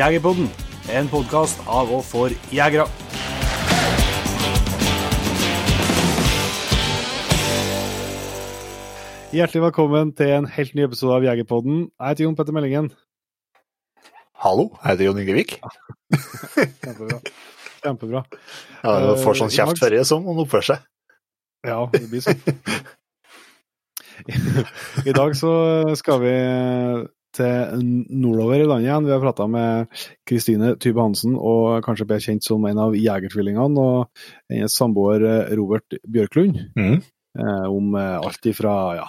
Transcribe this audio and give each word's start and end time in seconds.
Jegerpodden, 0.00 0.46
en 0.96 1.08
podkast 1.12 1.58
av 1.68 1.90
og 1.92 2.00
for 2.08 2.32
jegere. 2.54 2.86
Hjertelig 9.34 9.62
velkommen 9.66 10.14
til 10.16 10.32
en 10.38 10.48
helt 10.54 10.72
ny 10.78 10.86
episode 10.86 11.18
av 11.18 11.26
Jegerpodden. 11.28 11.82
Jeg 11.90 12.14
heter 12.14 12.24
Jon 12.24 12.38
Petter 12.38 12.56
Meldingen. 12.56 12.88
Hallo, 14.40 14.70
jeg 14.78 14.88
heter 14.94 15.08
Jon 15.10 15.20
Ingevik. 15.20 15.54
Kjempebra. 16.80 17.20
Kjempebra. 17.84 18.24
Ja, 18.80 18.96
du 19.04 19.12
får 19.20 19.42
sånn 19.42 19.52
kjeft 19.52 19.84
før 19.84 20.00
jeg 20.00 20.08
som 20.08 20.24
om 20.24 20.32
han 20.32 20.44
oppfører 20.46 20.70
seg. 20.70 20.90
Ja, 21.68 21.82
det 21.92 22.06
blir 22.08 22.24
sånn. 22.24 22.40
I 25.12 25.18
dag 25.20 25.36
så 25.36 25.52
skal 26.00 26.24
vi 26.24 26.36
til 27.36 27.84
nordover 28.10 28.62
i 28.62 28.66
landet 28.66 28.88
igjen. 28.88 29.06
Vi 29.06 29.14
har 29.14 29.22
prata 29.22 29.46
med 29.50 30.02
Kristine 30.28 30.74
Tybe 30.80 31.04
Hansen, 31.04 31.36
og 31.36 31.84
kanskje 31.86 32.08
bedre 32.08 32.26
kjent 32.26 32.46
som 32.46 32.66
en 32.68 32.82
av 32.82 32.96
jegertvillingene, 32.98 33.86
og 33.86 34.52
hennes 34.52 34.76
samboer 34.76 35.24
Robert 35.58 35.98
Bjørklund. 36.04 36.60
Mm. 36.78 37.00
Eh, 37.38 37.66
om 37.70 37.94
eh, 37.94 38.16
alt 38.18 38.46
ifra 38.50 38.74
ja, 38.98 39.06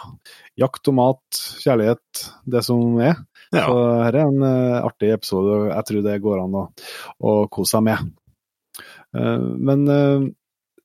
jakt 0.61 0.89
og 0.91 0.97
mat, 0.99 1.39
kjærlighet, 1.63 2.25
det 2.53 2.61
som 2.67 2.99
er. 3.01 3.15
Ja. 3.51 3.65
Så 3.65 3.79
her 4.05 4.15
er 4.15 4.27
en 4.29 4.43
uh, 4.45 4.83
artig 4.85 5.09
episode, 5.11 5.55
og 5.57 5.71
jeg 5.73 5.87
tror 5.87 6.03
det 6.05 6.19
går 6.23 6.43
an 6.43 6.53
å, 6.55 6.61
å 7.27 7.33
kose 7.51 7.75
seg 7.75 7.87
med. 7.89 8.05
Uh, 9.11 9.49
men 9.59 9.83
uh, 9.89 10.29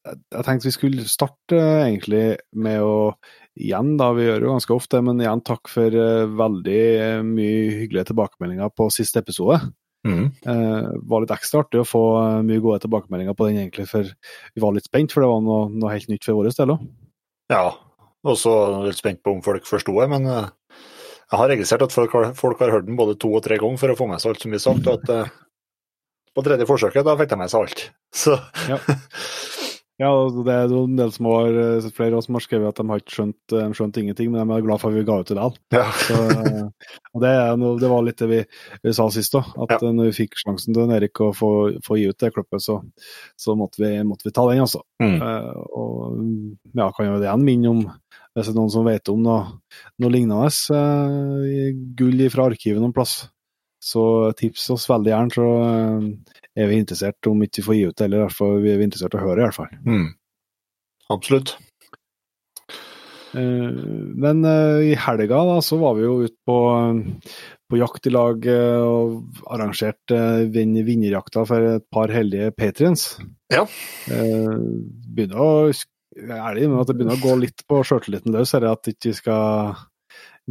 jeg 0.07 0.47
tenkte 0.47 0.69
vi 0.69 0.75
skulle 0.75 1.07
starte 1.11 1.59
eh, 1.59 1.83
egentlig 1.89 2.25
med 2.59 2.83
å 2.83 2.97
igjen, 3.57 3.97
da, 4.01 4.11
vi 4.17 4.27
gjør 4.27 4.47
jo 4.47 4.53
ganske 4.55 4.75
ofte, 4.77 5.01
men 5.05 5.21
igjen 5.23 5.43
takk 5.47 5.71
for 5.73 5.97
uh, 5.97 6.29
veldig 6.39 6.81
eh, 7.01 7.23
mye 7.25 7.81
hyggelige 7.83 8.11
tilbakemeldinger 8.11 8.73
på 8.77 8.89
siste 8.95 9.23
episode. 9.23 9.59
Mm. 10.07 10.29
Uh, 10.47 10.93
var 11.09 11.25
litt 11.25 11.35
ekstra 11.35 11.65
artig 11.65 11.81
å 11.83 11.89
få 11.89 12.03
mye 12.47 12.63
gode 12.63 12.83
tilbakemeldinger 12.85 13.37
på 13.39 13.49
den, 13.49 13.63
egentlig, 13.65 13.89
for 13.91 14.07
vi 14.07 14.63
var 14.63 14.77
litt 14.77 14.89
spent, 14.89 15.15
for 15.15 15.25
det 15.25 15.33
var 15.33 15.43
noe, 15.45 15.67
noe 15.73 15.95
helt 15.95 16.13
nytt 16.13 16.27
for 16.27 16.39
vår 16.39 16.53
del 16.53 16.77
òg. 16.77 16.87
ja. 17.55 17.67
Og 18.27 18.35
så 18.35 18.51
jeg 18.51 18.89
litt 18.89 18.99
spent 18.99 19.21
på 19.23 19.37
om 19.37 19.43
folk 19.45 19.69
forsto 19.69 19.93
det, 20.01 20.07
men 20.11 20.25
jeg 20.27 21.39
har 21.39 21.47
registrert 21.53 21.85
at 21.85 21.93
folk 21.95 22.11
har, 22.17 22.33
folk 22.35 22.59
har 22.59 22.73
hørt 22.75 22.89
den 22.89 22.97
både 22.99 23.15
to 23.23 23.29
og 23.39 23.45
tre 23.45 23.55
ganger 23.63 23.79
for 23.79 23.93
å 23.93 23.99
få 24.01 24.09
med 24.11 24.19
seg 24.19 24.33
alt 24.33 24.43
som 24.43 24.51
blir 24.51 24.63
sagt, 24.65 24.89
og 24.91 25.07
at 25.07 25.31
på 26.35 26.43
tredje 26.43 26.67
forsøket, 26.67 27.07
da 27.07 27.15
fikk 27.21 27.31
de 27.31 27.39
med 27.39 27.53
seg 27.53 27.69
alt. 27.69 27.85
Så 28.11 28.35
Ja. 28.67 28.81
Ja, 29.97 30.11
det 30.29 30.53
er 30.53 30.73
en 30.77 30.97
del 30.99 31.11
som 31.15 31.25
har, 31.31 31.47
eh, 31.57 31.87
flere 31.97 32.13
av 32.13 32.19
oss 32.21 32.27
som 32.29 32.37
har 32.37 32.43
skrevet 32.45 32.69
at 32.69 32.77
de 32.83 32.85
har 32.91 33.01
ikke 33.01 33.15
skjønt, 33.15 33.55
skjønt 33.79 33.97
ingenting, 34.03 34.29
men 34.31 34.43
de 34.45 34.57
er 34.59 34.65
glad 34.67 34.81
for 34.83 34.91
at 34.93 34.97
vi 34.99 35.05
ga 35.09 35.15
ut 35.23 35.31
det 35.31 35.37
likevel. 35.39 35.57
ja. 35.73 35.85
Så, 36.05 36.19
eh, 36.35 36.67
det, 37.23 37.33
noe- 37.63 37.79
det 37.81 37.89
var 37.89 38.03
litt 38.05 38.19
det 38.21 38.29
vi, 38.29 38.41
vi 38.85 38.93
sa 38.93 39.07
sist 39.09 39.33
òg, 39.41 39.49
at 39.65 39.73
Ja. 39.73 39.79
eh, 39.89 39.95
når 39.97 40.11
vi 40.11 40.17
fikk 40.27 40.37
sjansen 40.37 40.75
til 40.77 40.93
Erik 40.93 41.23
å 41.25 41.31
få, 41.33 41.51
få 41.81 41.97
gi 41.97 42.09
ut 42.11 42.19
det 42.19 42.33
klippet, 42.35 42.61
så, 42.61 42.83
så 43.41 43.57
måtte, 43.57 43.81
vi, 43.81 43.95
måtte 44.05 44.29
vi 44.29 44.35
ta 44.37 44.45
den, 44.51 44.61
altså. 44.67 44.83
Mm. 45.01 45.17
Uh, 45.23 45.65
og 45.73 46.21
ja, 46.77 46.91
kan 46.93 47.07
jo 47.09 47.17
det 47.21 47.31
igjen 47.31 47.45
minne 47.49 47.73
om, 47.73 47.81
hvis 48.37 48.47
det 48.51 48.53
er 48.53 48.59
noen 48.61 48.71
som 48.77 48.85
vet 48.85 49.09
om 49.09 49.23
noe, 49.25 49.47
noe 49.99 50.13
lignende, 50.13 50.53
uh, 50.77 51.73
gull 51.97 52.21
fra 52.37 52.51
arkivet 52.51 52.85
noen 52.85 52.93
plass, 52.93 53.31
så 53.87 54.33
tips 54.39 54.71
oss 54.75 54.89
veldig 54.91 55.13
gjerne, 55.13 55.35
så 55.37 55.47
eh, 55.63 56.09
er 56.63 56.71
vi 56.71 56.81
interessert 56.83 57.31
om 57.31 57.45
ikke 57.45 57.63
vi 57.63 57.67
får 57.69 57.79
gi 57.79 57.87
ut 57.87 57.97
det, 57.97 58.09
eller 58.09 58.19
i 58.19 58.25
hvert 58.25 58.39
fall 58.41 58.59
vi 58.65 58.73
er 58.73 58.85
interessert 58.85 59.15
i 59.15 59.21
å 59.21 59.25
høre, 59.25 59.39
i 59.39 59.47
hvert 59.47 59.59
fall. 59.61 59.73
Mm. 59.87 60.09
Absolutt. 61.15 61.55
Eh, 63.37 63.83
Men 64.27 64.43
eh, 64.51 64.91
i 64.91 64.95
helga 65.07 65.43
da, 65.51 65.59
så 65.63 65.79
var 65.83 65.99
vi 65.99 66.07
jo 66.07 66.19
ute 66.27 66.39
på, 66.49 66.59
på 67.71 67.81
jakt 67.83 68.11
i 68.11 68.15
lag 68.15 68.49
og 68.51 69.43
arrangerte 69.47 70.23
vinnerjakta 70.55 71.45
for 71.47 71.75
et 71.77 71.87
par 71.93 72.15
heldige 72.15 72.55
patriens. 72.59 73.13
Ja. 73.53 73.67
Begynner 74.07 75.43
å 75.43 75.51
jeg 76.17 76.33
er 76.33 76.41
ærlig 76.41 76.71
med 76.71 76.81
at 76.81 76.89
det 76.89 76.95
begynner 76.97 77.19
å 77.19 77.21
gå 77.21 77.35
litt 77.43 77.63
på 77.69 77.83
sjøltilliten 77.85 78.33
løs, 78.33 78.55
her, 78.57 78.65
at 78.71 78.89
vi 78.89 78.95
ikke 78.95 79.13
skal 79.19 79.83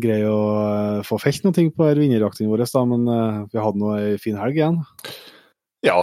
greie 0.02 0.28
å 0.28 0.42
eh, 0.60 1.02
få 1.08 1.20
felt 1.22 1.46
noe 1.46 1.56
på 1.56 1.88
våre, 2.52 2.68
da, 2.68 2.84
men 2.90 3.08
eh, 3.12 3.42
vi 3.54 3.62
hadde 3.64 3.82
nå 3.82 3.94
ei 3.98 4.18
fin 4.22 4.38
helg 4.40 4.60
igjen. 4.60 4.82
Ja. 5.86 6.02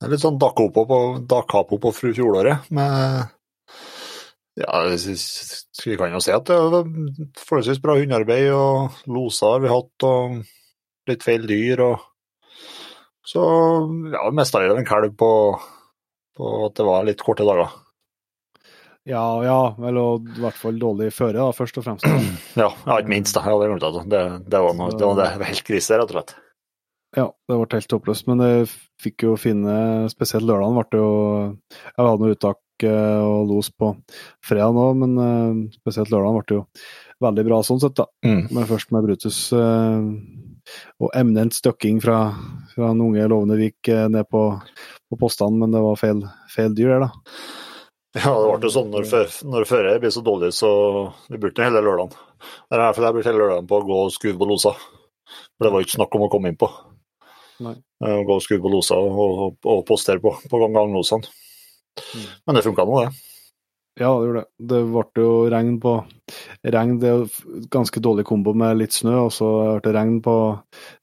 Det 0.00 0.08
er 0.08 0.14
litt 0.14 0.24
sånn 0.24 0.40
dakkapo 0.40 0.86
på, 0.88 1.00
dakkapo 1.30 1.78
på 1.82 1.92
fru 1.94 2.10
fjoråret, 2.16 2.70
Men 2.74 3.28
ja, 4.58 4.80
vi 4.84 5.96
kan 5.96 6.12
jo 6.12 6.20
si 6.20 6.32
at 6.34 6.48
det 6.50 6.56
var 6.58 6.88
forholdsvis 7.40 7.80
bra 7.84 7.96
hundearbeid, 7.96 8.50
og 8.52 9.04
loser 9.08 9.54
har 9.54 9.62
vi 9.62 9.70
hatt, 9.72 10.08
og 10.08 10.42
litt 11.08 11.24
feil 11.24 11.46
dyr, 11.48 11.84
og 11.86 12.08
så 13.26 13.44
ja, 14.12 14.26
mista 14.34 14.60
jeg 14.64 14.74
en 14.74 14.88
kalv 14.88 15.14
på, 15.18 15.30
på 16.36 16.50
at 16.66 16.76
det 16.78 16.86
var 16.88 17.06
litt 17.06 17.22
korte 17.24 17.46
dager. 17.46 17.70
Ja, 19.08 19.24
ja, 19.42 19.58
og 19.74 20.28
i 20.30 20.42
hvert 20.44 20.58
fall 20.58 20.78
dårlig 20.78 21.08
føre, 21.14 21.34
da, 21.40 21.48
først 21.56 21.78
og 21.80 21.86
fremst. 21.88 22.06
Ja, 22.62 22.68
ja 22.86 22.98
ikke 23.00 23.10
minst, 23.10 23.34
da. 23.34 23.42
Jeg 23.48 23.78
det. 23.82 23.92
Det, 24.12 24.22
det, 24.46 24.62
var 24.62 24.74
noe, 24.78 24.94
det 24.94 25.06
var 25.08 25.18
det, 25.18 25.28
var 25.40 25.50
helt 25.50 25.66
krise, 25.66 25.98
rett 25.98 26.12
og 26.12 26.18
slett. 26.18 26.34
Ja, 27.12 27.26
det 27.48 27.56
ble 27.58 27.76
helt 27.76 27.94
håpløst, 27.96 28.28
men 28.30 28.40
det 28.40 28.50
fikk 29.02 29.26
jo 29.26 29.34
finne 29.36 29.72
Spesielt 30.08 30.46
lørdagen 30.48 30.78
ble 30.78 30.84
det 30.94 31.00
jo 31.02 31.10
Jeg 31.68 31.98
hadde 31.98 32.22
noe 32.22 32.32
uttak 32.32 32.86
eh, 32.88 33.18
og 33.20 33.50
los 33.50 33.68
på 33.68 33.90
fredag 34.48 34.72
nå, 34.78 34.86
men 35.02 35.18
eh, 35.20 35.58
spesielt 35.76 36.12
lørdagen 36.14 36.38
ble 36.38 36.46
det 36.48 36.56
jo 36.56 36.62
veldig 37.26 37.44
bra 37.50 37.58
sånn 37.66 37.82
sett, 37.82 37.98
da. 38.00 38.06
Mm. 38.24 38.46
Men 38.48 38.70
først 38.70 38.94
med 38.96 39.04
Brutus 39.04 39.42
eh, 39.52 40.08
og 41.02 41.12
eminent 41.18 41.52
støkking 41.58 42.00
fra, 42.00 42.22
fra 42.72 42.94
en 42.94 43.04
unge 43.04 43.28
lovende 43.28 43.60
Vik 43.60 43.92
eh, 43.92 44.06
ned 44.12 44.30
på, 44.32 44.46
på 45.12 45.20
postene, 45.20 45.60
men 45.60 45.76
det 45.76 45.84
var 45.84 46.00
feil, 46.00 46.24
feil 46.54 46.72
dyr 46.78 46.94
der, 46.94 47.10
da. 47.10 47.36
Ja, 48.12 48.32
det 48.36 48.48
ble 48.60 48.68
jo 48.68 48.72
sånn 48.74 48.90
når, 48.92 49.06
når 49.48 49.64
føret 49.68 50.02
blir 50.02 50.12
så 50.12 50.20
dårlig, 50.24 50.50
så 50.52 50.70
vi 51.32 51.40
brukte 51.40 51.64
hele 51.64 51.80
lørdagen. 51.80 52.12
Det 52.12 52.76
er 52.76 52.82
derfor 52.82 53.06
jeg 53.06 53.16
brukte 53.16 53.30
hele 53.30 53.40
lørdagen 53.40 53.68
på 53.70 53.78
å 53.78 53.86
gå 53.88 54.00
og 54.04 54.12
skue 54.12 54.36
på 54.36 54.48
losa. 54.50 54.74
For 55.56 55.64
det 55.64 55.72
var 55.72 55.80
jo 55.80 55.88
ikke 55.88 55.96
snakk 55.96 56.16
om 56.18 56.26
å 56.26 56.30
komme 56.32 56.52
inn 56.52 56.58
på. 56.60 56.68
Nei. 57.64 57.76
Å 58.04 58.22
Gå 58.28 58.36
og 58.36 58.44
skue 58.44 58.60
på 58.60 58.72
losa 58.72 58.98
og, 59.00 59.18
og, 59.22 59.58
og 59.64 59.84
postere 59.88 60.20
på, 60.20 60.34
på 60.50 60.60
gang 60.60 60.76
ganglosene. 60.76 61.30
Mm. 62.12 62.26
Men 62.46 62.58
det 62.58 62.64
funka 62.66 62.84
nå, 62.88 63.00
det. 63.00 63.28
Ja, 64.00 64.08
det 64.08 64.26
gjorde 64.26 64.40
det. 64.40 64.48
Det 64.72 64.80
ble 64.88 65.24
jo 65.24 65.32
regn 65.52 65.74
på 65.80 65.98
Regn, 66.64 66.94
det 67.02 67.08
er 67.10 67.18
jo 67.20 67.64
ganske 67.72 68.00
dårlig 68.00 68.24
kombo 68.24 68.54
med 68.56 68.78
litt 68.80 68.94
snø, 68.96 69.26
og 69.26 69.32
så 69.36 69.48
ble 69.76 69.82
det 69.84 69.92
regn 69.98 70.14
på 70.24 70.36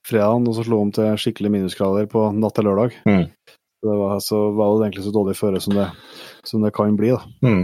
fredagen, 0.07 0.47
og 0.49 0.55
så 0.57 0.65
slo 0.65 0.79
om 0.81 0.93
til 0.95 1.19
skikkelig 1.21 1.51
minusgrader 1.53 2.09
på 2.09 2.23
natt 2.33 2.57
til 2.57 2.65
lørdag. 2.65 2.95
Mm. 3.05 3.27
Så 3.79 3.87
det 3.87 3.97
var, 3.99 4.19
så 4.19 4.39
var 4.57 4.73
det 4.73 4.89
egentlig 4.89 5.05
så 5.05 5.15
dårlig 5.15 5.37
føre 5.39 5.61
som 5.63 5.77
det, 5.77 5.87
som 6.43 6.65
det 6.65 6.73
kan 6.75 6.97
bli, 6.99 7.13
da. 7.15 7.21
Mm. 7.45 7.63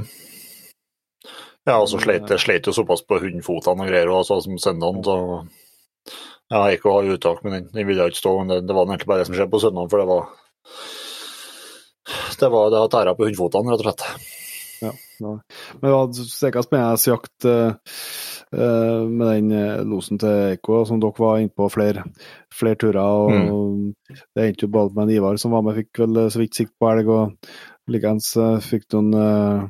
Ja, 1.65 1.79
og 1.81 1.89
så 1.89 1.99
sleit 1.99 2.29
det 2.29 2.69
jo 2.69 2.75
såpass 2.77 3.01
på 3.03 3.17
hundfotene 3.19 3.83
og 3.83 3.89
greier, 3.89 4.11
også, 4.13 4.37
som 4.45 4.59
søndagen, 4.61 5.01
så 5.03 5.15
ja, 6.45 6.59
jeg 6.59 6.61
har 6.61 6.75
ikke 6.77 6.93
ha 6.93 7.15
uttak, 7.15 7.39
men 7.43 7.55
den, 7.55 7.69
den 7.73 7.87
ville 7.89 8.05
ikke 8.05 8.21
stå. 8.21 8.35
Men 8.37 8.51
det, 8.53 8.59
det 8.69 8.75
var 8.77 8.85
egentlig 8.85 9.09
bare 9.09 9.23
det 9.23 9.29
som 9.29 9.37
skjedde 9.37 9.53
på 9.55 9.61
søndagen, 9.63 9.89
for 9.91 10.03
det 10.03 10.09
var 10.11 10.27
det 12.39 12.49
var 12.53 12.69
det 12.69 12.81
har 12.83 12.91
tæra 12.93 13.15
på 13.17 13.25
hundfotene, 13.25 13.73
rett 13.73 13.81
og 13.81 13.87
slett. 13.87 14.03
Ja. 14.83 14.91
Men 15.23 15.39
det 15.81 15.93
var 15.95 16.13
sikkert 16.13 16.67
spennende 16.67 17.09
jakt 17.09 17.47
eh, 17.49 17.97
med 18.55 19.27
den 19.27 19.51
eh, 19.55 19.83
losen 19.87 20.19
til 20.21 20.51
Eiko, 20.51 20.83
som 20.87 21.01
dere 21.03 21.19
var 21.19 21.39
inne 21.41 21.53
på 21.53 21.67
flere, 21.73 22.05
flere 22.53 22.79
turer. 22.81 22.99
og 23.01 23.93
Det 24.35 24.45
endte 24.45 24.67
jo 24.67 24.73
både 24.73 24.95
med 24.95 25.07
en 25.09 25.15
Ivar 25.17 25.39
som 25.41 25.55
var 25.55 25.65
med, 25.65 25.77
fikk 25.81 26.03
vel 26.05 26.25
så 26.31 26.41
vidt 26.41 26.57
sikt 26.57 26.75
på 26.79 26.91
elg, 26.91 27.11
og 27.11 27.91
likeens 27.91 28.31
eh, 28.39 28.57
fikk 28.63 28.87
noen 28.95 29.13
eh, 29.19 29.65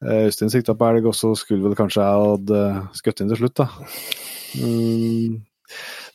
Øystein 0.00 0.52
sikta 0.52 0.74
på 0.78 0.88
elg, 0.88 1.10
og 1.10 1.16
så 1.16 1.34
skulle 1.36 1.66
vel 1.66 1.76
kanskje 1.76 2.06
jeg 2.06 2.28
hadde 2.30 2.64
skutt 2.96 3.20
inn 3.20 3.32
til 3.34 3.42
slutt, 3.42 3.64
da. 3.64 3.70
Mm. 4.50 5.49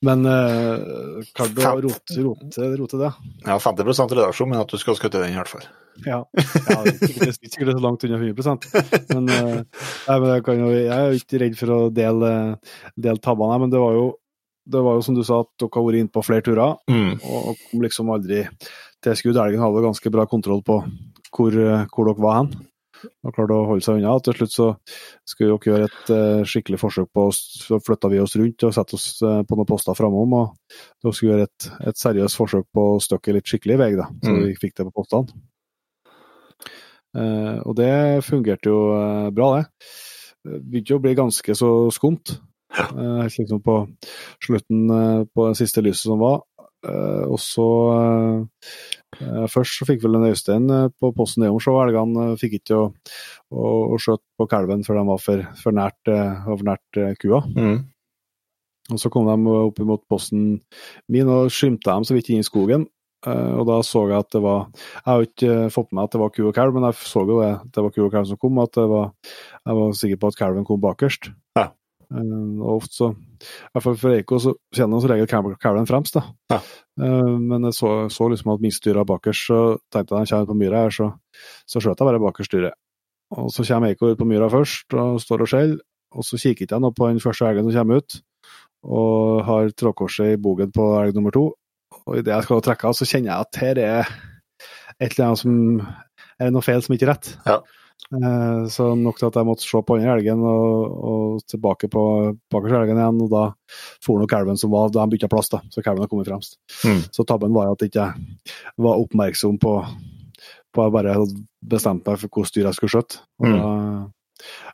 Men 0.05 0.25
uh, 0.27 1.23
kan 1.37 1.53
du 1.55 1.61
rote, 1.63 2.17
rote, 2.25 2.69
rote 2.79 2.99
det. 2.99 3.11
Ja, 3.47 3.57
50 3.61 3.87
redaksjon, 3.87 4.49
men 4.51 4.61
at 4.61 4.71
du 4.71 4.77
skal 4.81 4.97
skutte 4.99 5.21
den 5.21 5.33
i 5.33 5.39
hvert 5.39 5.51
fall. 5.51 5.65
Ja, 6.03 6.19
ja 6.67 6.77
det 6.83 7.07
er 7.23 7.33
sikkert, 7.37 7.71
så 7.71 7.81
langt 7.83 8.03
unna 8.03 8.19
100 8.19 9.13
men, 9.15 9.29
uh, 9.31 9.61
nei, 9.63 10.17
men 10.19 10.29
jeg, 10.33 10.43
kan 10.45 10.59
jo, 10.59 10.69
jeg 10.75 10.91
er 10.91 11.07
jo 11.13 11.21
ikke 11.21 11.41
redd 11.45 11.57
for 11.59 11.75
å 11.75 11.79
dele, 11.95 12.31
dele 12.99 13.23
tabbene, 13.23 13.61
men 13.63 13.71
det 13.71 13.79
var, 13.79 13.95
jo, 13.95 14.07
det 14.75 14.81
var 14.83 14.99
jo 14.99 15.05
som 15.07 15.15
du 15.15 15.23
sa, 15.23 15.39
at 15.45 15.51
dere 15.61 15.71
har 15.77 15.87
vært 15.87 16.01
inne 16.03 16.11
på 16.15 16.25
flere 16.25 16.45
turer, 16.45 16.75
Mm. 16.91 17.15
og 17.23 17.55
kom 17.69 17.85
liksom 17.85 18.11
aldri 18.11 18.43
til 19.05 19.17
skudd. 19.19 19.39
Elgen 19.39 19.63
hadde 19.63 19.85
ganske 19.85 20.11
bra 20.13 20.25
kontroll 20.29 20.63
på 20.65 20.81
hvor, 21.35 21.55
eh, 21.55 21.85
hvor 21.93 22.07
dere 22.09 22.23
var 22.23 22.37
hen, 22.41 22.51
og 23.25 23.33
klarte 23.35 23.55
å 23.55 23.65
holde 23.69 23.85
seg 23.85 23.99
unna. 23.99 24.15
Til 24.25 24.35
slutt 24.37 24.53
så 24.53 24.67
skulle 25.27 25.55
dere 25.55 25.71
gjøre 25.71 25.89
et 25.89 26.11
uh, 26.13 26.43
skikkelig 26.47 26.79
forsøk 26.81 27.09
på 27.15 27.25
å 27.29 27.79
flytte 27.85 28.11
vi 28.11 28.21
oss 28.23 28.35
rundt 28.39 28.65
og 28.67 28.73
sette 28.75 28.97
oss 28.97 29.07
uh, 29.25 29.41
på 29.47 29.57
noen 29.57 29.69
poster 29.69 29.97
framom, 29.97 30.35
og 30.37 30.79
dere 31.03 31.13
skulle 31.17 31.33
gjøre 31.35 31.49
et, 31.49 31.67
et 31.91 32.01
seriøst 32.01 32.39
forsøk 32.39 32.67
på 32.75 32.87
å 32.93 33.01
støkke 33.03 33.35
litt 33.37 33.49
skikkelig 33.49 33.77
vei, 33.81 33.91
da, 33.99 34.09
så 34.23 34.33
Mm. 34.35 34.41
vi 34.47 34.55
fikk 34.61 34.75
det 34.77 34.87
på 34.89 34.95
postene. 35.01 35.39
Uh, 37.15 37.61
og 37.63 37.75
det 37.79 37.93
fungerte 38.27 38.69
jo 38.73 38.79
bra, 39.35 39.51
det. 39.55 39.93
Det 40.45 40.59
begynte 40.61 40.97
å 40.99 41.03
bli 41.05 41.15
ganske 41.17 41.55
så 41.57 41.69
skumt. 41.95 42.35
Helt 42.75 43.37
liksom 43.39 43.61
på 43.63 43.77
slutten 44.43 44.89
på 45.31 45.45
det 45.47 45.57
siste 45.57 45.81
lyset 45.85 46.09
som 46.09 46.19
var. 46.19 46.43
og 46.85 47.39
så 47.41 47.65
Først 49.51 49.79
så 49.79 49.85
fikk 49.87 50.01
vel 50.03 50.17
en 50.17 50.27
Øystein 50.27 50.65
på 50.99 51.11
posten 51.15 51.45
nedom 51.45 51.61
så 51.63 51.75
elgene. 51.83 52.33
Fikk 52.41 52.57
ikke 52.59 52.79
å, 52.79 52.87
å, 53.53 53.67
å 53.95 53.99
skjøte 54.01 54.25
på 54.35 54.47
kalven 54.51 54.83
før 54.83 54.99
de 54.99 55.05
var 55.07 55.21
for, 55.23 55.43
for 55.61 55.77
nært, 55.77 56.01
for 56.43 56.65
nært 56.67 56.99
kua. 57.21 57.39
Mm. 57.55 57.77
Og 58.93 58.99
Så 59.01 59.09
kom 59.13 59.29
de 59.29 59.55
opp 59.55 59.79
mot 59.87 60.03
posten 60.11 60.59
min 61.11 61.31
og 61.31 61.53
skymta 61.53 61.95
dem 61.95 62.05
så 62.05 62.17
vidt 62.17 62.29
inn 62.33 62.43
i 62.43 62.47
skogen. 62.47 62.85
Og 63.25 63.63
da 63.65 63.79
så 63.81 64.03
jeg 64.05 64.21
at 64.21 64.35
det 64.35 64.41
var 64.43 64.67
Jeg 64.75 65.05
har 65.07 65.15
jo 65.17 65.25
ikke 65.25 65.53
fått 65.73 65.87
med 65.89 65.97
meg 65.97 66.03
at 66.05 66.13
det 66.13 66.21
var 66.21 66.33
ku 66.35 66.41
og 66.45 66.53
kalv, 66.53 66.75
men 66.75 66.85
jeg 66.85 66.99
så 66.99 67.23
jo 67.25 67.39
det, 67.39 67.53
at 67.55 67.71
det 67.73 67.85
var 67.87 67.93
ku 67.95 68.03
og 68.05 68.11
kalv 68.13 68.29
som 68.29 68.41
kom. 68.41 68.59
at 68.61 68.77
var, 68.77 69.09
Jeg 69.65 69.79
var 69.79 69.97
sikker 70.01 70.21
på 70.21 70.29
at 70.29 70.37
kalven 70.43 70.67
kom 70.67 70.83
bakerst. 70.83 71.31
Ja. 71.57 71.71
Uh, 72.13 72.61
og 72.61 72.81
ofte 72.81 72.97
så, 72.97 73.09
i 73.15 73.73
hvert 73.73 73.85
fall 73.85 73.97
for 74.01 74.15
Eiko 74.15 74.39
så 74.41 74.53
kjenner 74.75 74.97
han 74.97 75.03
som 75.03 75.11
regel 75.13 75.57
kalven 75.61 75.89
fremst. 75.89 76.17
da. 76.17 76.25
Ja. 76.53 76.59
Uh, 77.01 77.35
men 77.41 77.67
jeg 77.69 77.77
så, 77.77 77.93
så 78.13 78.29
liksom 78.31 78.53
at 78.55 78.63
minstedyra 78.63 79.05
bakerst, 79.07 79.49
så 79.49 79.59
tenkte 79.93 80.15
jeg 80.15 80.31
han 80.31 80.45
kommer 80.45 80.51
på 80.53 80.59
myra 80.61 80.85
her, 80.85 80.95
så, 80.95 81.11
så 81.65 81.81
skjøt 81.81 81.99
jeg 81.99 82.11
bare 82.11 82.23
bakerst 82.23 82.55
dyret. 82.55 82.77
Og 83.35 83.49
så 83.51 83.65
kommer 83.67 83.91
Eiko 83.91 84.13
ut 84.13 84.21
på 84.21 84.29
myra 84.29 84.51
først 84.53 84.95
og 84.95 85.19
står 85.23 85.45
og 85.45 85.51
skjeller, 85.51 85.83
og 86.15 86.23
så 86.23 86.39
kikker 86.39 86.67
ikke 86.67 86.79
nå 86.79 86.93
på 86.95 87.09
den 87.09 87.23
første 87.23 87.49
elgen 87.49 87.67
som 87.67 87.81
kommer 87.81 88.03
ut 88.03 88.21
og 88.85 89.45
har 89.47 89.71
trådkorset 89.73 90.35
i 90.35 90.41
bogen 90.41 90.69
på 90.73 90.83
elg 90.99 91.15
nummer 91.17 91.33
to. 91.33 91.47
Og 92.05 92.19
idet 92.19 92.33
jeg 92.35 92.45
skal 92.45 92.61
trekke 92.61 92.89
av, 92.89 92.97
så 92.97 93.07
kjenner 93.09 93.31
jeg 93.31 93.47
at 93.47 93.61
her 93.63 93.81
er 93.81 94.11
et 94.99 95.15
eller 95.15 95.31
annet 95.31 95.41
som 95.41 95.55
er 96.41 96.53
noe 96.53 96.65
feil 96.65 96.83
som 96.85 96.95
ikke 96.95 97.07
er 97.07 97.11
rett. 97.15 97.31
Ja. 97.47 97.57
Eh, 98.13 98.65
så 98.69 98.92
nok 98.95 99.18
til 99.18 99.27
at 99.31 99.38
jeg 99.39 99.47
måtte 99.47 99.65
se 99.65 99.80
på 99.81 99.95
andre 99.97 100.13
elgen 100.19 100.44
og, 100.45 100.97
og 101.09 101.45
tilbake 101.50 101.89
på 101.89 102.03
bakerste 102.53 102.81
elgen 102.83 103.00
igjen. 103.01 103.21
Og 103.25 103.31
da 103.33 103.45
for 104.06 104.21
nok 104.21 104.36
elven 104.38 104.59
som 104.62 104.74
var 104.74 104.92
da 104.94 105.06
de 105.06 105.15
bytta 105.15 105.30
plass, 105.31 105.50
da, 105.53 105.62
så 105.74 105.81
kalven 105.86 106.06
har 106.06 106.12
kommet 106.12 106.30
fremst. 106.30 106.59
Mm. 106.86 107.01
Så 107.15 107.25
tabben 107.25 107.56
var 107.56 107.71
at 107.71 107.81
jeg 107.81 107.94
ikke 107.94 108.09
var 108.86 109.01
oppmerksom 109.06 109.57
på 109.63 109.80
på 110.75 110.83
jeg 110.83 110.92
bare 110.92 111.13
hadde 111.15 111.39
bestemt 111.71 112.03
meg 112.03 112.18
for 112.19 112.27
hvilket 112.27 112.57
dyr 112.57 112.65
jeg 112.68 112.75
skulle 112.75 112.92
skjøtte. 112.92 113.21
Og 113.39 113.45
Mm. 113.47 113.59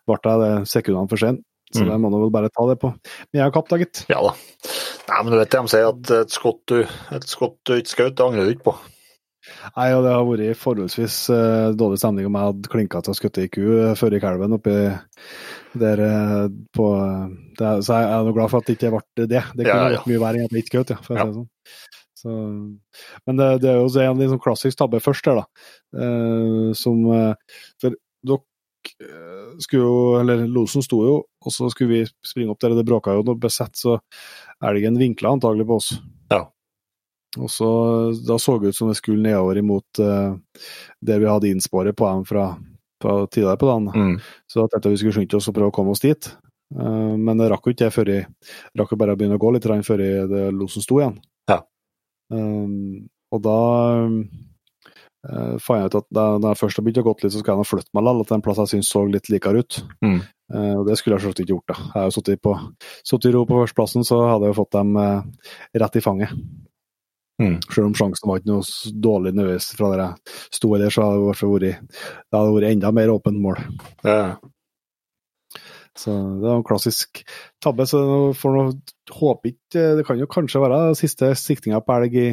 da 0.09 0.15
ble 0.17 0.31
jeg 0.33 0.39
det 0.41 0.67
sekundene 0.71 1.09
for 1.11 1.21
sent. 1.21 1.43
Så 1.71 1.83
Mm. 1.85 1.89
det 1.91 1.99
må 2.01 2.09
du 2.11 2.17
vel 2.23 2.31
bare 2.33 2.49
ta 2.49 2.65
det 2.67 2.79
på. 2.81 2.89
Men 2.89 3.37
jeg 3.37 3.43
har 3.45 3.51
kapt, 3.53 3.69
da, 3.69 3.77
gitt. 3.77 4.05
Ja 4.09 4.17
da. 4.25 4.33
Nei, 5.07 5.19
men 5.23 5.31
du 5.31 5.37
vet 5.37 5.49
det 5.53 5.61
de 5.61 5.67
sier, 5.71 5.87
at 5.87 6.11
et 6.11 6.33
skott 6.33 6.59
du, 6.67 6.81
et 7.15 7.23
skott 7.29 7.55
du 7.63 7.73
ikke 7.77 7.93
skjøt, 7.93 8.15
det 8.17 8.25
angrer 8.25 8.49
du 8.49 8.51
ikke 8.55 8.65
på. 8.71 8.75
Nei, 9.77 9.87
og 9.95 10.03
det 10.05 10.13
har 10.15 10.25
vært 10.27 10.59
forholdsvis 10.61 11.17
uh, 11.33 11.69
dårlig 11.77 11.99
stemning 12.01 12.27
om 12.29 12.37
jeg 12.39 12.49
hadde 12.49 12.71
klinka 12.73 13.01
til 13.05 13.13
å 13.13 13.17
skutte 13.17 13.43
ei 13.45 13.51
ku 13.53 13.61
uh, 13.63 13.93
før 13.99 14.17
i 14.17 14.21
kalven 14.23 14.57
oppi 14.57 14.75
der 15.81 16.03
uh, 16.03 16.45
på 16.75 16.87
det, 17.59 17.71
Så 17.85 17.97
jeg 18.01 18.09
er 18.11 18.27
nå 18.27 18.35
glad 18.35 18.51
for 18.51 18.59
at 18.61 18.67
det 18.69 18.77
ikke 18.77 18.93
ble 18.97 19.25
det. 19.31 19.43
Det 19.55 19.65
kunne 19.65 19.79
ja, 19.79 19.89
vært 19.95 20.11
mye 20.11 20.21
verre 20.25 20.41
enn 20.41 20.49
at 20.49 20.55
det 20.55 20.63
ikke 20.65 20.77
skjøt, 20.79 20.95
ja, 20.95 21.01
for 21.05 21.15
å 21.15 21.19
Ja. 21.19 21.25
si 21.25 21.31
det 21.31 21.39
sånn. 21.41 21.49
Så, 22.21 22.29
men 23.25 23.39
det, 23.39 23.47
det 23.63 23.69
er 23.71 23.79
jo 23.79 23.87
en 24.03 24.19
litt 24.21 24.29
sånn 24.29 24.41
klassisk 24.43 24.77
tabbe 24.77 24.99
først 25.01 25.25
her, 25.31 25.41
da. 25.41 25.67
Uh, 25.97 26.69
som 26.77 26.99
eh, 27.15 27.57
For 27.81 27.95
dere 27.97 28.37
eh, 29.01 29.47
skulle 29.65 29.81
jo 29.81 29.95
Eller 30.21 30.43
losen 30.47 30.85
sto 30.85 31.01
jo, 31.03 31.15
og 31.25 31.51
så 31.55 31.67
skulle 31.73 31.91
vi 31.91 32.03
springe 32.27 32.53
opp 32.53 32.61
der, 32.61 32.75
og 32.75 32.79
det 32.79 32.85
bråka 32.87 33.15
jo 33.17 33.25
noe 33.25 33.41
besett, 33.41 33.73
så 33.79 33.97
elgen 34.63 34.99
vinkla 35.01 35.33
antagelig 35.33 35.65
på 35.71 35.79
oss. 35.81 35.89
Ja. 36.31 36.43
Og 37.39 37.47
så 37.51 37.69
Da 38.27 38.37
så 38.39 38.57
det 38.59 38.73
ut 38.73 38.75
som 38.75 38.89
det 38.91 38.97
skulle 38.99 39.23
nedover 39.23 39.57
imot 39.61 39.99
uh, 40.03 40.35
det 40.99 41.19
vi 41.21 41.29
hadde 41.29 41.51
innspåret 41.51 41.95
på 41.95 42.07
dem 42.09 42.25
fra, 42.27 42.57
fra 43.01 43.25
tidligere 43.27 43.57
på 43.57 43.69
dagen. 43.69 43.91
Mm. 43.95 44.15
Så 44.47 44.61
da 44.61 44.67
tenkte 44.67 44.91
vi 44.91 45.01
skulle 45.01 45.15
skynde 45.15 45.39
oss 45.39 45.47
og 45.47 45.55
prøve 45.55 45.71
å 45.71 45.75
komme 45.75 45.95
oss 45.95 46.03
dit. 46.03 46.31
Uh, 46.75 47.15
men 47.19 47.39
det 47.39 47.49
rakk 47.51 47.67
jo 47.67 47.75
ikke 47.75 47.89
jeg 47.89 47.95
før 47.95 48.13
jeg 48.13 48.27
rakk 48.79 48.93
jo 48.93 48.99
bare 48.99 49.15
å 49.15 49.19
begynne 49.19 49.39
å 49.39 49.43
gå 49.43 49.51
litt 49.55 49.67
før 49.87 50.03
jeg, 50.03 50.27
det 50.31 50.45
losen 50.55 50.83
sto 50.83 50.99
igjen. 50.99 51.17
Ja. 51.51 51.61
Um, 52.31 53.07
og 53.31 53.43
da 53.43 53.57
uh, 54.07 55.55
fant 55.59 55.79
jeg 55.79 55.91
ut 55.91 55.97
at 56.01 56.07
da, 56.11 56.25
da 56.39 56.51
jeg 56.51 56.61
først 56.61 56.79
har 56.79 56.87
begynt 56.87 57.01
å 57.03 57.07
gå 57.07 57.15
litt, 57.21 57.33
så 57.33 57.43
skal 57.43 57.53
jeg 57.53 57.63
nå 57.63 57.67
flytte 57.67 57.95
meg 57.95 58.07
likevel, 58.07 58.27
til 58.27 58.37
en 58.39 58.45
plass 58.45 58.63
jeg 58.63 58.73
syns 58.75 58.91
så 58.91 59.05
litt 59.07 59.31
likere 59.31 59.63
ut. 59.63 59.79
Mm. 60.03 60.19
Uh, 60.51 60.73
og 60.81 60.89
det 60.89 60.99
skulle 60.99 61.15
jeg 61.15 61.25
selvsagt 61.25 61.45
ikke 61.45 61.55
gjort. 61.55 61.71
da. 61.71 61.79
Jeg 61.79 61.95
har 61.95 62.09
jo 62.09 62.17
sittet 63.07 63.31
i 63.31 63.35
ro 63.35 63.45
på 63.47 63.61
førsteplassen, 63.61 64.07
så 64.07 64.19
hadde 64.27 64.47
jeg 64.49 64.55
jo 64.55 64.59
fått 64.63 64.75
dem 64.75 64.99
rett 65.79 65.99
i 65.99 66.03
fanget. 66.03 66.35
Mm. 67.41 67.57
Selv 67.65 67.89
om 67.89 67.97
sjansen 67.97 68.29
var 68.29 68.39
ikke 68.39 68.51
noe 68.53 68.95
dårlig 69.03 69.33
nødvendigvis 69.33 69.71
fra 69.77 69.91
der 69.93 70.03
jeg 70.05 70.39
sto 70.59 70.73
der, 70.77 70.93
så 70.93 71.05
hadde 71.07 71.19
det 71.19 71.51
vært, 71.51 71.93
det 71.97 72.39
hadde 72.39 72.57
vært 72.57 72.71
enda 72.71 72.91
mer 72.95 73.13
åpent 73.15 73.41
mål. 73.41 73.61
Ja. 74.05 74.25
Så 75.97 76.11
det 76.11 76.47
var 76.47 76.59
en 76.59 76.67
klassisk 76.67 77.23
tabbe. 77.63 77.85
Så 77.89 77.99
får 78.37 78.59
håpe 79.11 79.51
ikke 79.51 79.87
Det 79.97 80.05
kan 80.07 80.19
jo 80.19 80.29
kanskje 80.31 80.61
være 80.63 80.93
siste 80.99 81.33
siktinga 81.35 81.81
på 81.83 81.97
elg 81.97 82.15
i 82.15 82.27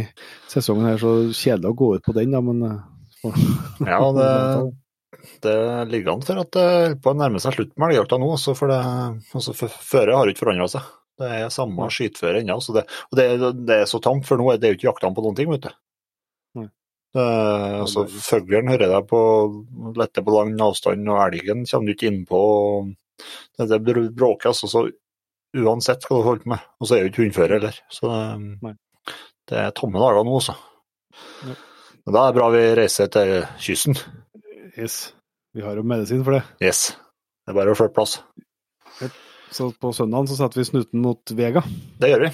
sesongen 0.50 0.86
her, 0.92 1.00
så 1.00 1.14
kjedelig 1.32 1.72
å 1.72 1.78
gå 1.78 1.94
ut 1.96 2.06
på 2.06 2.14
den, 2.16 2.34
da, 2.34 2.42
men 2.44 2.62
eh, 2.68 3.40
ja, 3.82 3.98
det, 4.14 4.28
det 5.44 5.56
ligger 5.90 6.14
an 6.14 6.22
for 6.22 6.44
at 6.44 6.52
det 6.54 6.68
holder 6.68 7.00
på 7.02 7.12
å 7.12 7.18
nærme 7.18 7.42
seg 7.42 7.56
slutten 7.56 7.74
med 7.80 7.90
elgjakta 7.92 8.20
nå. 8.20 8.30
også, 8.36 8.54
for 8.58 8.70
det, 8.70 8.78
altså, 9.34 9.56
Føret 9.58 10.14
har 10.14 10.30
ikke 10.30 10.44
forandra 10.46 10.70
seg. 10.76 10.94
Det 11.18 11.28
er 11.34 11.48
samme 11.50 11.88
skyteføre 11.90 12.40
ennå. 12.44 12.56
Ja, 12.62 12.74
det- 12.78 12.86
Og 13.10 13.16
det, 13.18 13.26
det 13.66 13.76
er 13.82 13.90
så 13.90 14.00
tamt, 14.02 14.26
for 14.28 14.38
nå 14.38 14.52
er 14.52 14.58
det 14.62 14.70
jo 14.70 14.76
ikke 14.78 14.88
jakta 14.92 15.10
på 15.14 15.24
noen 15.24 15.36
ting, 15.38 15.50
vet 15.50 15.66
du. 15.66 15.70
Det, 17.16 17.22
altså, 17.80 18.02
Fuglen 18.20 18.68
hører 18.68 18.90
deg 18.92 19.06
på 19.08 19.18
lette 19.96 20.20
på 20.22 20.34
lang 20.34 20.50
avstand, 20.60 21.08
og 21.08 21.22
elgen 21.24 21.64
kommer 21.64 21.88
du 21.88 21.94
ikke 21.94 22.10
innpå. 22.12 22.40
Det, 23.56 23.68
det 23.72 23.94
bråker 24.14 24.50
altså 24.52 24.68
så 24.68 24.82
uansett 25.56 26.04
hva 26.04 26.18
du 26.20 26.26
holder 26.26 26.44
på 26.44 26.52
med. 26.52 26.66
Og 26.78 26.86
så 26.90 26.94
er 26.98 27.00
jo 27.06 27.10
ikke 27.10 27.22
hundeføre 27.24 27.56
heller. 27.56 27.78
Så 27.88 28.10
um, 28.12 28.50
det, 29.48 29.56
er 29.56 29.72
tomme 29.72 29.98
dager 30.02 30.20
nå, 30.28 30.36
altså. 30.36 30.54
Ja. 31.48 31.56
Men 32.04 32.14
da 32.14 32.20
er 32.26 32.28
det 32.34 32.38
bra 32.38 32.50
vi 32.52 32.62
reiser 32.78 33.10
til 33.16 33.32
kysten. 33.64 33.96
Yes. 34.76 35.00
Vi 35.56 35.64
har 35.64 35.80
jo 35.80 35.82
medisin 35.88 36.22
for 36.28 36.36
det. 36.36 36.44
Yes. 36.62 36.90
Det 37.48 37.54
er 37.54 37.58
bare 37.62 37.72
å 37.72 37.80
flytte 37.80 37.96
plass. 37.96 38.18
Så 39.54 39.70
på 39.80 39.92
søndagen 39.96 40.28
så 40.28 40.36
setter 40.38 40.60
vi 40.60 40.68
snuten 40.68 41.02
mot 41.02 41.32
Vega. 41.36 41.62
Det 42.00 42.12
gjør 42.12 42.26
vi. 42.26 42.30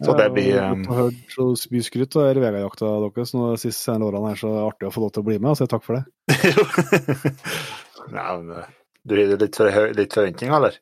Så 0.00 0.14
det 0.16 0.26
blir 0.32 0.46
Jeg 0.48 0.84
har 0.88 0.96
hørt 0.96 1.34
så 1.34 1.46
mye 1.72 1.84
skryt 1.84 2.16
av 2.16 2.38
Vega-jakta 2.40 2.92
deres 3.04 3.34
nå 3.36 3.50
de 3.52 3.60
siste 3.60 3.96
årene. 3.96 4.30
her, 4.32 4.38
så 4.40 4.52
artig 4.64 4.88
å 4.88 4.92
få 4.94 5.02
lov 5.04 5.10
til 5.14 5.22
å 5.22 5.28
bli 5.28 5.38
med. 5.38 5.50
og 5.52 5.58
si 5.60 5.68
takk 5.68 5.84
for 5.84 5.98
det. 5.98 6.04
Nei, 8.14 8.28
men 8.40 8.54
eh, 8.56 8.70
Du 9.04 9.16
har 9.16 9.36
litt, 9.42 9.56
for, 9.56 9.92
litt 9.96 10.16
forventninger, 10.16 10.56
eller? 10.56 10.78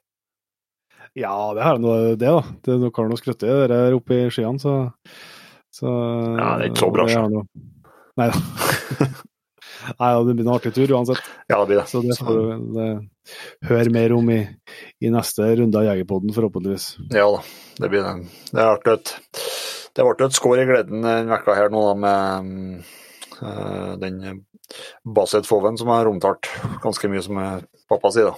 Ja, 1.18 1.34
det 1.56 1.66
har 1.66 1.80
nå 1.82 1.96
det, 2.14 2.28
da. 2.28 2.44
Det, 2.62 2.78
dere 2.78 2.92
har 2.94 3.10
nå 3.10 3.18
skrøtt 3.18 3.42
i 3.42 3.50
dere 3.50 3.96
oppe 3.96 4.20
i 4.20 4.30
skyene, 4.30 4.62
så, 4.62 4.76
så 5.74 5.88
Ja, 5.90 6.52
det 6.60 6.68
er 6.68 6.70
ikke 6.70 6.84
så 6.84 6.92
bra, 6.94 7.08
så. 7.10 7.42
Nei 8.18 8.30
da. 8.30 9.08
Nei, 9.98 10.10
ja, 10.12 10.22
det 10.26 10.34
blir 10.36 10.44
en 10.46 10.52
artig 10.54 10.72
tur 10.76 10.92
uansett. 10.96 11.20
Ja, 11.48 11.58
det 11.62 11.66
blir 11.70 11.78
det. 11.80 11.86
Så 11.90 12.02
det 12.04 12.16
får 12.18 12.36
du 12.38 12.66
det, 12.76 12.88
høre 13.70 13.92
mer 13.94 14.12
om 14.16 14.28
i, 14.34 14.40
i 15.00 15.10
neste 15.14 15.46
runde 15.60 15.78
av 15.80 15.86
Jegerpodden, 15.88 16.34
forhåpentligvis. 16.36 16.90
Ja 17.14 17.26
da, 17.36 17.40
det 17.80 17.90
blir 17.92 18.04
det. 18.04 18.14
Det 18.52 18.60
er 18.62 18.72
artig. 18.74 18.92
et- 18.98 19.14
Det 19.98 20.04
ble 20.06 20.26
et 20.28 20.36
skår 20.36 20.60
i 20.62 20.66
gleden 20.68 21.02
denne 21.02 21.26
vekka 21.32 21.54
her 21.56 21.70
nå, 21.74 21.80
da, 21.88 21.94
med 21.98 22.84
eh, 23.42 23.96
den 23.98 24.44
Baset 25.04 25.46
Foven 25.48 25.78
som 25.80 25.88
har 25.88 26.06
omtalt 26.06 26.46
ganske 26.84 27.08
mye 27.10 27.22
som 27.24 27.38
er 27.42 27.64
pappa 27.90 28.10
sier, 28.14 28.30
da. 28.30 28.36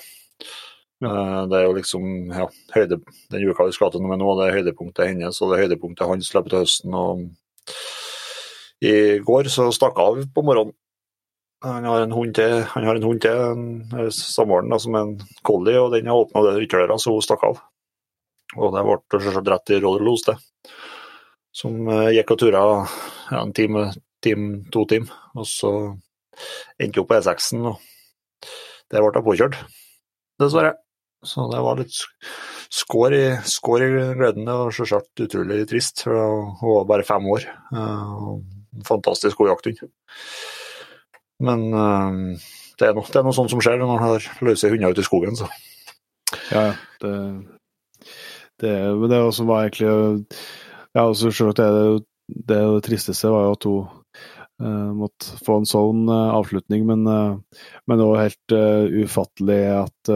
Eh, 1.04 1.46
Det 1.50 1.58
er 1.58 1.66
jo 1.66 1.74
liksom 1.76 2.32
ja, 2.32 2.46
høyde, 2.74 3.00
den 3.30 3.44
uka 3.50 3.66
vi 3.66 3.72
skal 3.76 3.90
til 3.92 4.00
med 4.06 4.18
nå, 4.22 4.30
det 4.38 4.46
er 4.48 4.56
høydepunktet 4.62 5.08
hennes 5.10 5.40
og 5.42 5.50
det 5.50 5.58
er 5.58 5.66
høydepunktet 5.68 6.06
hans 6.08 6.30
i 6.32 6.38
løpet 6.38 6.54
av 6.54 6.64
høsten. 6.64 6.94
og 6.94 7.28
I 8.82 9.18
går 9.20 9.50
så 9.52 9.68
stakk 9.74 9.98
av 10.00 10.22
på 10.34 10.42
morgenen. 10.46 10.72
Han 11.62 11.84
har 11.84 12.00
en 12.06 12.12
hund 12.16 12.34
til, 12.38 12.62
han 12.72 12.86
har 12.88 12.96
en 12.96 13.04
hund 13.04 13.20
til, 13.20 13.40
eh, 13.98 14.08
samboeren 14.16 14.72
som 14.80 14.94
er 14.96 15.02
en 15.04 15.16
collie, 15.44 15.76
og 15.76 15.92
den 15.92 16.06
har 16.08 16.16
åpna 16.22 16.54
ytterdøra, 16.62 16.96
så 16.98 17.12
hun 17.12 17.24
stakk 17.24 17.42
av. 17.44 17.60
Og 18.56 18.72
det 18.74 18.84
ble 18.86 19.20
selvsagt 19.20 19.50
rett 19.52 19.72
i 19.76 19.80
Rollerlos, 19.82 20.24
det. 20.26 20.36
Som 21.52 21.88
eh, 21.88 22.12
gikk 22.16 22.32
og 22.32 22.38
tura 22.40 22.62
ja, 23.30 23.42
en 23.42 23.52
time, 23.52 23.90
time, 24.24 24.62
to 24.72 24.86
timer, 24.88 25.12
og 25.36 25.44
så 25.48 25.72
endte 26.80 27.02
opp 27.02 27.10
på 27.10 27.18
E6-en, 27.18 27.66
og 27.74 28.46
der 28.90 29.04
ble 29.04 29.12
jeg 29.18 29.26
påkjørt, 29.28 29.58
dessverre. 30.40 30.78
Så 31.20 31.44
det 31.52 31.60
var 31.60 31.76
litt 31.76 31.92
skår 32.72 33.12
i, 33.18 33.24
skår 33.44 33.82
i 33.84 33.90
gleden. 34.16 34.48
og 34.48 34.72
selvsagt 34.72 35.20
utrolig 35.26 35.66
trist, 35.68 36.06
for 36.06 36.16
hun 36.62 36.78
var 36.78 36.88
bare 36.94 37.04
fem 37.04 37.28
år. 37.28 37.44
eh, 37.76 38.32
Fantastisk 38.88 39.36
god 39.36 39.50
jakthund. 39.52 39.90
Men 41.40 41.66
uh, 41.72 42.36
det 42.80 42.90
er, 42.90 42.94
noe, 42.96 43.08
det 43.08 43.20
er 43.20 43.26
noe 43.26 43.36
sånt 43.36 43.52
som 43.52 43.62
skjer 43.62 43.80
når 43.80 43.90
man 43.94 44.02
har 44.04 44.28
løse 44.44 44.70
hunder 44.72 44.94
ute 44.94 45.04
i 45.04 45.08
skogen, 45.08 45.38
så. 45.38 45.48
Ja, 46.52 46.70
ja. 46.70 46.74
Det, 47.00 47.14
det, 48.62 48.74
men 49.00 49.10
det 49.10 49.18
som 49.34 49.48
var 49.50 49.64
egentlig 49.66 49.90
Ja, 50.94 51.06
også 51.06 51.30
selvsagt 51.30 51.62
er 51.64 51.74
det 51.74 52.04
det, 52.30 52.58
det 52.58 52.84
tristeste 52.86 53.30
var 53.32 53.48
jo 53.48 53.54
at 53.56 53.66
hun 53.66 53.88
uh, 54.62 54.90
måtte 54.96 55.38
få 55.44 55.60
en 55.60 55.68
sånn 55.68 56.04
uh, 56.10 56.32
avslutning, 56.36 56.86
men, 56.88 57.06
uh, 57.08 57.62
men 57.90 58.02
også 58.04 58.24
helt 58.24 58.54
eh, 58.56 59.04
ufattelig 59.04 59.60
at 59.80 60.12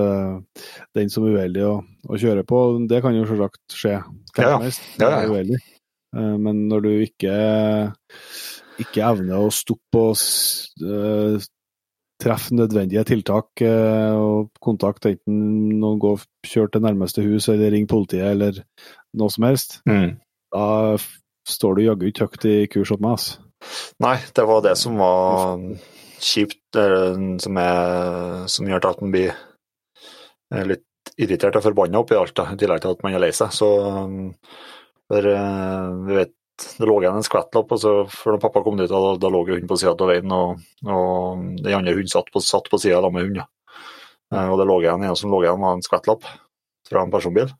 den 0.94 1.12
som 1.12 1.26
er 1.26 1.38
uheldig 1.38 1.64
å, 1.68 1.76
å 2.08 2.20
kjøre 2.20 2.44
på, 2.48 2.60
det 2.90 3.02
kan 3.04 3.16
jo 3.16 3.26
selvsagt 3.28 3.78
skje 3.78 3.96
Ja, 3.96 4.50
ja. 4.50 4.58
Ja, 5.00 5.10
ja. 5.24 5.40
Det 5.42 5.62
men 6.14 6.68
når 6.70 6.84
du 6.84 6.90
ikke, 7.02 7.32
ikke 8.82 9.04
evner 9.06 9.42
å 9.44 9.52
stoppe 9.54 10.00
og 10.10 10.16
uh, 10.82 11.42
treffe 12.22 12.56
nødvendige 12.56 13.04
tiltak 13.08 13.62
uh, 13.66 14.14
og 14.18 14.50
kontakt, 14.64 15.06
enten 15.10 15.78
noen 15.80 16.00
går 16.02 16.24
kjør 16.48 16.72
til 16.72 16.84
nærmeste 16.84 17.24
hus 17.26 17.48
eller 17.52 17.74
ring 17.74 17.88
politiet 17.90 18.32
eller 18.32 18.62
noe 19.18 19.30
som 19.30 19.46
helst, 19.48 19.80
Mm. 19.86 20.16
da 20.54 20.96
står 21.48 21.76
du 21.76 21.82
jaggu 21.84 22.06
ikke 22.08 22.28
høyt 22.30 22.46
i 22.48 22.54
kurs 22.72 22.90
hos 22.94 23.02
meg. 23.04 23.18
Altså. 23.18 23.42
Nei, 24.04 24.16
det 24.36 24.44
var 24.48 24.62
det 24.64 24.76
som 24.80 24.96
var 25.00 25.60
kjipt, 26.24 26.78
som, 27.44 27.58
er, 27.60 28.46
som 28.48 28.68
gjør 28.68 28.88
at 28.90 29.02
man 29.04 29.12
blir 29.12 29.32
eh, 29.32 30.64
litt 30.64 31.12
irritert 31.20 31.58
og 31.60 31.66
forbanna 31.66 32.00
oppi 32.00 32.16
alt, 32.16 32.40
i 32.40 32.56
tillegg 32.60 32.80
til 32.82 32.94
at 32.94 33.04
man 33.04 33.16
er 33.16 33.22
lei 33.22 33.30
seg. 33.36 33.52
Så 33.52 33.68
um, 33.84 34.32
for, 35.08 35.28
vi 36.08 36.16
vet, 36.16 36.32
det 36.78 36.86
lå 36.86 37.00
igjen 37.02 37.16
en 37.18 37.26
skvettlapp, 37.26 37.72
og 37.74 37.80
så 37.82 37.92
før 38.10 38.38
pappa 38.42 38.62
kom 38.62 38.76
dit, 38.78 38.90
da, 38.90 39.00
da 39.18 39.30
lå 39.32 39.40
hunden 39.48 39.68
på 39.70 39.78
sida 39.80 39.94
av 39.96 40.10
veien, 40.10 40.30
og, 40.34 40.62
og 40.86 41.42
den 41.64 41.74
andre 41.80 41.94
hunden 41.96 42.12
satt 42.12 42.30
på, 42.34 42.42
satt 42.44 42.70
på 42.70 42.78
sida 42.82 43.00
med 43.10 43.26
hunden. 43.26 43.42
Ja. 43.42 43.48
Eh, 44.34 44.48
Og 44.52 44.58
det 44.60 44.66
lå 44.70 44.80
igjen 44.82 45.02
en 45.04 45.16
som 45.18 45.32
lå 45.34 45.42
igjen, 45.42 45.60
var 45.60 45.74
en 45.76 45.84
skvettlapp 45.84 46.26
fra 46.88 47.02
en 47.02 47.12
personbil. 47.14 47.50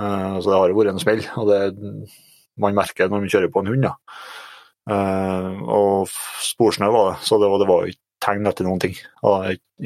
Eh, 0.00 0.36
Så 0.40 0.48
det 0.48 0.58
har 0.58 0.72
jo 0.72 0.78
vært 0.80 0.94
en 0.94 1.02
smell, 1.02 1.24
og 1.36 1.50
det 1.50 1.60
man 2.60 2.76
merker 2.76 3.08
når 3.08 3.22
man 3.24 3.32
kjører 3.32 3.52
på 3.52 3.62
en 3.62 3.72
hund. 3.74 3.84
Ja. 3.88 3.94
Eh, 4.90 5.60
og 5.70 6.08
sporsnø 6.44 6.88
var 6.92 7.12
det, 7.12 7.18
så 7.28 7.38
det 7.40 7.48
var, 7.52 7.62
det 7.62 7.68
var 7.70 7.90
ikke 7.92 8.04
tegn 8.24 8.48
etter 8.50 8.66
noen 8.68 8.80
ting. 8.82 8.96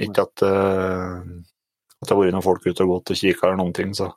Ikke 0.07 0.25
at, 0.27 0.43
at 0.43 2.03
det 2.03 2.11
har 2.11 2.19
vært 2.19 2.35
noen 2.35 2.43
folk 2.47 2.65
ute 2.67 2.83
og 2.83 2.97
gått 2.97 3.13
og 3.15 3.21
kikka 3.21 3.47
eller 3.47 3.61
noen 3.61 3.75
ting. 3.77 3.93
Så. 3.95 4.09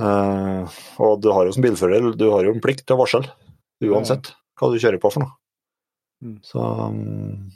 Eh, 0.00 0.78
og 1.04 1.20
du 1.20 1.30
har 1.34 1.46
jo 1.46 1.54
som 1.54 1.64
bilfører 1.64 2.12
du 2.16 2.28
har 2.32 2.46
jo 2.46 2.54
en 2.54 2.62
plikt 2.64 2.86
til 2.86 2.96
å 2.96 3.02
varsle, 3.02 3.26
uansett 3.84 4.32
hva 4.60 4.70
du 4.72 4.78
kjører 4.80 5.00
på 5.02 5.12
for 5.12 5.24
noe. 5.24 5.34
Mm. 6.24 6.36
Så, 6.44 6.60
um, 6.60 7.50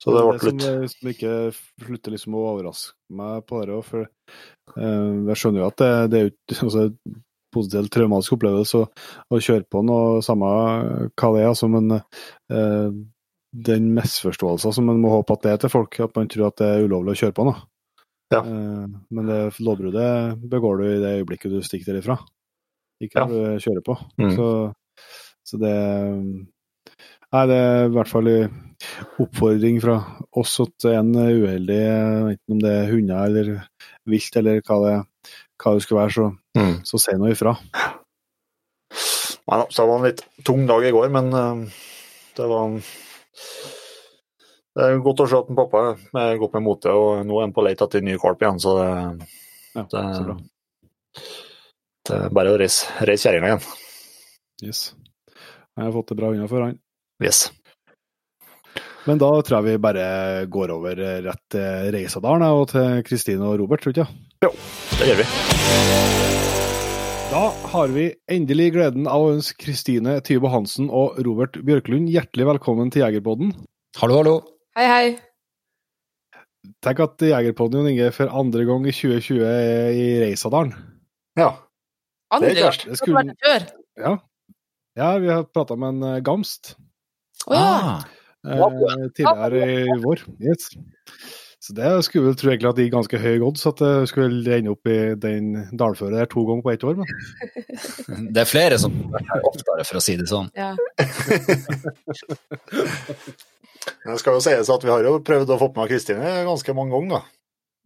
så 0.00 0.12
det 0.12 0.22
ble 0.26 0.32
litt 0.36 0.64
litt 0.64 0.94
som 0.94 1.12
ikke 1.12 1.34
slutter 1.54 2.14
liksom 2.14 2.36
å 2.36 2.46
overraske 2.50 3.16
meg 3.16 3.44
på 3.48 3.60
det 3.62 3.76
òg, 3.76 3.84
for 3.88 4.04
eh, 4.04 5.12
jeg 5.30 5.38
skjønner 5.40 5.64
jo 5.64 5.68
at 5.70 5.80
det, 5.80 5.92
det 6.12 6.20
er 6.20 6.26
jo 6.26 6.58
altså, 6.66 6.86
potensielt 7.52 7.92
traumatisk 7.92 8.36
opplevelse 8.36 8.82
å, 8.82 9.40
kjøre 9.40 9.68
på 9.68 9.84
noe, 9.84 10.20
samme 10.24 10.48
hva 10.48 11.32
det 11.36 11.42
er, 11.42 11.50
altså, 11.50 11.68
men 11.72 11.96
eh, 11.96 12.88
den 13.52 13.90
misforståelsen 13.96 14.72
som 14.72 14.88
man 14.88 15.00
må 15.00 15.12
håpe 15.12 15.36
at 15.36 15.44
det 15.44 15.52
er 15.52 15.64
til 15.64 15.72
folk, 15.72 16.00
at 16.00 16.16
man 16.16 16.30
tror 16.32 16.48
at 16.48 16.60
det 16.60 16.70
er 16.72 16.86
ulovlig 16.88 17.14
å 17.14 17.20
kjøre 17.24 17.36
på 17.36 17.48
noe. 17.48 17.64
Ja. 18.32 18.40
Eh, 18.42 18.86
men 19.12 19.28
det 19.28 19.40
lovbruddet 19.60 20.40
begår 20.50 20.80
du 20.80 20.86
i 20.88 21.00
det 21.02 21.12
øyeblikket 21.20 21.52
du 21.52 21.60
stikker 21.64 21.92
derifra, 21.92 22.18
ikke 23.02 23.22
Ja. 23.22 23.26
du 23.28 23.62
kjører 23.62 23.84
på. 23.86 23.98
Mm. 24.18 24.34
Så, 24.36 24.48
så 25.44 25.60
det 25.62 25.76
Nei, 27.32 27.46
det 27.48 27.56
er 27.56 27.86
i 27.86 27.92
hvert 27.94 28.10
fall 28.10 28.28
en 28.28 28.56
oppfordring 29.22 29.78
fra 29.80 29.94
oss 30.36 30.58
at 30.60 30.84
en 30.90 31.14
uheldig, 31.16 31.78
enten 31.80 32.56
om 32.58 32.60
det 32.60 32.72
er 32.76 32.90
hunder 32.90 33.22
eller 33.24 33.52
vilt 34.04 34.36
eller 34.36 34.60
hva 34.60 34.76
det, 34.82 34.96
hva 35.62 35.72
det 35.72 35.84
skulle 35.86 36.02
være, 36.02 36.12
så, 36.12 36.26
mm. 36.58 36.74
så 36.84 37.00
si 37.00 37.14
noe 37.16 37.32
ifra. 37.32 37.54
Nei 39.48 39.58
da, 39.62 39.64
så 39.70 39.80
det 39.80 39.88
var 39.88 39.96
en 39.96 40.06
litt 40.10 40.20
tung 40.44 40.66
dag 40.68 40.84
i 40.84 40.92
går, 40.92 41.08
men 41.14 41.32
eh, 41.32 41.80
det 42.36 42.50
var 42.52 42.76
Det 44.72 44.84
er 44.88 45.00
godt 45.04 45.20
å 45.20 45.28
se 45.28 45.36
at 45.36 45.50
en 45.52 45.58
pappa 45.58 45.80
er 46.16 46.38
godt 46.40 46.54
med 46.56 46.64
mote, 46.64 46.92
og 46.96 47.24
nå 47.28 47.38
er 47.38 47.44
han 47.44 47.52
på 47.52 47.64
leit 47.66 47.82
etter 47.84 48.04
ny 48.04 48.14
valp 48.20 48.40
igjen, 48.40 48.60
så 48.62 48.76
det, 48.78 48.92
Ja, 49.76 49.82
det, 49.84 50.04
så 50.16 50.22
bra. 50.24 50.36
det 52.08 52.16
er 52.18 52.32
bare 52.38 52.54
å 52.54 52.60
reise, 52.60 52.88
reise 53.04 53.28
kjerringa 53.28 53.50
igjen. 53.50 53.66
Yes. 54.64 54.80
Jeg 55.76 55.84
har 55.86 55.92
fått 55.92 56.12
det 56.12 56.16
bra 56.20 56.30
unna 56.32 56.48
for 56.48 56.64
han. 56.64 56.78
Yes. 57.24 57.50
Men 59.04 59.18
da 59.20 59.28
tror 59.42 59.58
jeg 59.58 59.66
vi 59.74 59.82
bare 59.82 60.06
går 60.52 60.72
over 60.72 61.00
rett 61.26 61.42
til 61.52 61.90
Reisadalen 61.92 62.44
og 62.54 62.68
til 62.70 63.00
Kristine 63.04 63.48
og 63.48 63.58
Robert, 63.60 63.82
tror 63.82 63.92
du 63.96 64.00
ikke? 64.04 64.52
Det 65.00 65.08
gjør 65.10 65.20
vi. 65.20 65.26
Da 67.32 67.42
har 67.72 67.92
vi 67.92 68.06
endelig 68.30 68.70
gleden 68.76 69.08
av 69.08 69.24
å 69.24 69.32
ønske 69.34 69.66
Kristine 69.66 70.18
Tybo 70.24 70.52
Hansen 70.52 70.88
og 70.92 71.20
Robert 71.26 71.56
Bjørklund 71.64 72.08
hjertelig 72.12 72.48
velkommen 72.54 72.92
til 72.92 73.04
Jegerpodden. 73.06 73.52
Hallo, 74.00 74.20
hallo. 74.20 74.36
Hei, 74.76 74.86
hei. 74.88 75.08
Tenk 76.84 77.00
at 77.02 77.20
Jegerpodden 77.26 77.82
Jon 77.82 77.90
Inge 77.90 78.08
for 78.14 78.30
andre 78.32 78.64
gang 78.68 78.86
i 78.88 78.94
2020 78.94 79.42
er 79.44 79.92
i 79.98 80.06
Reisadalen. 80.22 80.72
Ja. 81.38 81.50
Andre 82.32 82.48
Det 82.48 82.56
er 82.56 82.62
gang. 82.62 82.72
klart. 82.72 82.86
Det 82.88 82.98
skulle- 82.98 83.22
vært 83.22 83.44
før. 83.44 83.66
Ja. 84.02 84.12
ja, 84.96 85.18
vi 85.18 85.28
har 85.28 85.44
prata 85.44 85.76
med 85.76 85.88
en 85.88 86.02
eh, 86.14 86.20
Gamst 86.24 86.76
Å 87.46 87.52
ja. 87.52 87.60
Ah, 87.60 88.04
eh, 88.46 89.08
tidligere 89.14 89.66
i 89.84 89.98
vår. 90.02 90.22
Yes. 90.40 90.70
Så 91.62 91.70
det 91.78 91.90
skulle 92.02 92.26
vel 92.26 92.34
tro 92.38 92.48
egentlig 92.50 92.70
at 92.72 92.78
det 92.78 92.84
gikk 92.88 92.94
ganske 92.96 93.18
høy 93.22 93.36
odds 93.46 93.62
at 93.70 93.78
det 93.78 93.90
skulle 94.10 94.56
ende 94.56 94.72
opp 94.72 94.88
i 94.90 94.96
den 95.22 95.52
dalføret 95.78 96.16
der 96.18 96.26
to 96.32 96.42
ganger 96.48 96.64
på 96.66 96.72
ett 96.72 96.86
år. 96.88 96.96
Men 96.98 97.06
det 98.34 98.42
er 98.42 98.48
flere 98.50 98.78
som 98.82 98.96
vært 99.12 99.30
oftere, 99.46 99.84
for 99.86 100.00
å 100.00 100.02
si 100.02 100.16
det 100.18 100.26
sånn. 100.30 100.50
ja. 100.58 100.72
Det 103.82 104.18
skal 104.18 104.36
jo 104.36 104.42
sies 104.42 104.68
at 104.70 104.84
vi 104.84 104.90
har 104.92 105.02
jo 105.06 105.16
prøvd 105.26 105.50
å 105.54 105.58
få 105.58 105.68
med 105.74 105.88
Kristine 105.90 106.32
ganske 106.46 106.74
mange 106.76 106.94
ganger, 106.94 107.16
da. 107.16 107.22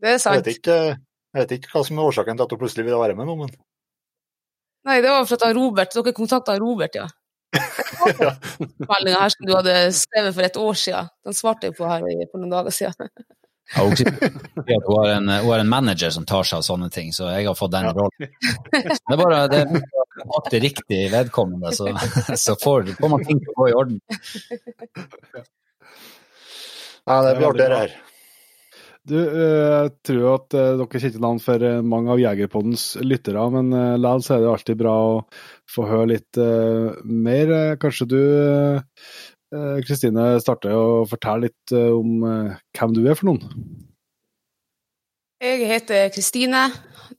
Det 0.01 0.09
er 0.11 0.17
Jeg 0.17 0.23
sant. 0.25 0.41
vet, 0.41 0.59
ikke, 0.59 0.77
jeg 1.33 1.41
vet 1.41 1.55
ikke 1.57 1.71
hva 1.73 1.83
som 1.89 2.01
er 2.01 2.09
årsaken 2.11 2.37
til 2.37 2.45
at 2.45 2.53
hun 2.53 2.61
plutselig 2.61 2.85
vil 2.89 2.99
være 3.01 3.17
med 3.17 3.29
nå, 3.29 3.37
men 3.45 3.55
Nei, 4.87 5.01
det 5.03 5.11
var 5.11 5.25
for 5.27 5.35
at 5.35 5.43
han 5.49 5.57
Robert, 5.57 5.95
dere 5.97 6.13
kontakta 6.15 6.55
Robert, 6.63 6.95
ja. 6.95 7.07
Meldinga 8.91 9.23
her 9.25 9.33
som 9.33 9.49
du 9.49 9.55
hadde 9.57 9.75
skrevet 9.97 10.37
for 10.37 10.47
et 10.47 10.59
år 10.61 10.77
siden. 10.79 11.09
Den 11.27 11.37
svarte 11.37 11.71
jeg 11.71 11.77
på 11.79 11.89
her 11.89 12.05
for 12.31 12.43
noen 12.43 12.53
dager 12.53 12.75
siden. 12.77 13.09
Ja, 13.75 13.83
Hun 13.83 13.97
sier 13.99 14.13
at 14.15 14.85
hun 14.87 14.95
har, 15.01 15.09
en, 15.17 15.29
hun 15.29 15.51
har 15.51 15.63
en 15.65 15.71
manager 15.71 16.13
som 16.15 16.27
tar 16.29 16.47
seg 16.47 16.61
av 16.61 16.67
sånne 16.67 16.87
ting, 16.95 17.09
så 17.17 17.33
jeg 17.35 17.49
har 17.49 17.57
fått 17.59 17.73
den 17.75 17.89
rollen. 17.97 18.29
Det 18.71 19.17
er 19.17 19.19
bare 19.19 19.41
det 19.51 19.63
er 20.57 20.63
riktig 20.63 21.01
vedkommende, 21.13 21.73
så, 21.75 21.91
så 22.39 22.55
får, 22.63 22.93
får 23.01 23.11
man 23.13 23.25
ting 23.27 23.43
til 23.43 23.51
å 23.53 23.57
gå 23.59 23.69
i 23.73 23.75
orden. 23.77 23.99
Ja, 27.07 27.21
det 27.23 27.37
blir 27.39 27.49
artig 27.51 27.67
det 27.67 27.81
her. 27.81 27.93
du, 29.07 29.19
eh, 29.23 29.75
jeg 29.85 29.91
tror 30.09 30.25
at 30.33 30.57
eh, 30.59 30.73
dere 30.81 31.03
kjenner 31.03 31.23
navn 31.23 31.43
for 31.43 31.63
eh, 31.69 31.83
mange 31.95 32.11
av 32.15 32.23
Jegerpoddens 32.23 32.87
lyttere, 33.07 33.45
men 33.55 33.71
likevel 34.03 34.25
så 34.27 34.35
er 34.35 34.43
det 34.43 34.51
alltid 34.55 34.81
bra 34.81 34.95
å 35.13 35.21
få 35.71 35.87
høre 35.91 36.09
litt 36.17 36.41
eh, 36.43 36.97
mer. 37.07 37.53
Eh, 37.61 37.77
Kanskje 37.83 38.09
du, 38.11 38.19
eh, 38.19 38.81
eh, 38.81 39.36
Kristine, 39.87 40.41
starte 40.43 40.73
å 40.75 41.05
fortelle 41.07 41.47
litt 41.47 41.75
eh, 41.75 41.93
om 41.95 42.25
eh, 42.27 42.57
hvem 42.75 42.97
du 42.97 43.05
er 43.07 43.15
for 43.19 43.31
noen? 43.31 43.45
Jeg 45.39 45.69
heter 45.71 46.09
Kristine 46.11 46.65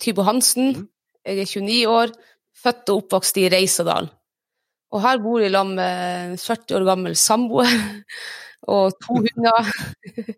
Tybo 0.02 0.26
Hansen. 0.28 0.90
Jeg 1.24 1.40
er 1.40 1.48
29 1.48 1.78
år, 1.92 2.12
født 2.58 2.92
og 2.92 3.04
oppvokst 3.04 3.40
i 3.40 3.48
Reisadalen. 3.54 4.12
Og 4.92 5.04
her 5.04 5.20
bor 5.20 5.42
jeg 5.44 5.52
sammen 5.52 5.80
med 5.80 6.34
en 6.34 6.38
40 6.40 6.78
år 6.78 6.86
gammel 6.88 7.16
samboer 7.20 7.74
og 8.76 8.96
to 9.04 9.20
hunder. 9.24 9.72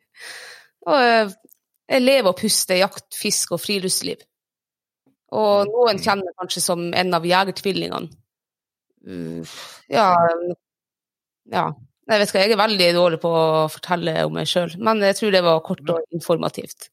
og 0.89 0.95
eh, 0.97 1.35
jeg 1.89 2.05
lever 2.05 2.29
og 2.29 2.37
puster 2.37 2.83
jakt, 2.83 3.07
fisk 3.17 3.57
og 3.57 3.63
friluftsliv. 3.65 4.21
Og 5.33 5.69
noen 5.69 5.97
kjenner 6.01 6.29
meg 6.29 6.37
kanskje 6.37 6.61
som 6.61 6.89
en 6.93 7.17
av 7.17 7.25
jegertvillingene. 7.25 8.09
Ja, 9.89 10.09
ja. 11.53 11.67
Jeg 12.09 12.21
vet 12.23 12.31
ikke, 12.31 12.41
jeg 12.41 12.53
er 12.55 12.57
veldig 12.57 12.85
dårlig 12.95 13.19
på 13.21 13.29
å 13.37 13.67
fortelle 13.69 14.13
om 14.25 14.33
meg 14.33 14.47
sjøl, 14.49 14.71
men 14.81 15.03
jeg 15.05 15.17
tror 15.19 15.35
det 15.35 15.43
var 15.45 15.59
kort 15.65 15.91
og 15.93 16.15
informativt. 16.15 16.87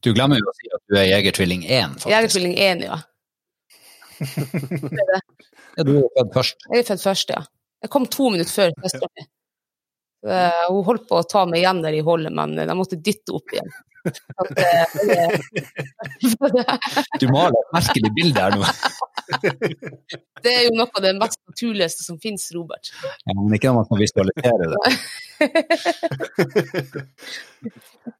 Du 0.00 0.14
glemmer 0.16 0.40
jo 0.40 0.48
å 0.48 0.54
si 0.56 0.70
at 0.72 0.80
du 0.88 0.96
er 0.96 1.10
jegertvilling 1.10 1.66
1, 1.66 1.98
faktisk. 1.98 2.12
Jegertvilling 2.14 2.54
1, 2.56 2.86
ja. 2.88 2.98
Ja, 5.78 5.84
du 5.86 5.92
er 6.00 6.08
født 6.16 6.32
først. 6.34 6.64
Jeg 6.72 6.80
er 6.82 6.86
født 6.88 7.04
først, 7.04 7.28
ja. 7.36 7.42
Jeg 7.84 7.92
kom 7.94 8.06
to 8.10 8.30
minutter 8.34 8.50
før 8.50 8.72
søstera 8.82 9.10
mi. 9.14 9.26
Eh, 10.26 10.64
Hun 10.72 10.80
holdt 10.88 11.04
på 11.06 11.20
å 11.20 11.26
ta 11.28 11.44
meg 11.46 11.60
igjen 11.60 11.84
der 11.84 11.94
i 11.94 12.02
holdet, 12.02 12.34
men 12.34 12.56
jeg 12.58 12.74
måtte 12.78 12.98
dytte 12.98 13.36
opp 13.38 13.54
igjen. 13.54 13.68
Eh, 14.56 15.38
Du 17.20 17.26
maler 17.32 17.58
et 17.58 17.72
merkelig 17.74 18.10
bilde 18.16 18.40
her 18.44 18.52
nå. 18.56 18.62
Det 20.44 20.52
er 20.54 20.62
jo 20.68 20.72
noe 20.78 20.88
av 20.96 21.02
det 21.04 21.12
mest 21.18 21.40
naturligste 21.50 22.02
som 22.06 22.16
finnes, 22.22 22.44
Robert. 22.56 22.84
Ja, 23.26 23.32
men 23.36 23.54
ikke 23.58 23.68
når 23.68 23.76
man 23.82 23.88
kan 23.90 23.98
visualisere 24.00 24.64
det. 24.72 24.80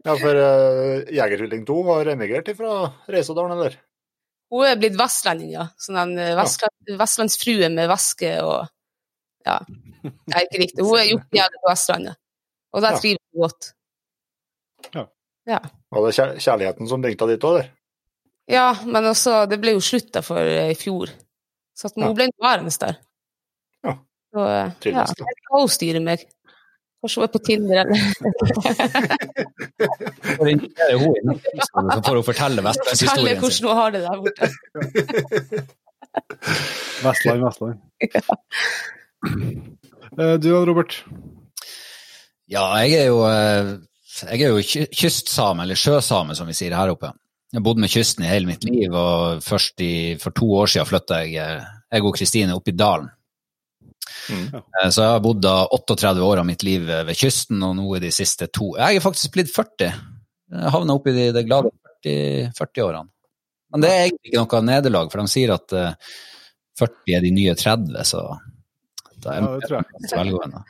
Ja, 0.05 0.13
for 0.21 0.35
uh, 0.37 1.01
Jegertvilling 1.15 1.63
2 1.69 1.77
har 1.89 2.07
emigrert 2.13 2.49
fra 2.59 2.73
Reisadalen, 3.09 3.53
eller? 3.57 3.73
Hun 4.53 4.65
er 4.69 4.77
blitt 4.81 4.97
vestlending, 4.99 5.51
ja. 5.55 5.65
Sånn 5.81 5.97
en 6.01 6.13
eh, 6.21 6.35
vestland, 6.37 6.75
vestlandsfrue 7.01 7.69
med 7.73 7.89
veske 7.91 8.31
og 8.45 8.67
Ja. 9.47 9.59
Det 10.29 10.35
er 10.35 10.43
ikke 10.47 10.61
riktig. 10.63 10.85
Hun 10.85 10.99
er 11.01 11.09
gjort 11.11 11.29
jævlig 11.41 11.59
på 11.63 11.71
Vestlandet. 11.73 12.15
Og 12.77 12.81
der 12.85 12.93
Ja. 12.97 13.01
trives 13.03 13.25
hun 13.33 13.41
godt. 13.45 13.63
Var 15.49 16.05
det 16.05 16.13
er 16.21 16.39
kjærligheten 16.45 16.89
som 16.91 17.03
bringte 17.05 17.25
deg 17.27 17.39
dit 17.39 17.47
òg, 17.49 17.53
eller? 17.57 17.69
Ja, 18.49 18.69
men 18.85 19.05
også 19.11 19.43
Det 19.51 19.59
ble 19.61 19.75
jo 19.77 19.83
slutt 19.85 20.13
der 20.15 20.25
for 20.25 20.41
eh, 20.41 20.73
i 20.73 20.79
fjor. 20.79 21.13
Så 21.77 21.91
at 21.91 21.97
hun 22.01 22.17
ble 22.17 22.29
værende 22.43 22.73
der. 22.81 22.97
Ja. 23.87 23.95
Så, 24.35 24.41
eh, 24.45 24.69
ja, 24.91 25.05
jeg 25.05 25.41
hva 25.49 25.61
hun 25.63 25.73
styrer 25.73 26.03
meg. 26.05 26.25
Kanskje 26.99 27.21
hun 27.21 27.27
er 27.29 27.33
på 27.33 27.41
Tinder, 27.47 27.77
eller 27.85 27.95
Det 29.79 29.87
er 30.35 30.51
invitere 30.51 30.97
henne 30.99 31.15
inn, 31.21 31.31
så 31.63 32.01
får 32.03 32.17
hun 32.19 32.27
fortelle 32.27 32.27
fortelle 32.27 32.65
vestlandshistorien 32.67 33.39
hvordan 33.39 33.59
sin. 33.59 33.69
hun 33.69 33.77
har 33.79 33.89
det 33.95 34.03
der 34.03 34.17
borte. 34.25 34.45
Vestland, 37.05 37.45
Vestland. 37.45 37.77
Ja. 38.03 38.23
Du 40.43 40.49
da, 40.51 40.59
Robert? 40.67 40.93
Ja, 42.51 42.65
jeg 42.83 42.93
er 43.05 43.07
jo, 43.13 43.23
eh, 43.29 43.79
jeg 44.09 44.43
er 44.43 44.55
jo 44.55 44.87
kystsame, 44.95 45.65
eller 45.65 45.79
sjøsame 45.79 46.37
som 46.37 46.49
vi 46.49 46.57
sier 46.57 46.77
her 46.77 46.93
oppe. 46.95 47.13
Jeg 47.49 47.61
har 47.61 47.65
bodd 47.65 47.81
med 47.81 47.93
kysten 47.93 48.27
i 48.27 48.31
hele 48.31 48.49
mitt 48.49 48.65
liv, 48.69 48.93
og 48.93 49.45
først 49.45 49.81
i, 49.85 49.93
for 50.21 50.37
to 50.37 50.49
år 50.59 50.69
siden 50.73 50.89
flytta 50.89 51.23
jeg, 51.25 51.37
eh, 51.41 51.69
jeg 51.95 52.05
og 52.05 52.17
Kristine 52.17 52.57
opp 52.57 52.69
i 52.69 52.77
dalen. 52.77 53.09
Mm. 54.29 54.49
ja. 54.53 54.91
Så 54.93 55.05
jeg 55.05 55.13
har 55.15 55.23
bodd 55.25 55.41
da 55.45 55.55
38 55.73 56.25
år 56.25 56.43
av 56.43 56.49
mitt 56.49 56.65
liv 56.67 56.89
eh, 56.91 57.05
ved 57.09 57.17
kysten, 57.17 57.63
og 57.65 57.77
nå 57.79 57.87
i 57.97 58.03
de 58.05 58.13
siste 58.13 58.51
to 58.53 58.75
Jeg 58.77 58.99
er 58.99 59.05
faktisk 59.05 59.37
blitt 59.37 59.53
40. 59.55 59.95
Jeg 60.59 60.75
havna 60.75 60.97
oppi 60.97 61.15
de, 61.17 61.31
de 61.37 61.45
glade 61.47 61.73
40 62.05 62.53
40-årene. 62.59 63.09
Men 63.73 63.85
det 63.85 63.89
er 63.93 64.05
egentlig 64.07 64.31
ikke 64.31 64.45
noe 64.45 64.65
nederlag, 64.65 65.11
for 65.13 65.21
de 65.21 65.33
sier 65.33 65.53
at 65.57 65.77
eh, 65.77 66.13
40 66.81 67.17
er 67.17 67.25
de 67.25 67.33
nye 67.35 67.57
30, 67.59 67.97
så 68.09 68.23
Ja, 69.25 69.41
det 69.59 69.69
tror 69.69 69.79
jeg. 69.81 70.11
velgående. 70.15 70.61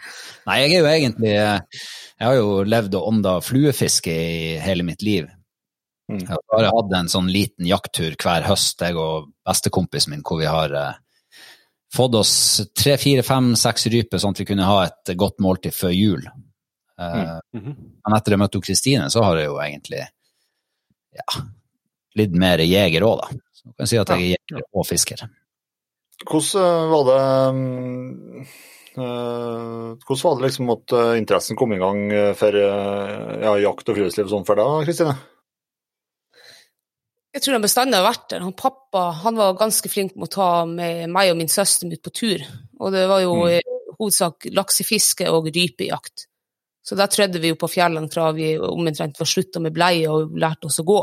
Nei, 0.47 0.57
jeg 0.63 0.73
er 0.73 0.79
jo 0.81 0.89
egentlig 0.93 1.33
Jeg 1.35 2.25
har 2.27 2.35
jo 2.39 2.63
levd 2.65 2.95
og 2.99 3.09
ånda 3.13 3.35
fluefiske 3.45 4.15
i 4.15 4.57
hele 4.63 4.83
mitt 4.87 5.03
liv. 5.07 5.29
Mm. 6.11 6.23
Jeg 6.23 6.31
har 6.33 6.41
bare 6.51 6.71
hatt 6.73 6.95
en 6.97 7.11
sånn 7.13 7.29
liten 7.31 7.67
jakttur 7.69 8.15
hver 8.17 8.47
høst, 8.49 8.81
jeg 8.81 8.97
og 8.97 9.29
bestekompisen 9.47 10.15
min, 10.15 10.23
hvor 10.25 10.41
vi 10.41 10.47
har 10.49 10.73
eh, 10.73 10.95
fått 11.95 12.15
oss 12.17 12.33
tre, 12.77 12.97
fire, 13.01 13.23
fem, 13.23 13.53
seks 13.57 13.87
ryper, 13.93 14.19
sånn 14.23 14.33
at 14.37 14.41
vi 14.41 14.49
kunne 14.49 14.65
ha 14.69 14.79
et 14.87 15.13
godt 15.21 15.39
måltid 15.45 15.77
før 15.77 15.93
jul. 15.95 16.25
Eh, 16.99 17.35
Mhm. 17.55 17.75
Men 18.07 18.17
etter 18.17 18.33
jeg 18.35 18.41
møtte 18.41 18.61
Kristine, 18.65 19.11
så 19.13 19.23
har 19.23 19.37
jeg 19.37 19.47
jo 19.51 19.59
egentlig 19.61 20.01
ja, 21.19 21.43
litt 22.17 22.33
mer 22.33 22.59
jeger 22.65 23.05
òg, 23.07 23.21
da. 23.23 23.29
Så 23.53 23.63
kan 23.69 23.85
jeg 23.85 23.89
si 23.93 23.99
at 24.01 24.09
jeg 24.09 24.19
er 24.19 24.33
jeger 24.37 24.65
og 24.73 24.87
fisker. 24.87 25.23
Hvordan 26.27 26.91
var 26.91 27.05
det 27.07 27.23
mm, 27.55 28.47
eh, 28.99 29.89
Hvordan 30.03 30.23
var 30.25 30.39
det 30.39 30.47
liksom 30.49 30.71
at 30.75 30.95
eh, 30.99 31.19
interessen 31.21 31.59
kom 31.59 31.75
i 31.77 31.81
gang 31.81 32.07
eh, 32.11 32.33
for 32.39 32.59
ja, 32.59 33.53
jakt 33.63 33.91
og 33.91 33.99
friluftsliv 33.99 34.31
sånn 34.33 34.47
for 34.49 34.59
deg, 34.59 34.89
Kristine? 34.89 35.15
Jeg 37.37 37.45
tror 37.45 37.59
han 37.59 37.63
bestandig 37.63 37.99
har 38.01 38.09
vært 38.09 38.31
der. 38.33 38.43
Han 38.43 38.57
pappa 38.57 39.05
han 39.23 39.37
var 39.39 39.59
ganske 39.61 39.91
flink 39.93 40.17
med 40.17 40.31
å 40.31 40.33
ta 40.33 40.51
med 40.67 41.13
meg 41.13 41.31
og 41.31 41.39
min 41.39 41.53
søster 41.53 41.91
ut 41.93 42.03
på 42.03 42.15
tur. 42.15 42.43
Og 42.81 42.95
det 42.95 43.05
var 43.07 43.23
jo 43.23 43.37
Mm. 43.45 43.51
i 43.59 43.61
hovedsak 43.99 44.49
laksefiske 44.55 45.29
og 45.31 45.47
rypejakt. 45.55 46.27
Så 46.83 46.97
der 46.97 47.07
trødde 47.07 47.39
vi 47.39 47.53
jo 47.53 47.59
på 47.61 47.69
fjellene 47.69 48.09
fra 48.11 48.31
vi 48.33 48.57
omtrent 48.59 49.19
var 49.21 49.29
slutta 49.29 49.61
med 49.61 49.75
bleie 49.77 50.09
og 50.09 50.33
lærte 50.41 50.71
oss 50.71 50.81
å 50.81 50.87
gå. 50.89 51.03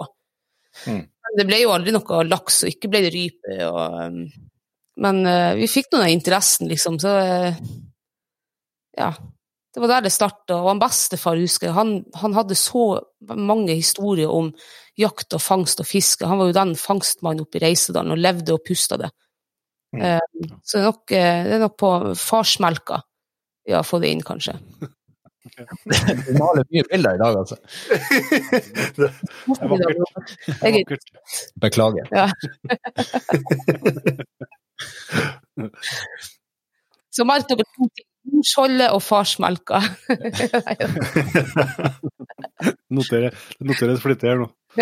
Mm. 0.88 1.03
Men 1.05 1.38
det 1.38 1.45
ble 1.45 1.62
jo 1.62 1.74
aldri 1.75 1.93
noe 1.93 2.24
laks, 2.25 2.63
og 2.65 2.74
ikke 2.74 2.89
ble 2.89 3.03
det 3.05 3.13
rype. 3.13 3.57
Og, 3.67 4.00
um, 4.01 4.24
men 5.02 5.22
uh, 5.28 5.54
vi 5.60 5.68
fikk 5.70 5.92
nå 5.92 6.02
den 6.04 6.16
interessen, 6.16 6.70
liksom. 6.72 7.00
Så 7.02 7.12
uh, 7.12 7.58
ja. 8.98 9.14
Det 9.75 9.82
var 9.84 9.92
der 9.92 10.06
det 10.06 10.14
starta. 10.16 10.56
Og 10.62 10.70
han 10.70 10.80
bestefar, 10.80 11.36
husker 11.36 11.68
jeg, 11.68 11.75
han, 11.75 11.98
han 12.16 12.36
hadde 12.38 12.56
så 12.56 13.02
mange 13.36 13.75
historier 13.75 14.32
om 14.32 14.54
jakt 14.96 15.36
og 15.36 15.44
fangst 15.44 15.84
og 15.84 15.90
fiske. 15.90 16.28
Han 16.28 16.40
var 16.40 16.48
jo 16.48 16.56
den 16.56 16.72
fangstmannen 16.80 17.44
oppe 17.44 17.60
i 17.60 17.66
Reisedalen 17.66 18.16
og 18.16 18.22
levde 18.24 18.56
og 18.56 18.64
pusta 18.64 18.96
det. 19.02 19.12
Mm. 19.92 20.06
Eh, 20.08 20.54
så 20.63 20.78
det 20.78 20.80
er, 20.80 20.88
nok, 20.88 21.04
det 21.12 21.58
er 21.58 21.63
nok 21.65 21.76
på 21.80 21.91
farsmelka 22.19 23.02
vi 23.65 23.74
har 23.74 23.84
fått 23.84 24.06
det 24.06 24.13
inn, 24.13 24.24
kanskje. 24.24 24.56
Du 25.56 26.32
maler 26.39 26.65
mye 26.72 26.84
bilder 26.89 27.17
i 27.17 27.22
dag, 27.22 27.38
altså. 27.38 27.56
Det 28.96 29.08
er 29.08 29.12
er 29.62 29.69
vakkert. 29.74 31.08
Beklager. 31.62 32.06
Ja. 32.13 32.30
Så 37.16 37.24
alt 37.32 37.50
dere 37.52 37.66
to 37.76 37.84
ting. 37.94 38.10
Skjoldet 38.46 38.90
og 38.90 39.02
farsmelka. 39.06 39.78
Noterer, 42.96 43.36
noteres 43.62 44.02
flittig 44.02 44.32
her 44.32 44.40
nå. 44.42 44.48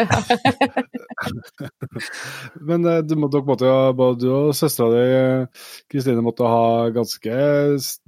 Men 2.70 2.86
eh, 2.88 3.02
du 3.06 3.14
må, 3.20 3.28
dere 3.32 3.46
måtte 3.48 3.94
både 4.00 4.20
du 4.24 4.30
og 4.32 4.56
søstera 4.58 4.90
di, 4.94 5.04
eh, 5.18 5.48
Kristine, 5.92 6.26
måtte 6.26 6.50
ha 6.50 6.66
ganske 6.96 7.34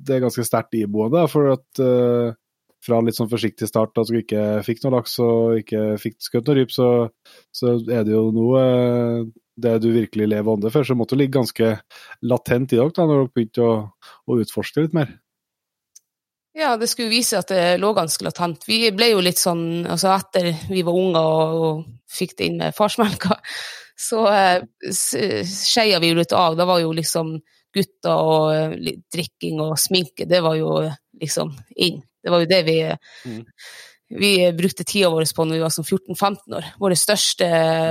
Det 0.07 0.23
ganske 0.23 0.43
sterkt 0.47 0.73
iboende, 0.79 1.21
for 1.31 1.43
at 1.57 1.69
uh, 1.83 2.27
fra 2.85 3.01
litt 3.01 3.17
sånn 3.17 3.31
forsiktig 3.31 3.67
start 3.69 3.97
at 3.97 4.09
du 4.11 4.15
ikke 4.19 4.61
fikk 4.65 4.83
noe 4.83 4.95
laks 4.99 5.13
og 5.23 5.61
ikke 5.61 5.81
fikk 6.01 6.17
skutt 6.23 6.47
noe 6.49 6.57
ryp, 6.59 6.71
så, 6.73 6.87
så 7.55 7.65
er 7.81 8.05
det 8.05 8.13
jo 8.13 8.23
eh, 8.59 9.19
det 9.55 9.75
du 9.83 9.91
virkelig 9.93 10.27
lever 10.27 10.57
det 10.63 10.71
for, 10.73 10.87
så 10.87 10.95
måtte 10.97 11.15
det 11.15 11.25
ligge 11.25 11.39
ganske 11.39 11.69
latent 12.27 12.73
i 12.73 12.79
dere 12.79 12.91
da, 12.95 13.05
når 13.07 13.21
dere 13.21 13.31
begynte 13.35 13.63
å, 13.63 13.75
å 14.27 14.39
utforske 14.41 14.83
litt 14.83 14.97
mer. 14.97 15.13
Ja, 16.55 16.77
det 16.79 16.87
skulle 16.87 17.11
vise 17.11 17.39
at 17.41 17.51
det 17.51 17.79
lå 17.81 17.89
ganske 17.95 18.23
latent. 18.23 18.63
Vi 18.67 18.79
ble 18.95 19.09
jo 19.11 19.23
litt 19.23 19.39
sånn, 19.41 19.83
altså 19.91 20.13
etter 20.13 20.53
vi 20.69 20.85
var 20.87 20.95
unge 20.95 21.19
og, 21.19 21.57
og 21.65 21.81
fikk 22.07 22.37
det 22.39 22.47
inn 22.47 22.61
med 22.61 22.75
farsmelka, 22.77 23.35
så 24.07 24.21
eh, 24.31 24.63
skeia 24.93 25.99
vi 26.03 26.13
jo 26.13 26.19
litt 26.21 26.35
av. 26.35 26.55
Da 26.55 26.67
var 26.67 26.79
jo 26.83 26.93
liksom 26.95 27.35
gutter 27.75 28.15
og 28.15 28.53
eh, 28.55 28.95
drikking 29.11 29.59
og 29.65 29.75
sminke, 29.79 30.27
det 30.31 30.39
var 30.45 30.55
jo 30.59 30.77
eh, 30.85 30.95
liksom 31.19 31.51
inn. 31.75 31.99
Det 32.23 32.31
var 32.33 32.41
jo 32.45 32.49
det 32.49 32.63
vi, 32.65 32.79
Mm. 33.25 33.43
Vi 34.09 34.51
brukte 34.53 34.83
tida 34.83 35.09
vår 35.09 35.25
på 35.35 35.45
når 35.45 35.57
vi 35.57 35.63
var 35.63 35.73
sånn 35.73 35.87
14-15 35.87 36.55
år. 36.57 36.69
Våre 36.81 36.97
største 36.99 37.47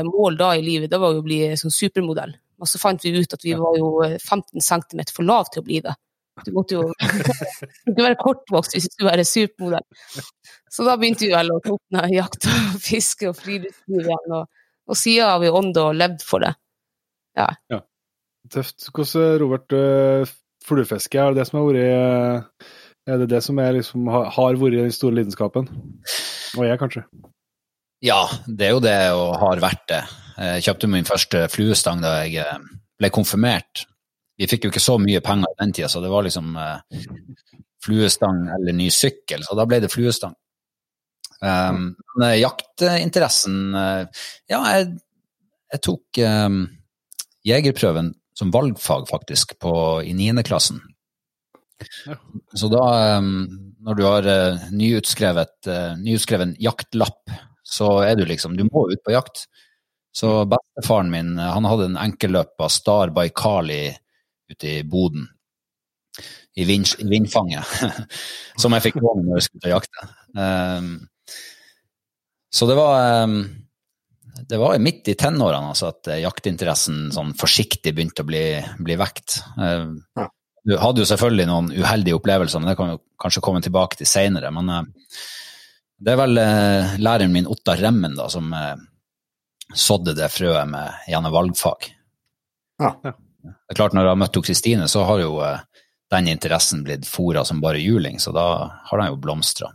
mål 0.06 0.38
da 0.38 0.52
i 0.54 0.62
livet, 0.62 0.90
det 0.90 1.00
var 1.02 1.14
jo 1.14 1.22
å 1.22 1.26
bli 1.26 1.40
sånn 1.58 1.74
supermodell. 1.74 2.36
Og 2.62 2.70
så 2.70 2.78
fant 2.78 3.02
vi 3.02 3.12
ut 3.16 3.34
at 3.34 3.44
vi 3.44 3.54
var 3.58 3.78
jo 3.78 3.90
15 4.06 4.62
cm 4.62 5.02
for 5.10 5.26
lav 5.26 5.50
til 5.50 5.64
å 5.64 5.66
bli 5.66 5.80
det. 5.84 5.94
Du 6.46 6.50
måtte 6.54 6.78
jo 6.78 6.86
du 7.96 8.00
være 8.00 8.18
kortvokst 8.20 8.76
hvis 8.76 8.86
du 8.88 8.94
skulle 8.94 9.10
være 9.10 9.26
supermodell. 9.28 10.22
Så 10.70 10.86
da 10.86 10.96
begynte 10.98 11.26
vi 11.26 11.34
vel 11.34 11.52
å 11.54 11.60
opp 11.60 11.98
jakt 12.10 12.48
og 12.50 12.78
fiske 12.88 13.30
og 13.30 13.38
friluftsliv 13.38 14.06
igjen. 14.06 14.38
Og, 14.38 14.62
og 14.90 14.98
siden 14.98 15.30
har 15.30 15.42
vi 15.42 15.52
ånda 15.62 15.88
og 15.90 15.98
levd 15.98 16.24
for 16.26 16.46
det. 16.46 16.54
Tøft. 18.54 18.86
Hvordan, 18.92 19.38
Robert, 19.40 19.72
eh, 19.72 20.32
fluefiske, 20.64 21.18
er 21.18 21.32
det 21.32 21.42
det 21.42 21.46
som 21.48 21.60
har 21.60 21.70
vært 21.70 21.84
eh, 21.84 22.72
Er 23.04 23.20
det 23.20 23.28
det 23.34 23.42
som 23.44 23.58
er, 23.60 23.74
liksom, 23.76 24.06
har 24.08 24.56
vært 24.56 24.78
den 24.78 24.92
store 24.94 25.18
lidenskapen? 25.18 25.66
Og 26.56 26.64
jeg, 26.64 26.78
kanskje. 26.80 27.04
Ja, 28.04 28.22
det 28.46 28.68
er 28.68 28.72
jo 28.72 28.84
det, 28.84 28.98
og 29.16 29.34
har 29.40 29.60
vært 29.60 29.84
det. 29.90 30.00
Jeg 30.36 30.64
kjøpte 30.66 30.90
min 30.90 31.08
første 31.08 31.44
fluestang 31.52 32.00
da 32.02 32.14
jeg 32.22 32.40
eh, 32.42 32.62
ble 33.00 33.10
konfirmert. 33.14 33.84
Vi 34.40 34.48
fikk 34.50 34.66
jo 34.66 34.72
ikke 34.72 34.82
så 34.82 34.96
mye 34.98 35.22
penger 35.24 35.52
i 35.52 35.60
den 35.60 35.74
tida, 35.76 35.90
så 35.92 36.00
det 36.02 36.10
var 36.12 36.24
liksom 36.26 36.56
eh, 36.58 37.04
fluestang 37.84 38.40
eller 38.56 38.76
ny 38.76 38.88
sykkel, 38.92 39.44
så 39.44 39.56
da 39.56 39.68
ble 39.68 39.82
det 39.84 39.92
fluestang. 39.92 40.34
Um, 41.44 41.90
men 42.14 42.22
eh, 42.28 42.38
jaktinteressen 42.40 43.74
Ja, 43.74 44.60
jeg, 44.70 44.86
jeg 45.74 45.80
tok 45.84 46.20
um, 46.24 46.62
jegerprøven 47.44 48.14
som 48.38 48.52
valgfag, 48.54 49.04
faktisk, 49.10 49.58
på, 49.60 49.74
i 50.08 50.14
niendeklassen. 50.16 50.80
Ja. 52.06 52.16
Så 52.60 52.70
da, 52.72 52.84
eh, 53.16 53.20
når 53.84 53.98
du 53.98 54.04
har 54.06 54.28
nyutskrevet 54.72 54.72
nyutskrevet, 54.72 55.58
eh, 55.68 55.92
nyutskreven 56.00 56.56
jaktlapp, 56.62 57.34
så 57.64 57.90
er 58.04 58.16
du 58.16 58.26
liksom 58.28 58.56
Du 58.56 58.64
må 58.68 58.86
ut 58.92 59.02
på 59.04 59.14
jakt. 59.14 59.46
Så 60.14 60.44
bestefaren 60.46 61.10
min 61.10 61.38
eh, 61.38 61.52
han 61.56 61.66
hadde 61.68 61.90
en 61.90 62.00
enkelløp 62.00 62.60
av 62.62 62.72
Star 62.72 63.10
Baikali 63.14 63.88
ute 64.52 64.76
i 64.78 64.82
Boden. 64.84 65.26
I, 66.54 66.62
vind, 66.64 66.86
i 67.02 67.08
vindfanget. 67.10 67.66
som 68.62 68.76
jeg 68.76 68.84
fikk 68.84 69.00
låne 69.02 69.24
når 69.26 69.40
jeg 69.40 69.46
skulle 69.48 69.64
til 69.64 69.72
jakte. 69.74 70.04
Um, 70.38 70.92
så 72.54 72.68
det 72.70 72.76
var 72.78 73.24
um, 73.26 73.40
det 74.48 74.60
var 74.60 74.78
midt 74.78 75.08
i 75.10 75.16
tenårene 75.18 75.72
altså, 75.72 75.90
at 75.90 76.10
eh, 76.10 76.22
jaktinteressen 76.22 77.08
sånn 77.14 77.34
forsiktig 77.38 77.94
begynte 77.94 78.24
å 78.24 78.28
bli, 78.28 78.44
bli 78.86 78.98
vekt. 79.00 79.40
Eh, 79.58 79.90
Ja. 80.20 80.28
Du 80.64 80.76
hadde 80.80 81.02
jo 81.02 81.08
selvfølgelig 81.08 81.44
noen 81.48 81.68
uheldige 81.76 82.16
opplevelser, 82.16 82.62
men 82.62 82.70
det 82.70 82.76
kan 82.78 82.94
vi 82.94 83.00
kanskje 83.20 83.42
komme 83.44 83.60
tilbake 83.64 83.98
til 84.00 84.08
seinere. 84.08 84.48
Men 84.54 84.70
eh, 84.72 85.18
det 86.00 86.14
er 86.14 86.20
vel 86.22 86.40
eh, 86.40 86.94
læreren 87.04 87.34
min 87.34 87.48
Ottar 87.52 87.82
Remmen 87.82 88.16
da, 88.16 88.30
som 88.32 88.48
eh, 88.56 88.72
sådde 89.74 90.16
det 90.16 90.30
frøet 90.32 90.70
med 90.70 91.04
gjennom 91.10 91.34
valgfag. 91.36 91.90
Ja. 92.80 92.94
Ja. 93.04 93.14
Det 93.44 93.74
er 93.74 93.76
klart, 93.76 93.92
når 93.92 94.06
jeg 94.06 94.14
har 94.14 94.20
møtt 94.22 94.38
Kristine, 94.40 94.86
så 94.88 95.02
har 95.04 95.20
jo 95.20 95.34
den 96.14 96.28
interessen 96.32 96.80
blitt 96.86 97.04
fora 97.04 97.42
som 97.44 97.60
bare 97.60 97.82
juling, 97.82 98.16
så 98.22 98.32
da 98.32 98.44
har 98.88 99.02
den 99.02 99.10
jo 99.10 99.18
blomstra. 99.20 99.68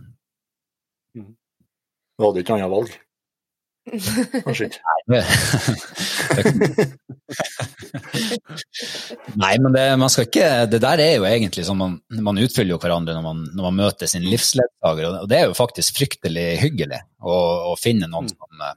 Du 1.14 2.26
hadde 2.26 2.42
ikke 2.42 2.56
annet 2.58 2.72
valg? 2.72 2.90
Kanskje 2.90 2.98
ikke. 2.98 2.98
Det, 2.98 2.98
det, 2.98 3.69
Nei, 9.36 9.60
men 9.60 9.74
det, 9.74 9.98
man 9.98 10.10
skal 10.12 10.26
ikke, 10.28 10.66
det 10.70 10.82
der 10.84 11.00
er 11.02 11.16
jo 11.18 11.26
egentlig 11.30 11.66
sånn 11.68 11.80
man, 11.80 12.02
man 12.26 12.42
utfyller 12.42 12.72
jo 12.76 12.80
hverandre 12.82 13.16
når 13.18 13.26
man, 13.26 13.40
når 13.56 13.64
man 13.70 13.80
møter 13.80 14.08
sin 14.10 14.26
livsledsager, 14.28 15.06
og 15.24 15.30
det 15.32 15.38
er 15.40 15.46
jo 15.50 15.58
faktisk 15.58 15.98
fryktelig 15.98 16.48
hyggelig 16.62 17.02
å, 17.22 17.36
å 17.72 17.74
finne 17.80 18.08
noen 18.12 18.30
som, 18.32 18.52
eh, 18.68 18.76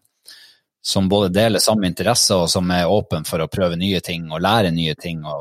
som 0.83 1.09
både 1.13 1.35
deler 1.35 1.61
samme 1.63 1.87
interesser 1.91 2.37
og 2.45 2.51
som 2.53 2.71
er 2.75 2.91
åpen 2.91 3.25
for 3.29 3.39
å 3.43 3.53
prøve 3.53 3.77
nye 3.81 4.01
ting 4.05 4.23
og 4.33 4.45
lære 4.45 4.71
nye 4.75 4.95
ting. 4.99 5.19
Og, 5.29 5.41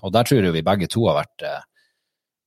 og 0.00 0.08
der 0.14 0.24
tror 0.26 0.44
jeg 0.44 0.56
vi 0.56 0.66
begge 0.66 0.88
to 0.90 1.00
har 1.08 1.16
vært 1.22 1.40
eh, 1.46 1.62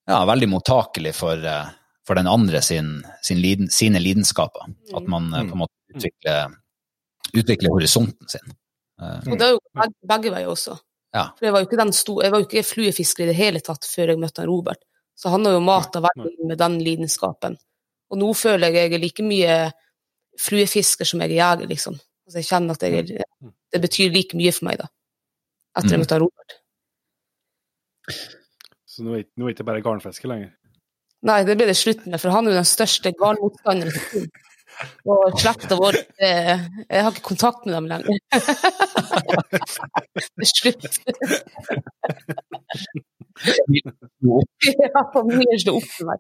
ja, 0.10 0.20
veldig 0.28 0.50
mottakelig 0.52 1.14
for, 1.16 1.38
eh, 1.38 1.68
for 2.08 2.14
den 2.20 2.28
andre 2.28 2.62
sin, 2.66 3.06
sin 3.24 3.40
liden, 3.44 3.68
sine 3.72 4.00
lidenskaper. 4.04 4.64
At 4.96 5.06
man 5.08 5.32
på 5.32 5.52
en 5.52 5.62
måte 5.66 5.74
utvikler, 5.94 6.56
utvikle 7.34 7.72
horisonten 7.74 8.30
sin. 8.30 8.56
Og 9.04 9.36
det 9.38 9.46
er 9.48 9.54
jo 9.56 9.62
begge, 9.76 9.96
begge 10.10 10.32
veier 10.34 10.50
også. 10.52 10.78
Ja. 11.14 11.28
For 11.38 11.46
jeg 11.46 11.54
var 11.54 11.62
jo 11.64 11.68
ikke, 11.70 11.80
den 11.82 11.94
sto, 11.94 12.16
jeg 12.24 12.34
var 12.34 12.42
jo 12.42 12.48
ikke 12.48 12.64
fluefisker 12.66 13.26
i 13.26 13.30
det 13.30 13.38
hele 13.38 13.62
tatt 13.62 13.86
før 13.86 14.14
jeg 14.14 14.22
møtte 14.22 14.46
Robert. 14.50 14.82
Så 15.16 15.30
han 15.30 15.46
har 15.46 15.54
jo 15.54 15.62
mata 15.62 16.02
veldig 16.02 16.48
med 16.50 16.58
den 16.58 16.80
lidenskapen. 16.82 17.58
Og 18.14 18.18
nå 18.22 18.32
føler 18.38 18.70
jeg 18.74 18.90
jeg 18.92 18.98
er 18.98 19.04
like 19.04 19.26
mye 19.26 19.58
fluefisker 20.42 21.06
som 21.06 21.22
jeg 21.22 21.34
er 21.34 21.38
jeger, 21.42 21.70
liksom. 21.70 22.00
Altså 22.26 22.40
jeg 22.42 22.48
kjenner 22.50 22.78
at 22.78 22.86
jeg 22.88 23.04
er, 23.04 23.52
det 23.74 23.82
betyr 23.84 24.14
like 24.14 24.38
mye 24.40 24.54
for 24.56 24.70
meg, 24.70 24.80
da. 24.82 24.88
Etter 25.78 25.94
jeg 25.96 26.00
Mm. 26.00 26.04
møtte 26.06 26.20
Robert. 26.22 26.58
Så 28.90 29.04
nå 29.06 29.16
er 29.18 29.24
nå 29.38 29.46
er 29.46 29.52
det 29.54 29.56
ikke 29.58 29.66
bare 29.70 29.82
garnfiske 29.86 30.30
lenger. 30.30 30.52
Nei, 31.24 31.44
det 31.48 31.56
ble 31.58 31.66
det 31.70 31.78
slutt 31.80 32.04
med, 32.06 32.20
for 32.20 32.34
han 32.36 32.46
er 32.48 32.52
jo 32.54 32.60
den 32.60 32.68
største 32.68 33.14
garnmotstanderen. 33.16 34.28
Og 35.08 35.40
sletta 35.40 35.76
vår 35.80 35.96
Jeg 36.20 37.02
har 37.04 37.12
ikke 37.12 37.30
kontakt 37.30 37.66
med 37.66 37.74
dem 37.76 37.88
lenger. 37.92 38.14
det 40.38 40.44
er 40.44 40.52
slutt. 40.52 40.86
Ja, 44.64 45.02
familien 45.14 45.60
slår 45.64 45.76
opp 45.82 45.92
med 46.00 46.06
meg. 46.10 46.20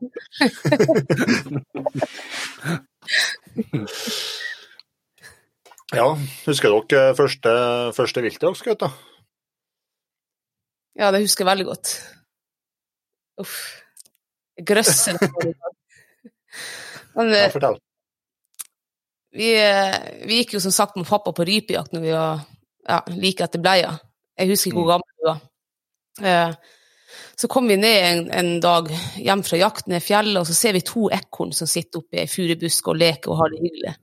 Ja, 5.93 6.07
husker 6.47 6.73
dere 6.73 7.13
første, 7.17 7.51
første 7.93 8.21
viltet 8.25 8.41
dere 8.41 8.57
skjøt? 8.57 8.81
da? 8.81 8.89
Ja, 10.97 11.11
det 11.13 11.23
husker 11.23 11.43
jeg 11.43 11.51
veldig 11.51 11.67
godt. 11.69 11.87
Uff. 13.41 13.55
Det. 14.53 14.65
Men 17.15 17.29
Ja, 17.33 17.45
eh, 17.45 17.51
fortell. 17.53 17.77
Vi, 19.33 19.49
eh, 19.57 19.97
vi 20.27 20.41
gikk 20.41 20.55
jo 20.57 20.61
som 20.63 20.73
sagt 20.75 20.95
med 20.99 21.09
pappa 21.09 21.33
på 21.33 21.45
rypejakt 21.47 21.95
når 21.95 22.05
vi 22.05 22.13
var 22.13 22.43
ja, 22.87 23.01
like 23.15 23.45
etter 23.45 23.61
bleia. 23.63 23.95
Jeg 24.37 24.49
husker 24.53 24.71
ikke 24.71 24.79
hvor 24.81 24.93
gammel 24.95 25.19
vi 25.19 25.29
var. 25.31 25.43
Eh, 26.23 26.55
Så 27.35 27.47
kom 27.47 27.67
vi 27.67 27.77
ned 27.77 28.03
en, 28.05 28.31
en 28.31 28.59
dag 28.61 28.89
hjem 29.17 29.41
fra 29.45 29.57
jakt 29.57 29.87
ned 29.89 30.03
fjellet, 30.05 30.39
og 30.41 30.47
så 30.47 30.53
ser 30.57 30.73
vi 30.77 30.81
to 30.85 31.07
ekorn 31.13 31.53
som 31.53 31.69
sitter 31.69 32.01
oppe 32.01 32.17
i 32.17 32.21
ei 32.23 32.29
furubusk 32.29 32.87
og 32.89 32.99
leker 33.01 33.33
og 33.33 33.39
har 33.41 33.53
det 33.53 33.61
hyggelig. 33.63 33.93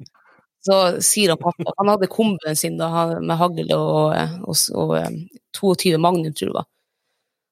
Så 0.67 0.77
sier 1.03 1.33
han 1.33 1.41
pappa 1.41 1.73
Han 1.79 1.89
hadde 1.89 2.11
komben 2.13 2.59
sin 2.59 2.77
da, 2.79 2.91
med 3.23 3.39
hagl 3.41 3.71
og, 3.77 4.17
og, 4.45 4.57
og, 4.77 4.97
eh, 4.99 5.11
22 5.57 5.99
Magnum, 5.99 6.35
tror 6.35 6.47
jeg 6.47 6.53
det 6.53 6.59
var. 6.59 6.69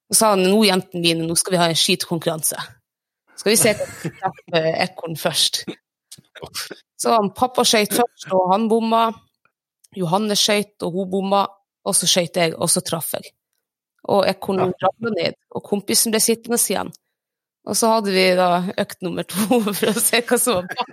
Og 0.08 0.18
sa 0.18 0.32
han 0.34 0.44
nå, 0.44 0.58
jentene 0.66 1.04
mine, 1.04 1.26
nå 1.28 1.36
skal 1.38 1.54
vi 1.54 1.60
ha 1.62 1.68
en 1.70 1.78
skytekonkurranse. 1.78 2.58
Skal 3.38 3.52
vi 3.54 3.58
se 3.60 3.74
hvem 3.78 3.94
som 4.02 4.16
treffer 4.18 4.68
ekorn 4.84 5.18
først. 5.20 5.62
Så 6.98 7.14
han 7.14 7.30
pappa 7.36 7.62
skøyt 7.66 7.94
først, 7.94 8.28
og 8.34 8.52
han 8.52 8.68
bomma. 8.70 9.02
Johanne 9.96 10.36
skøyt, 10.36 10.76
og 10.86 10.92
hun 10.96 11.10
bomma. 11.12 11.42
Og 11.88 11.94
så 11.96 12.04
skøyt 12.10 12.36
jeg, 12.36 12.54
og 12.56 12.68
så 12.70 12.80
traff 12.84 13.14
jeg. 13.16 13.24
Og 14.08 14.26
jeg 14.26 14.36
kunne 14.44 14.72
ramle 14.82 15.10
ned, 15.16 15.34
og 15.54 15.60
kompisen 15.66 16.12
ble 16.14 16.20
sittende 16.22 16.58
igjen. 16.60 16.90
Og 17.68 17.76
så 17.76 17.86
hadde 17.92 18.10
vi 18.14 18.24
da 18.38 18.48
økt 18.80 19.02
nummer 19.04 19.24
to 19.28 19.58
for 19.78 19.88
å 19.90 20.00
se 20.00 20.18
hva 20.24 20.36
som 20.40 20.54
var 20.60 20.66
bak. 20.72 20.88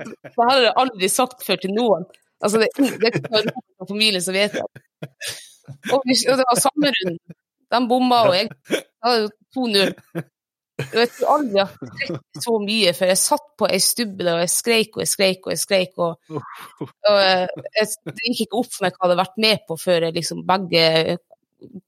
Det 0.00 0.48
hadde 0.48 0.64
jeg 0.64 0.78
aldri 0.82 1.06
sagt 1.12 1.38
før 1.46 1.56
til 1.62 1.72
noen. 1.76 2.02
Altså, 2.40 2.56
det, 2.62 2.68
er 2.72 2.76
det 2.96 3.06
er 3.06 3.12
ikke 3.18 3.28
bare 3.28 3.50
familien 3.88 4.22
som 4.24 4.34
vet 4.34 4.52
det. 4.56 4.62
Og, 5.92 6.00
det 6.08 6.36
var 6.40 6.56
samme 6.58 6.86
runden. 6.96 7.18
De 7.70 7.78
bomma, 7.90 8.18
og 8.30 8.34
jeg 8.34 8.46
hadde 9.04 9.18
jo 9.20 9.28
2-0. 9.58 9.90
Og 10.80 10.98
Jeg 11.00 11.10
tror 11.16 11.32
aldri 11.34 11.58
jeg 11.58 11.66
har 11.66 11.90
skrevet 11.90 12.44
så 12.44 12.54
mye, 12.64 12.92
for 12.96 13.12
jeg 13.12 13.20
satt 13.22 13.48
på 13.60 13.68
ei 13.70 13.80
stubbe 13.84 14.28
og 14.34 14.42
jeg 14.44 14.52
skreik 14.52 14.96
og 14.96 15.02
jeg 15.04 15.12
skreik 15.12 15.48
og 15.48 15.54
jeg 15.54 15.62
skreik. 15.62 15.92
Og, 16.00 16.38
og 16.80 17.16
eh, 17.16 17.46
jeg, 17.78 17.90
det 18.10 18.28
gikk 18.28 18.44
ikke 18.46 18.60
opp 18.62 18.70
for 18.74 18.86
meg 18.86 18.94
hva 18.94 19.00
jeg 19.00 19.08
hadde 19.08 19.20
vært 19.22 19.42
med 19.46 19.66
på 19.68 19.78
før 19.80 20.08
jeg 20.08 20.16
liksom 20.20 20.44
begge 20.48 20.84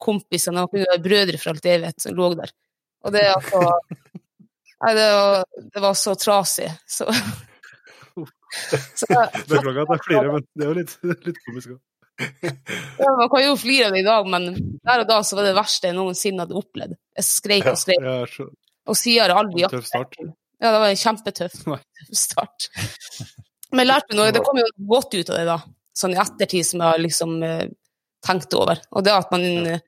kompisene 0.03 0.67
og 0.67 0.75
brødre 1.05 1.41
for 1.41 1.55
alt 1.55 1.71
jeg 1.71 1.85
vet, 1.85 2.03
som 2.03 2.17
lå 2.17 2.33
der. 2.41 2.53
Og 3.03 3.15
det 3.15 3.25
altså 3.33 3.63
Nei, 4.83 4.97
det 4.99 5.05
var, 5.15 5.45
det 5.75 5.81
var 5.85 5.93
så 5.95 6.13
trasig. 6.19 6.67
Så, 6.91 7.07
så 8.99 9.07
Beklager 9.47 9.85
at 9.85 9.93
jeg 9.95 10.03
flirer, 10.09 10.31
men 10.35 10.47
det 10.59 10.65
er 10.65 10.73
jo 10.73 10.79
litt, 10.81 10.95
litt 11.29 11.39
komisk. 11.47 11.77
også. 11.77 11.79
Ja, 12.99 13.13
man 13.17 13.31
kan 13.33 13.45
jo 13.45 13.55
flire 13.57 13.87
av 13.89 13.95
det 13.95 14.03
i 14.03 14.07
dag, 14.07 14.27
men 14.35 14.49
der 14.85 15.05
og 15.05 15.09
da 15.09 15.21
så 15.25 15.39
var 15.39 15.49
det 15.49 15.55
verste 15.57 15.89
jeg 15.89 15.97
noensinne 15.97 16.45
hadde 16.45 16.59
opplevd. 16.59 16.99
Jeg 17.19 17.29
skreik 17.29 17.71
og 17.71 17.79
skreik, 17.81 18.03
Ja, 18.05 18.19
og 18.89 18.99
siden 18.99 19.25
har 19.25 19.35
aldri 19.43 19.65
aldri 19.67 19.79
tøff 19.81 19.91
start. 19.91 20.19
Ja, 20.63 20.71
det 20.71 20.81
var 20.81 20.89
en 20.89 21.01
kjempetøff 21.03 21.55
start. 22.25 22.69
Men 23.73 23.85
jeg 23.85 23.91
lærte 23.91 24.19
noe, 24.19 24.33
det 24.35 24.43
kom 24.45 24.61
jo 24.61 24.67
godt 24.91 25.15
ut 25.17 25.31
av 25.33 25.39
det, 25.39 25.47
da. 25.49 25.59
Sånn 25.97 26.17
i 26.17 26.21
ettertid 26.21 26.67
som 26.67 26.83
jeg 26.83 26.89
har 26.89 27.01
liksom 27.01 27.39
eh, 27.47 27.65
tenkt 28.25 28.55
over. 28.57 28.81
Og 28.97 29.05
det 29.05 29.15
at 29.17 29.33
man 29.33 29.45
eh, 29.45 29.85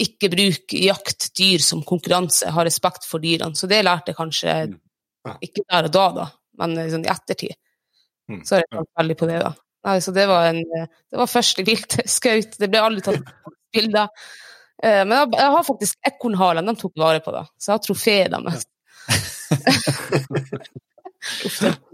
ikke 0.00 0.30
bruker 0.32 0.84
jakt 0.84 1.30
dyr 1.36 1.62
som 1.64 1.84
konkurranse, 1.86 2.48
har 2.52 2.66
respekt 2.68 3.04
for 3.08 3.22
dyrene. 3.22 3.56
Så 3.56 3.68
det 3.70 3.82
lærte 3.84 4.12
jeg 4.12 4.20
kanskje 4.20 4.54
Mm. 5.26 5.36
Ikke 5.44 5.64
der 5.68 5.88
og 5.88 5.94
da, 5.94 6.04
da, 6.16 6.26
men 6.60 6.78
sånn 6.92 7.04
i 7.04 7.10
ettertid. 7.12 7.56
Mm. 8.30 8.44
Så 8.46 8.56
har 8.56 8.62
jeg 8.62 8.70
tenkt 8.72 8.92
veldig 9.00 9.16
på 9.20 9.28
det, 9.28 9.40
da. 9.42 9.50
Nei, 9.88 9.96
så 10.04 10.12
det 10.16 10.26
var, 10.28 10.46
en, 10.50 10.60
det 10.86 11.20
var 11.20 11.30
første 11.30 11.64
viltskaut. 11.68 12.56
Det 12.60 12.68
ble 12.72 12.84
aldri 12.84 13.04
tatt 13.04 13.34
bilder. 13.74 14.08
Eh, 14.82 15.02
Men 15.04 15.16
jeg, 15.18 15.32
jeg 15.36 15.54
har 15.56 15.64
faktisk 15.66 15.98
ekornhalen, 16.12 16.66
de 16.70 16.74
tok 16.80 16.94
vare 17.00 17.20
på, 17.24 17.34
da. 17.34 17.44
Så 17.58 17.70
jeg 17.70 17.76
har 17.78 17.84
trofeet 17.86 18.30
deres. 18.36 18.66
Det, 21.60 21.74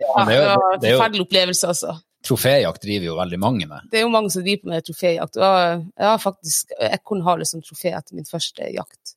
Ja, 0.00 0.32
ja, 0.32 0.40
det 0.40 0.56
var 0.56 0.74
en 0.74 0.84
er 0.84 0.96
forferdelig 0.96 1.24
opplevelse, 1.26 1.68
altså. 1.68 1.94
troféjakt 2.26 2.82
driver 2.82 3.06
jo 3.10 3.16
veldig 3.18 3.38
mange 3.40 3.66
med. 3.68 3.86
Det 3.92 4.00
er 4.00 4.06
jo 4.06 4.12
mange 4.12 4.30
som 4.32 4.42
driver 4.44 4.72
med 4.72 4.86
troféjakt. 4.86 5.36
og 5.36 5.84
Jeg 6.00 6.06
har 6.08 6.18
faktisk 6.18 6.72
ekornhale 6.90 7.46
som 7.48 7.62
trofé 7.64 7.92
etter 7.96 8.16
min 8.16 8.28
første 8.28 8.70
jakt. 8.74 9.14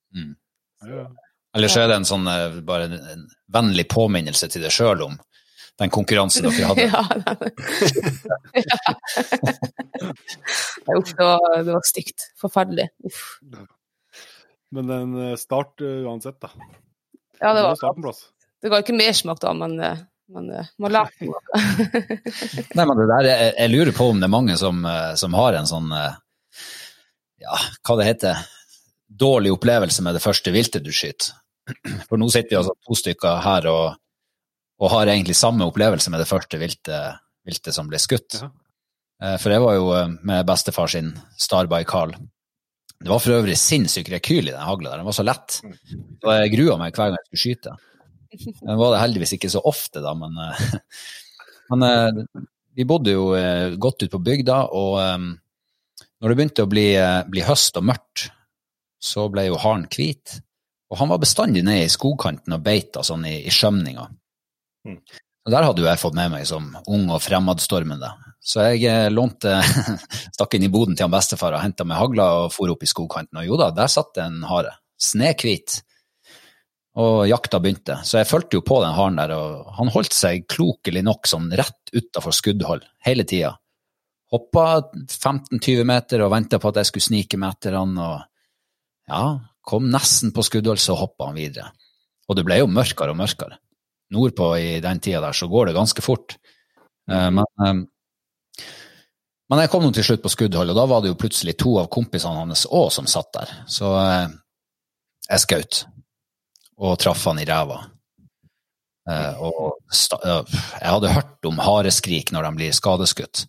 Ja. 0.84 1.08
Eller 1.56 1.72
så 1.72 1.84
er 1.84 1.92
det 1.92 2.00
en 2.02 2.08
sånn 2.08 2.28
eh, 2.28 2.60
bare 2.66 2.90
en, 2.90 2.96
en 3.14 3.26
vennlig 3.54 3.88
påminnelse 3.92 4.50
til 4.52 4.66
deg 4.66 4.74
sjøl 4.74 5.06
om 5.06 5.18
den 5.80 5.90
konkurransen 5.90 6.50
dere 6.50 6.66
hadde. 6.70 6.84
Ja. 6.94 7.06
Ja. 10.84 10.94
Uff, 10.98 11.14
det 11.16 11.24
var, 11.24 11.64
det 11.64 11.72
var 11.72 11.82
stygt. 11.88 12.28
Forferdelig. 12.42 12.90
Uff. 13.08 13.22
Men 14.74 14.90
en 14.90 15.30
eh, 15.32 15.36
start 15.36 15.82
eh, 15.82 15.88
uansett, 15.88 16.42
da. 16.42 16.50
Ja, 17.40 17.54
det 17.54 17.62
var 17.62 17.76
startenplass. 17.76 18.26
Det 18.62 18.72
ga 18.72 18.80
ikke 18.82 18.96
mersmak 18.98 19.42
da, 19.42 19.54
men, 19.58 19.76
eh, 19.80 20.02
men 20.34 20.50
man 20.82 20.94
lærte 20.94 21.26
noe. 21.30 21.42
Nei, 22.74 22.86
men 22.86 22.98
det 22.98 23.08
der, 23.12 23.30
jeg, 23.30 23.54
jeg 23.58 23.74
lurer 23.74 23.94
på 23.96 24.10
om 24.10 24.22
det 24.22 24.30
er 24.30 24.34
mange 24.34 24.58
som, 24.58 24.82
som 25.20 25.38
har 25.38 25.60
en 25.60 25.70
sånn 25.70 25.92
Ja, 25.94 27.58
hva 27.86 27.98
det 28.00 28.08
heter 28.08 28.46
Dårlig 29.14 29.52
opplevelse 29.54 30.02
med 30.02 30.16
det 30.18 30.24
første 30.24 30.50
viltet 30.56 30.86
du 30.86 30.90
skyter. 30.96 31.36
For 32.10 32.18
nå 32.18 32.32
sitter 32.34 32.56
vi 32.56 32.60
altså 32.64 32.74
to 32.82 32.98
stykker 32.98 33.44
her 33.46 33.68
og, 33.70 34.00
og 34.84 34.92
har 34.92 35.08
egentlig 35.08 35.36
samme 35.40 35.64
opplevelse 35.70 36.12
med 36.12 36.20
det 36.20 36.28
første 36.28 36.60
viltet, 36.60 37.22
viltet 37.48 37.76
som 37.76 37.88
ble 37.88 38.02
skutt. 38.02 38.42
Ja. 38.42 38.50
Eh, 39.24 39.38
For 39.40 39.54
jeg 39.54 39.64
var 39.64 39.78
jo 39.78 39.90
eh, 39.96 40.14
med 40.28 40.48
bestefar 40.50 40.92
sin 40.92 41.14
Starby 41.40 41.84
Carl. 41.88 42.16
Det 43.04 43.12
var 43.12 43.20
for 43.24 43.36
øvrig 43.36 43.56
sinnssyk 43.60 44.12
rekyl 44.12 44.48
i 44.48 44.54
den 44.54 44.64
hagla 44.64 44.92
der, 44.92 45.02
den 45.02 45.08
var 45.08 45.16
så 45.16 45.26
lett. 45.28 45.60
Og 46.24 46.30
jeg 46.32 46.54
grua 46.56 46.78
meg 46.80 46.96
hver 46.96 47.12
gang 47.12 47.20
jeg 47.20 47.28
skulle 47.28 47.44
skyte. 47.44 47.76
Den 48.64 48.80
var 48.80 48.94
det 48.94 49.02
heldigvis 49.04 49.36
ikke 49.36 49.52
så 49.54 49.62
ofte, 49.70 50.02
da, 50.04 50.14
men, 50.18 50.40
eh, 50.40 50.62
men 51.74 52.28
vi 52.74 52.88
bodde 52.90 53.14
jo 53.14 53.28
godt 53.78 54.02
ute 54.02 54.12
på 54.16 54.24
bygda, 54.26 54.56
og 54.74 54.96
når 54.98 56.32
det 56.32 56.38
begynte 56.40 56.64
å 56.66 56.72
bli, 56.72 56.88
bli 57.30 57.44
høst 57.46 57.78
og 57.78 57.86
mørkt, 57.86 58.24
så 58.98 59.28
ble 59.30 59.44
jo 59.46 59.60
haren 59.62 59.86
hvit. 59.94 60.40
Og 60.90 60.98
han 60.98 61.12
var 61.12 61.22
bestandig 61.22 61.62
nede 61.68 61.86
i 61.86 61.92
skogkanten 61.94 62.56
og 62.56 62.64
beita 62.66 63.04
sånn 63.06 63.28
i, 63.30 63.36
i 63.46 63.54
skjømninga. 63.54 64.08
Mm. 64.88 65.00
Der 65.44 65.66
hadde 65.66 65.84
jo 65.84 65.88
jeg 65.90 66.00
fått 66.00 66.16
med 66.16 66.32
meg 66.32 66.46
som 66.48 66.70
ung 66.88 67.10
og 67.12 67.20
fremadstormende. 67.24 68.14
Så 68.44 68.64
jeg 68.72 68.86
eh, 68.88 69.10
lånte, 69.12 69.58
stakk 70.36 70.56
inn 70.56 70.68
i 70.68 70.72
boden 70.72 70.96
til 70.96 71.08
han 71.08 71.14
bestefar 71.14 71.58
og 71.58 71.64
henta 71.64 71.84
med 71.88 72.00
hagla 72.00 72.28
og 72.44 72.54
for 72.56 72.72
opp 72.72 72.84
i 72.84 72.90
skogkanten. 72.90 73.42
Og 73.42 73.50
jo 73.50 73.60
da, 73.60 73.70
der 73.76 73.92
satt 73.92 74.20
en 74.24 74.42
hare. 74.48 74.78
Snehvit. 75.00 75.82
Og 77.00 77.26
jakta 77.28 77.60
begynte. 77.60 77.98
Så 78.08 78.22
jeg 78.22 78.30
fulgte 78.30 78.60
jo 78.60 78.64
på 78.64 78.80
den 78.84 78.96
haren 78.96 79.20
der, 79.20 79.34
og 79.36 79.74
han 79.80 79.92
holdt 79.92 80.16
seg 80.16 80.46
klokelig 80.52 81.04
nok 81.04 81.28
sånn 81.28 81.50
rett 81.60 81.92
utafor 81.92 82.36
skuddhold 82.36 82.86
hele 83.08 83.26
tida. 83.28 83.58
hoppa 84.34 84.82
15-20 84.82 85.84
meter 85.86 86.24
og 86.26 86.32
venta 86.34 86.58
på 86.58 86.72
at 86.72 86.80
jeg 86.82 86.90
skulle 86.90 87.06
snike 87.06 87.38
meg 87.38 87.54
etter 87.54 87.76
han, 87.78 87.92
og 88.02 88.24
ja, 89.10 89.26
kom 89.62 89.92
nesten 89.94 90.32
på 90.34 90.46
skuddhold, 90.46 90.82
så 90.82 90.96
hoppa 90.98 91.28
han 91.30 91.38
videre. 91.38 91.68
Og 92.30 92.38
det 92.40 92.46
ble 92.48 92.62
jo 92.62 92.72
mørkere 92.72 93.14
og 93.14 93.20
mørkere. 93.20 93.60
Nordpå 94.14 94.54
i 94.58 94.80
den 94.84 95.02
tida 95.04 95.22
der 95.24 95.36
så 95.36 95.50
går 95.50 95.70
det 95.70 95.78
ganske 95.78 96.04
fort. 96.06 96.38
Uh, 97.12 97.30
men, 97.34 97.46
uh, 97.62 98.62
men 99.50 99.64
jeg 99.64 99.72
kom 99.74 99.84
nå 99.86 99.92
til 99.96 100.06
slutt 100.08 100.24
på 100.24 100.32
skuddhold, 100.32 100.72
og 100.72 100.78
da 100.80 100.86
var 100.90 101.04
det 101.04 101.12
jo 101.12 101.20
plutselig 101.20 101.58
to 101.62 101.76
av 101.82 101.90
kompisene 101.94 102.46
hans 102.46 102.68
òg 102.70 102.92
som 102.96 103.10
satt 103.10 103.34
der. 103.36 103.56
Så 103.68 103.90
uh, 103.90 104.30
jeg 105.30 105.46
skjøt, 105.46 105.84
og 106.84 106.98
traff 107.02 107.26
han 107.30 107.42
i 107.42 107.48
ræva. 107.48 107.82
og 109.44 109.80
jeg 110.24 110.90
hadde 110.90 111.12
hørt 111.12 111.48
om 111.48 111.60
hareskrik 111.60 112.32
når 112.32 112.46
de 112.48 112.52
blir 112.56 112.76
skadeskutt. 112.76 113.46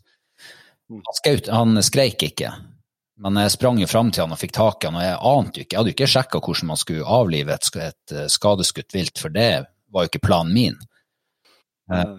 Han, 0.90 1.02
skaut, 1.18 1.48
han 1.48 1.82
skreik 1.82 2.22
ikke, 2.26 2.50
men 3.22 3.38
jeg 3.38 3.54
sprang 3.54 3.78
jo 3.80 3.88
fram 3.88 4.10
til 4.12 4.24
han 4.24 4.34
og 4.34 4.40
fikk 4.40 4.54
tak 4.56 4.84
i 4.84 4.90
han, 4.90 4.98
og 4.98 5.04
jeg 5.06 5.20
ante 5.30 5.60
jo 5.60 5.64
ikke, 5.64 5.74
jeg 5.74 5.80
hadde 5.80 5.92
jo 5.92 5.96
ikke 5.96 6.10
sjekka 6.10 6.40
hvordan 6.42 6.70
man 6.70 6.80
skulle 6.80 7.16
avlive 7.18 7.56
et 7.56 8.14
skadeskutt 8.34 8.96
vilt, 8.96 9.22
for 9.22 9.34
det 9.34 9.48
var 9.94 10.04
jo 10.04 10.12
ikke 10.12 10.24
planen 10.26 10.54
min. 10.54 10.78
Uh, 11.90 12.16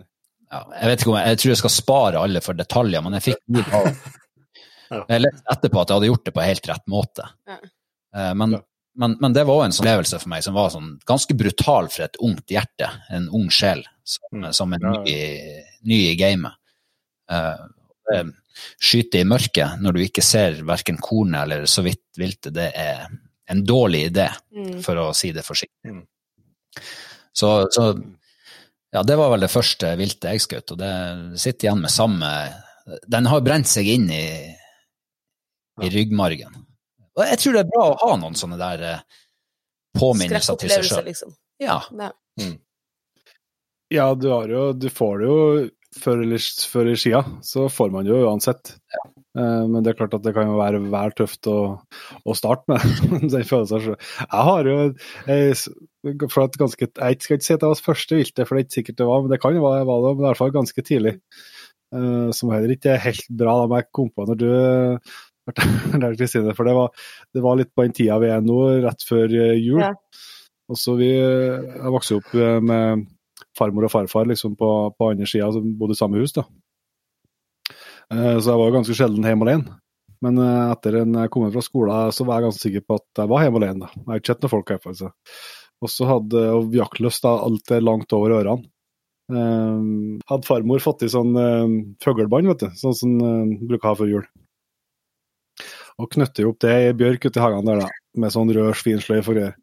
ja, 0.51 0.61
jeg 0.81 0.91
vet 0.91 1.01
ikke 1.01 1.11
om 1.11 1.17
jeg, 1.19 1.33
jeg, 1.33 1.41
tror 1.41 1.51
jeg 1.51 1.61
skal 1.63 1.73
spare 1.73 2.21
alle 2.21 2.43
for 2.45 2.57
detaljer, 2.57 3.03
men 3.03 3.17
jeg 3.17 3.27
fikk 3.31 3.41
mye 3.55 3.65
av 3.79 5.09
Jeg 5.09 5.23
leste 5.23 5.55
etterpå 5.55 5.81
at 5.81 5.91
jeg 5.91 5.99
hadde 5.99 6.09
gjort 6.11 6.25
det 6.27 6.33
på 6.35 6.45
helt 6.45 6.71
rett 6.71 6.87
måte. 6.91 7.27
Uh, 7.49 8.31
men, 8.37 8.57
men, 8.95 9.17
men, 9.19 9.35
det 9.35 9.45
var 9.49 9.65
en 9.65 9.75
sånn 9.75 9.87
opplevelse 9.87 10.21
for 10.21 10.31
meg 10.31 10.45
som 10.45 10.55
var 10.57 10.71
sånn 10.73 10.95
ganske 11.09 11.37
brutal 11.37 11.89
for 11.91 12.05
et 12.05 12.19
ungt 12.23 12.53
hjerte, 12.53 12.91
en 13.13 13.27
ung 13.33 13.49
sjel, 13.53 13.83
som, 14.05 14.29
mm. 14.31 14.49
som 14.55 14.77
er 14.77 14.85
ny, 14.85 15.19
ny 15.89 16.01
i 16.13 16.17
gamet. 16.19 16.61
Uh, 17.25 18.29
skyte 18.79 19.19
i 19.19 19.27
mørket 19.27 19.81
når 19.81 19.97
du 19.97 20.03
ikke 20.05 20.23
ser 20.23 20.61
verken 20.67 20.99
kornet 21.01 21.41
eller 21.43 21.65
så 21.69 21.83
vidt 21.85 22.05
viltet, 22.19 22.53
det 22.55 22.69
er 22.77 23.07
en 23.51 23.63
dårlig 23.65 24.07
idé, 24.09 24.29
mm. 24.55 24.77
for 24.85 25.01
å 25.01 25.09
si 25.17 25.31
det 25.35 25.45
forsiktig. 25.45 25.93
Så, 27.35 27.67
så, 27.71 27.89
ja, 28.95 29.03
det 29.03 29.17
var 29.19 29.33
vel 29.33 29.43
det 29.43 29.51
første 29.51 29.91
viltet 29.99 30.29
jeg 30.31 30.43
skjøt, 30.45 30.75
og 30.75 30.79
det 30.79 30.91
sitter 31.41 31.67
igjen 31.67 31.81
med 31.83 31.91
samme 31.91 32.29
Den 33.11 33.27
har 33.27 33.43
brent 33.43 33.67
seg 33.67 33.89
inn 33.91 34.05
i, 34.13 34.27
i 35.83 35.89
ryggmargen. 35.91 36.53
Og 37.15 37.23
jeg 37.25 37.41
tror 37.41 37.57
det 37.57 37.63
er 37.65 37.71
bra 37.71 37.87
å 37.89 37.97
ha 38.03 38.17
noen 38.21 38.37
sånne 38.37 38.59
der 38.59 38.83
eh, 38.85 39.23
påminnelser 39.97 40.59
til 40.61 40.71
seg 40.71 40.87
sjøl. 40.87 41.07
Liksom. 41.07 41.33
Ja. 41.63 41.79
Mm. 42.39 42.55
Ja, 43.93 44.09
du, 44.19 44.29
har 44.33 44.51
jo, 44.51 44.67
du, 44.75 44.89
får 44.91 45.21
det 45.21 45.29
jo 45.29 45.39
før 46.01 46.23
eller, 46.25 46.47
før 46.71 46.85
eller 46.85 46.99
siden, 46.99 47.37
så 47.45 47.67
får 47.71 47.93
man 47.93 48.07
det 48.07 48.13
jo 48.13 48.23
uansett. 48.27 48.75
Ja. 48.95 49.05
Uh, 49.35 49.65
men 49.67 49.83
det 49.83 49.91
er 49.91 49.97
klart 49.99 50.13
at 50.15 50.23
det 50.23 50.31
kan 50.35 50.47
jo 50.47 50.55
være 50.55 50.79
vel 50.87 51.13
tøft 51.17 51.49
å, 51.51 51.57
å 52.23 52.35
starte 52.37 52.71
med 52.71 52.83
den 53.33 53.47
følelsen. 53.47 53.97
Jeg 54.21 54.45
har 54.49 54.69
jo 54.69 54.77
jeg, 55.27 55.57
for 56.31 56.45
at 56.45 56.55
ganske, 56.61 56.87
jeg 56.87 57.19
skal 57.19 57.37
ikke 57.37 57.47
si 57.47 57.55
at 57.57 57.65
jeg 57.65 57.73
var 57.73 57.83
første 57.89 58.19
viltet, 58.21 58.45
for 58.45 58.55
det 58.55 58.63
er 58.63 58.67
ikke 58.67 58.77
sikkert 58.79 58.99
det 59.01 59.09
var, 59.09 59.23
men 59.23 59.33
det 59.33 59.41
kan 59.43 59.57
jo 59.57 59.65
være 59.65 59.81
jeg 59.81 59.89
var 59.91 60.05
det, 60.05 60.13
men 60.13 60.23
i 60.23 60.27
hvert 60.29 60.41
fall 60.41 60.55
ganske 60.55 60.85
tidlig. 60.87 61.15
Uh, 61.95 62.29
som 62.35 62.53
heller 62.55 62.75
ikke 62.75 62.95
er 62.95 63.03
helt 63.03 63.27
bra, 63.43 63.57
da 63.67 63.81
jeg 63.81 63.91
kom 63.95 64.11
på 64.11 64.27
når 64.29 64.39
du 64.39 64.47
der, 65.51 66.15
Kristine, 66.17 66.55
for 66.57 66.65
det 66.65 66.73
var, 66.73 67.03
det 67.35 67.43
var, 67.43 67.59
litt 67.59 67.75
på 67.75 67.83
den 67.85 67.93
tida 67.93 68.15
vi 68.23 68.31
er 68.33 68.41
nå, 68.41 68.61
rett 68.87 69.03
før 69.05 69.35
jul. 69.35 69.83
Ja. 69.83 69.91
Og 70.71 70.79
så 70.81 70.95
vi, 70.97 71.11
Jeg 71.11 71.91
vokste 71.93 72.17
opp 72.17 72.31
med 72.65 73.03
farmor 73.55 73.85
og 73.85 73.91
farfar 73.93 74.25
liksom 74.31 74.55
på, 74.57 74.69
på 74.97 75.11
andre 75.11 75.27
sida, 75.29 75.51
som 75.53 75.75
bodde 75.77 75.93
i 75.93 75.99
samme 75.99 76.23
hus. 76.23 76.33
da. 76.33 76.47
Eh, 78.13 78.37
så 78.39 78.51
jeg 78.51 78.61
var 78.61 78.75
ganske 78.75 78.95
sjelden 78.97 79.25
hjemme 79.25 79.47
alene. 79.47 79.79
Men 80.25 80.39
eh, 80.41 80.71
etter 80.73 81.01
en 81.01 81.17
jeg 81.19 81.31
kom 81.33 81.47
fra 81.53 81.63
skolen, 81.65 82.13
så 82.15 82.27
var 82.27 82.39
jeg 82.39 82.49
ganske 82.49 82.65
sikker 82.67 82.85
på 82.85 82.99
at 83.01 83.23
jeg 83.23 83.31
var 83.31 83.45
hjemme 83.45 83.61
alene. 83.61 83.85
da. 83.85 83.91
Jeg 84.01 84.11
har 84.11 84.21
ikke 84.21 84.33
sett 84.33 84.45
noen 84.45 84.55
folk 84.55 84.71
her. 84.73 84.81
faktisk. 84.83 85.43
Og 85.83 85.91
så 85.91 86.07
hadde 86.09 86.45
jaktlyst 86.75 87.27
alt 87.29 87.67
det 87.69 87.83
langt 87.83 88.15
over 88.15 88.37
ørene. 88.39 88.69
Um, 89.25 90.19
hadde 90.29 90.45
farmor 90.45 90.81
fått 90.83 91.01
i 91.07 91.09
sånn 91.09 91.31
uh, 91.33 91.65
fuglebånd, 92.03 92.45
vet 92.51 92.61
du, 92.61 92.67
sånn 92.77 92.93
som 92.93 93.13
uh, 93.17 93.55
bruker 93.57 93.87
å 93.87 93.91
ha 93.91 93.97
før 93.97 94.11
jul. 94.11 94.27
Og 95.97 96.11
knytter 96.13 96.45
opp 96.45 96.59
det 96.61 96.75
i 96.83 96.91
bjørk 96.97 97.25
ute 97.25 97.39
i 97.39 97.41
hagen 97.41 97.65
der, 97.65 97.81
da, 97.81 97.87
med 98.21 98.33
sånn 98.35 98.51
rød 98.53 98.75
svinsløyfe 98.77 99.33
og 99.33 99.39
greier. 99.39 99.55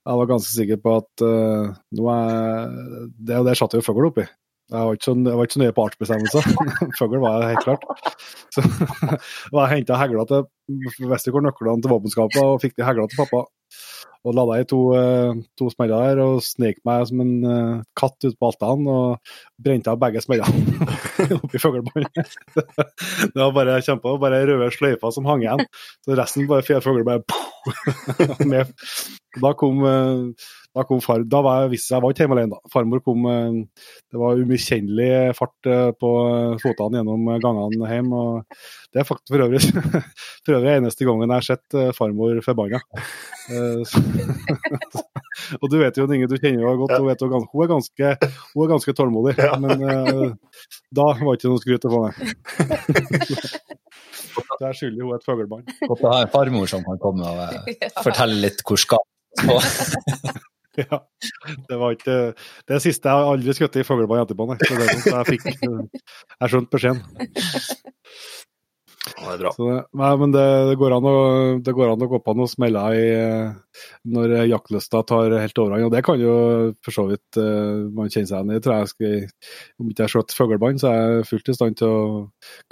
Jeg 0.00 0.20
var 0.20 0.28
ganske 0.28 0.52
sikker 0.52 0.82
på 0.84 0.94
at 1.00 1.24
uh, 1.24 1.72
nå 1.96 2.12
er, 2.12 2.76
det 3.16 3.40
og 3.40 3.48
det 3.48 3.56
satt 3.56 3.78
jo 3.78 3.82
fugl 3.84 4.10
oppi. 4.10 4.26
Jeg 4.70 4.86
var 4.86 4.96
ikke 4.96 5.08
så, 5.08 5.14
jeg 5.18 5.38
var 5.38 5.48
ikke 5.48 5.56
så 5.56 5.62
nøye 5.62 5.74
på 5.74 5.84
artsbestemmelser. 5.88 6.50
Fugl 6.98 7.22
var 7.22 7.42
jeg 7.42 7.56
helt 7.56 7.64
klart. 7.66 7.86
Så 8.54 8.62
jeg 9.56 9.70
henta 9.74 9.98
hegla 9.98 10.26
til 10.30 10.46
hvor 11.34 11.42
nøklene 11.42 11.82
til 11.82 11.90
våpenskapet 11.90 12.44
og 12.44 12.60
fikk 12.62 12.76
de 12.78 12.86
hegla 12.86 13.08
til 13.10 13.18
pappa. 13.18 13.48
Og 14.20 14.34
lada 14.36 14.58
i 14.60 14.66
to, 14.68 14.78
eh, 14.98 15.38
to 15.56 15.70
smeller 15.72 16.10
der 16.10 16.20
og 16.22 16.42
snek 16.44 16.82
meg 16.84 17.06
som 17.08 17.22
en 17.24 17.30
uh, 17.46 17.78
katt 17.96 18.26
ut 18.26 18.36
på 18.36 18.50
altanen 18.50 18.90
og 18.92 19.30
brente 19.56 19.88
av 19.88 19.96
begge 20.02 20.20
smellene 20.20 20.90
oppi 21.38 21.62
fuglebåndet. 21.62 22.36
det 22.52 23.40
var 23.40 23.54
bare 23.56 23.78
kjempa, 23.86 24.12
bare 24.20 24.42
røde 24.44 24.68
sløyfer 24.76 25.16
som 25.16 25.30
hang 25.30 25.46
igjen. 25.46 25.64
Så 26.04 26.18
resten 26.20 26.50
bare 26.50 26.84
fugler 26.84 27.06
bare 27.08 27.24
med 28.52 28.74
da 29.38 29.52
kom, 29.54 29.84
eh, 29.84 30.32
da 30.74 30.84
kom 30.84 31.00
far, 31.00 31.22
da 31.22 31.40
var 31.44 31.62
jeg, 31.62 31.70
visste 31.76 31.94
jeg 31.94 32.02
var 32.02 32.10
ikke 32.12 32.22
hjemme 32.24 32.36
alene. 32.36 32.56
da. 32.56 32.60
Farmor 32.72 33.00
kom 33.04 33.26
eh, 33.30 33.52
Det 34.10 34.18
var 34.18 34.40
umiskjennelig 34.42 35.36
fart 35.38 35.66
eh, 35.70 35.90
på 35.94 36.10
fotene 36.62 36.96
gjennom 36.98 37.22
gangene 37.42 37.90
hjem. 37.92 38.10
og 38.10 38.42
Det 38.90 38.98
er 39.02 39.06
faktisk 39.06 39.30
for 39.30 39.44
øvrig, 39.46 39.62
for 40.44 40.52
øvrig 40.58 40.72
eneste 40.74 41.06
gangen 41.06 41.28
jeg 41.28 41.36
har 41.36 41.46
sett 41.46 41.68
farmor 41.96 42.32
forbanna. 42.42 42.80
og 45.60 45.66
du 45.70 45.76
vet 45.78 45.98
jo, 45.98 46.04
Inge, 46.10 46.30
du 46.30 46.36
kjenner 46.36 46.66
henne 46.66 46.80
godt, 46.82 46.98
hun, 46.98 47.06
vet, 47.06 47.22
hun, 47.22 47.62
er 47.62 47.70
ganske, 47.70 48.06
hun 48.54 48.62
er 48.66 48.72
ganske 48.74 48.92
tålmodig. 48.98 49.34
Ja. 49.38 49.54
Men 49.62 49.76
da 50.90 51.06
var 51.14 51.30
det 51.30 51.38
ikke 51.38 51.52
noe 51.54 51.62
skryt 51.62 51.86
å 51.86 51.94
få, 51.94 52.00
nei. 52.08 52.14
Det 54.60 54.68
er 54.68 54.76
skyldig 54.76 55.04
hun 55.04 55.14
er 55.14 55.20
et 55.20 55.26
fuglebarn. 55.26 55.66
Godt 55.86 56.04
å 56.04 56.12
ha 56.12 56.20
en 56.24 56.32
farmor 56.32 56.70
som 56.70 56.84
kan 56.86 57.00
komme 57.02 57.26
og 57.26 57.72
fortelle 58.06 58.38
litt 58.42 58.64
hvor 58.66 58.80
skal 58.80 59.04
ja. 60.80 60.98
Det 61.68 61.76
var 61.78 61.94
ikke 61.94 62.16
det 62.68 62.80
siste 62.82 63.12
jeg 63.12 63.30
aldri 63.32 63.54
skutt 63.54 63.78
i 63.78 63.84
fuglebarn 63.86 64.24
etterpå, 64.24 64.46
nei. 64.50 64.58
Så, 64.58 64.78
det, 64.80 64.86
så 65.04 65.16
jeg 65.20 65.26
fikk 65.36 65.44
Jeg 65.54 66.52
skjønte 66.52 66.74
beskjeden. 66.74 67.02
Ja, 69.16 69.26
det 69.26 69.34
er 69.34 69.42
bra. 69.42 69.52
Så, 69.56 69.68
nei, 70.00 70.10
men 70.20 70.34
det, 70.34 70.44
det, 70.70 70.76
går 70.80 70.94
å, 70.96 71.12
det, 71.64 71.74
går 71.76 71.92
an 71.92 72.04
å, 72.06 72.08
gå 72.10 72.20
på 72.24 72.34
noen 72.38 72.50
smeller 72.50 72.96
i, 72.96 73.06
når 74.14 74.34
jaktlysta 74.50 75.02
tar 75.08 75.36
helt 75.36 75.62
overhånd. 75.62 75.88
Og 75.88 75.94
det 75.94 76.02
kan 76.06 76.20
jo 76.22 76.34
for 76.84 76.96
så 76.96 77.06
vidt 77.10 77.40
uh, 77.40 77.86
man 77.96 78.12
kjenne 78.12 78.30
seg 78.30 78.36
igjen 78.36 78.52
i. 78.56 78.60
Tror 78.64 78.76
jeg 78.76 78.92
skal, 78.92 79.16
om 79.80 79.88
ikke 79.90 80.04
jeg 80.04 80.08
har 80.08 80.14
skjøtt 80.16 80.36
fuglebånd, 80.36 80.82
så 80.82 80.92
er 80.92 81.00
jeg 81.00 81.30
fullt 81.30 81.50
i 81.52 81.56
stand 81.56 81.80
til 81.80 81.96
å 81.96 82.04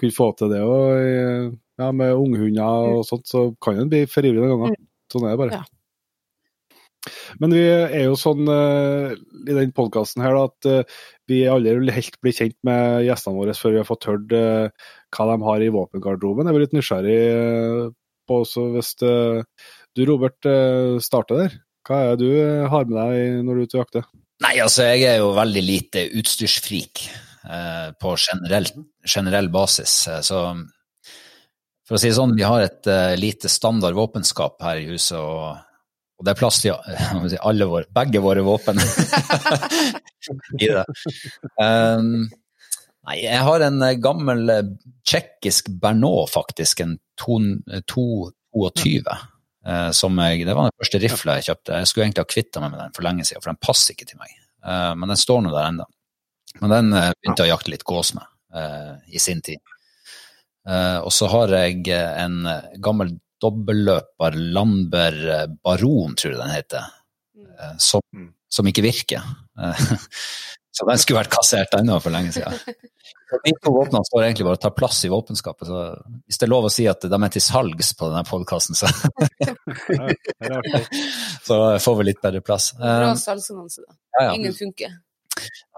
kunne 0.00 0.18
få 0.18 0.30
til 0.38 0.54
det 0.54 0.62
òg. 0.66 1.56
Ja, 1.78 1.90
med 1.94 2.18
unghunder 2.18 2.94
og 2.98 3.04
sånt, 3.06 3.28
så 3.30 3.48
kan 3.62 3.78
en 3.78 3.90
bli 3.90 4.04
for 4.10 4.26
ivrig 4.26 4.42
noen 4.42 4.64
ganger. 4.66 4.80
Sånn 5.12 5.26
er 5.28 5.36
det 5.36 5.42
bare. 5.44 5.60
Ja. 5.60 5.77
Men 7.42 7.54
vi 7.54 7.62
er 7.68 8.04
jo 8.06 8.16
sånn 8.18 8.48
uh, 8.48 9.14
i 9.14 9.56
den 9.56 9.72
podkasten 9.76 10.24
her 10.24 10.36
da, 10.36 10.46
at 10.48 10.68
uh, 10.68 10.98
vi 11.28 11.42
aldri 11.50 11.94
helt 11.94 12.18
blir 12.24 12.36
kjent 12.36 12.56
med 12.66 13.04
gjestene 13.06 13.38
våre 13.38 13.56
før 13.56 13.74
vi 13.74 13.80
har 13.82 13.88
fått 13.88 14.08
hørt 14.10 14.34
uh, 14.34 14.90
hva 15.14 15.28
de 15.30 15.38
har 15.46 15.64
i 15.64 15.72
våpengarderoben. 15.74 16.48
Jeg 16.48 16.56
blir 16.56 16.66
litt 16.66 16.76
nysgjerrig 16.76 17.20
på 18.28 18.42
også 18.44 18.66
hvis 18.74 18.90
du, 19.00 20.00
Robert, 20.04 20.48
starter 21.00 21.38
der. 21.40 21.54
Hva 21.88 22.00
er 22.04 22.18
det 22.20 22.26
du 22.28 22.66
har 22.68 22.84
med 22.84 22.98
deg 22.98 23.38
når 23.46 23.56
du 23.56 23.62
er 23.62 23.68
ute 23.70 23.78
og 23.78 23.84
jakter? 23.86 24.10
Nei, 24.44 24.52
altså 24.62 24.90
jeg 24.90 25.06
er 25.08 25.22
jo 25.22 25.30
veldig 25.34 25.62
lite 25.64 26.04
utstyrsfrik 26.20 27.06
på 27.98 28.12
generell, 28.20 28.68
generell 29.08 29.48
basis. 29.48 29.94
så 30.28 30.42
for 31.88 31.96
å 31.96 32.02
si 32.02 32.10
det 32.10 32.18
sånn, 32.18 32.36
vi 32.36 32.44
har 32.44 32.66
et 32.66 32.90
lite 33.16 33.48
standard 33.48 33.96
våpenskap 33.96 34.60
her 34.60 34.82
i 34.82 34.90
huset. 34.90 35.16
og 35.16 35.56
og 36.18 36.26
det 36.26 36.32
er 36.32 36.38
plass 36.40 36.58
til 36.64 36.74
alle 37.46 37.66
våre, 37.70 37.86
begge 37.94 38.20
våre 38.22 38.42
våpen 38.42 38.80
i 40.64 40.66
det. 40.66 40.82
Um, 41.62 42.24
nei, 43.06 43.18
jeg 43.22 43.42
har 43.46 43.64
en 43.68 43.84
eh, 43.86 43.98
gammel 44.02 44.50
eh, 44.50 44.72
tsjekkisk 45.06 45.70
Bernot, 45.78 46.32
faktisk. 46.32 46.82
En 46.82 46.96
222. 47.22 49.04
Uh, 49.68 49.90
som 49.94 50.18
jeg, 50.24 50.46
det 50.48 50.56
var 50.56 50.66
den 50.66 50.76
første 50.80 51.00
rifla 51.02 51.38
jeg 51.38 51.50
kjøpte. 51.52 51.78
Jeg 51.78 51.90
skulle 51.90 52.08
egentlig 52.08 52.24
ha 52.24 52.32
kvitta 52.34 52.64
meg 52.64 52.74
med 52.74 52.82
den 52.82 52.98
for 52.98 53.06
lenge 53.06 53.28
siden, 53.28 53.44
for 53.44 53.52
den 53.52 53.62
passer 53.62 53.94
ikke 53.94 54.10
til 54.10 54.18
meg. 54.18 54.34
Uh, 54.66 54.92
men 54.98 55.12
den 55.12 55.22
står 55.22 55.44
nå 55.44 55.54
der 55.54 55.70
ennå. 55.70 55.86
Men 56.58 56.74
den 56.74 56.92
uh, 56.96 57.12
begynte 57.14 57.46
jeg 57.46 57.52
å 57.52 57.54
jakte 57.54 57.74
litt 57.76 57.86
gås 57.86 58.14
med 58.18 58.26
i 59.12 59.20
sin 59.20 59.42
tid. 59.44 59.60
og 60.64 61.10
så 61.12 61.26
har 61.28 61.52
jeg 61.52 61.82
en 61.92 62.46
gammel 62.80 63.10
dobbelløper 63.42 64.38
Lamber 64.54 65.18
eh, 65.34 65.46
Baron, 65.64 66.16
tror 66.18 66.34
jeg 66.34 66.40
den 66.42 66.54
heter. 66.54 66.88
Mm. 67.36 67.50
Eh, 67.54 67.74
som, 67.82 68.04
mm. 68.14 68.30
som 68.58 68.70
ikke 68.70 68.86
virker. 68.86 69.26
Så 70.78 70.86
den 70.86 71.00
skulle 71.02 71.18
vært 71.24 71.32
kassert 71.32 71.72
ennå 71.74 71.96
for 71.98 72.14
lenge 72.14 72.30
siden. 72.36 72.54
De 73.42 73.52
to 73.58 73.72
våpnene 73.74 74.06
står 74.06 74.28
egentlig 74.28 74.44
bare 74.46 74.60
og 74.60 74.62
tar 74.62 74.74
plass 74.76 75.00
i 75.04 75.10
våpenskapet. 75.10 75.66
så 75.66 75.80
Hvis 76.28 76.38
det 76.38 76.46
er 76.46 76.52
lov 76.52 76.68
å 76.68 76.70
si 76.70 76.86
at 76.88 77.02
de 77.02 77.18
er 77.18 77.32
til 77.34 77.42
salgs 77.42 77.90
på 77.98 78.12
denne 78.12 78.22
podkasten, 78.28 78.78
så, 78.78 78.86
så 81.48 81.58
får 81.82 81.98
vi 81.98 82.06
litt 82.06 82.22
bedre 82.22 82.44
plass. 82.46 82.70
Bra 82.78 83.10
salgsannonse, 83.18 83.82
da. 83.82 83.98
Ja, 84.20 84.28
ja. 84.28 84.38
Ingen 84.38 84.54
funker. 84.54 84.94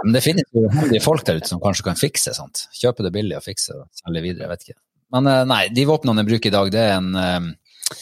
Men 0.05 0.15
det 0.17 0.23
finnes 0.25 0.53
jo 0.57 0.69
handige 0.73 1.03
folk 1.05 1.25
der 1.27 1.41
ute 1.41 1.51
som 1.51 1.61
kanskje 1.63 1.89
kan 1.89 1.99
fikse 1.99 2.37
sånt. 2.37 2.67
Kjøpe 2.77 3.05
det 3.07 3.13
billig 3.15 3.37
og 3.41 3.45
fikse 3.45 3.75
det 3.75 3.83
og 3.83 4.05
selge 4.05 4.25
videre, 4.25 4.47
jeg 4.47 4.53
vet 4.53 4.69
ikke. 4.69 4.81
Men 5.15 5.27
eh, 5.31 5.45
nei, 5.49 5.65
de 5.75 5.87
våpnene 5.89 6.23
jeg 6.23 6.31
bruker 6.31 6.53
i 6.53 6.57
dag, 6.57 6.71
det 6.75 6.85
er 6.87 6.95
en 6.99 7.11
eh, 7.19 7.97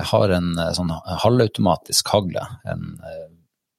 Jeg 0.00 0.10
har 0.10 0.36
en 0.38 0.54
eh, 0.58 0.72
sånn 0.76 0.92
halvautomatisk 1.24 2.08
hagle. 2.14 2.46
En 2.68 2.94
eh, 3.04 3.26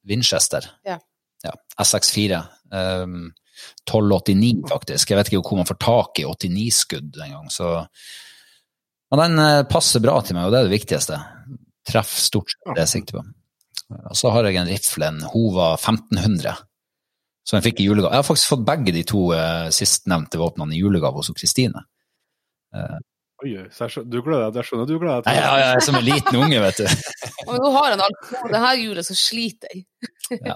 Winchester. 0.05 0.67
Ja. 0.85 0.99
Ja, 1.45 1.53
SX4. 1.81 2.41
Um, 2.73 3.33
1289, 3.85 4.65
faktisk. 4.69 5.11
Jeg 5.11 5.19
vet 5.19 5.31
ikke 5.31 5.41
hvor 5.45 5.59
man 5.61 5.69
får 5.69 5.79
tak 5.81 6.19
i 6.21 6.27
89-skudd 6.27 7.19
engang. 7.23 7.49
Så 7.53 7.85
Men 9.13 9.21
den 9.21 9.39
eh, 9.39 9.63
passer 9.69 10.03
bra 10.03 10.17
til 10.25 10.35
meg, 10.35 10.47
og 10.47 10.53
det 10.53 10.59
er 10.59 10.69
det 10.69 10.75
viktigste. 10.75 11.19
Treff 11.85 12.15
stort 12.19 12.51
sett 12.51 12.71
det 12.73 12.85
jeg 12.85 12.93
sikter 12.95 13.19
på. 13.19 13.25
Og 14.09 14.17
så 14.17 14.31
har 14.33 14.47
jeg 14.47 14.57
en 14.57 14.71
rifle, 14.71 15.11
en 15.11 15.27
Hova 15.29 15.75
1500, 15.75 16.55
som 17.45 17.59
jeg 17.59 17.67
fikk 17.67 17.83
i 17.83 17.85
julegave. 17.85 18.15
Jeg 18.15 18.23
har 18.23 18.27
faktisk 18.27 18.55
fått 18.55 18.65
begge 18.65 18.95
de 18.95 19.03
to 19.05 19.27
uh, 19.37 19.69
sistnevnte 19.73 20.39
våpnene 20.41 20.73
i 20.73 20.81
julegave 20.81 21.21
hos 21.21 21.29
Kristine. 21.37 21.85
Oi, 23.43 23.51
så 23.67 23.83
jeg 23.83 23.91
skjønner, 23.91 24.11
du 24.13 24.21
gleder 24.23 24.45
deg, 24.47 24.61
jeg 24.61 24.67
skjønner 24.69 24.87
du 24.87 24.93
gleder 24.95 25.25
deg 25.25 25.35
ja, 25.35 25.47
ja, 25.59 25.71
som 25.83 25.97
en 25.99 26.05
liten 26.07 26.37
unge, 26.39 26.59
vet 26.63 26.77
du. 26.79 26.85
Men 27.49 27.57
nå 27.59 27.71
har 27.75 27.89
han 27.91 28.03
alt 28.05 28.29
på 28.29 28.51
det 28.53 28.61
her 28.63 28.77
hjulet, 28.79 29.07
så 29.07 29.17
sliter 29.19 29.73
jeg. 29.73 29.83
Ja. 30.39 30.55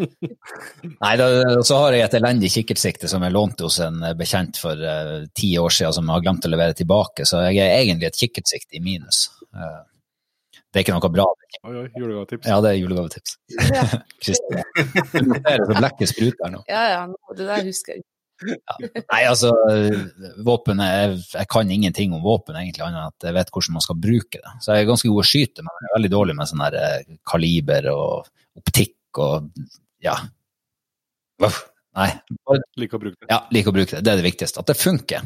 Nei, 0.00 1.12
da, 1.20 1.28
så 1.64 1.78
har 1.84 1.94
jeg 1.94 2.08
et 2.08 2.16
elendig 2.18 2.50
kikkertsikte 2.56 3.08
som 3.12 3.22
jeg 3.22 3.36
lånte 3.36 3.68
hos 3.68 3.78
en 3.86 4.02
bekjent 4.18 4.58
for 4.60 4.82
uh, 4.82 5.22
ti 5.36 5.52
år 5.62 5.72
siden, 5.76 5.94
som 5.94 6.10
jeg 6.10 6.16
har 6.18 6.26
glemt 6.26 6.50
å 6.50 6.52
levere 6.52 6.76
tilbake, 6.76 7.28
så 7.28 7.46
jeg 7.46 7.62
er 7.62 7.78
egentlig 7.78 8.10
et 8.10 8.20
kikkertsikte 8.24 8.80
i 8.80 8.84
minus. 8.84 9.28
Uh, 9.54 9.86
det 10.50 10.82
er 10.82 10.84
ikke 10.84 10.98
noe 10.98 11.14
bra. 11.14 11.30
Oi, 11.70 11.72
oi, 11.84 11.88
julegavetips. 11.98 12.50
Ja, 12.50 12.58
det 12.66 12.74
er 12.74 12.80
julegavetips. 12.82 13.38
Ja, 13.70 13.86
Kristin. 14.22 14.62
Du 15.14 15.32
noterer 15.36 15.66
så 15.70 15.78
blekket 15.78 16.12
spruter 16.12 16.52
nå. 16.58 16.66
ja, 16.70 16.86
ja 16.96 17.34
det 17.34 17.46
der 17.46 17.70
husker 17.70 17.94
jeg. 17.96 18.06
Nei, 18.40 19.20
altså, 19.28 19.50
våpen 20.46 20.80
jeg, 20.84 21.18
jeg 21.34 21.48
kan 21.52 21.70
ingenting 21.70 22.14
om 22.16 22.22
våpen, 22.24 22.56
egentlig, 22.56 22.84
annet 22.86 23.00
enn 23.02 23.10
at 23.12 23.26
jeg 23.28 23.36
vet 23.36 23.50
hvordan 23.52 23.76
man 23.76 23.84
skal 23.84 23.98
bruke 24.00 24.40
det. 24.40 24.52
Så 24.64 24.72
jeg 24.72 24.84
er 24.84 24.88
ganske 24.90 25.10
god 25.12 25.22
å 25.22 25.28
skyte, 25.30 25.64
men 25.66 25.74
jeg 25.82 25.90
er 25.90 25.96
veldig 25.98 26.12
dårlig 26.14 26.36
med 26.38 26.50
sånn 26.50 26.64
her 26.64 26.78
eh, 26.80 27.10
kaliber 27.28 27.90
og 27.92 28.30
optikk 28.60 29.20
og 29.20 29.50
ja. 30.04 30.16
Uff. 31.44 31.60
Nei, 31.98 32.08
Liker 32.78 33.00
å 33.00 33.02
bruke 33.02 33.18
det. 33.18 33.28
ja, 33.32 33.40
liker 33.50 33.72
å 33.72 33.74
bruke 33.74 33.96
det. 33.96 34.02
Det 34.06 34.12
er 34.12 34.20
det 34.20 34.28
viktigste. 34.28 34.62
At 34.62 34.70
det 34.70 34.78
funker. 34.78 35.24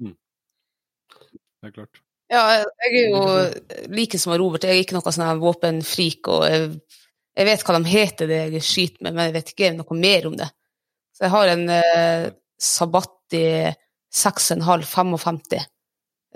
Det 0.00 1.68
er 1.68 1.74
klart. 1.74 2.00
Ja, 2.32 2.42
jeg 2.82 2.90
er 2.90 3.10
jo 3.12 3.20
like 3.94 4.18
som 4.18 4.34
Robert, 4.34 4.64
jeg 4.66 4.72
er 4.74 4.82
ikke 4.82 4.96
noe 4.96 5.12
sånn 5.14 5.38
våpenfrik, 5.42 6.26
og 6.32 6.46
jeg, 6.50 6.72
jeg 7.38 7.46
vet 7.46 7.62
hva 7.68 7.76
de 7.76 7.90
heter 7.92 8.30
det 8.30 8.40
jeg 8.56 8.64
skyter 8.66 9.04
med, 9.06 9.14
men 9.14 9.28
jeg 9.28 9.36
vet 9.36 9.52
ikke 9.52 9.70
noe 9.76 9.98
mer 10.00 10.26
om 10.32 10.34
det. 10.40 10.48
Så 11.16 11.24
jeg 11.24 11.32
har 11.32 11.50
en 11.54 11.64
eh, 11.72 12.26
Sabatti 12.60 13.42
6,5-55, 14.16 15.40
det 15.50 15.62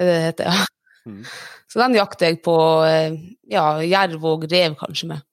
det 0.00 0.06
det 0.08 0.20
heter, 0.24 0.48
ja. 0.48 0.66
Mm. 1.08 1.24
Så 1.68 1.80
den 1.80 1.96
jakter 1.96 2.30
jeg 2.30 2.40
på 2.44 2.54
eh, 2.88 3.14
ja, 3.52 3.66
jerv 3.84 4.24
og 4.28 4.46
rev 4.50 4.74
kanskje 4.80 5.10
med. 5.12 5.26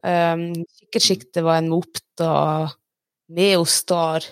Um, 0.00 0.44
Kikkertsjiktet 0.78 1.42
var 1.44 1.60
en 1.60 1.70
Mopta 1.70 2.34
Neostar, 3.36 4.24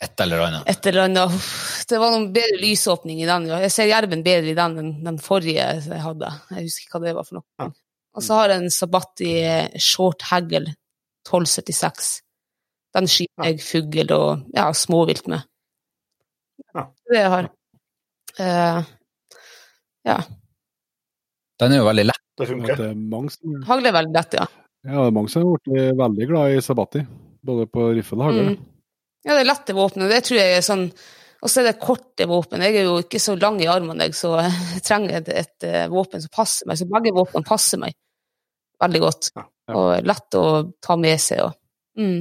Et 0.00 0.20
eller 0.24 0.46
annet. 0.46 0.62
et 0.70 0.86
eller 0.88 1.10
annet. 1.10 1.34
Det 1.88 1.98
var 2.00 2.14
noen 2.14 2.30
bedre 2.32 2.56
lysåpning 2.62 3.20
i 3.20 3.28
den. 3.28 3.50
ja. 3.50 3.58
Jeg 3.60 3.72
ser 3.74 3.90
jerven 3.90 4.22
bedre 4.24 4.54
i 4.54 4.56
den 4.56 4.78
enn 4.80 4.92
den 5.04 5.18
forrige 5.20 5.66
jeg 5.84 6.00
hadde. 6.00 6.30
Jeg 6.54 6.64
husker 6.70 6.86
ikke 6.86 6.96
hva 6.96 7.04
det 7.04 7.14
var 7.18 7.28
for 7.28 7.40
noe. 7.40 7.68
Og 8.16 8.24
så 8.24 8.38
har 8.40 8.50
jeg 8.50 8.62
en 8.62 8.72
Sabatti 8.74 9.34
eh, 9.44 9.76
Short 9.78 10.24
Haggle 10.30 10.72
1276. 11.28 12.08
Den 12.96 13.06
skyter 13.10 13.50
jeg 13.50 13.62
fugl 13.62 14.14
og 14.16 14.46
ja, 14.56 14.70
småvilt 14.74 15.28
med. 15.30 15.46
Ja. 16.74 16.86
Det 17.10 17.20
jeg 17.20 17.30
har. 17.34 17.50
Uh, 18.40 18.88
ja. 20.06 20.16
Den 21.60 21.74
er 21.74 21.82
jo 21.82 21.86
veldig 21.90 22.08
lett. 22.08 22.26
Det 22.40 22.48
funker. 22.48 22.76
Det 22.78 22.88
er 22.88 22.98
mange 23.12 23.32
som, 23.34 23.60
Hagle 23.68 23.90
er 23.90 23.96
veldig 23.98 24.16
lett, 24.16 24.36
ja. 24.38 24.46
ja, 24.86 24.96
det 24.96 25.06
er 25.10 25.16
mange 25.16 25.32
som 25.32 25.44
har 25.44 25.58
blitt 25.60 25.96
veldig 26.00 26.28
glad 26.30 26.56
i 26.56 26.60
sabati, 26.64 27.02
Både 27.44 27.66
på 27.72 27.86
riffel 27.96 28.20
og 28.20 28.30
hagle. 28.30 28.44
Mm. 28.50 28.68
Ja, 29.24 29.34
det 29.34 29.42
er 29.42 29.48
lette 29.50 29.76
våpen, 29.76 30.04
og 30.04 30.12
det 30.12 30.22
tror 30.24 30.38
jeg 30.40 30.56
er 30.56 30.62
sånn 30.64 30.86
Og 31.40 31.48
så 31.48 31.60
er 31.60 31.70
det 31.70 31.80
korte 31.80 32.26
våpen. 32.28 32.64
Jeg 32.64 32.80
er 32.80 32.88
jo 32.88 32.98
ikke 33.00 33.20
så 33.20 33.34
lang 33.40 33.60
i 33.64 33.68
armene, 33.68 34.08
jeg, 34.08 34.16
så 34.16 34.34
jeg 34.42 34.82
trenger 34.84 35.20
et, 35.20 35.30
et 35.40 35.68
eh, 35.68 35.86
våpen 35.92 36.20
som 36.20 36.32
passer 36.32 36.68
meg. 36.68 36.76
Så 36.76 36.88
begge 36.88 37.14
våpnene 37.16 37.48
passer 37.48 37.80
meg 37.80 37.96
veldig 38.80 39.00
godt. 39.00 39.30
Ja, 39.36 39.46
ja. 39.70 39.76
Og 39.76 40.08
lett 40.08 40.36
å 40.36 40.44
ta 40.84 40.96
med 41.00 41.20
seg. 41.22 41.40
Og, 41.46 41.56
mm. 42.00 42.18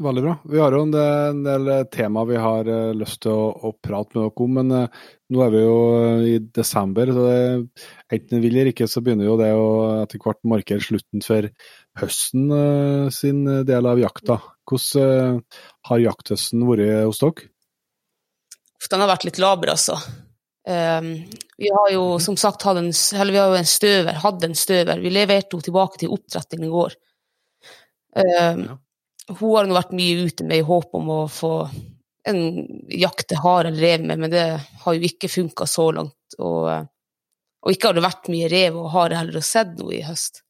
Veldig 0.00 0.22
bra. 0.24 0.32
Vi 0.48 0.58
har 0.58 0.72
jo 0.72 0.86
en 0.86 0.92
del, 0.94 1.42
del 1.44 1.66
tema 1.92 2.22
vi 2.24 2.38
har 2.40 2.68
eh, 2.70 2.94
lyst 2.96 3.20
til 3.26 3.34
å, 3.36 3.50
å 3.68 3.72
prate 3.76 4.16
med 4.16 4.24
dere 4.24 4.44
om, 4.46 4.54
men 4.56 4.72
eh, 4.74 5.02
nå 5.34 5.42
er 5.44 5.50
vi 5.52 5.60
jo 5.60 5.74
eh, 5.98 6.22
i 6.30 6.38
desember. 6.56 7.12
så 7.12 7.26
det, 7.26 7.84
Enten 8.16 8.40
vi 8.40 8.46
vil 8.46 8.56
eller 8.56 8.72
ikke, 8.72 8.88
så 8.88 9.02
begynner 9.04 9.28
jo 9.28 9.36
det 9.40 9.50
å 9.52 9.68
etter 10.00 10.22
hvert 10.22 10.40
markere 10.48 10.82
slutten 10.82 11.22
for 11.24 11.50
høsten 12.00 12.48
eh, 12.56 13.06
sin 13.12 13.44
del 13.68 13.88
av 13.90 14.00
jakta. 14.00 14.40
Hvordan 14.70 15.36
eh, 15.36 15.60
har 15.90 16.04
jakthøsten 16.06 16.64
vært 16.70 17.10
hos 17.10 17.20
dere? 17.20 17.48
Den 18.90 19.04
har 19.04 19.12
vært 19.12 19.26
litt 19.28 19.38
laber, 19.38 19.74
altså. 19.76 20.00
Um, 20.66 21.14
vi 21.58 21.68
har 21.74 21.90
jo 21.90 22.18
som 22.22 22.36
sagt 22.38 22.64
hatt 22.66 22.78
en, 22.78 22.90
eller 22.90 23.34
vi 23.34 23.38
har 23.38 23.52
jo 23.52 23.60
en 23.60 23.68
støver, 23.68 24.18
hadde 24.24 24.48
en 24.48 24.58
støver. 24.58 25.02
Vi 25.02 25.12
leverte 25.12 25.54
henne 25.54 25.66
tilbake 25.68 26.00
til 26.00 26.14
oppdretting 26.16 26.64
i 26.66 26.72
går. 26.72 26.96
Um, 28.16 28.64
Ja. 28.66 28.78
Hun 29.38 29.56
har 29.56 29.72
vært 29.80 29.96
mye 29.96 30.28
ute 30.28 30.46
med 30.46 30.62
i 30.62 30.66
håp 30.66 30.94
om 30.98 31.10
å 31.12 31.20
få 31.30 31.54
en 32.28 32.40
jakte 32.88 33.38
hare 33.42 33.68
eller 33.68 33.82
rev 33.82 34.06
med, 34.06 34.20
men 34.22 34.30
det 34.30 34.44
har 34.84 34.94
jo 34.94 35.08
ikke 35.08 35.30
funka 35.30 35.66
så 35.66 35.88
langt. 35.96 36.36
Og, 36.38 36.70
eh, 36.70 36.84
og 37.62 37.74
ikke 37.74 37.90
har 37.90 37.98
det 37.98 38.06
vært 38.06 38.30
mye 38.32 38.50
rev 38.52 38.78
og 38.78 38.90
hare 38.94 39.18
heller 39.18 39.42
og 39.42 39.46
sett 39.46 39.76
noe 39.78 39.94
i 39.98 40.04
høst. 40.06 40.42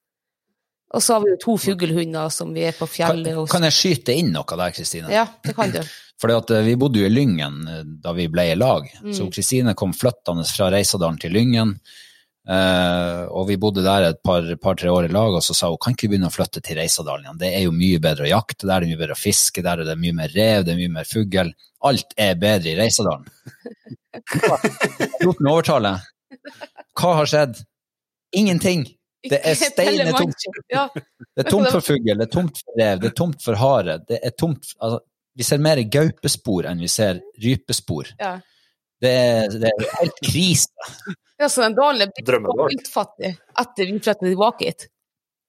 Og 0.93 1.03
så 1.03 1.17
har 1.17 1.25
vi 1.25 1.33
jo 1.33 1.41
to 1.41 1.57
fuglehunder 1.57 2.29
som 2.33 2.53
vi 2.53 2.67
er 2.69 2.77
på 2.77 2.87
fjellet 2.91 3.33
hos. 3.37 3.51
kan 3.51 3.65
jeg 3.65 3.77
skyte 3.77 4.13
inn 4.13 4.33
noe 4.35 4.59
der, 4.61 4.75
Kristine? 4.77 5.09
Ja, 5.13 5.25
det 5.45 5.57
kan 5.57 5.73
du. 5.73 5.81
Fordi 6.23 6.37
at 6.39 6.53
eh, 6.55 6.65
vi 6.69 6.77
bodde 6.79 7.01
jo 7.01 7.09
i 7.09 7.13
Lyngen 7.13 7.63
eh, 7.69 7.85
da 8.05 8.13
vi 8.17 8.29
ble 8.31 8.51
i 8.53 8.59
lag. 8.59 8.87
Mm. 9.01 9.15
Så 9.17 9.31
Kristine 9.33 9.75
kom 9.79 9.95
flyttende 9.97 10.45
fra 10.47 10.69
Reisadalen 10.75 11.19
til 11.23 11.33
Lyngen. 11.35 11.79
Eh, 12.49 13.23
og 13.31 13.49
vi 13.49 13.59
bodde 13.61 13.85
der 13.85 14.09
et 14.11 14.23
par-tre 14.25 14.57
par, 14.61 14.83
år 14.91 15.09
i 15.09 15.13
lag, 15.13 15.37
og 15.39 15.45
så 15.45 15.55
sa 15.57 15.71
hun 15.71 15.81
kan 15.83 15.97
ikke 15.97 16.09
vi 16.09 16.15
begynne 16.15 16.31
å 16.31 16.35
flytte 16.35 16.63
til 16.65 16.79
Reisadalen 16.81 17.27
igjen. 17.27 17.43
Det 17.43 17.53
er 17.57 17.67
jo 17.67 17.75
mye 17.77 18.01
bedre 18.03 18.27
å 18.27 18.33
jakte, 18.33 18.67
der 18.67 18.77
er 18.77 18.87
det 18.87 18.93
mye 18.93 19.03
bedre 19.03 19.19
å 19.19 19.23
fiske, 19.23 19.65
der 19.65 19.83
er 19.83 19.89
det 19.89 19.99
mye 20.01 20.17
mer 20.23 20.35
rev, 20.35 20.65
det 20.67 20.75
er 20.75 20.81
mye 20.81 20.97
mer 20.97 21.09
fugl. 21.09 21.53
Alt 21.89 22.17
er 22.17 22.41
bedre 22.41 22.73
i 22.73 22.79
Reisadalen. 22.79 23.29
Gjort 25.23 25.39
den 25.41 25.53
overtale. 25.53 25.95
Hva 26.99 27.15
har 27.21 27.31
skjedd? 27.31 27.63
Ingenting. 28.37 28.85
Det 29.23 29.39
er 29.39 29.55
steinetomt 29.55 30.35
steine 30.35 30.65
Telemark. 30.67 30.95
tomt. 30.95 31.09
Det 31.33 31.45
er 31.45 31.51
tomt 31.51 31.69
for 31.71 31.87
fugl, 31.87 32.15
det 32.19 32.27
er 32.27 32.33
tomt 32.33 32.59
for 32.59 32.81
rev, 32.81 33.03
det 33.03 33.11
er 33.13 33.19
tomt 33.19 33.45
for 33.45 33.61
hare. 33.61 33.99
Det 34.09 34.19
er 34.19 34.35
tomt 34.35 34.73
altså, 34.79 35.03
Vi 35.33 35.45
ser 35.49 35.61
mer 35.65 35.81
gaupespor 35.89 36.67
enn 36.69 36.83
vi 36.83 36.91
ser 36.93 37.23
rypespor. 37.41 38.11
ja. 38.21 38.41
Det 39.03 39.11
er, 39.11 39.59
det 39.59 39.71
er 39.71 39.93
helt 39.99 40.19
krise. 40.23 40.71
Ja, 41.41 41.49
så 41.51 41.65
den 41.65 41.75
dalen 41.75 42.05
er 42.07 42.11
viltfattig 42.15 43.33
etter 43.35 43.89
vi 43.89 43.97
flyttet 43.99 44.29
tilbake 44.29 44.69
hit. 44.69 44.89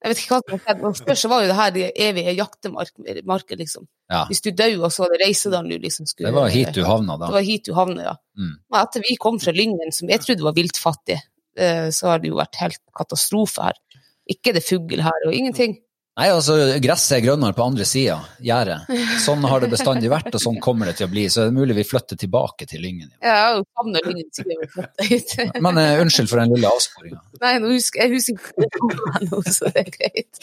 Jeg 0.04 0.12
vet 0.12 0.20
ikke 0.20 0.34
hva 0.34 0.40
som 0.42 0.52
har 0.52 0.60
skjedd, 0.60 0.80
men 0.82 0.96
først 0.98 1.24
så 1.24 1.28
var 1.32 1.40
jo 1.40 1.48
det 1.48 1.54
her 1.56 1.70
det 1.72 1.84
evige 2.04 2.32
jaktemarker, 2.36 3.56
liksom. 3.56 3.86
Ja, 4.12 4.26
Hvis 4.28 4.42
du 4.44 4.50
dør, 4.52 4.74
og 4.84 4.92
så 4.92 5.04
var 5.04 5.14
det 5.14 5.20
Reisedalen 5.22 5.70
du 5.72 5.78
liksom 5.80 6.08
skulle 6.10 6.28
det 6.28 6.36
var 6.36 6.50
hit 6.52 6.74
du 6.76 6.82
havna 6.84 7.16
Det 7.22 7.30
var 7.32 7.46
hit 7.46 7.64
du 7.64 7.72
havna, 7.72 8.04
ja. 8.10 8.12
Mm. 8.36 8.50
Men 8.58 8.80
etter 8.82 9.04
vi 9.06 9.16
kom 9.22 9.38
fra 9.40 9.54
Lyngen, 9.56 9.94
som 9.96 10.12
jeg 10.12 10.20
trodde 10.20 10.44
var 10.44 10.58
viltfattig, 10.58 11.16
eh, 11.56 11.88
så 11.88 12.10
har 12.10 12.20
det 12.20 12.28
jo 12.28 12.36
vært 12.36 12.60
helt 12.60 12.82
katastrofe 13.00 13.64
her. 13.64 13.80
Ikke 14.28 14.52
er 14.52 14.58
det 14.58 14.66
fugl 14.66 15.00
her, 15.06 15.24
og 15.24 15.38
ingenting. 15.38 15.78
Nei, 16.14 16.28
altså, 16.30 16.54
gresset 16.78 17.16
er 17.16 17.22
grønnere 17.24 17.56
på 17.58 17.64
andre 17.64 17.84
sida, 17.90 18.20
gjerdet. 18.38 18.84
Sånn 19.24 19.42
har 19.50 19.64
det 19.64 19.72
bestandig 19.72 20.12
vært, 20.12 20.28
og 20.30 20.42
sånn 20.44 20.60
kommer 20.62 20.86
det 20.86 21.00
til 21.00 21.08
å 21.08 21.10
bli. 21.10 21.24
Så 21.26 21.42
det 21.42 21.50
er 21.50 21.56
mulig 21.56 21.74
vi 21.80 21.84
flytter 21.88 22.20
tilbake 22.20 22.68
til 22.70 22.84
Lyngen. 22.86 23.10
Ja, 23.18 23.56
og 23.56 23.64
jo 23.66 24.12
Lyngen 24.12 24.30
ble 24.46 24.68
flyttet 24.76 25.08
hit. 25.10 25.34
Men 25.64 25.80
uh, 25.82 25.98
unnskyld 26.04 26.30
for 26.30 26.38
den 26.38 26.54
lille 26.54 26.70
avsporinga. 26.70 27.18
Nei, 27.42 27.52
nå 27.64 27.72
husker, 27.72 28.04
jeg 28.04 28.14
husker 28.14 28.38
ikke 28.38 28.52
hvor 28.52 28.62
det 28.62 28.70
kom 28.78 29.26
nå, 29.26 29.42
så 29.56 29.72
det 29.74 29.82
er 29.82 29.90
greit. 29.96 30.40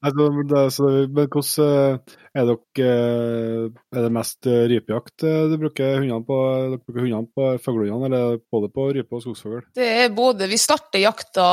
Altså, 0.00 0.30
men 0.38 0.48
det, 0.54 0.64
så, 0.78 0.88
men 0.88 1.30
hvordan 1.36 1.68
eh, 1.68 2.16
er 2.32 2.48
dere 2.48 2.88
eh, 2.88 3.66
Er 3.92 4.06
det 4.06 4.10
mest 4.16 4.48
rypejakt 4.48 5.26
du 5.52 5.56
bruker 5.60 6.00
hundene 6.00 6.24
på? 6.26 6.42
Dere 6.72 6.80
bruker 6.80 7.04
hundene 7.04 7.28
på 7.28 7.52
fuglehundene, 7.68 8.08
eller 8.08 8.40
både 8.48 8.72
på 8.72 8.88
rype 8.96 9.20
og 9.20 9.26
skogsfugl? 9.26 9.66
Det 9.76 9.94
er 10.00 10.14
både 10.16 10.48
Vi 10.48 10.58
starter 10.58 11.04
jakta 11.04 11.46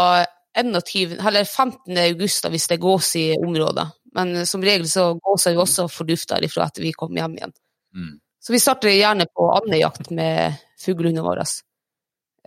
21, 0.57 1.19
eller 1.27 1.45
15. 1.45 1.97
august 1.97 2.43
da, 2.43 2.51
hvis 2.53 2.67
det 2.69 2.77
er 2.77 2.83
gås 2.83 3.13
i 3.19 3.25
området. 3.37 3.85
Men 4.15 4.45
som 4.49 4.63
regel 4.65 4.87
så 4.89 5.11
gåser 5.21 5.53
vi 5.53 5.61
også 5.61 5.87
fordufta 5.91 6.39
ifra 6.43 6.65
etter 6.69 6.85
vi 6.85 6.93
kom 6.97 7.15
hjem 7.17 7.37
igjen. 7.37 7.53
Mm. 7.95 8.15
Så 8.39 8.53
vi 8.55 8.61
starter 8.63 8.95
gjerne 8.95 9.27
på 9.35 9.49
andejakt 9.59 10.09
med 10.15 10.57
fuglehundene 10.81 11.25
våre. 11.25 11.45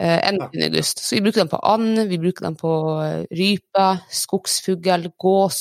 Eh, 0.00 0.18
21. 0.32 0.64
august. 0.66 1.04
Så 1.04 1.14
vi 1.14 1.22
bruker 1.22 1.44
dem 1.44 1.52
på 1.52 1.60
and, 1.62 1.98
vi 2.08 2.18
bruker 2.18 2.48
dem 2.48 2.56
på 2.58 2.72
eh, 3.04 3.22
rype, 3.30 3.86
skogsfugl, 4.10 5.10
gås. 5.20 5.60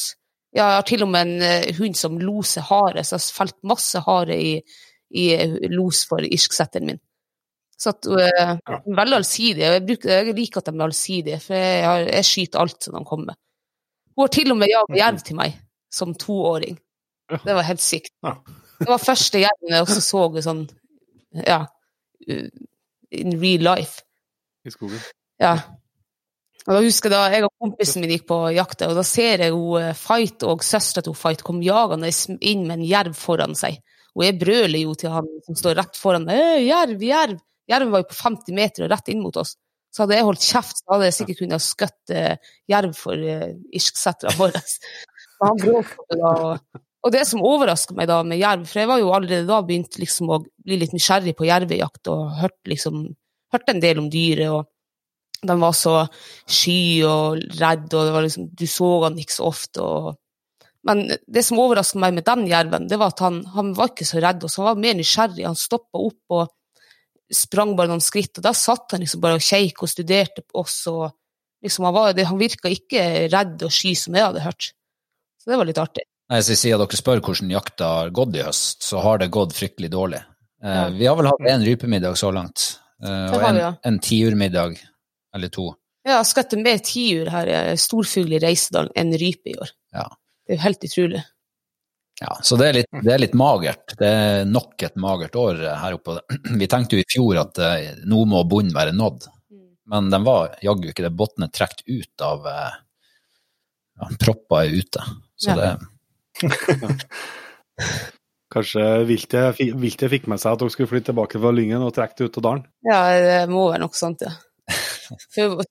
Ja, 0.55 0.65
jeg 0.65 0.79
har 0.79 0.87
til 0.87 1.05
og 1.05 1.11
med 1.11 1.27
en 1.27 1.45
eh, 1.45 1.75
hund 1.77 1.99
som 1.99 2.17
loser 2.19 2.65
hare, 2.67 3.03
så 3.03 3.15
jeg 3.15 3.23
har 3.23 3.37
felt 3.37 3.57
masse 3.67 4.01
hare 4.07 4.35
i, 4.39 4.55
i 5.15 5.27
eh, 5.35 5.57
los 5.71 6.05
for 6.09 6.23
irsksetteren 6.25 6.89
min. 6.89 7.01
Så 7.81 7.95
at, 7.95 8.05
eh, 8.05 8.53
veldig 8.85 9.17
allsidig. 9.17 9.63
Jeg, 9.65 9.83
bruker, 9.87 10.11
jeg 10.13 10.35
liker 10.37 10.61
at 10.61 10.69
de 10.69 10.75
er 10.75 10.85
allsidige, 10.85 11.39
for 11.41 11.57
jeg, 11.57 11.81
har, 11.87 12.05
jeg 12.05 12.27
skyter 12.29 12.61
alt 12.61 12.85
som 12.85 12.97
de 12.97 13.03
kommer. 13.09 13.39
Hun 14.13 14.27
har 14.27 14.33
til 14.35 14.53
og 14.53 14.59
med 14.59 14.69
jaget 14.69 14.99
jerv 14.99 15.23
til 15.25 15.39
meg 15.39 15.55
som 15.91 16.13
toåring. 16.13 16.77
Det 17.31 17.55
var 17.57 17.65
helt 17.65 17.81
sykt. 17.81 18.13
Ja. 18.25 18.35
Det 18.81 18.89
var 18.89 19.01
første 19.01 19.41
jerven 19.41 19.73
jeg 19.73 19.85
også 19.85 20.01
så 20.03 20.23
sånn, 20.45 20.63
ja, 21.47 21.59
uh, 22.27 22.47
in 23.11 23.37
real 23.41 23.65
life. 23.71 24.03
I 24.65 24.73
skogen. 24.73 25.01
Ja. 25.41 25.55
Og 26.67 26.75
da 26.75 26.81
husker 26.85 27.09
jeg 27.09 27.17
da 27.17 27.33
jeg 27.33 27.45
og 27.47 27.53
kompisen 27.61 28.03
min 28.03 28.13
gikk 28.13 28.27
på 28.29 28.39
jakt, 28.53 28.83
og 28.85 28.93
da 28.97 29.03
ser 29.07 29.41
jeg 29.47 29.53
hun 29.55 29.81
eh, 29.81 29.95
Fight 29.97 30.45
og 30.45 30.61
søstera 30.65 31.07
til 31.07 31.15
Fight 31.17 31.41
kom 31.45 31.63
jagende 31.65 32.11
inn 32.37 32.67
med 32.67 32.75
en 32.75 32.85
jerv 32.85 33.17
foran 33.17 33.57
seg. 33.57 33.79
Og 34.13 34.27
jeg 34.27 34.37
brøler 34.37 34.83
jo 34.83 34.93
til 34.99 35.13
han 35.13 35.29
som 35.47 35.57
står 35.57 35.79
rett 35.79 35.97
foran 35.97 36.27
meg. 36.27 36.37
«Øy, 36.37 36.67
Jerv, 36.67 37.05
jerv! 37.07 37.39
Jerven 37.69 37.91
var 37.93 38.03
jo 38.03 38.09
på 38.09 38.17
50 38.17 38.57
meter 38.57 38.85
og 38.85 38.93
rett 38.93 39.11
inn 39.13 39.21
mot 39.23 39.37
oss. 39.37 39.55
Så 39.91 40.03
hadde 40.03 40.17
jeg 40.17 40.27
holdt 40.27 40.45
kjeft, 40.47 40.79
så 40.79 40.93
hadde 40.93 41.09
jeg 41.09 41.17
sikkert 41.17 41.41
kunnet 41.41 41.63
skutt 41.65 42.13
uh, 42.15 42.53
jerv 42.71 42.93
for 42.95 43.19
uh, 43.19 43.49
irsksetterne 43.75 44.37
våre. 44.39 44.61
Han 45.43 45.59
bråkte 45.59 46.19
da. 46.21 46.33
Og, 47.01 47.09
det 47.13 47.23
som 47.27 47.41
overraska 47.43 47.95
meg 47.97 48.07
da 48.11 48.19
med 48.23 48.39
jerv, 48.39 48.67
for 48.69 48.83
jeg 48.83 48.89
var 48.91 49.01
jo 49.01 49.09
allerede 49.15 49.49
da 49.49 49.59
begynt 49.65 49.97
liksom 49.99 50.29
å 50.31 50.43
bli 50.45 50.77
litt 50.79 50.93
nysgjerrig 50.93 51.33
på 51.37 51.47
jervejakt 51.49 52.11
og 52.13 52.35
hørte 52.37 52.71
liksom, 52.71 53.07
hørt 53.51 53.71
en 53.73 53.81
del 53.83 53.99
om 54.03 54.11
dyret. 54.13 54.53
og 54.53 54.69
de 55.41 55.57
var 55.57 55.73
så 55.73 55.95
sky 56.45 57.01
og 57.07 57.41
redde, 57.57 57.97
og 57.97 58.21
liksom, 58.27 58.51
du 58.53 58.67
så 58.69 58.89
han 59.07 59.17
ikke 59.21 59.33
så 59.33 59.47
ofte. 59.49 59.81
Og... 59.81 60.11
Men 60.87 61.07
det 61.09 61.43
som 61.45 61.61
overrasket 61.61 62.01
meg 62.03 62.13
med 62.17 62.27
den 62.27 62.45
jerven, 62.49 62.85
det 62.89 62.99
var 63.01 63.15
at 63.15 63.23
han, 63.25 63.41
han 63.55 63.73
var 63.77 63.91
ikke 63.91 64.07
så 64.07 64.21
redd, 64.21 64.45
og 64.45 64.53
så 64.53 64.61
han 64.61 64.69
var 64.71 64.83
mer 64.85 64.99
nysgjerrig. 64.99 65.47
Han 65.49 65.57
stoppa 65.57 66.01
opp 66.01 66.37
og 66.37 66.53
sprang 67.35 67.75
bare 67.77 67.91
noen 67.91 68.03
skritt, 68.03 68.37
og 68.39 68.45
da 68.45 68.53
satt 68.57 68.95
han 68.95 69.03
liksom 69.03 69.21
bare 69.23 69.39
og 69.39 69.45
kjeik 69.45 69.81
og 69.83 69.91
studerte 69.91 70.43
på 70.43 70.61
oss. 70.63 70.77
og 70.91 71.11
liksom 71.63 71.87
Han, 71.87 71.95
var, 71.95 72.23
han 72.27 72.39
virka 72.39 72.71
ikke 72.71 73.27
redd 73.31 73.63
og 73.67 73.73
sky 73.73 73.95
som 73.97 74.17
jeg 74.17 74.27
hadde 74.27 74.45
hørt. 74.45 74.71
Så 75.41 75.51
det 75.51 75.57
var 75.57 75.69
litt 75.69 75.81
artig. 75.81 76.05
Nei, 76.31 76.39
så 76.45 76.55
Siden 76.55 76.79
dere 76.79 76.99
spør 76.99 77.19
hvordan 77.25 77.51
jakta 77.51 77.87
har 77.97 78.13
gått 78.15 78.37
i 78.39 78.43
høst, 78.45 78.85
så 78.87 79.01
har 79.03 79.19
det 79.19 79.31
gått 79.33 79.55
fryktelig 79.57 79.91
dårlig. 79.91 80.21
Eh, 80.63 80.77
Ja. 80.77 80.87
Vi 80.89 81.07
har 81.09 81.17
vel 81.17 81.27
hatt 81.27 81.49
én 81.49 81.65
rypemiddag 81.65 82.15
så 82.17 82.31
langt, 82.31 82.79
eh, 83.03 83.33
og 83.33 83.43
en, 83.43 83.55
ja. 83.59 83.73
en 83.83 83.99
tiurmiddag, 83.99 84.77
eller 85.35 85.49
to. 85.49 85.73
Jeg 86.05 86.25
skal 86.25 86.45
skutt 86.45 86.63
mer 86.63 86.79
tiur 86.79 87.29
her, 87.29 87.47
eh, 87.47 87.75
storfugl 87.75 88.33
i 88.33 88.39
Reisedalen, 88.39 88.91
enn 88.95 89.11
rype 89.13 89.51
i 89.51 89.57
år. 89.57 89.73
Ja. 89.93 90.07
Det 90.45 90.53
er 90.53 90.57
jo 90.57 90.63
helt 90.63 90.87
utrolig. 90.87 91.23
Ja, 92.21 92.35
Så 92.45 92.53
det 92.59 92.67
er, 92.69 92.75
litt, 92.77 92.89
det 93.01 93.13
er 93.15 93.21
litt 93.23 93.33
magert. 93.37 93.95
Det 93.97 94.05
er 94.07 94.43
nok 94.45 94.83
et 94.85 94.97
magert 95.01 95.35
år 95.41 95.57
her 95.81 95.95
oppe. 95.97 96.19
Vi 96.61 96.67
tenkte 96.69 96.99
jo 96.99 97.01
i 97.01 97.07
fjor 97.09 97.39
at 97.41 97.57
eh, 97.65 97.95
nå 98.05 98.19
må 98.29 98.43
bunnen 98.49 98.75
være 98.75 98.93
nådd, 98.93 99.25
men 99.89 100.11
den 100.13 100.27
var 100.27 100.53
jaggu 100.61 100.91
ikke 100.91 101.07
det. 101.07 101.13
Bunnen 101.17 101.47
er 101.47 101.53
trukket 101.55 101.81
ut 101.89 102.25
av 102.27 102.45
eh, 102.51 102.75
ja, 104.01 104.11
Proppa 104.21 104.61
er 104.67 104.77
ute. 104.77 105.01
Så 105.41 105.55
Ja. 105.55 105.57
det 105.57 105.71
Kanskje 108.51 108.83
viltet, 109.07 109.59
viltet 109.79 110.11
fikk 110.11 110.25
med 110.27 110.41
seg 110.41 110.53
at 110.53 110.59
dere 110.61 110.73
skulle 110.73 110.89
flytte 110.91 111.09
tilbake 111.13 111.39
fra 111.39 111.51
Lyngen 111.55 111.83
og 111.85 111.93
trekke 111.95 112.17
det 112.19 112.25
ut 112.27 112.39
av 112.41 112.43
dalen? 112.45 112.63
Ja, 112.83 112.97
det 113.23 113.37
må 113.49 113.61
være 113.71 113.85
noe 113.85 113.95
sånt, 113.95 114.25
ja. 114.25 114.33
For 115.33 115.63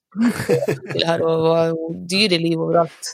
det 0.96 1.16
var 1.20 1.74
jo 1.74 1.90
dyreliv 2.08 2.62
overalt. 2.64 3.10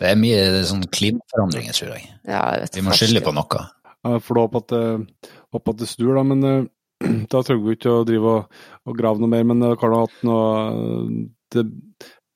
Det 0.00 0.08
er 0.08 0.16
mye 0.16 0.64
sånn 0.64 0.86
klimaforandringer, 0.88 1.76
tror 1.76 1.92
jeg. 1.92 2.06
Ja, 2.24 2.42
jeg 2.54 2.64
vet 2.64 2.78
Vi 2.78 2.84
må 2.86 2.96
skylde 2.96 3.24
på 3.24 3.34
noe. 3.36 3.64
Jeg 4.08 4.22
får 4.24 4.38
håpe 4.40 4.62
at, 4.62 4.76
håpe 5.52 5.74
at 5.74 5.80
det 5.82 5.88
snur, 5.90 6.14
da, 6.16 6.22
men 6.24 6.46
eh, 6.48 6.68
da 7.32 7.42
trenger 7.44 7.66
vi 7.66 7.76
ikke 7.76 7.92
å 7.98 8.06
drive 8.08 8.36
og, 8.38 8.62
og 8.88 8.96
grave 8.96 9.20
noe 9.20 9.32
mer. 9.32 9.44
Men 9.50 9.60
det 9.64 9.74
kan 9.80 9.92
ha 9.96 10.04
hatt 10.06 10.22
noe 10.26 10.46
Det, 11.52 11.66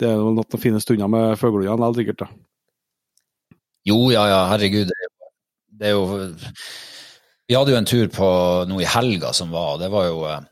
det 0.00 0.10
er 0.10 0.18
vel 0.20 0.36
noen 0.36 0.60
fine 0.60 0.80
stunder 0.82 1.08
med 1.08 1.38
fuglene 1.40 1.70
likevel, 1.70 1.96
sikkert. 2.00 2.24
da. 2.24 2.28
Jo, 3.84 3.98
ja, 4.12 4.24
ja, 4.30 4.40
herregud. 4.52 4.90
Det 4.90 4.96
er 4.98 5.08
jo, 5.08 5.32
det 5.80 5.88
er 5.90 5.94
jo 5.96 6.04
Vi 7.48 7.56
hadde 7.56 7.74
jo 7.74 7.78
en 7.78 7.88
tur 7.88 8.10
på 8.12 8.28
noe 8.70 8.82
i 8.84 8.88
helga 8.88 9.32
som 9.36 9.52
var, 9.52 9.76
og 9.76 9.82
det 9.84 9.90
var 9.92 10.08
jo 10.08 10.24
eh, 10.30 10.44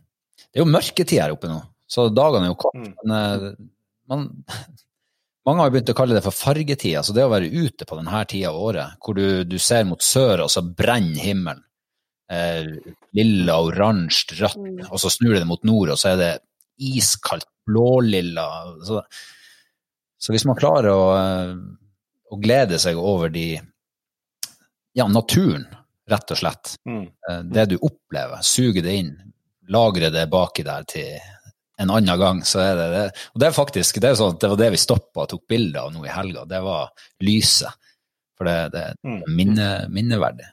Det 0.48 0.60
er 0.60 0.64
jo 0.64 0.72
mørketid 0.72 1.20
her 1.20 1.34
oppe 1.34 1.50
nå, 1.50 1.58
så 1.88 2.08
dagene 2.12 2.48
er 2.48 2.52
jo 2.52 2.58
korte. 2.60 2.84
Mm. 2.84 2.96
Men 3.02 3.16
eh, 3.18 3.46
man, 4.12 4.26
mange 5.46 5.64
har 5.64 5.70
begynt 5.74 5.90
å 5.90 5.96
kalle 5.98 6.14
det 6.14 6.22
for 6.24 6.34
fargetida, 6.36 7.02
så 7.02 7.14
det 7.16 7.24
å 7.26 7.32
være 7.32 7.50
ute 7.50 7.86
på 7.88 7.96
denne 7.98 8.24
tida 8.30 8.50
av 8.52 8.60
året, 8.62 8.96
hvor 9.02 9.16
du, 9.18 9.42
du 9.44 9.58
ser 9.58 9.84
mot 9.88 10.02
sør, 10.02 10.44
og 10.44 10.50
så 10.52 10.62
brenner 10.62 11.18
himmelen. 11.24 11.64
Eh, 12.32 12.70
lilla, 13.18 13.58
oransje, 13.60 14.38
rødt, 14.38 14.56
Mm. 14.56 14.86
og 14.90 14.98
så 15.02 15.10
snur 15.12 15.34
det 15.36 15.44
mot 15.46 15.62
nord, 15.68 15.90
og 15.92 15.98
så 16.00 16.12
er 16.14 16.16
det 16.20 16.30
iskaldt 16.80 17.44
blålilla. 17.66 18.46
Så, 18.86 19.02
så 20.18 20.32
hvis 20.32 20.46
man 20.48 20.56
klarer 20.56 20.88
å, 20.94 21.02
eh, 21.18 21.52
å 22.32 22.38
glede 22.40 22.78
seg 22.80 22.96
over 22.96 23.28
de 23.34 23.60
ja, 24.94 25.06
naturen, 25.08 25.66
rett 26.08 26.32
og 26.34 26.38
slett. 26.40 26.76
Mm. 26.88 27.04
Eh, 27.28 27.42
Det 27.52 27.66
du 27.74 27.76
opplever, 27.82 28.40
suge 28.42 28.82
det 28.82 28.96
inn, 29.02 29.12
lagre 29.68 30.10
det 30.10 30.26
baki 30.32 30.64
der 30.66 30.84
til 30.88 31.18
en 31.82 31.92
annen 31.98 32.18
gang, 32.20 32.40
så 32.46 32.62
er 32.64 32.74
det 32.78 32.88
det. 32.94 33.04
Og 33.34 33.42
det 33.42 33.48
er 33.50 33.56
faktisk 33.56 34.00
det, 34.00 34.10
er 34.12 34.18
sånn 34.20 34.34
at 34.36 34.40
det 34.42 34.50
var 34.54 34.60
det 34.62 34.70
vi 34.74 34.80
stoppa 34.80 35.24
og 35.26 35.30
tok 35.34 35.44
bilde 35.50 35.82
av 35.82 35.92
nå 35.94 36.04
i 36.06 36.12
helga. 36.14 36.46
Det 36.48 36.60
var 36.64 36.90
lyset. 37.26 37.72
For 38.38 38.48
det, 38.48 38.56
det 38.74 38.82
er 38.88 38.94
Mm. 39.04 39.22
minne, 39.36 39.68
minneverdig. 39.92 40.48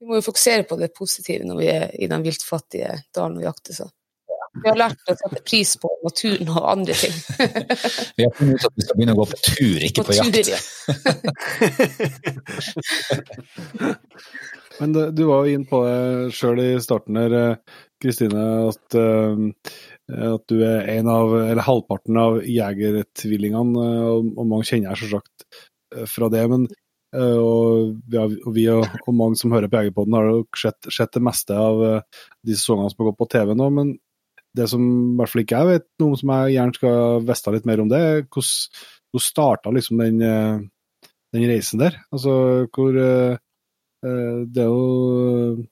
Vi 0.00 0.06
må 0.08 0.16
jo 0.16 0.22
fokusere 0.24 0.64
på 0.64 0.78
det 0.80 0.94
positive 0.96 1.44
når 1.44 1.56
vi 1.58 1.66
er 1.68 1.90
i 2.00 2.06
den 2.08 2.22
viltfattige 2.24 3.02
dalen 3.12 3.36
og 3.36 3.42
jakter. 3.50 3.76
Så. 3.76 3.84
Vi 4.64 4.68
har 4.70 4.78
lært 4.80 4.96
å 5.12 5.14
sette 5.14 5.42
pris 5.44 5.74
på 5.76 5.90
naturen 6.02 6.48
og 6.48 6.64
andre 6.72 6.94
ting. 6.96 7.12
Vi 8.16 8.24
har 8.24 8.32
funnet 8.38 8.56
ut 8.56 8.64
at 8.64 8.72
vi 8.74 8.82
skal 8.86 8.96
begynne 8.96 9.12
å 9.14 9.20
gå 9.20 9.26
på 9.30 9.38
tur, 9.44 9.84
ikke 9.86 10.02
på, 10.08 10.16
jakt. 10.16 10.56
Men 14.80 14.92
det, 14.96 15.04
du 15.18 15.22
var 15.28 15.44
jo 15.44 15.54
inn 15.54 15.66
på 15.68 15.82
det 15.84 16.32
sjøl 16.36 16.60
i 16.64 16.68
starten 16.82 17.18
her, 17.20 17.36
eh, 17.36 17.80
Kristine, 18.00 18.44
at, 18.70 18.96
eh, 18.96 19.36
at 20.10 20.44
du 20.50 20.60
er 20.66 20.88
en 20.96 21.08
av, 21.10 21.32
eller 21.40 21.64
halvparten 21.66 22.18
av 22.20 22.38
jegertvillingene, 22.46 23.86
eh, 23.86 24.06
og, 24.10 24.44
mange 24.44 24.66
kjenner 24.68 24.92
jeg 24.92 25.04
selvsagt 25.04 25.46
eh, 25.46 26.06
fra 26.10 26.30
det. 26.32 26.44
men 26.50 26.68
eh, 27.14 27.38
og 27.38 27.96
vi, 28.10 28.68
og 28.70 28.86
og, 29.06 29.14
mange 29.14 29.40
som 29.40 29.54
hører 29.54 29.70
på 29.70 29.82
Jegerpodden, 29.82 30.16
har 30.18 30.30
jo 30.30 30.44
sett, 30.56 30.90
sett 30.92 31.12
det 31.16 31.24
meste 31.24 31.56
av 31.56 31.82
eh, 31.86 32.22
de 32.46 32.56
sesongene 32.56 32.92
som 32.92 33.02
har 33.02 33.10
gått 33.10 33.20
på 33.22 33.30
TV 33.36 33.54
nå. 33.54 33.70
Men 33.78 33.96
det 34.56 34.66
som 34.70 34.82
i 34.82 35.18
hvert 35.18 35.32
fall 35.32 35.44
ikke 35.44 35.60
jeg 35.60 35.70
vet 35.70 35.88
noe 36.02 36.18
som 36.18 36.32
jeg 36.34 36.54
gjerne 36.56 36.78
skal 36.78 37.26
vite 37.26 37.54
litt 37.54 37.68
mer 37.70 37.82
om, 37.82 37.90
det 37.90 38.00
er 38.00 38.22
hvordan, 38.24 38.86
hvordan 39.10 39.26
starta 39.26 39.74
liksom 39.74 40.02
den, 40.02 40.22
eh, 40.26 41.04
den 41.36 41.50
reisen 41.50 41.82
der? 41.82 42.00
Altså 42.10 42.32
hvor 42.74 42.98
eh, 42.98 43.36
eh, 44.06 44.40
Det 44.50 44.64
er 44.64 44.72
jo 44.72 45.68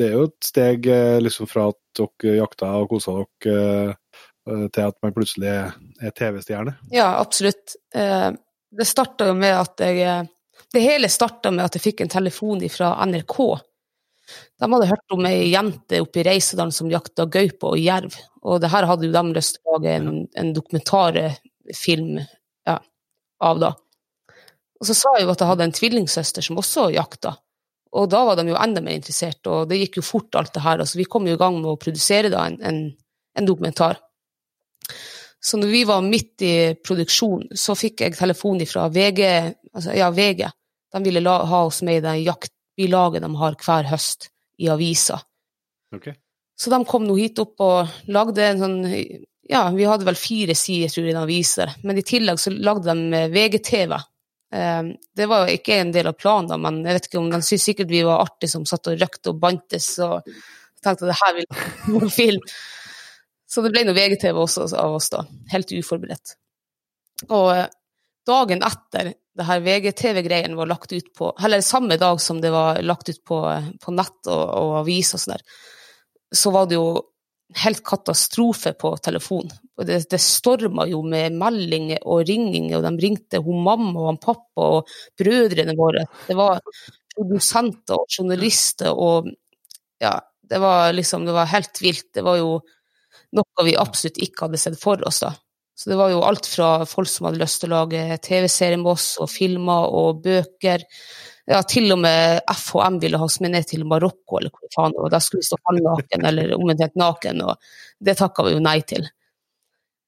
det 0.00 0.06
er 0.08 0.16
jo 0.16 0.26
et 0.28 0.46
steg 0.46 0.86
eh, 0.90 1.18
liksom 1.22 1.48
fra 1.50 1.70
at 1.72 1.79
dere 1.96 2.36
jakta 2.38 2.70
og 2.80 2.90
kosa 2.92 3.16
dere, 3.44 3.96
eh, 4.48 4.66
til 4.72 4.86
at 4.86 4.98
man 5.04 5.14
plutselig 5.16 5.50
er 5.50 6.14
TV-stjerne. 6.16 6.76
Ja, 6.94 7.16
absolutt. 7.20 7.76
Eh, 7.94 8.30
Det 8.70 8.86
starta 8.86 9.26
jo 9.26 9.34
med 9.34 9.50
at 9.50 9.80
jeg 9.82 9.98
eh, 10.06 10.28
Det 10.70 10.80
hele 10.84 11.08
starta 11.10 11.50
med 11.50 11.64
at 11.64 11.74
jeg 11.74 11.82
fikk 11.82 12.00
en 12.04 12.12
telefon 12.12 12.60
fra 12.70 12.92
NRK. 13.02 13.36
De 14.60 14.68
hadde 14.72 14.86
hørt 14.86 15.14
om 15.16 15.26
ei 15.26 15.50
jente 15.50 15.98
oppe 16.04 16.20
i 16.20 16.24
Reisedalen 16.28 16.70
som 16.72 16.90
jakta 16.92 17.26
gaupe 17.26 17.72
og 17.72 17.80
jerv. 17.80 18.14
Og 18.46 18.60
det 18.62 18.70
her 18.70 18.86
hadde 18.86 19.08
jo 19.08 19.14
de 19.16 19.34
lyst 19.34 19.58
til 19.58 19.66
å 19.66 19.78
lage 19.78 19.94
en, 19.98 20.10
en 20.38 20.52
dokumentarfilm 20.54 22.20
ja, 22.20 22.76
av, 23.42 23.58
da. 23.58 23.72
Og 24.80 24.88
så 24.88 24.96
sa 24.96 25.16
jeg 25.18 25.26
jo 25.26 25.34
at 25.34 25.42
jeg 25.42 25.50
hadde 25.50 25.66
en 25.68 25.76
tvillingsøster 25.76 26.46
som 26.46 26.60
også 26.60 26.88
jakta. 26.94 27.34
Og 27.98 28.06
da 28.10 28.20
var 28.26 28.38
de 28.38 28.46
jo 28.52 28.58
enda 28.58 28.82
mer 28.84 29.00
interessert, 29.00 29.40
og 29.50 29.66
det 29.70 29.80
gikk 29.80 29.98
jo 29.98 30.06
fort, 30.06 30.36
alt 30.38 30.52
det 30.54 30.62
her. 30.62 30.82
Altså, 30.82 30.98
vi 31.00 31.08
kom 31.10 31.26
jo 31.26 31.34
i 31.34 31.40
gang 31.40 31.56
med 31.58 31.72
å 31.72 31.80
produsere 31.80 32.30
da 32.30 32.44
en, 32.46 32.58
en, 32.62 32.78
en 33.38 33.48
dokumentar. 33.48 33.98
Så 35.40 35.58
når 35.58 35.72
vi 35.72 35.82
var 35.88 36.04
midt 36.04 36.44
i 36.44 36.54
produksjon, 36.84 37.48
så 37.56 37.74
fikk 37.78 38.04
jeg 38.04 38.18
telefon 38.18 38.60
fra 38.68 38.86
VG, 38.92 39.22
altså, 39.72 39.96
ja, 39.96 40.10
VG. 40.14 40.44
De 40.90 41.02
ville 41.06 41.22
la, 41.24 41.40
ha 41.48 41.64
oss 41.66 41.80
med 41.86 42.00
i 42.00 42.04
det 42.04 42.16
jaktbilaget 42.28 43.24
de 43.24 43.30
har 43.40 43.58
hver 43.64 43.90
høst 43.90 44.30
i 44.60 44.68
avisa. 44.70 45.18
Okay. 45.96 46.14
Så 46.60 46.70
de 46.70 46.82
kom 46.86 47.06
nå 47.08 47.16
hit 47.18 47.40
opp 47.42 47.62
og 47.64 48.10
lagde 48.12 48.44
en 48.44 48.60
sånn 48.60 48.78
ja, 49.50 49.64
vi 49.74 49.86
hadde 49.88 50.06
vel 50.06 50.18
fire 50.18 50.54
sider, 50.54 50.92
tror 50.92 51.08
jeg, 51.08 51.14
i 51.16 51.18
aviser. 51.18 51.72
Men 51.82 51.98
i 51.98 52.04
tillegg 52.06 52.38
så 52.38 52.52
lagde 52.54 52.94
de 52.94 53.22
VGTV. 53.32 53.96
Eh, 54.52 54.82
det 55.16 55.28
var 55.30 55.46
jo 55.46 55.58
ikke 55.58 55.78
en 55.80 55.92
del 55.94 56.10
av 56.10 56.18
planen, 56.18 56.60
men 56.62 56.82
jeg 56.84 56.98
vet 56.98 57.08
ikke 57.10 57.22
om 57.22 57.30
de 57.30 57.40
syntes 57.42 57.68
sikkert 57.70 57.92
vi 57.92 58.02
var 58.06 58.24
artige 58.24 58.54
som 58.54 58.66
satt 58.68 58.90
og 58.90 58.98
røkte 59.00 59.32
og 59.32 59.40
bantes 59.42 59.92
og 60.02 60.26
tenkte 60.82 61.06
at 61.06 61.10
det 61.12 61.18
her 61.20 61.36
vil 61.38 61.50
være 61.96 62.12
film. 62.14 62.46
Så 63.50 63.64
det 63.64 63.72
ble 63.74 63.84
noe 63.86 63.96
VGTV 63.96 64.38
også 64.38 64.68
av 64.78 64.94
oss, 64.94 65.10
da. 65.10 65.24
Helt 65.50 65.74
uforberedt. 65.74 66.36
Og 67.28 67.50
eh, 67.54 67.66
dagen 68.26 68.62
etter 68.66 69.14
det 69.40 69.46
her 69.46 69.62
VGTV-greien 69.64 70.56
var 70.58 70.68
lagt 70.68 70.92
ut 70.92 71.12
på 71.16 71.30
Eller 71.44 71.62
samme 71.64 71.96
dag 71.96 72.20
som 72.20 72.40
det 72.42 72.50
var 72.52 72.80
lagt 72.82 73.08
ut 73.08 73.22
på, 73.24 73.38
på 73.80 73.94
nett 73.94 74.28
og, 74.28 74.42
og 74.42 74.74
avis 74.82 75.14
og 75.14 75.22
sånn 75.22 75.36
der, 75.36 75.44
så 76.34 76.52
var 76.54 76.66
det 76.70 76.76
jo 76.76 76.90
helt 77.56 77.82
katastrofe 77.84 78.72
på 78.78 78.92
telefon. 79.02 79.50
Det, 79.86 80.02
det 80.10 80.20
storma 80.20 80.86
jo 80.90 81.02
med 81.06 81.36
meldinger 81.40 82.02
og 82.04 82.24
ringinger, 82.28 82.78
og 82.78 82.86
de 82.86 83.04
ringte 83.06 83.40
hun 83.42 83.62
mamma 83.64 83.94
og 83.96 84.08
han 84.10 84.20
pappa 84.22 84.66
og 84.78 84.90
brødrene 85.18 85.74
våre. 85.78 86.04
Det 86.28 86.36
var 86.38 86.60
produsenter 87.14 87.98
og 87.98 88.18
journalister 88.18 88.92
og 88.94 89.30
ja, 90.00 90.14
det 90.50 90.58
var 90.58 90.92
liksom 90.96 91.26
Det 91.26 91.32
var 91.36 91.50
helt 91.50 91.82
vilt. 91.82 92.08
Det 92.14 92.22
var 92.24 92.38
jo 92.40 92.60
noe 93.36 93.64
vi 93.66 93.76
absolutt 93.78 94.18
ikke 94.18 94.46
hadde 94.46 94.58
sett 94.58 94.78
for 94.80 95.02
oss 95.06 95.20
da. 95.22 95.34
Så 95.80 95.90
det 95.90 95.96
var 95.96 96.10
jo 96.12 96.20
alt 96.26 96.44
fra 96.44 96.84
folk 96.88 97.08
som 97.08 97.28
hadde 97.28 97.40
lyst 97.40 97.62
til 97.62 97.70
å 97.70 97.78
lage 97.78 98.18
TV-serier 98.24 98.80
med 98.80 98.90
oss, 98.92 99.14
og 99.22 99.30
filmer 99.32 99.86
og 99.96 100.18
bøker. 100.24 100.82
Ja, 101.50 101.64
til 101.66 101.90
og 101.90 101.98
med 101.98 102.44
FHM 102.46 103.00
ville 103.02 103.18
ha 103.18 103.26
oss 103.26 103.40
med 103.42 103.50
ned 103.56 103.66
til 103.66 103.82
Marokko, 103.88 104.38
eller 104.38 104.52
hvor 104.54 104.70
faen 104.74 104.92
og. 104.94 105.10
Da 105.10 105.18
skulle 105.22 105.40
vi 105.42 105.48
stå 105.48 105.56
halvnaken, 105.66 106.26
eller 106.30 106.54
omvendt 106.54 106.98
naken, 107.00 107.42
og 107.42 107.58
det 107.98 108.14
takka 108.20 108.44
vi 108.46 108.52
jo 108.54 108.60
nei 108.62 108.78
til. 108.86 109.08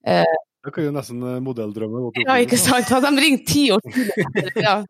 Eh, 0.07 0.37
det 0.63 0.71
kan 0.71 0.87
jo 0.87 0.93
nesten 0.95 1.19
eh, 1.27 1.41
modelldrømme. 1.43 2.13
Ja, 2.23 2.37
ikke 2.39 2.55
sant. 2.61 2.87
Hadde 2.95 3.11
de 3.11 3.19
ringt 3.25 3.43
ti 3.51 3.65
år 3.75 3.83
tidligere, 3.83 4.63
ja, 4.63 4.87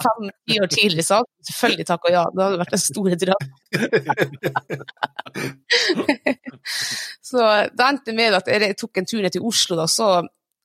fem-ti 0.00 0.56
år 0.64 0.70
tidligere, 0.72 1.04
så 1.04 1.20
selvfølgelig 1.50 1.86
takka 1.90 2.14
ja. 2.14 2.24
Det 2.32 2.44
hadde 2.46 2.62
vært 2.62 2.76
en 2.78 2.84
stor 2.86 3.08
drøm. 3.26 3.44
så 7.30 7.40
det 7.76 7.88
endte 7.90 8.16
med 8.16 8.40
at 8.40 8.46
jeg 8.48 8.72
tok 8.80 8.96
en 9.02 9.08
tur 9.12 9.20
ned 9.20 9.32
til 9.36 9.44
Oslo, 9.52 9.76
da, 9.82 9.86
så 9.92 10.06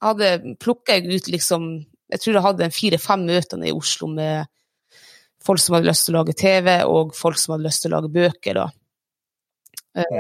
hadde 0.05 0.55
plukka 0.61 0.95
jeg 0.95 1.11
ut 1.11 1.27
liksom 1.33 1.61
Jeg 2.13 2.19
tror 2.21 2.35
jeg 2.37 2.45
hadde 2.45 2.69
fire-fem 2.71 3.21
møter 3.27 3.57
nede 3.59 3.73
i 3.73 3.75
Oslo 3.75 4.07
med 4.07 4.45
folk 5.45 5.61
som 5.61 5.77
hadde 5.77 5.89
lyst 5.89 6.07
til 6.07 6.15
å 6.15 6.19
lage 6.21 6.35
TV, 6.37 6.71
og 6.89 7.15
folk 7.17 7.39
som 7.39 7.55
hadde 7.55 7.67
lyst 7.67 7.85
til 7.85 7.93
å 7.93 7.99
lage 7.99 8.13
bøker. 8.13 8.59
Da. 8.59 8.67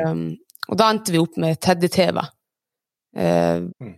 Um, 0.05 0.27
og 0.69 0.79
da 0.79 0.89
endte 0.91 1.13
vi 1.13 1.21
opp 1.21 1.39
med 1.41 1.59
Teddy-TV. 1.61 2.21
Uh, 3.15 3.67
mm. 3.81 3.95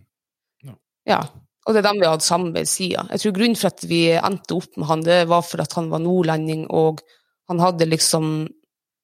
Ja. 1.08 1.22
Og 1.68 1.74
det 1.74 1.82
er 1.82 1.88
dem 1.88 2.00
vi 2.00 2.06
har 2.08 2.16
hatt 2.16 2.24
samarbeid 2.24 2.68
siden. 2.70 3.10
Jeg 3.12 3.22
tror 3.22 3.34
grunnen 3.36 3.58
for 3.58 3.70
at 3.70 3.82
vi 3.88 4.02
endte 4.16 4.56
opp 4.56 4.78
med 4.78 4.88
han, 4.88 5.04
det 5.04 5.18
var 5.28 5.44
for 5.44 5.60
at 5.64 5.74
han 5.76 5.90
var 5.92 6.00
nordlending, 6.04 6.64
og 6.72 7.02
han 7.48 7.60
hadde 7.64 7.88
liksom 7.88 8.48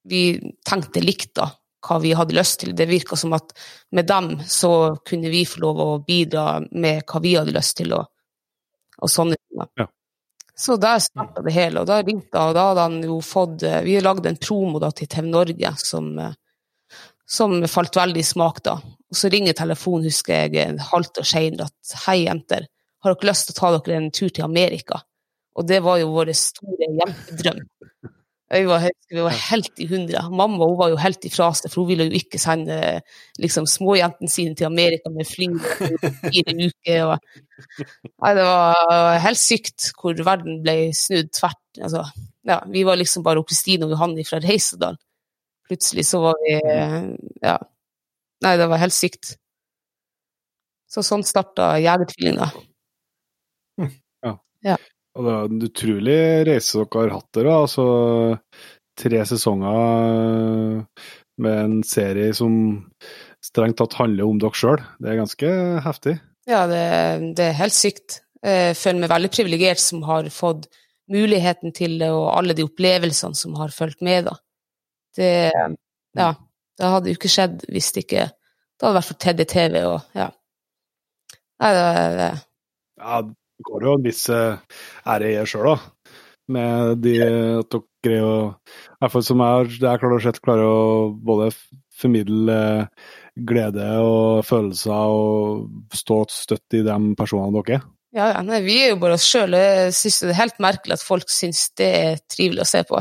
Vi 0.05 0.37
tenkte 0.68 1.01
likt, 1.01 1.31
da, 1.33 1.47
hva 1.81 1.97
vi 2.03 2.11
hadde 2.12 2.35
lyst 2.37 2.59
til. 2.61 2.75
Det 2.77 2.85
virka 2.91 3.16
som 3.16 3.33
at 3.33 3.55
med 3.97 4.05
dem 4.05 4.35
så 4.45 4.99
kunne 5.01 5.31
vi 5.33 5.47
få 5.49 5.62
lov 5.62 5.81
å 5.81 5.87
bidra 6.05 6.59
med 6.68 7.07
hva 7.09 7.22
vi 7.25 7.33
hadde 7.39 7.55
lyst 7.57 7.79
til, 7.79 7.95
og, 7.97 8.11
og 9.01 9.09
sånne 9.09 9.39
ting. 9.41 9.64
Ja. 9.81 9.87
Så 10.57 10.77
der 10.79 11.01
starta 11.03 11.43
det 11.43 11.53
hele, 11.55 11.83
og 11.83 11.89
da 11.91 11.99
ringte 12.03 12.39
han, 12.39 12.53
og 12.53 12.55
da 12.55 12.69
hadde 12.69 12.83
han 12.87 12.99
jo 13.03 13.17
fått 13.25 13.65
Vi 13.83 13.97
lagde 14.01 14.31
en 14.31 14.39
promo 14.39 14.79
da 14.79 14.93
til 14.95 15.09
TV 15.11 15.27
Norge 15.27 15.73
som, 15.83 16.13
som 17.27 17.57
falt 17.71 17.99
veldig 17.99 18.23
i 18.23 18.29
smak, 18.29 18.61
da. 18.63 18.77
Og 18.79 19.19
så 19.19 19.31
ringer 19.35 19.57
telefonen, 19.59 20.07
husker 20.07 20.45
jeg, 20.45 20.55
en 20.63 20.79
halvt 20.79 21.21
år 21.25 21.27
senere 21.27 21.67
at 21.67 21.97
hei, 22.07 22.21
jenter, 22.29 22.69
har 23.05 23.15
dere 23.15 23.31
lyst 23.31 23.51
til 23.51 23.57
å 23.57 23.59
ta 23.59 23.73
dere 23.75 23.99
en 23.99 24.13
tur 24.15 24.31
til 24.31 24.47
Amerika? 24.47 25.03
Og 25.55 25.67
det 25.69 25.81
var 25.85 25.99
jo 26.01 26.13
vår 26.15 26.33
store 26.39 26.89
jentedrøm. 27.01 27.61
Vi 28.55 28.65
var, 28.69 28.85
vi 29.11 29.21
var 29.21 29.35
helt 29.51 29.81
i 29.83 29.87
hundre. 29.91 30.21
Mamma 30.31 30.69
hun 30.69 30.77
var 30.79 30.93
jo 30.93 30.99
helt 31.03 31.25
ifra 31.27 31.49
seg, 31.59 31.73
for 31.73 31.83
hun 31.83 31.91
ville 31.91 32.07
jo 32.07 32.19
ikke 32.21 32.39
sende 32.39 32.77
liksom, 33.43 33.67
småjentene 33.67 34.31
sine 34.31 34.55
til 34.55 34.69
Amerika 34.69 35.11
med 35.11 35.27
fly 35.27 35.49
i 35.51 35.95
fire 36.37 36.55
uker. 36.69 37.01
Og, 37.09 37.41
nei, 38.23 38.33
det 38.39 38.47
var 38.47 39.19
helt 39.25 39.43
sykt 39.43 39.89
hvor 39.99 40.23
verden 40.29 40.61
ble 40.63 40.77
snudd 40.95 41.33
tvert. 41.35 41.63
Altså, 41.81 42.05
ja, 42.47 42.61
vi 42.71 42.85
var 42.87 43.01
liksom 43.01 43.27
bare 43.27 43.43
Kristine 43.49 43.89
og 43.89 43.97
Johanne 43.97 44.27
fra 44.29 44.39
Reisedal. 44.45 45.01
Plutselig 45.67 46.07
så 46.13 46.23
var 46.29 46.39
vi 46.45 46.59
Ja. 47.43 47.59
Nei, 48.45 48.57
det 48.61 48.69
var 48.69 48.83
helt 48.83 48.95
sykt. 48.95 49.39
Så 50.91 51.03
sånn 51.03 51.25
starta 51.27 51.73
Jegertvillinga. 51.83 52.51
Ja. 54.23 54.37
ja. 54.63 54.77
Og 55.15 55.27
det 55.27 55.35
er 55.35 55.51
en 55.51 55.67
utrolig 55.69 56.21
reise 56.49 56.81
dere 56.81 57.03
har 57.05 57.15
hatt 57.15 57.37
dere. 57.37 57.59
Altså 57.65 57.85
tre 58.99 59.23
sesonger 59.27 60.85
med 61.45 61.59
en 61.65 61.81
serie 61.87 62.35
som 62.37 62.55
strengt 63.45 63.79
tatt 63.81 63.97
handler 63.99 64.27
om 64.27 64.41
dere 64.43 64.59
sjøl. 64.59 64.83
Det 64.99 65.11
er 65.11 65.21
ganske 65.21 65.53
heftig. 65.85 66.17
Ja, 66.51 66.65
det, 66.71 66.85
det 67.39 67.51
er 67.51 67.61
helt 67.62 67.77
sykt. 67.77 68.21
Jeg 68.45 68.77
føler 68.77 69.05
meg 69.05 69.12
veldig 69.15 69.31
privilegert 69.33 69.81
som 69.81 70.03
har 70.05 70.27
fått 70.35 70.67
muligheten 71.12 71.73
til 71.77 71.99
det, 72.01 72.11
og 72.12 72.31
alle 72.33 72.57
de 72.57 72.65
opplevelsene 72.65 73.37
som 73.37 73.57
har 73.61 73.73
fulgt 73.73 74.03
med. 74.05 74.29
da. 74.29 74.37
Det, 75.17 75.31
ja, 76.19 76.31
det 76.79 76.91
hadde 76.97 77.12
jo 77.12 77.19
ikke 77.19 77.31
skjedd 77.31 77.61
hvis 77.71 77.93
det 77.95 78.03
ikke 78.03 78.25
Det 78.27 78.83
hadde 78.83 78.97
vært 78.97 79.07
for 79.07 79.19
TDTV 79.23 79.77
og 79.87 80.17
ja. 80.19 80.25
Nei, 81.62 81.71
det, 81.77 81.85
det. 82.19 82.31
Ja, 82.99 83.21
går 83.65 83.87
jo 83.89 83.97
en 83.97 84.07
viss 84.07 84.27
eh, 84.33 84.61
ære 85.11 85.33
i 85.33 85.37
det 85.39 85.49
sjøl, 85.51 85.73
da. 85.73 85.77
Med 86.55 86.99
de 87.01 87.15
at 87.25 87.73
dere 87.73 87.85
greier 88.05 88.27
å 88.29 88.39
I 88.53 88.99
hvert 89.01 89.15
fall 89.15 89.25
som 89.25 89.41
jeg 89.41 89.69
har 89.89 90.01
klart 90.03 90.17
å 90.19 90.21
sett, 90.21 90.43
klarer 90.45 90.69
å 90.69 91.09
både 91.25 91.49
formidle 91.95 92.59
glede 93.35 93.87
og 94.05 94.45
følelser 94.47 94.93
og 94.93 95.97
stå 95.97 96.19
støtt 96.31 96.77
i 96.79 96.85
de 96.87 96.99
personene 97.19 97.55
dere 97.57 97.79
er. 97.79 97.89
Ja, 98.15 98.29
ja 98.31 98.43
nei, 98.47 98.61
vi 98.62 98.77
er 98.83 98.93
jo 98.93 99.01
bare 99.03 99.17
oss 99.19 99.27
sjøl. 99.27 99.57
Jeg 99.59 99.95
syns 99.99 100.21
det 100.23 100.31
er 100.31 100.43
helt 100.45 100.61
merkelig 100.62 100.95
at 100.99 101.03
folk 101.07 101.33
syns 101.33 101.67
det 101.81 101.91
er 101.99 102.21
trivelig 102.31 102.62
å 102.62 102.71
se 102.71 102.85
på. 102.87 103.01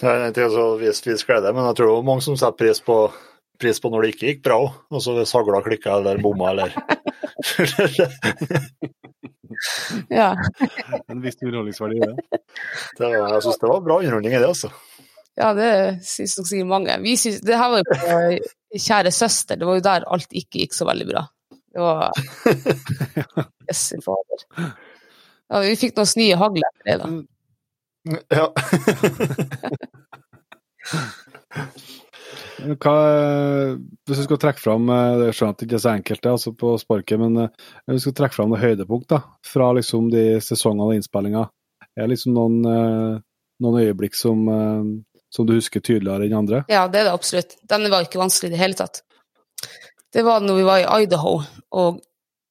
det 0.00 0.04
er 0.04 0.26
en 0.26 0.36
ting 0.36 0.52
vis, 0.82 1.00
vis 1.06 1.24
glede, 1.24 1.54
men 1.56 1.64
jeg 1.70 1.78
tror 1.78 1.88
det 1.88 1.96
var 1.96 2.08
mange 2.10 2.24
som 2.26 2.36
setter 2.36 2.58
pris 2.60 2.80
på, 2.84 2.96
pris 3.60 3.80
på 3.82 3.90
når 3.92 4.02
det 4.06 4.10
ikke 4.14 4.28
gikk 4.30 4.42
bra 4.46 4.56
òg. 4.64 4.70
Altså 4.94 5.14
hvis 5.18 5.34
hagla 5.36 5.60
klikka 5.64 5.90
eller 5.98 6.20
bomma 6.24 6.50
eller 6.54 6.70
Ja. 10.10 10.28
en 11.10 11.20
viss 11.24 11.36
underholdningsverdi 11.42 11.96
i 11.98 12.00
det. 12.06 12.14
det 12.98 13.06
var, 13.08 13.34
jeg 13.34 13.42
syns 13.44 13.58
det 13.60 13.68
var 13.70 13.80
bra 13.84 13.96
underholdning 14.00 14.34
i 14.34 14.38
det, 14.40 14.48
altså. 14.48 14.70
Ja, 15.40 15.50
det 15.56 15.70
syns 16.06 16.36
nok 16.38 16.48
sikkert 16.50 16.70
mange. 16.70 16.96
Vi 17.04 17.16
synes, 17.20 17.40
det 17.46 17.58
her 17.58 17.68
var 17.72 17.78
jo 17.82 17.88
på 17.90 17.98
Kjære 18.80 19.10
søster, 19.14 19.58
det 19.58 19.66
var 19.66 19.74
jo 19.78 19.84
der 19.88 20.06
alt 20.14 20.30
ikke 20.36 20.62
gikk 20.62 20.74
så 20.76 20.84
veldig 20.88 21.06
bra. 21.10 21.22
Det 21.70 21.80
var 21.82 22.10
Jøsse 23.68 23.98
fader. 24.04 24.40
Ja, 25.50 25.60
vi 25.66 25.76
fikk 25.80 25.96
noen 25.98 26.14
nye 26.20 26.38
hagler 26.38 26.68
etter 26.70 26.86
det, 26.86 26.96
da. 27.02 27.06
Ja. 28.30 28.46
Hva, 32.80 32.94
hvis 34.06 34.20
du 34.20 34.24
skal 34.26 34.38
trekke 34.40 34.60
fram 34.60 34.90
eh, 34.92 35.22
Jeg 35.26 35.36
skjønner 35.36 35.54
at 35.54 35.60
det 35.60 35.66
ikke 35.66 35.76
er 35.78 35.82
så 35.82 35.92
enkelt 35.94 36.26
altså 36.30 36.52
på 36.56 36.72
sparket, 36.80 37.20
men 37.20 37.38
eh, 37.44 37.68
hvis 37.88 38.02
du 38.02 38.08
skal 38.08 38.16
trekke 38.20 38.36
fram 38.36 38.52
noen 38.52 38.62
høydepunkt 38.62 39.08
da, 39.12 39.22
fra 39.46 39.70
liksom 39.76 40.10
de 40.12 40.24
sesongene 40.44 40.88
og 40.88 40.98
innspillinga, 40.98 41.46
er 41.96 42.04
det 42.04 42.10
liksom 42.12 42.36
noen, 42.36 42.58
eh, 42.68 43.14
noen 43.64 43.80
øyeblikk 43.84 44.18
som, 44.18 44.44
som, 45.32 45.48
du 45.48 45.56
husker 45.56 45.82
tydeligere 45.84 46.28
enn 46.28 46.36
andre? 46.42 46.62
Ja, 46.72 46.86
det 46.88 47.02
er 47.02 47.08
det 47.08 47.16
absolutt. 47.16 47.56
Den 47.68 47.88
var 47.92 48.06
ikke 48.06 48.22
vanskelig 48.22 48.52
i 48.52 48.54
det 48.54 48.62
hele 48.62 48.78
tatt. 48.78 49.02
Det 50.12 50.24
var 50.26 50.42
når 50.44 50.60
vi 50.60 50.66
var 50.66 50.82
i 50.82 51.04
Idaho, 51.04 51.36
og 51.78 52.00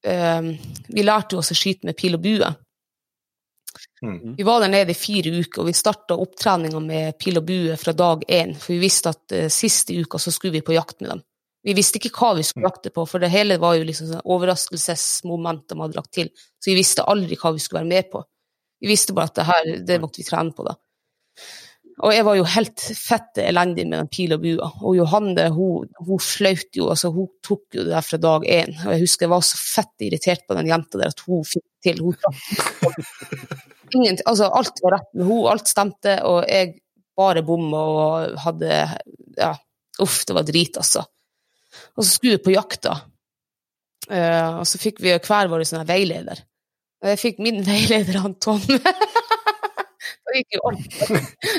eh, 0.07 0.51
vi 0.89 1.05
lærte 1.05 1.39
oss 1.39 1.53
å 1.53 1.57
skyte 1.57 1.89
med 1.89 1.97
pil 1.99 2.17
og 2.17 2.23
bue. 2.25 2.51
Mm. 4.01 4.35
Vi 4.37 4.43
var 4.47 4.61
der 4.63 4.71
nede 4.71 4.93
i 4.93 4.97
fire 4.97 5.31
uker, 5.41 5.61
og 5.61 5.67
vi 5.67 5.75
starta 5.75 6.15
opptreninga 6.15 6.79
med 6.83 7.17
pil 7.19 7.39
og 7.39 7.47
bue 7.47 7.75
fra 7.79 7.93
dag 7.93 8.23
én. 8.27 8.55
For 8.55 8.73
vi 8.75 8.83
visste 8.83 9.11
at 9.11 9.35
uh, 9.35 9.47
siste 9.51 9.95
uka 9.95 10.21
så 10.21 10.31
skulle 10.31 10.59
vi 10.59 10.65
på 10.65 10.75
jakt 10.77 11.01
med 11.01 11.13
dem. 11.15 11.23
Vi 11.67 11.75
visste 11.75 11.99
ikke 11.99 12.13
hva 12.15 12.33
vi 12.37 12.45
skulle 12.47 12.63
mm. 12.63 12.69
jakte 12.71 12.93
på, 12.95 13.03
for 13.09 13.19
det 13.19 13.31
hele 13.33 13.59
var 13.59 13.75
jo 13.75 13.87
liksom 13.87 14.07
sånn 14.13 14.23
overraskelsesmoment 14.23 15.65
de 15.67 15.79
hadde 15.81 15.99
lagt 15.99 16.13
til. 16.15 16.29
Så 16.59 16.71
vi 16.71 16.77
visste 16.79 17.03
aldri 17.03 17.35
hva 17.39 17.51
vi 17.55 17.63
skulle 17.63 17.83
være 17.83 17.91
med 17.91 18.11
på. 18.13 18.23
Vi 18.79 18.87
visste 18.87 19.15
bare 19.15 19.27
at 19.27 19.41
det 19.41 19.49
her, 19.49 19.73
det 19.89 19.99
måtte 19.99 20.21
vi 20.21 20.27
trene 20.29 20.55
på, 20.55 20.63
da. 20.63 20.77
Og 21.99 22.13
jeg 22.15 22.23
var 22.23 22.37
jo 22.37 22.45
helt 22.47 22.83
fette 22.95 23.43
elendig 23.43 23.83
med 23.89 23.97
den 23.99 24.09
pil 24.11 24.31
og 24.31 24.43
bua. 24.43 24.69
Og 24.87 24.95
Johanne 24.95 25.49
hun, 25.51 25.89
hun 26.07 26.21
flaut 26.23 26.77
jo, 26.77 26.87
altså 26.93 27.11
hun 27.11 27.27
tok 27.43 27.75
jo 27.75 27.83
det 27.83 27.91
der 27.91 28.05
fra 28.05 28.19
dag 28.23 28.45
én. 28.47 28.71
Og 28.85 28.93
jeg 28.93 29.03
husker 29.03 29.27
jeg 29.27 29.33
var 29.33 29.43
så 29.43 29.59
fett 29.59 30.05
irritert 30.07 30.45
på 30.47 30.55
den 30.55 30.69
jenta 30.71 31.01
der 31.01 31.11
at 31.11 31.25
hun 31.27 31.43
fikk 31.43 31.65
til. 31.83 31.99
Hun 32.05 32.15
Ingen, 33.95 34.19
altså 34.29 34.49
alt 34.53 34.81
var 34.83 34.97
rett 34.97 35.09
med 35.15 35.25
henne, 35.25 35.51
alt 35.53 35.71
stemte, 35.71 36.15
og 36.27 36.43
jeg 36.47 36.75
bare 37.19 37.43
bomma 37.45 37.79
og 37.93 38.43
hadde 38.45 38.75
ja, 39.37 39.53
Uff, 39.99 40.21
det 40.27 40.35
var 40.37 40.45
drit, 40.47 40.77
altså. 40.79 41.01
Og 41.97 42.05
så 42.05 42.09
skulle 42.13 42.37
vi 42.37 42.43
på 42.45 42.53
jakta, 42.53 42.93
uh, 44.07 44.59
og 44.61 44.65
så 44.67 44.79
fikk 44.79 45.01
vi 45.03 45.11
hver 45.11 45.49
vår 45.51 45.65
sånn 45.67 45.83
veileder. 45.89 46.39
Og 47.03 47.11
jeg 47.11 47.19
fikk 47.19 47.41
min 47.43 47.59
veileder, 47.67 48.21
han 48.23 48.37
Tom. 48.39 48.61
da 50.23 50.37
gikk 50.37 50.55
jo 50.55 50.61
alt. 50.71 50.99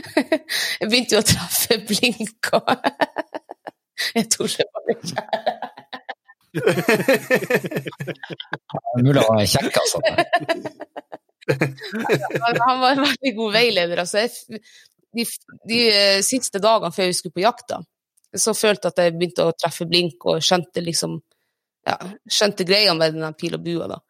jeg 0.81 0.89
begynte 0.89 1.18
jo 1.18 1.20
å 1.20 1.28
treffe 1.28 1.81
blink 1.89 2.53
og 2.57 2.72
Jeg 4.16 4.31
tuller 4.33 4.64
bare. 4.72 4.95
Mulig 9.05 9.20
å 9.20 9.28
være 9.28 9.47
kjekk, 9.53 9.76
altså. 9.85 10.01
Han 11.49 12.80
var 12.80 12.93
en 12.93 13.05
veldig 13.05 13.32
god 13.36 13.55
veileder. 13.55 14.03
Altså, 14.03 14.24
jeg, 14.24 14.61
de, 15.16 15.26
de, 15.68 15.80
eh, 15.88 16.20
siste 16.26 16.62
dagene 16.62 16.93
før 16.95 17.11
vi 17.11 17.16
skulle 17.16 17.36
på 17.36 17.45
jakta, 17.45 17.80
så 18.36 18.55
følte 18.55 18.88
jeg 18.88 18.95
at 18.95 19.03
jeg 19.05 19.16
begynte 19.16 19.49
å 19.49 19.57
treffe 19.59 19.88
blink 19.91 20.26
og 20.30 20.43
skjønte 20.45 20.84
liksom 20.84 21.18
ja, 21.88 21.97
skjønte 22.30 22.66
greia 22.68 22.95
med 22.95 23.16
den 23.16 23.36
pil 23.38 23.57
og 23.57 23.64
bua. 23.64 23.88
da. 23.91 24.01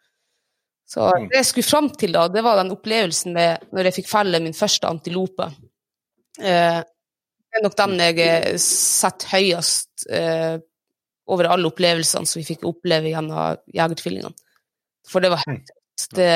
Så 0.91 1.07
mm. 1.07 1.29
det 1.31 1.41
jeg 1.41 1.51
skulle 1.53 1.71
fram 1.71 1.91
til, 1.95 2.15
da, 2.17 2.27
det 2.29 2.43
var 2.45 2.59
den 2.61 2.73
opplevelsen 2.75 3.37
med 3.37 3.71
når 3.75 3.89
jeg 3.89 4.01
fikk 4.01 4.11
felle 4.11 4.43
min 4.43 4.57
første 4.57 4.91
antilope. 4.91 5.47
Eh, 6.41 6.81
det 6.81 7.59
er 7.59 7.65
nok 7.67 7.77
den 7.79 7.97
jeg 8.03 8.59
setter 8.63 9.33
høyest 9.35 10.07
eh, 10.11 10.57
over 11.31 11.51
alle 11.51 11.71
opplevelsene 11.71 12.27
som 12.27 12.41
vi 12.41 12.47
fikk 12.47 12.67
oppleve 12.69 13.13
gjennom 13.13 13.61
Jegertvillingene. 13.75 14.35
For 15.11 15.23
det 15.23 15.33
var 15.33 15.43
mm. 15.47 15.55
helt 15.55 15.73
det, 16.19 16.35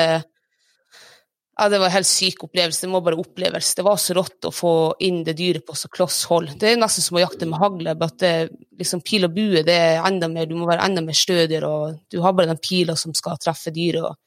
ja, 1.57 1.69
det 1.69 1.79
var 1.79 1.85
en 1.85 1.91
helt 1.91 2.07
syk 2.07 2.43
opplevelse. 2.43 2.83
Det 2.83 2.91
må 2.91 2.99
bare 3.01 3.19
oppleves. 3.19 3.75
Det 3.77 3.83
var 3.87 3.99
så 4.01 4.13
rått 4.17 4.47
å 4.47 4.51
få 4.51 4.73
inn 5.07 5.21
det 5.23 5.37
dyret 5.39 5.63
på 5.65 5.75
så 5.79 5.87
kloss 5.87 6.25
hold. 6.27 6.51
Det 6.59 6.73
er 6.73 6.81
nesten 6.81 7.05
som 7.05 7.15
å 7.15 7.23
jakte 7.23 7.47
med 7.47 7.61
hagle, 7.61 7.93
at 7.95 8.17
det, 8.19 8.33
liksom, 8.75 9.03
pil 9.07 9.29
og 9.29 9.37
bue 9.37 9.63
det 9.63 9.77
er 9.79 10.03
enda 10.03 10.27
mer, 10.31 10.49
du 10.49 10.57
må 10.59 10.67
være 10.67 10.83
enda 10.89 11.03
mer 11.05 11.15
stødigere, 11.15 11.69
og 11.69 12.01
du 12.11 12.19
har 12.25 12.35
bare 12.35 12.51
den 12.51 12.59
pila 12.59 12.97
som 12.99 13.15
skal 13.15 13.39
treffe 13.39 13.71
dyret. 13.75 14.03
Og, 14.03 14.19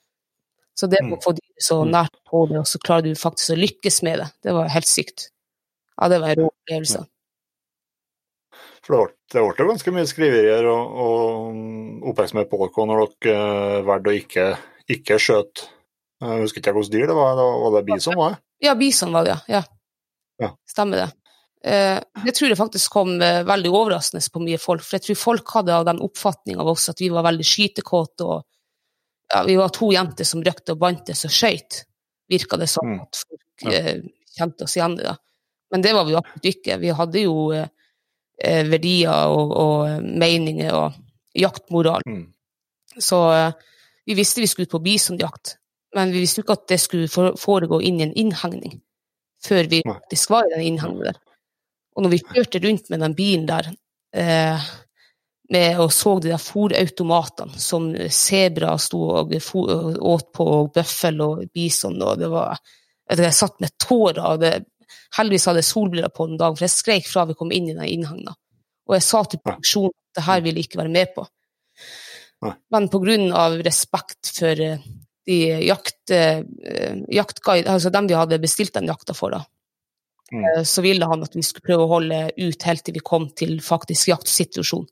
så 0.79 0.89
det 0.89 1.03
å 1.05 1.11
mm. 1.11 1.21
få 1.27 1.37
dyret 1.37 1.69
så 1.69 1.83
mm. 1.83 1.93
nært 1.99 2.19
på 2.33 2.43
det, 2.49 2.63
og 2.63 2.73
så 2.73 2.81
klarer 2.81 3.11
du 3.11 3.21
faktisk 3.21 3.53
å 3.53 3.61
lykkes 3.61 4.03
med 4.09 4.23
det, 4.23 4.33
det 4.49 4.57
var 4.57 4.73
helt 4.73 4.89
sykt. 4.89 5.29
Ja, 5.99 6.09
det 6.09 6.25
var 6.25 6.33
en 6.33 6.45
rå 6.47 6.51
opplevelse. 6.55 7.07
For 8.89 9.11
det 9.29 9.43
ble 9.45 9.67
ganske 9.69 9.93
mye 9.93 10.09
skriverier 10.09 10.65
og, 10.73 11.01
og 11.05 12.07
oppmerksomhet 12.09 12.49
på 12.49 12.61
dere 12.63 12.87
når 12.89 13.11
dere 13.21 13.41
uh, 13.43 13.83
valgte 13.85 14.15
å 14.15 14.17
ikke, 14.17 14.47
ikke 14.97 15.19
skjøte 15.21 15.75
jeg 16.19 16.43
husker 16.43 16.63
ikke 16.63 16.75
hvilket 16.75 16.95
dyr 16.95 17.11
det 17.11 17.17
var. 17.17 17.39
Var 17.39 17.77
det 17.77 17.85
bison? 17.87 18.17
var 18.19 18.35
det? 18.35 18.43
Ja, 18.67 18.75
bison 18.75 19.15
var 19.15 19.27
det, 19.27 19.37
ja. 19.47 19.63
ja. 20.43 20.51
Stemmer 20.69 21.05
det. 21.05 21.09
Eh, 21.65 21.99
det 22.25 22.35
tror 22.35 22.51
jeg 22.51 22.59
faktisk 22.59 22.93
kom 22.95 23.17
eh, 23.23 23.45
veldig 23.47 23.71
overraskende 23.71 24.23
på 24.33 24.43
mye 24.43 24.59
folk. 24.63 24.85
For 24.87 24.99
jeg 24.99 25.07
tror 25.07 25.21
folk 25.21 25.55
hadde 25.59 25.79
den 25.91 26.03
oppfatning 26.07 26.59
av 26.63 26.71
oss 26.71 26.89
at 26.91 27.03
vi 27.03 27.11
var 27.15 27.27
veldig 27.27 27.47
skytekåte. 27.47 28.27
og 28.27 29.35
ja, 29.35 29.43
Vi 29.47 29.57
var 29.59 29.75
to 29.75 29.91
jenter 29.95 30.27
som 30.27 30.43
røkte 30.45 30.75
og 30.75 30.83
bantes 30.83 31.25
og 31.29 31.35
skøyt, 31.35 31.83
virka 32.31 32.59
det 32.61 32.71
som. 32.71 32.87
Mm. 32.87 33.01
at 33.07 33.23
folk 33.25 33.67
ja. 33.67 33.75
eh, 33.79 34.03
kjente 34.39 34.67
oss 34.67 34.77
igjen 34.79 34.99
i 34.99 35.07
det. 35.07 35.17
Men 35.71 35.85
det 35.85 35.93
var 35.95 36.09
vi 36.09 36.17
absolutt 36.17 36.51
ikke. 36.55 36.81
Vi 36.83 36.95
hadde 37.03 37.27
jo 37.27 37.37
eh 37.53 37.75
verdier 38.39 39.33
og, 39.35 39.51
og, 39.51 40.03
meninger 40.03 40.71
og 40.71 40.99
jaktmoral. 41.35 42.05
Mm. 42.07 42.29
Så 42.99 43.19
eh, 43.35 43.53
vi 44.07 44.15
visste 44.15 44.41
vi 44.41 44.47
skulle 44.47 44.71
ut 44.71 44.77
på 44.77 44.85
bisonjakt 44.85 45.57
men 45.97 46.13
vi 46.13 46.23
visste 46.23 46.41
jo 46.41 46.47
ikke 46.47 46.59
at 46.59 46.69
det 46.69 46.81
skulle 46.83 47.33
foregå 47.41 47.81
inn 47.85 48.01
i 48.01 48.07
en 48.09 48.17
innhegning 48.19 48.79
før 49.45 49.69
vi 49.71 49.81
faktisk 49.87 50.33
var 50.35 50.47
i 50.49 50.57
den 50.57 50.67
innhegningen 50.73 51.13
der. 51.13 51.19
Og 51.97 52.05
når 52.05 52.13
vi 52.15 52.25
kjørte 52.25 52.61
rundt 52.63 52.91
med 52.91 53.03
den 53.05 53.15
bilen 53.19 53.47
der 53.49 53.71
eh, 54.15 54.67
med, 55.49 55.79
og 55.81 55.93
så 55.95 56.19
de 56.21 56.33
der 56.33 56.43
fòrautomatene 56.43 57.61
som 57.63 57.89
sebra 58.13 58.75
sto 58.79 59.01
og 59.21 59.33
åt 59.33 60.33
på, 60.35 60.49
og 60.59 60.73
bøffel 60.75 61.23
og 61.25 61.47
bison, 61.55 61.97
og 62.03 62.19
det 62.21 62.31
var 62.33 62.59
Jeg, 63.09 63.19
jeg 63.25 63.33
satt 63.33 63.61
med 63.61 63.71
tårer. 63.81 64.19
og 64.21 64.41
det, 64.41 64.67
Heldigvis 65.17 65.47
hadde 65.49 65.63
jeg 65.63 65.65
solbriller 65.65 66.11
på 66.13 66.27
den 66.27 66.37
dagen, 66.37 66.57
for 66.57 66.67
jeg 66.67 66.75
skreik 66.75 67.07
fra 67.09 67.25
vi 67.25 67.35
kom 67.39 67.53
inn 67.53 67.71
i 67.71 67.73
den 67.73 67.89
innhegna. 67.89 68.35
Og 68.85 68.95
jeg 68.99 69.03
sa 69.07 69.23
til 69.25 69.41
produksjonen 69.41 69.95
at 69.95 70.19
det 70.19 70.25
her 70.27 70.43
ville 70.45 70.61
jeg 70.61 70.69
ikke 70.69 70.81
være 70.83 70.93
med 70.93 71.15
på. 71.15 71.25
Men 72.71 72.89
pga. 72.93 73.47
respekt 73.65 74.31
for 74.37 74.61
eh, 74.61 74.85
de 75.29 75.39
jakt, 75.67 76.11
eh, 76.11 76.41
jaktguide, 77.13 77.69
altså 77.69 77.93
dem 77.93 78.09
vi 78.09 78.17
hadde 78.17 78.41
bestilt 78.41 78.75
den 78.77 78.89
jakta 78.89 79.17
for, 79.17 79.35
da. 79.37 79.45
Mm. 80.33 80.45
Eh, 80.45 80.63
så 80.65 80.85
ville 80.85 81.09
han 81.09 81.25
at 81.25 81.37
vi 81.37 81.45
skulle 81.45 81.69
prøve 81.69 81.85
å 81.85 81.93
holde 81.93 82.21
ut 82.37 82.69
helt 82.69 82.85
til 82.85 82.97
vi 82.97 83.05
kom 83.05 83.29
til 83.37 83.59
faktisk 83.65 84.13
jaktsituasjon. 84.13 84.87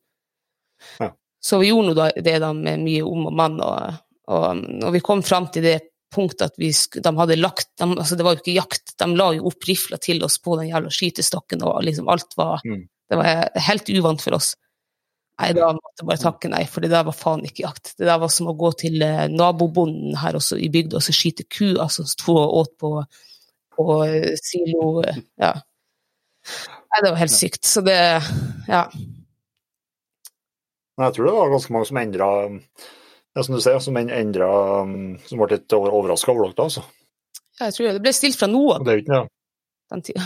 Ja. 1.01 1.12
Så 1.41 1.61
vi 1.62 1.70
gjorde 1.70 1.95
nå 1.95 2.09
det 2.24 2.39
da 2.43 2.53
med 2.57 2.82
mye 2.84 3.05
om 3.07 3.28
og 3.30 3.37
mann, 3.37 3.61
og, 3.64 4.01
og, 4.28 4.64
og 4.84 4.97
vi 4.97 5.05
kom 5.05 5.22
fram 5.24 5.49
til 5.55 5.64
det 5.68 5.78
punktet 6.12 6.53
at 6.53 6.61
vi, 6.61 6.70
de 6.72 7.12
hadde 7.18 7.37
lagt 7.39 7.72
de, 7.80 7.87
altså 7.91 8.16
Det 8.16 8.24
var 8.24 8.37
jo 8.37 8.41
ikke 8.41 8.55
jakt, 8.55 8.93
de 8.99 9.09
la 9.18 9.30
jo 9.37 9.49
opp 9.51 9.66
rifla 9.68 9.99
til 10.01 10.22
oss 10.24 10.39
på 10.43 10.55
den 10.61 10.70
jævla 10.70 10.93
skytestokken, 10.93 11.64
og 11.66 11.80
liksom 11.87 12.12
alt 12.12 12.37
var 12.39 12.62
mm. 12.64 12.84
Det 13.07 13.14
var 13.20 13.53
helt 13.68 13.91
uvant 13.95 14.18
for 14.18 14.34
oss. 14.34 14.57
Nei, 15.37 15.51
da 15.53 15.68
måtte 15.76 16.01
jeg 16.01 16.09
bare 16.09 16.22
takke 16.22 16.49
nei, 16.49 16.62
for 16.70 16.84
det 16.84 16.89
der 16.95 17.05
var 17.05 17.16
faen 17.16 17.45
ikke 17.45 17.66
jakt. 17.66 17.93
Det 17.99 18.07
der 18.09 18.20
var 18.22 18.30
som 18.32 18.49
å 18.49 18.57
gå 18.57 18.70
til 18.80 19.03
eh, 19.05 19.26
nabobonden 19.28 20.16
her 20.16 20.39
også 20.39 20.57
i 20.57 20.70
bygda 20.72 20.97
og 20.97 21.05
så 21.05 21.12
skyte 21.12 21.45
ku, 21.45 21.74
altså 21.82 22.07
sto 22.09 22.39
og 22.41 22.55
åt 22.62 22.72
på, 22.80 22.93
på 23.76 23.87
eh, 24.07 24.32
silo 24.41 25.03
eh, 25.05 25.20
Ja. 25.43 25.53
Nei, 26.47 27.01
det 27.03 27.11
var 27.11 27.20
helt 27.20 27.34
sykt. 27.34 27.66
Så 27.68 27.82
det 27.84 27.99
Ja. 28.70 28.87
Jeg 30.97 31.12
tror 31.12 31.26
det 31.26 31.34
var 31.37 31.51
ganske 31.53 31.74
mange 31.74 31.89
som 31.91 31.99
endra 32.01 32.28
ja, 33.37 33.43
som 33.43 33.55
du 33.55 33.61
ser, 33.61 33.76
som 33.84 33.97
endra 34.01 34.49
Som 35.28 35.43
ble 35.43 35.51
litt 35.51 35.74
overraska 35.76 36.32
over 36.32 36.49
dere, 36.49 36.70
altså. 36.70 36.87
Ja, 37.59 37.66
jeg 37.68 37.76
tror 37.76 37.87
det. 37.87 37.93
Det 37.99 38.05
ble 38.07 38.14
stilt 38.16 38.41
fra 38.41 38.49
noe 38.49 38.78
det 38.87 39.03
ikke, 39.03 39.20
ja. 39.20 39.28
den 39.93 40.07
tida. 40.07 40.24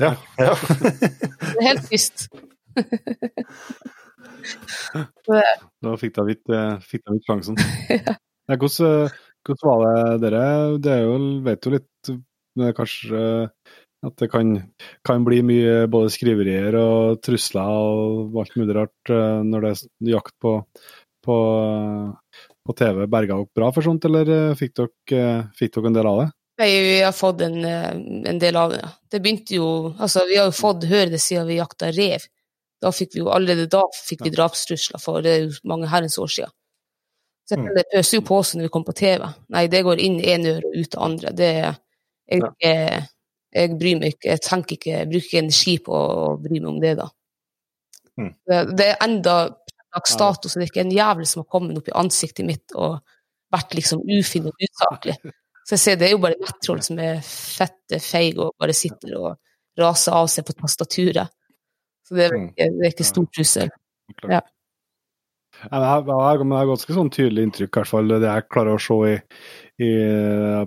Ja. 0.00 0.12
ja. 0.40 0.58
det 1.38 1.54
er 1.54 1.66
helt 1.68 1.86
tyst. 1.92 2.26
da 5.84 5.96
fikk 6.00 6.16
dere 6.16 6.32
litt, 6.32 6.50
litt 6.50 7.28
sjansen. 7.28 7.60
ja. 7.90 8.16
hvordan, 8.56 9.12
hvordan, 9.46 9.66
var 9.66 9.84
det 9.84 10.18
dere? 10.24 10.42
Det 10.82 10.98
jo, 11.02 11.14
vet 11.46 11.68
jo 11.68 11.76
litt 11.76 12.12
kanskje 12.76 13.22
at 14.06 14.16
det 14.16 14.30
kan, 14.32 14.54
kan, 15.04 15.24
bli 15.26 15.42
mye 15.44 15.84
både 15.92 16.12
skriverier 16.12 16.76
og 16.80 17.20
trusler 17.24 17.68
og 17.68 18.38
alt 18.40 18.56
mulig 18.56 18.76
rart 18.78 19.12
eh, 19.12 19.40
når 19.44 19.66
det 19.66 19.72
er 19.74 20.12
jakt 20.14 20.34
på, 20.40 20.54
på, 21.24 21.36
på 22.64 22.76
TV. 22.78 23.04
Berga 23.12 23.36
dere 23.36 23.60
bra 23.60 23.68
for 23.76 23.84
sånt, 23.84 24.06
eller 24.08 24.32
eh, 24.36 24.58
fikk 24.58 24.78
dere, 24.80 25.26
fikk 25.58 25.76
dere 25.76 25.92
en 25.92 25.98
del 25.98 26.08
av 26.08 26.22
det? 26.22 26.28
Vi 26.60 27.00
har 27.00 27.12
fått 27.16 27.40
en, 27.44 27.64
eh, 27.64 27.92
en 28.32 28.40
del 28.40 28.56
av 28.56 28.72
det. 28.72 28.82
Det 29.12 29.20
begynte 29.20 29.56
jo 29.56 29.68
Altså, 29.98 30.24
vi 30.28 30.36
har 30.40 30.48
jo 30.48 30.56
fått 30.56 30.88
høre 30.88 31.12
det 31.12 31.20
siden 31.20 31.48
vi 31.48 31.60
jakta 31.60 31.92
rev. 31.92 32.24
Da 32.80 32.92
fikk 32.94 33.14
vi 33.14 33.22
jo 33.22 33.28
allerede 33.32 33.68
da 33.70 33.82
fikk 33.92 34.24
vi 34.24 34.32
drapstrusler, 34.32 35.00
for 35.02 35.24
det 35.24 35.36
jo 35.42 35.52
mange 35.68 35.90
herrens 35.90 36.18
år 36.20 36.32
siden. 36.32 36.54
Så 37.50 37.58
mm. 37.58 37.70
det 37.76 37.86
pøser 37.92 38.20
jo 38.20 38.26
på 38.26 38.36
oss 38.40 38.54
når 38.54 38.68
vi 38.68 38.72
kommer 38.72 38.92
på 38.92 38.98
TV. 39.00 39.24
Nei, 39.52 39.64
det 39.72 39.82
går 39.86 40.00
inn 40.00 40.20
ene 40.22 40.56
øre 40.56 40.68
og 40.68 40.76
ut 40.76 40.92
det 40.92 41.00
andre. 41.06 41.32
Det, 41.36 41.50
jeg, 42.30 42.50
jeg, 42.62 43.00
jeg, 43.56 43.72
bryr 43.80 43.98
meg 43.98 44.14
ikke, 44.14 44.28
jeg 44.30 44.42
tenker 44.46 44.76
ikke, 44.76 44.92
jeg 44.94 45.10
bruker 45.10 45.26
ikke 45.26 45.42
energi 45.42 45.74
på 45.88 45.96
å 45.96 46.36
bry 46.40 46.60
meg 46.60 46.70
om 46.70 46.78
det, 46.82 46.94
da. 47.00 47.08
Mm. 48.20 48.30
Det, 48.46 48.60
det, 48.78 48.86
er 48.86 49.04
enda 49.08 49.36
dags 49.90 50.16
dato, 50.20 50.48
så 50.48 50.60
det 50.60 50.68
er 50.68 50.72
ikke 50.72 50.84
en 50.84 50.94
jævel 50.94 51.26
som 51.26 51.42
har 51.42 51.50
kommet 51.50 51.80
opp 51.80 51.90
i 51.90 51.96
ansiktet 51.98 52.46
mitt 52.46 52.76
og 52.78 53.00
vært 53.50 53.74
liksom 53.74 54.04
ufin 54.06 54.46
og 54.46 54.62
usaklig. 54.62 55.18
Så 55.66 55.74
jeg 55.74 55.82
ser 55.82 55.98
det 55.98 56.08
er 56.08 56.14
jo 56.14 56.22
bare 56.22 56.38
nettroll 56.38 56.80
som 56.86 57.02
er 57.02 57.18
fette 57.26 57.98
feig 58.02 58.38
og 58.38 58.54
bare 58.60 58.74
sitter 58.76 59.16
og 59.18 59.80
raser 59.80 60.14
av 60.16 60.30
seg 60.30 60.46
på 60.46 60.54
tastaturet. 60.58 61.34
Så 62.10 62.18
det 62.18 62.24
er, 62.26 62.34
mm. 62.34 62.48
ikke, 62.50 62.66
det 62.74 62.86
er 62.88 62.94
ikke 62.96 63.06
stor 63.06 63.26
trussel. 63.30 63.70
Ja. 64.26 64.40
Jeg, 65.60 66.06
har 66.08 66.40
ganske 66.40 66.94
sånn 66.96 67.10
tydelig 67.12 67.44
inntrykk, 67.46 67.70
i 67.70 67.78
hvert 67.78 67.90
fall 67.90 68.10
det 68.10 68.20
jeg 68.24 68.46
klarer 68.50 68.78
å 68.78 68.80
se 68.82 68.96
i, 69.10 69.16
i, 69.84 69.90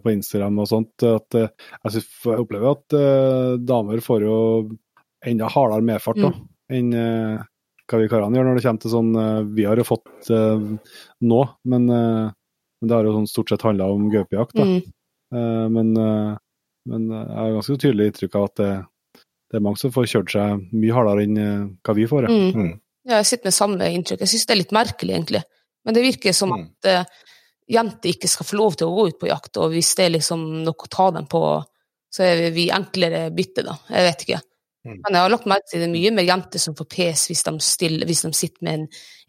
på 0.03 0.13
Instagram 0.13 0.61
og 0.61 0.69
sånt. 0.69 1.05
at 1.07 1.39
eh, 1.39 1.49
Jeg, 1.81 1.95
synes, 1.95 2.11
jeg 2.27 2.43
opplever 2.43 2.75
at 2.75 2.95
uh, 2.95 3.55
damer 3.57 4.03
får 4.05 4.27
jo 4.27 4.37
enda 5.25 5.49
hardere 5.49 5.87
medfart 5.87 6.21
da, 6.21 6.29
mm. 6.29 6.45
enn 6.77 6.93
uh, 6.93 7.41
hva 7.89 7.99
vi 7.99 8.11
karene 8.11 8.39
gjør 8.39 8.47
når 8.47 8.59
det 8.59 8.65
kommer 8.67 8.83
til 8.83 8.93
sånn 8.93 9.11
uh, 9.17 9.41
Vi 9.57 9.65
har 9.67 9.79
jo 9.79 9.87
fått 9.87 10.29
nå, 10.31 11.41
men, 11.67 11.89
men, 11.89 12.87
det 12.87 12.95
har 12.95 13.07
jo 13.07 13.17
sånn 13.17 13.29
stort 13.31 13.51
sett 13.51 13.65
handla 13.65 13.89
om 13.91 14.07
gaupejakt. 14.13 14.55
Mm. 14.55 14.79
men, 15.73 15.91
men 16.87 17.05
jeg 17.09 17.37
har 17.39 17.55
ganske 17.57 17.77
tydelig 17.81 18.11
inntrykk 18.11 18.37
av 18.39 18.47
at 18.47 18.59
det, 18.61 18.71
det 19.53 19.59
er 19.59 19.65
mange 19.67 19.77
som 19.77 19.91
får 19.93 20.07
kjørt 20.09 20.33
seg 20.33 20.61
mye 20.73 20.95
hardere 20.95 21.27
enn 21.27 21.37
eh, 21.37 21.65
hva 21.85 21.93
vi 21.93 22.07
får. 22.09 22.25
Ja. 22.25 22.33
Mm. 22.33 22.55
Mm. 22.57 22.71
ja 23.11 23.19
jeg 23.21 23.29
sitter 23.29 23.49
med 23.49 23.55
samme 23.59 23.89
inntrykk. 23.93 24.23
Jeg 24.25 24.31
synes 24.31 24.47
det 24.49 24.55
er 24.55 24.61
litt 24.63 24.73
merkelig, 24.73 25.13
egentlig. 25.13 25.43
Men 25.85 25.97
det 25.97 26.05
virker 26.07 26.33
som 26.33 26.55
mm. 26.55 26.63
at 26.63 26.89
uh, 26.89 27.27
jenter 27.69 28.13
ikke 28.13 28.31
skal 28.31 28.47
få 28.49 28.57
lov 28.57 28.79
til 28.79 28.89
å 28.89 28.95
gå 28.95 29.05
ut 29.11 29.19
på 29.21 29.29
jakt, 29.29 29.59
og 29.61 29.75
hvis 29.75 29.91
det 29.99 30.07
er 30.07 30.15
liksom 30.15 30.47
noe 30.63 30.87
å 30.87 30.89
ta 30.89 31.09
dem 31.13 31.27
på, 31.29 31.43
så 32.13 32.25
er 32.25 32.47
vi 32.55 32.69
enklere 32.73 33.27
bytte, 33.35 33.65
da. 33.67 33.75
Jeg 33.93 34.07
vet 34.07 34.25
ikke. 34.25 34.39
Mm. 34.83 34.95
Men 34.97 35.15
jeg 35.15 35.21
har 35.21 35.31
lagt 35.31 35.49
merke 35.53 35.69
til 35.71 35.83
det 35.85 35.91
mye 35.93 36.11
med 36.15 36.27
jenter 36.27 36.59
som 36.59 36.75
får 36.75 36.87
pes 36.91 37.27
hvis 37.29 37.45
de, 37.45 37.53
stiller, 37.63 38.07
hvis 38.09 38.25
de 38.25 38.31
sitter 38.35 38.65
med 38.67 38.79
en, 38.79 38.87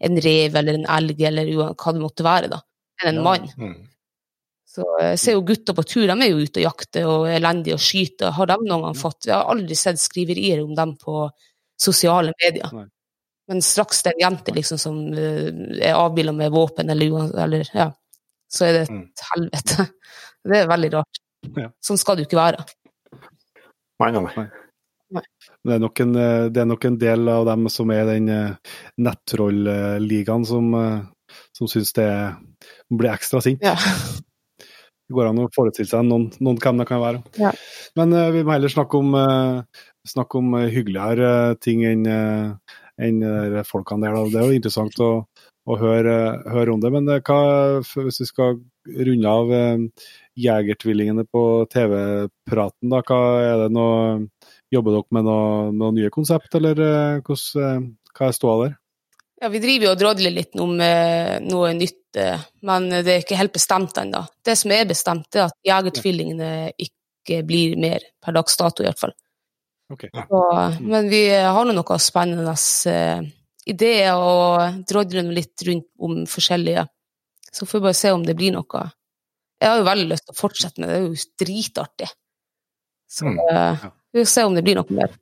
en 0.09 0.23
rev 0.25 0.57
eller 0.59 0.79
en 0.79 0.87
elg 0.97 1.21
eller 1.29 1.51
hva 1.53 1.93
det 1.95 2.01
måtte 2.01 2.25
være, 2.25 2.49
da, 2.51 2.63
enn 3.03 3.13
en 3.13 3.21
Ja. 3.21 3.27
mann. 3.29 3.77
Så 4.75 4.83
jeg 4.99 5.19
ser 5.21 5.37
jo 5.37 5.43
gutter 5.47 5.75
på 5.77 5.83
tur, 5.87 6.03
de 6.09 6.15
er 6.25 6.31
jo 6.33 6.41
ute 6.43 6.59
og 6.59 6.65
jakter 6.65 7.05
og 7.07 7.27
er 7.29 7.37
elendige 7.39 7.77
og 7.77 7.83
skyter. 7.83 8.33
Har 8.35 8.49
de 8.51 8.57
noen 8.65 8.81
gang 8.89 8.97
fått 8.99 9.29
Jeg 9.29 9.35
har 9.37 9.47
aldri 9.53 9.77
sett 9.79 10.01
skriverier 10.01 10.63
om 10.65 10.73
dem 10.75 10.95
på 10.99 11.29
sosiale 11.79 12.33
medier. 12.43 12.71
Nei. 12.75 12.87
Men 13.47 13.61
straks 13.61 14.01
det 14.03 14.11
er 14.11 14.15
en 14.17 14.23
jente 14.25 14.53
liksom 14.55 14.79
som 14.81 14.97
eh, 15.13 15.47
er 15.85 15.93
avbilda 15.99 16.33
med 16.33 16.51
våpen 16.51 16.89
eller, 16.89 17.29
eller 17.43 17.69
ja, 17.71 17.91
så 18.51 18.65
er 18.67 18.73
det 18.73 18.81
et 18.87 18.93
Mm. 18.95 19.05
helvete. 19.31 19.85
Det 20.45 20.57
er 20.59 20.67
veldig 20.69 20.89
rart. 20.93 21.19
Ja. 21.57 21.69
Sånn 21.81 21.97
skal 21.97 22.17
det 22.17 22.25
jo 22.25 22.27
ikke 22.29 22.37
være. 22.37 22.65
Nei, 24.01 24.09
nei, 24.13 24.21
nei. 24.35 25.23
Det 25.65 25.73
er, 25.73 25.79
nok 25.81 25.99
en, 26.03 26.11
eh, 26.21 26.49
det 26.53 26.61
er 26.61 26.67
nok 26.69 26.85
en 26.85 26.97
del 27.01 27.29
av 27.33 27.45
dem 27.47 27.69
som 27.73 27.89
er 27.93 28.03
i 28.03 28.17
den 28.19 28.29
eh, 28.29 28.75
nettroll-ligaen 29.01 30.45
som, 30.45 30.67
eh, 30.77 31.37
som 31.57 31.69
syns 31.71 31.93
det 31.97 32.09
blir 32.93 33.13
ekstra 33.13 33.41
sint. 33.41 33.63
Ja. 33.65 33.73
Det 35.05 35.15
går 35.15 35.29
an 35.29 35.43
å 35.43 35.49
forestille 35.53 35.89
seg 35.89 36.05
noen, 36.07 36.29
noen 36.41 36.59
hvem 36.61 36.81
det 36.81 36.87
kan 36.89 37.01
være. 37.03 37.21
Ja. 37.41 37.51
Men 37.99 38.15
uh, 38.15 38.29
vi 38.33 38.43
må 38.45 38.55
heller 38.55 38.73
snakke 38.73 39.01
om, 39.01 39.13
uh, 39.13 39.85
snakke 40.05 40.39
om 40.41 40.53
eh, 40.57 40.71
hyggeligere 40.73 41.55
ting 41.61 41.83
enn 41.85 42.05
uh, 42.09 42.77
en, 43.01 43.19
folkene 43.67 44.07
der. 44.07 44.17
Det 44.33 44.41
er 44.41 44.49
jo 44.49 44.59
interessant 44.59 45.01
å, 45.03 45.11
å 45.65 45.77
høre, 45.81 46.15
høre 46.53 46.73
om 46.73 46.81
det. 46.81 46.93
Men 46.93 47.09
hva, 47.11 47.39
hvis 47.83 48.21
vi 48.23 48.29
skal 48.29 48.59
runde 48.85 49.31
av 49.41 49.51
Jegertvillingene 50.39 51.25
på 51.27 51.41
TV-praten, 51.73 52.91
da, 52.93 53.01
hva 53.05 53.19
er 53.41 53.65
det 53.65 53.73
noe 53.75 54.29
Jobber 54.73 54.97
dere 54.97 55.15
med 55.15 55.27
noe, 55.27 55.69
noe 55.75 55.93
nye 55.95 56.11
konsept, 56.13 56.55
eller 56.57 56.79
eh, 56.81 57.19
hva 57.25 58.27
er 58.27 58.35
ståa 58.35 58.55
der? 58.63 58.73
Ja, 59.41 59.49
vi 59.51 59.59
driver 59.59 59.89
jo 59.89 59.93
og 59.93 59.99
drodler 59.99 60.31
litt 60.31 60.55
om 60.63 60.77
med 60.79 61.43
noe 61.49 61.73
nytt, 61.75 62.15
eh, 62.19 62.43
men 62.67 62.87
det 62.93 63.11
er 63.11 63.23
ikke 63.23 63.39
helt 63.39 63.55
bestemt 63.55 63.97
ennå. 63.99 64.23
Det 64.45 64.55
som 64.57 64.71
er 64.71 64.87
bestemt, 64.87 65.27
er 65.35 65.49
at 65.49 65.57
Jegertvillingene 65.67 66.51
ikke 66.79 67.41
blir 67.47 67.75
mer, 67.81 68.05
per 68.23 68.37
dags 68.37 68.55
dato 68.59 68.83
i 68.83 68.87
hvert 68.87 69.01
fall. 69.01 69.15
Okay. 69.91 70.09
Så, 70.09 70.41
men 70.81 71.09
vi 71.11 71.27
har 71.29 71.67
nå 71.67 71.75
noen 71.75 72.01
spennende 72.01 72.55
eh, 72.89 73.25
ideer 73.69 74.17
og 74.17 74.85
drodler 74.87 75.27
litt 75.35 75.65
rundt 75.67 75.89
om 76.01 76.23
forskjellige. 76.29 76.87
Så 77.51 77.67
får 77.67 77.79
vi 77.79 77.87
bare 77.89 77.97
se 77.97 78.13
om 78.15 78.23
det 78.25 78.37
blir 78.37 78.55
noe. 78.55 78.85
Jeg 79.61 79.71
har 79.71 79.79
jo 79.79 79.87
veldig 79.87 80.07
lyst 80.09 80.25
til 80.27 80.35
å 80.35 80.39
fortsette 80.39 80.81
med 80.81 80.89
det, 80.89 80.95
det 80.95 81.03
er 81.03 81.05
jo 81.09 81.27
dritartig. 81.43 82.09
Så 83.07 83.25
Mm, 83.25 83.39
eh, 83.51 83.85
vi 84.13 84.23
får 84.23 84.31
se 84.31 84.43
om 84.43 84.55
det 84.55 84.63
blir 84.63 84.75
noe 84.75 84.89
mer. 84.89 85.13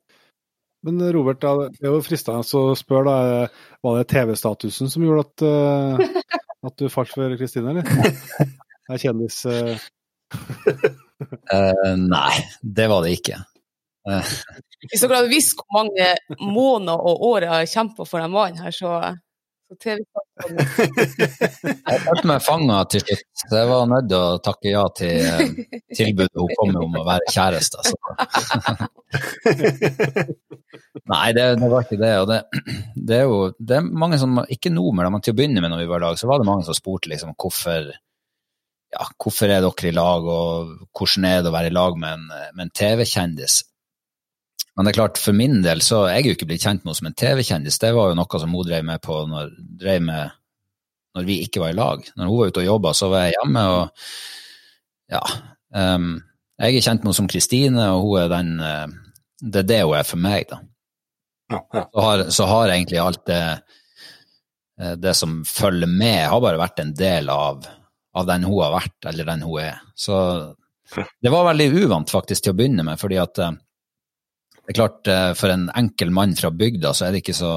Men 0.84 1.00
Robert, 1.16 1.40
det 1.42 1.88
er 1.88 1.94
jo 1.94 2.04
fristende 2.04 2.44
å 2.44 2.76
spørre, 2.76 3.08
da, 3.08 3.68
var 3.86 4.00
det 4.00 4.10
TV-statusen 4.12 4.92
som 4.92 5.06
gjorde 5.06 5.24
at, 5.26 5.44
eh, 5.48 6.40
at 6.68 6.76
du 6.80 6.90
falt 6.92 7.14
for 7.14 7.38
Kristine, 7.40 7.76
eller? 7.76 7.88
Det 8.84 8.98
er 8.98 9.00
kjendis... 9.00 9.38
uh, 9.48 9.78
Eh, 11.54 11.96
nei, 11.98 12.34
det 12.62 12.88
var 12.92 13.04
det 13.06 13.16
ikke. 13.18 13.40
Eh, 14.10 14.32
Hvis 14.90 15.04
dere 15.04 15.22
hadde 15.22 15.32
visst 15.32 15.56
hvor 15.60 15.70
mange 15.78 16.10
måneder 16.42 17.00
og 17.00 17.28
år 17.30 17.46
jeg 17.46 17.54
har 17.54 17.70
kjempa 17.72 18.08
for 18.08 18.24
den 18.24 18.34
mannen 18.34 18.64
her, 18.64 18.76
så, 18.76 18.98
jeg 21.90 22.00
følte 22.04 22.28
meg 22.30 22.44
fanga 22.46 22.78
til 22.92 23.02
slutt, 23.04 23.30
så 23.42 23.54
jeg 23.58 23.68
var 23.70 23.90
nødt 23.90 24.08
til 24.12 24.20
å 24.20 24.42
takke 24.44 24.68
ja 24.70 24.84
til 24.98 25.14
eh, 25.24 25.40
tilbudet 25.98 26.40
hun 26.40 26.50
kom 26.60 26.70
med 26.74 26.82
om 26.84 26.94
å 27.02 27.04
være 27.08 27.34
kjæreste. 27.34 27.78
Så. 27.88 27.94
Nei, 31.14 31.28
det, 31.36 31.44
det 31.60 31.70
var 31.72 31.82
ikke 31.86 32.02
det. 32.02 32.14
Og 32.22 32.28
det, 32.30 32.40
det 32.96 33.16
er 33.20 33.26
jo 33.28 33.38
det 33.60 33.76
er 33.78 33.84
mange 34.04 34.18
som 34.22 34.32
Ikke 34.46 34.74
nå, 34.74 34.86
men 34.96 35.22
til 35.22 35.34
å 35.34 35.38
begynne 35.38 35.62
med 35.64 35.72
når 35.74 35.82
vi 35.84 35.92
var 35.92 36.00
i 36.02 36.04
lag, 36.08 36.16
så 36.20 36.30
var 36.30 36.38
det 36.42 36.50
mange 36.50 36.66
som 36.68 36.76
spurte 36.78 37.12
liksom 37.12 37.32
hvorfor 37.36 37.82
ja, 38.94 39.04
hvorfor 39.18 39.48
er 39.50 39.62
dere 39.66 39.90
i 39.90 39.96
lag, 39.96 40.22
og 40.30 40.88
hvordan 40.94 41.26
er 41.26 41.42
det 41.42 41.50
å 41.50 41.56
være 41.56 41.70
i 41.72 41.74
lag 41.74 41.94
med 42.00 42.12
en, 42.20 42.26
en 42.62 42.74
TV-kjendis? 42.78 43.56
Men 44.74 44.86
det 44.86 44.94
er 44.94 44.98
klart, 44.98 45.20
for 45.22 45.38
min 45.38 45.60
del 45.62 45.84
så 45.86 46.04
er 46.08 46.18
jeg 46.18 46.32
jo 46.32 46.38
ikke 46.38 46.48
blitt 46.50 46.64
kjent 46.66 46.82
med 46.82 46.92
henne 46.92 47.00
som 47.00 47.10
en 47.10 47.18
TV-kjendis. 47.22 47.80
Det 47.82 47.92
var 47.94 48.10
jo 48.10 48.18
noe 48.18 48.40
som 48.42 48.56
hun 48.58 48.68
drev 48.68 48.86
med 48.88 49.02
på 49.06 49.20
når, 49.30 49.52
drev 49.82 50.06
med, 50.08 50.38
når 51.14 51.28
vi 51.28 51.42
ikke 51.46 51.62
var 51.62 51.74
i 51.74 51.78
lag. 51.78 52.08
Når 52.18 52.32
hun 52.32 52.40
var 52.40 52.54
ute 52.54 52.64
og 52.64 52.70
jobba, 52.72 52.94
så 52.98 53.10
var 53.14 53.28
jeg 53.28 53.36
hjemme, 53.38 53.66
og 53.74 54.08
ja 55.14 55.24
Um, 55.74 56.22
Jeg 56.62 56.78
er 56.78 56.86
kjent 56.86 57.02
med 57.02 57.10
henne 57.10 57.18
som 57.18 57.30
Kristine, 57.32 57.86
og 57.96 58.04
hun 58.06 58.20
er 58.22 58.28
den 58.30 58.52
uh, 58.62 58.86
Det 59.42 59.64
er 59.64 59.70
det 59.72 59.80
hun 59.82 59.98
er 59.98 60.06
for 60.08 60.22
meg, 60.22 60.46
da. 60.52 60.60
Ja, 61.52 61.60
ja. 61.74 61.86
Så 61.90 62.04
har, 62.06 62.26
så 62.38 62.46
har 62.50 62.74
egentlig 62.74 63.00
alt 63.02 63.24
det, 63.28 63.42
eh, 64.80 64.94
det 64.98 65.12
som 65.18 65.42
følger 65.46 65.90
med, 65.92 66.22
har 66.32 66.40
bare 66.42 66.62
vært 66.62 66.80
en 66.82 66.94
del 66.96 67.28
av, 67.30 67.66
av 68.16 68.30
den 68.30 68.46
hun 68.48 68.62
har 68.64 68.72
vært, 68.78 68.96
eller 69.12 69.28
den 69.28 69.44
hun 69.44 69.60
er. 69.62 69.82
Så 69.94 70.16
det 70.96 71.34
var 71.34 71.50
veldig 71.50 71.68
uvant 71.84 72.14
faktisk 72.14 72.46
til 72.46 72.56
å 72.56 72.58
begynne 72.58 72.86
med, 72.88 73.02
fordi 73.02 73.20
at 73.22 73.44
eh, 73.44 73.52
det 74.64 74.72
er 74.72 74.78
klart, 74.78 75.08
eh, 75.12 75.34
for 75.36 75.52
en 75.52 75.70
enkel 75.76 76.12
mann 76.16 76.36
fra 76.40 76.52
bygda, 76.52 76.94
så 76.96 77.08
er 77.08 77.12
det 77.16 77.24
ikke 77.24 77.36
så 77.36 77.54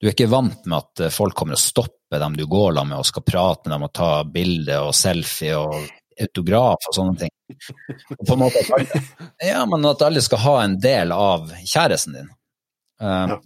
Du 0.00 0.06
er 0.06 0.12
ikke 0.14 0.28
vant 0.30 0.66
med 0.70 0.78
at 0.78 1.00
eh, 1.02 1.10
folk 1.10 1.34
kommer 1.34 1.56
og 1.56 1.60
stopper 1.60 2.20
dem 2.22 2.36
du 2.38 2.44
går 2.46 2.70
sammen 2.72 2.92
med 2.94 3.02
og 3.02 3.06
skal 3.08 3.24
prate 3.26 3.66
med 3.68 3.74
dem 3.74 3.86
og 3.88 3.92
ta 3.98 4.10
bilde 4.24 4.76
og 4.86 4.94
selfie 4.94 5.56
og 5.58 5.74
autograf 6.22 6.86
og 6.88 6.94
sånne 6.94 7.18
ting. 7.18 7.32
Og 8.14 8.22
på 8.26 8.36
en 8.36 8.40
måte 8.44 8.62
ja, 9.50 9.64
men 9.66 9.84
at 9.90 10.04
alle 10.06 10.22
skal 10.22 10.42
ha 10.44 10.54
en 10.64 10.78
del 10.80 11.12
av 11.12 11.50
kjæresten 11.66 12.14
din. 12.20 12.30
Um, 13.02 13.36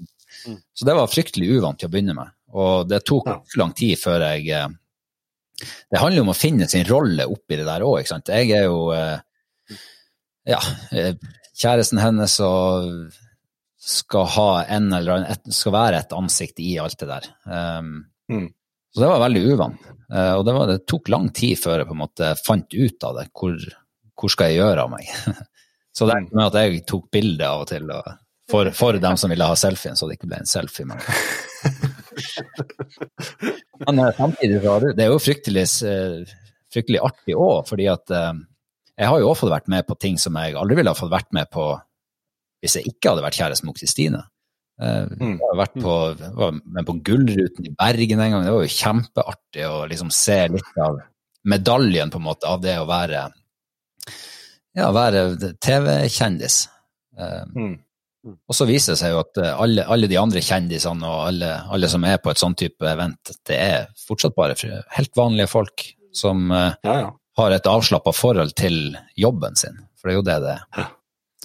Ja. 0.42 0.56
Så 0.74 0.86
det 0.88 0.94
var 0.96 1.10
fryktelig 1.12 1.50
uvant 1.54 1.78
til 1.78 1.86
å 1.86 1.92
begynne 1.92 2.14
med. 2.16 2.30
Og 2.56 2.88
det 2.88 3.02
tok 3.06 3.28
Ja. 3.28 3.34
lang 3.60 3.74
tid 3.78 3.98
før 4.00 4.24
jeg 4.32 4.46
Det 4.48 6.00
handler 6.00 6.16
jo 6.16 6.24
om 6.24 6.32
å 6.32 6.36
finne 6.36 6.66
sin 6.68 6.84
rolle 6.88 7.26
oppi 7.30 7.56
det 7.60 7.66
der 7.68 7.84
òg, 7.86 8.00
ikke 8.00 8.14
sant. 8.14 8.32
Jeg 8.32 8.50
er 8.56 8.64
jo 8.64 8.88
ja, 8.90 10.58
kjæresten 11.62 12.00
hennes 12.02 12.38
og 12.44 13.12
skal 13.82 14.26
ha 14.36 14.48
en 14.76 14.92
eller 14.94 15.16
annen, 15.16 15.30
et, 15.34 15.54
skal 15.54 15.74
være 15.74 16.02
et 16.02 16.12
ansikt 16.14 16.60
i 16.62 16.76
alt 16.82 16.98
det 17.00 17.10
der. 17.10 17.30
Um, 17.46 18.00
Mm. 18.32 18.48
Så 18.94 19.00
det 19.00 19.08
var 19.08 19.20
veldig 19.20 19.42
uvant. 19.52 19.86
Uh, 20.12 20.34
og 20.38 20.44
det, 20.46 20.52
var, 20.56 20.66
det 20.70 20.82
tok 20.88 21.08
lang 21.12 21.30
tid 21.34 21.58
før 21.60 21.80
jeg 21.80 21.88
på 21.88 21.96
en 21.96 22.02
måte 22.02 22.34
fant 22.46 22.74
ut 22.76 23.06
av 23.08 23.16
det. 23.18 23.28
Hvor, 23.36 23.56
hvor 24.18 24.32
skal 24.32 24.52
jeg 24.52 24.60
gjøre 24.60 24.84
av 24.84 24.92
meg? 24.92 25.08
så 25.96 26.08
det 26.08 26.18
endte 26.18 26.38
med 26.38 26.48
at 26.50 26.58
jeg 26.60 26.84
tok 26.88 27.08
bilde 27.14 27.48
av 27.48 27.64
og 27.64 27.70
til 27.72 27.88
og, 27.92 28.12
for, 28.52 28.68
for 28.76 28.98
dem 29.00 29.16
som 29.20 29.32
ville 29.32 29.48
ha 29.48 29.56
selfien, 29.56 29.96
så 29.96 30.08
det 30.08 30.18
ikke 30.18 30.28
ble 30.28 30.42
en 30.42 30.50
selfie. 30.50 30.84
Men, 30.88 31.00
men 33.86 34.02
eh, 34.02 34.14
samtidig 34.18 34.60
Det 34.60 35.06
er 35.06 35.12
jo 35.12 35.20
fryktelig, 35.22 35.66
eh, 35.88 36.34
fryktelig 36.74 37.00
artig 37.06 37.36
òg, 37.38 37.62
fordi 37.70 37.88
at 37.92 38.12
eh, 38.12 38.32
jeg 38.98 39.08
har 39.08 39.18
jo 39.20 39.28
også 39.30 39.46
fått 39.46 39.54
vært 39.54 39.68
med 39.72 39.86
på 39.88 39.96
ting 39.98 40.18
som 40.20 40.36
jeg 40.36 40.54
aldri 40.58 40.76
ville 40.78 40.90
ha 40.92 40.98
fått 40.98 41.10
vært 41.12 41.30
med 41.32 41.48
på 41.50 41.66
hvis 42.62 42.76
jeg 42.78 42.86
ikke 42.92 43.10
hadde 43.10 43.24
vært 43.24 43.38
kjæreste 43.40 43.66
med 43.66 43.74
Kristine. 43.78 44.20
Eh, 44.80 45.06
Mm. 45.18 45.36
Jeg 45.38 45.48
har 45.52 45.58
vært 45.58 45.74
på, 45.82 45.94
var 46.38 46.52
med 46.64 46.86
på 46.86 46.94
Gullruten 47.04 47.66
i 47.66 47.74
Bergen 47.78 48.20
en 48.20 48.30
gang. 48.32 48.44
Det 48.44 48.52
var 48.54 48.62
jo 48.66 48.76
kjempeartig 48.76 49.64
å 49.68 49.80
liksom 49.90 50.10
se 50.14 50.36
litt 50.48 50.78
av 50.80 51.00
medaljen 51.44 52.10
på 52.10 52.20
en 52.20 52.26
måte 52.28 52.46
av 52.46 52.60
det 52.62 52.76
å 52.78 52.86
være, 52.86 53.24
ja, 54.78 54.90
være 54.94 55.24
TV-kjendis. 55.60 56.68
Eh, 57.18 57.42
Mm. 57.56 57.78
og 58.48 58.54
så 58.54 58.64
viser 58.68 58.92
det 58.94 58.98
seg 59.00 59.10
jo 59.10 59.18
at 59.18 59.38
eh, 59.42 59.56
alle, 59.60 59.82
alle 59.90 60.06
de 60.06 60.16
andre 60.16 60.38
kjendisene 60.40 61.02
og 61.04 61.26
alle, 61.26 61.48
alle 61.74 61.88
som 61.90 62.04
er 62.06 62.18
på 62.22 62.30
et 62.30 62.38
sånn 62.38 62.54
type 62.54 62.86
event, 62.86 63.32
det 63.48 63.56
er 63.58 63.88
fortsatt 64.06 64.36
bare 64.36 64.54
helt 64.94 65.16
vanlige 65.18 65.48
folk 65.50 65.82
som 66.14 66.48
Ja, 66.52 66.76
ja. 66.84 67.10
Har 67.38 67.50
et 67.54 67.66
avslappa 67.68 68.12
forhold 68.14 68.52
til 68.58 68.96
jobben 69.16 69.56
sin, 69.56 69.78
for 69.96 70.08
det 70.08 70.12
er 70.14 70.18
jo 70.18 70.26
det 70.26 70.38
det 70.44 70.56
er. 70.56 70.88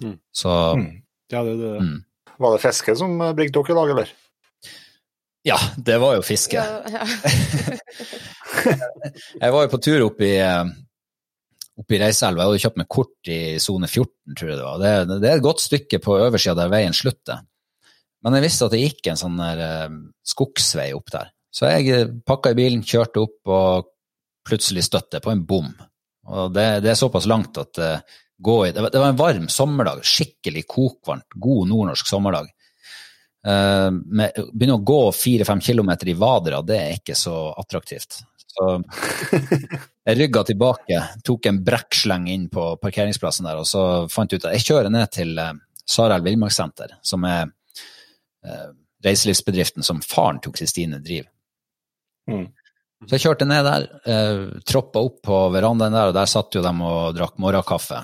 Mm. 0.04 0.18
Så 0.36 0.50
Mm. 0.78 0.92
Ja, 1.32 1.44
det, 1.44 1.58
det, 1.60 1.82
mm. 1.84 2.04
Var 2.40 2.52
det 2.54 2.62
fiske 2.64 2.96
som 2.96 3.22
eh, 3.22 3.34
bringte 3.36 3.60
dere 3.60 3.72
i 3.74 3.76
dag, 3.82 3.90
eller? 3.96 4.08
ja, 5.48 5.58
det 5.78 5.98
var 6.00 6.16
jo 6.18 6.22
fiske. 6.26 6.58
Ja, 6.60 6.82
ja. 6.92 7.08
Jeg 9.42 9.54
var 9.54 9.64
jo 9.64 9.70
på 9.72 9.80
tur 9.84 10.02
opp 10.10 10.22
i, 10.24 10.34
eh, 10.44 10.66
opp 11.80 11.92
i 11.94 12.00
Reiselva. 12.02 12.44
Jeg 12.44 12.52
hadde 12.52 12.64
kjøpt 12.66 12.80
meg 12.82 12.90
kort 12.92 13.32
i 13.32 13.40
sone 13.64 13.88
14, 13.88 14.36
tror 14.36 14.50
jeg 14.52 14.60
det 14.60 14.66
var. 14.66 14.82
Det, 14.82 15.20
det 15.24 15.30
er 15.30 15.40
et 15.40 15.46
godt 15.46 15.64
stykke 15.64 16.00
på 16.04 16.18
oversida 16.18 16.56
der 16.62 16.74
veien 16.74 16.96
slutter. 16.96 17.38
Men 18.26 18.36
jeg 18.38 18.48
visste 18.48 18.68
at 18.68 18.74
det 18.76 18.84
gikk 18.84 19.02
en 19.12 19.20
sånn 19.20 19.40
der 19.40 19.64
eh, 19.64 19.98
skogsvei 20.28 20.90
opp 20.98 21.10
der. 21.16 21.28
Så 21.54 21.62
jeg 21.72 22.10
pakka 22.28 22.52
i 22.54 22.60
bilen, 22.60 22.84
kjørte 22.86 23.24
opp 23.24 23.52
og 23.52 23.88
plutselig 24.48 24.86
støtte 24.88 25.22
på 25.24 25.34
en 25.34 25.44
bom. 25.48 25.70
Og 26.28 26.54
det, 26.56 26.68
det 26.84 26.92
er 26.92 27.00
såpass 27.00 27.28
langt 27.30 27.58
at 27.62 27.80
uh, 27.80 28.16
gå 28.38 28.58
i 28.68 28.72
det 28.76 28.84
var, 28.84 28.92
det 28.94 29.02
var 29.02 29.14
en 29.14 29.20
varm 29.20 29.50
sommerdag, 29.50 30.04
skikkelig 30.06 30.66
kokvarmt, 30.68 31.36
god 31.36 31.70
nordnorsk 31.72 32.08
sommerdag. 32.10 32.50
Uh, 33.48 33.92
med, 33.92 34.36
begynne 34.54 34.80
å 34.80 34.88
gå 34.88 35.02
fire-fem 35.16 35.62
kilometer 35.64 36.12
i 36.12 36.18
vadera, 36.20 36.64
det 36.66 36.80
er 36.82 36.98
ikke 37.00 37.16
så 37.18 37.36
attraktivt. 37.56 38.22
Så 38.48 38.74
jeg 40.08 40.18
rygga 40.18 40.44
tilbake, 40.48 41.04
tok 41.26 41.48
en 41.50 41.62
brekksleng 41.64 42.28
inn 42.34 42.50
på 42.52 42.74
parkeringsplassen 42.82 43.48
der, 43.48 43.62
og 43.62 43.70
så 43.70 43.84
fant 44.12 44.34
jeg 44.34 44.42
ut 44.42 44.50
at 44.50 44.58
jeg 44.58 44.68
kjører 44.72 44.94
ned 44.94 45.14
til 45.16 45.38
uh, 45.40 45.54
Sarel 45.88 46.26
villmarkssenter, 46.26 46.98
som 47.06 47.24
er 47.30 47.48
uh, 47.48 48.70
reiselivsbedriften 49.06 49.86
som 49.86 50.02
faren 50.04 50.42
til 50.44 50.56
Kristine 50.56 51.00
driver. 51.04 51.32
Mm. 52.28 52.50
Så 53.06 53.14
jeg 53.14 53.28
kjørte 53.28 53.46
ned 53.46 53.68
der, 53.68 53.84
eh, 54.10 54.44
troppa 54.66 55.04
opp 55.06 55.20
på 55.28 55.42
verandaen 55.54 55.94
der, 55.94 56.10
og 56.10 56.16
der 56.18 56.30
satt 56.30 56.56
jo 56.56 56.64
de 56.66 56.72
og 56.82 57.14
drakk 57.16 57.38
morgenkaffe. 57.38 58.02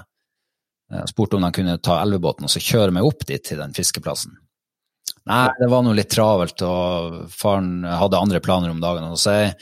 Jeg 0.93 1.09
spurte 1.09 1.39
om 1.39 1.45
de 1.45 1.51
kunne 1.55 1.79
ta 1.81 1.97
elvebåten 2.03 2.45
og 2.45 2.51
så 2.53 2.61
kjøre 2.61 2.93
meg 2.93 3.07
opp 3.07 3.25
dit 3.25 3.41
til 3.41 3.57
den 3.57 3.73
fiskeplassen. 3.73 4.35
Nei, 5.25 5.47
det 5.57 5.69
var 5.71 5.83
noe 5.85 5.95
litt 5.95 6.11
travelt, 6.11 6.61
og 6.67 7.31
faren 7.31 7.85
hadde 7.87 8.19
andre 8.19 8.41
planer 8.43 8.73
om 8.73 8.81
dagen. 8.83 9.05
Så 9.17 9.33
jeg, 9.37 9.53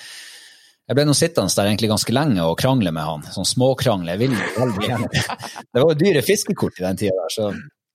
jeg 0.89 0.97
ble 0.97 1.05
nå 1.07 1.15
sittende 1.17 1.53
der 1.53 1.69
egentlig 1.69 1.91
ganske 1.91 2.15
lenge 2.15 2.43
og 2.43 2.57
krangle 2.59 2.91
med 2.91 3.05
han. 3.05 3.27
Sånn 3.31 3.47
småkrangle. 3.47 4.15
Jeg 4.15 4.23
ville 4.23 4.49
veldig 4.57 4.87
gjerne 4.87 5.09
Det 5.13 5.83
var 5.83 5.85
jo 5.85 5.99
dyre 6.01 6.23
fiskekort 6.25 6.81
i 6.81 6.87
den 6.87 6.99
tida 7.03 7.13
der, 7.15 7.35
så, 7.35 7.51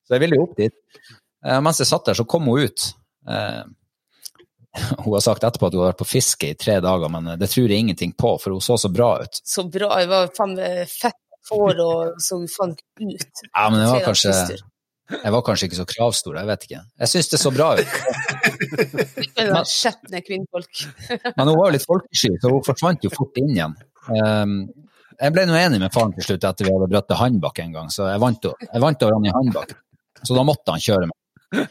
så 0.06 0.16
jeg 0.16 0.24
ville 0.24 0.38
jo 0.38 0.46
opp 0.46 0.54
dit. 0.62 0.76
Eh, 1.44 1.58
mens 1.60 1.82
jeg 1.82 1.90
satt 1.90 2.06
der, 2.06 2.18
så 2.18 2.26
kom 2.28 2.46
hun 2.48 2.70
ut. 2.70 2.86
Eh, 3.28 3.64
hun 5.04 5.12
har 5.14 5.24
sagt 5.24 5.44
etterpå 5.46 5.68
at 5.70 5.76
hun 5.76 5.82
har 5.84 5.92
vært 5.92 6.02
på 6.02 6.08
fiske 6.10 6.50
i 6.52 6.56
tre 6.58 6.78
dager, 6.84 7.10
men 7.12 7.32
det 7.40 7.48
tror 7.52 7.68
jeg 7.72 7.84
ingenting 7.86 8.14
på, 8.18 8.34
for 8.42 8.56
hun 8.56 8.64
så 8.64 8.76
så 8.80 8.90
bra 8.92 9.14
ut. 9.22 9.40
Så 9.44 9.64
bra. 9.72 9.92
Jeg 10.02 10.10
var 10.12 10.30
faen 10.36 10.56
fett 10.90 11.20
hår 11.50 11.82
og 11.84 12.22
så 12.22 12.40
faen 12.50 12.72
ut. 12.74 13.44
Ja, 13.52 13.68
men 13.70 13.80
jeg 13.82 13.90
var 13.92 14.06
kanskje, 14.08 14.32
jeg 15.14 15.30
var 15.36 15.42
kanskje 15.46 15.68
ikke 15.68 15.78
så 15.78 15.86
kravstor, 15.86 16.38
jeg 16.40 16.48
vet 16.50 16.64
ikke. 16.66 16.80
Jeg 17.04 17.12
syns 17.12 17.28
det 17.30 17.38
så 17.42 17.52
bra 17.54 17.68
ut. 17.78 17.98
men, 19.38 19.60
skjetne 19.70 20.22
kvinnfolk. 20.26 20.82
Men 21.36 21.46
hun 21.46 21.54
var 21.54 21.68
jo 21.70 21.76
litt 21.76 21.86
folkesky, 21.86 22.32
så 22.42 22.50
hun 22.50 22.64
forsvant 22.66 23.06
jo 23.06 23.12
fort 23.14 23.38
inn 23.40 23.52
igjen. 23.54 23.76
Um, 24.10 24.56
jeg 25.16 25.32
ble 25.32 25.46
nå 25.48 25.54
enig 25.56 25.78
med 25.80 25.94
faren 25.94 26.12
til 26.16 26.26
slutt 26.26 26.44
etter 26.44 26.66
vi 26.66 26.74
hadde 26.74 26.88
brøtt 26.92 27.06
til 27.08 27.20
håndbak 27.20 27.60
en 27.62 27.76
gang, 27.78 27.92
så 27.94 28.10
jeg 28.10 28.20
vant, 28.22 28.48
o- 28.50 28.56
jeg 28.66 28.82
vant 28.84 29.04
over 29.06 29.16
han 29.16 29.28
i 29.30 29.32
Handbakk. 29.36 29.76
Så 30.26 30.34
da 30.36 30.42
måtte 30.48 30.74
han 30.74 30.82
kjøre 30.82 31.08
meg. 31.08 31.70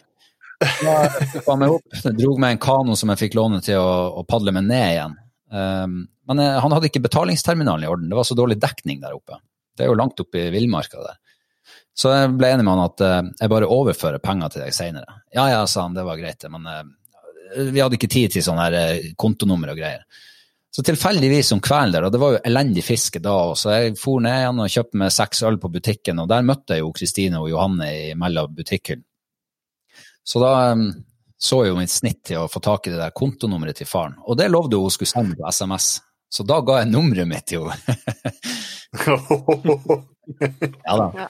Han 1.47 1.61
meg 1.61 1.75
opp, 1.75 1.97
dro 2.15 2.35
med 2.41 2.55
en 2.55 2.61
kano 2.63 2.95
som 2.99 3.11
jeg 3.11 3.25
fikk 3.25 3.37
låne 3.37 3.61
til 3.65 3.81
å, 3.81 4.21
å 4.21 4.25
padle 4.27 4.53
meg 4.55 4.67
ned 4.69 4.87
igjen. 4.93 5.15
Um, 5.51 5.97
men 6.27 6.41
jeg, 6.41 6.57
han 6.63 6.73
hadde 6.73 6.89
ikke 6.89 7.03
betalingsterminalen 7.05 7.85
i 7.85 7.91
orden, 7.91 8.09
det 8.09 8.17
var 8.17 8.27
så 8.27 8.37
dårlig 8.37 8.57
dekning 8.61 9.01
der 9.03 9.15
oppe. 9.17 9.39
Det 9.75 9.85
er 9.85 9.91
jo 9.91 9.99
langt 9.99 10.19
oppe 10.23 10.41
i 10.41 10.51
villmarka 10.53 11.03
der. 11.03 11.19
Så 11.95 12.11
jeg 12.11 12.33
ble 12.35 12.49
enig 12.51 12.65
med 12.65 12.75
han 12.75 12.85
at 12.85 13.03
uh, 13.05 13.33
jeg 13.39 13.51
bare 13.51 13.71
overfører 13.71 14.23
penger 14.23 14.53
til 14.53 14.65
deg 14.65 14.75
seinere. 14.75 15.19
Ja 15.35 15.47
ja, 15.51 15.65
sa 15.69 15.85
han, 15.87 15.95
det 15.97 16.05
var 16.07 16.19
greit, 16.19 16.47
men 16.51 16.67
uh, 16.67 16.83
vi 17.55 17.83
hadde 17.83 17.99
ikke 17.99 18.11
tid 18.11 18.33
til 18.33 18.43
sånne 18.43 18.67
her 18.67 18.77
eh, 18.79 19.11
kontonummer 19.19 19.71
og 19.71 19.79
greier. 19.79 20.03
Så 20.75 20.83
tilfeldigvis 20.83 21.53
om 21.55 21.61
kvelden 21.63 21.93
der, 21.93 22.07
og 22.07 22.11
det 22.11 22.19
var 22.19 22.33
jo 22.33 22.39
elendig 22.49 22.83
fiske 22.83 23.21
da 23.23 23.31
òg, 23.45 23.53
så 23.55 23.77
jeg 23.77 23.93
for 23.99 24.19
ned 24.23 24.41
igjen 24.41 24.57
og 24.59 24.73
kjøpte 24.73 24.99
meg 24.99 25.13
seks 25.15 25.43
øl 25.47 25.59
på 25.61 25.71
butikken, 25.71 26.19
og 26.19 26.27
der 26.27 26.43
møtte 26.43 26.75
jeg 26.75 26.83
jo 26.83 26.91
Kristine 26.97 27.39
og 27.39 27.47
Johanne 27.47 27.87
mellom 28.19 28.51
butikkhyllen. 28.57 29.05
Så 30.25 30.41
da 30.41 30.51
så 31.37 31.61
jeg 31.61 31.73
jo 31.73 31.77
mitt 31.77 31.91
snitt 31.91 32.21
til 32.25 32.41
å 32.41 32.49
få 32.49 32.61
tak 32.63 32.87
i 32.87 32.93
det 32.93 32.99
der 33.01 33.13
kontonummeret 33.15 33.77
til 33.81 33.89
faren, 33.89 34.15
og 34.25 34.37
det 34.39 34.47
lovde 34.49 34.79
hun 34.79 34.93
skulle 34.93 35.11
sende 35.11 35.35
på 35.37 35.45
SMS. 35.51 35.99
Så 36.31 36.43
da 36.47 36.57
ga 36.65 36.79
jeg 36.81 36.91
nummeret 36.91 37.27
mitt 37.29 37.45
til 37.47 37.67
henne. 37.69 38.33
ja 40.87 40.95
da. 40.99 41.27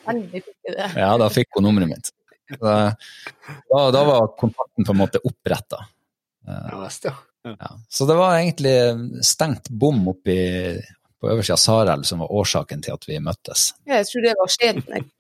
Ja, 0.96 1.12
da 1.20 1.28
fikk 1.34 1.58
hun 1.58 1.68
nummeret 1.68 1.92
mitt. 1.92 2.12
Da, 2.62 2.94
da, 3.70 4.02
var 4.06 4.32
kontakten 4.40 4.86
på 4.86 4.94
en 4.94 5.02
måte 5.02 5.22
oppretta. 5.26 5.82
ja, 6.46 6.78
visst, 6.84 7.10
ja. 7.10 7.16
Ja. 7.46 7.72
Så 7.90 8.06
det 8.10 8.16
var 8.18 8.38
egentlig 8.40 8.78
stengt 9.26 9.70
bom 9.70 10.08
oppi 10.10 10.38
på 11.22 11.30
øversida 11.30 11.54
av 11.58 11.62
Sarelv 11.62 12.06
som 12.08 12.24
var 12.24 12.34
årsaken 12.34 12.82
til 12.86 12.96
at 12.96 13.06
vi 13.10 13.20
møttes. 13.22 13.68
Ja, 13.86 14.00
jeg 14.00 14.10
tror 14.10 14.26
det 14.26 14.38
var 14.40 14.56
skjebnen, 14.58 15.10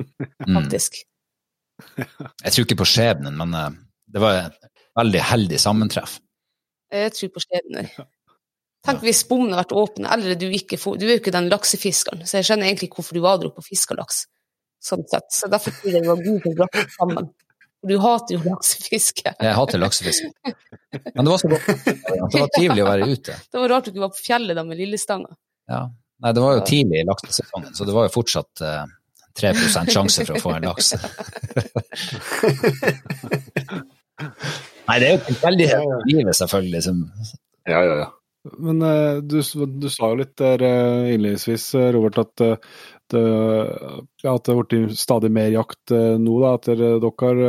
Mm. 0.46 0.68
Jeg 1.98 2.54
tror 2.54 2.66
ikke 2.66 2.80
på 2.82 2.88
skjebnen, 2.90 3.38
men 3.40 3.56
eh, 3.58 3.72
det 4.16 4.22
var 4.24 4.42
et 4.46 4.60
veldig 4.96 5.24
heldig 5.32 5.60
sammentreff. 5.62 6.20
Jeg 6.94 7.14
tror 7.16 7.34
på 7.36 7.44
skjebnen. 7.44 7.90
Tenk 8.86 9.02
hvis 9.02 9.24
bommen 9.28 9.52
hadde 9.52 9.64
vært 9.64 9.76
åpen, 9.82 10.06
eller 10.14 10.38
du 10.38 10.46
ikke 10.54 10.78
får 10.78 11.00
Du 11.02 11.08
er 11.08 11.16
jo 11.16 11.22
ikke 11.24 11.34
den 11.34 11.50
laksefiskeren, 11.50 12.22
så 12.28 12.40
jeg 12.40 12.50
skjønner 12.50 12.70
egentlig 12.70 12.92
hvorfor 12.94 13.18
du 13.18 13.24
var 13.24 13.40
der 13.42 13.50
oppe 13.50 13.64
og 13.64 13.68
fiska 13.68 13.98
laks. 13.98 14.26
Sånn 14.86 15.02
sett. 15.10 15.26
Så 15.34 15.50
derfor 15.50 15.74
tror 15.74 15.96
jeg 15.96 16.06
det 16.06 16.12
var 16.12 16.22
god 16.22 16.44
for 16.44 16.60
brakke 16.60 16.86
sammen. 16.94 17.32
Du 17.86 17.96
hater 18.02 18.38
jo 18.38 18.42
laksefiske. 18.46 19.34
Jeg 19.42 19.58
hater 19.58 19.82
laksefiske. 19.82 20.30
Men 21.14 21.26
det 21.26 21.32
var 21.32 21.42
så 21.42 21.50
godt. 21.52 21.68
Det 21.86 22.42
var 22.42 22.52
trivelig 22.54 22.84
å 22.86 22.88
være 22.88 23.10
ute. 23.10 23.38
Det 23.52 23.62
var 23.62 23.74
rart 23.74 23.88
du 23.88 23.92
ikke 23.92 24.06
var 24.06 24.14
på 24.14 24.24
fjellet 24.26 24.58
da 24.58 24.64
med 24.66 24.80
lillestanga. 24.80 25.34
Ja. 25.70 25.82
Nei, 26.24 26.32
det 26.32 26.42
var 26.42 26.56
jo 26.56 26.62
tidlig 26.66 27.02
i 27.02 27.08
laksesesongen, 27.10 27.74
så 27.76 27.86
det 27.86 27.94
var 27.94 28.08
jo 28.08 28.14
fortsatt 28.14 28.62
eh, 28.64 28.86
3% 29.40 29.92
sjanse 29.94 30.26
for 30.26 30.36
å 30.38 30.44
få 30.44 30.52
en 30.58 30.68
laks. 30.70 30.94
Nei, 34.86 35.00
det 35.02 35.08
er 35.08 35.16
jo 35.16 35.24
tilfeldighet 35.30 35.82
i 35.82 36.14
livet, 36.14 36.36
selvfølgelig. 36.40 36.82
Som, 36.86 37.02
Ja, 37.66 37.82
ja, 37.82 37.96
ja. 38.04 38.10
Men 38.62 38.82
eh, 38.86 39.22
du, 39.26 39.40
du 39.82 39.88
sa 39.90 40.12
jo 40.12 40.20
litt 40.20 40.36
der 40.38 40.62
eh, 40.66 41.14
innledningsvis, 41.16 41.66
eh, 41.80 41.90
Robert, 41.96 42.20
at 42.22 42.44
det, 43.14 43.22
ja, 44.22 44.34
at 44.34 44.46
det 44.46 44.54
har 44.54 44.62
blitt 44.62 44.98
stadig 44.98 45.30
mer 45.34 45.52
jakt 45.54 45.94
nå, 45.94 46.38
da, 46.42 46.56
etter 46.58 46.80
dere 46.80 47.12
har 47.22 47.42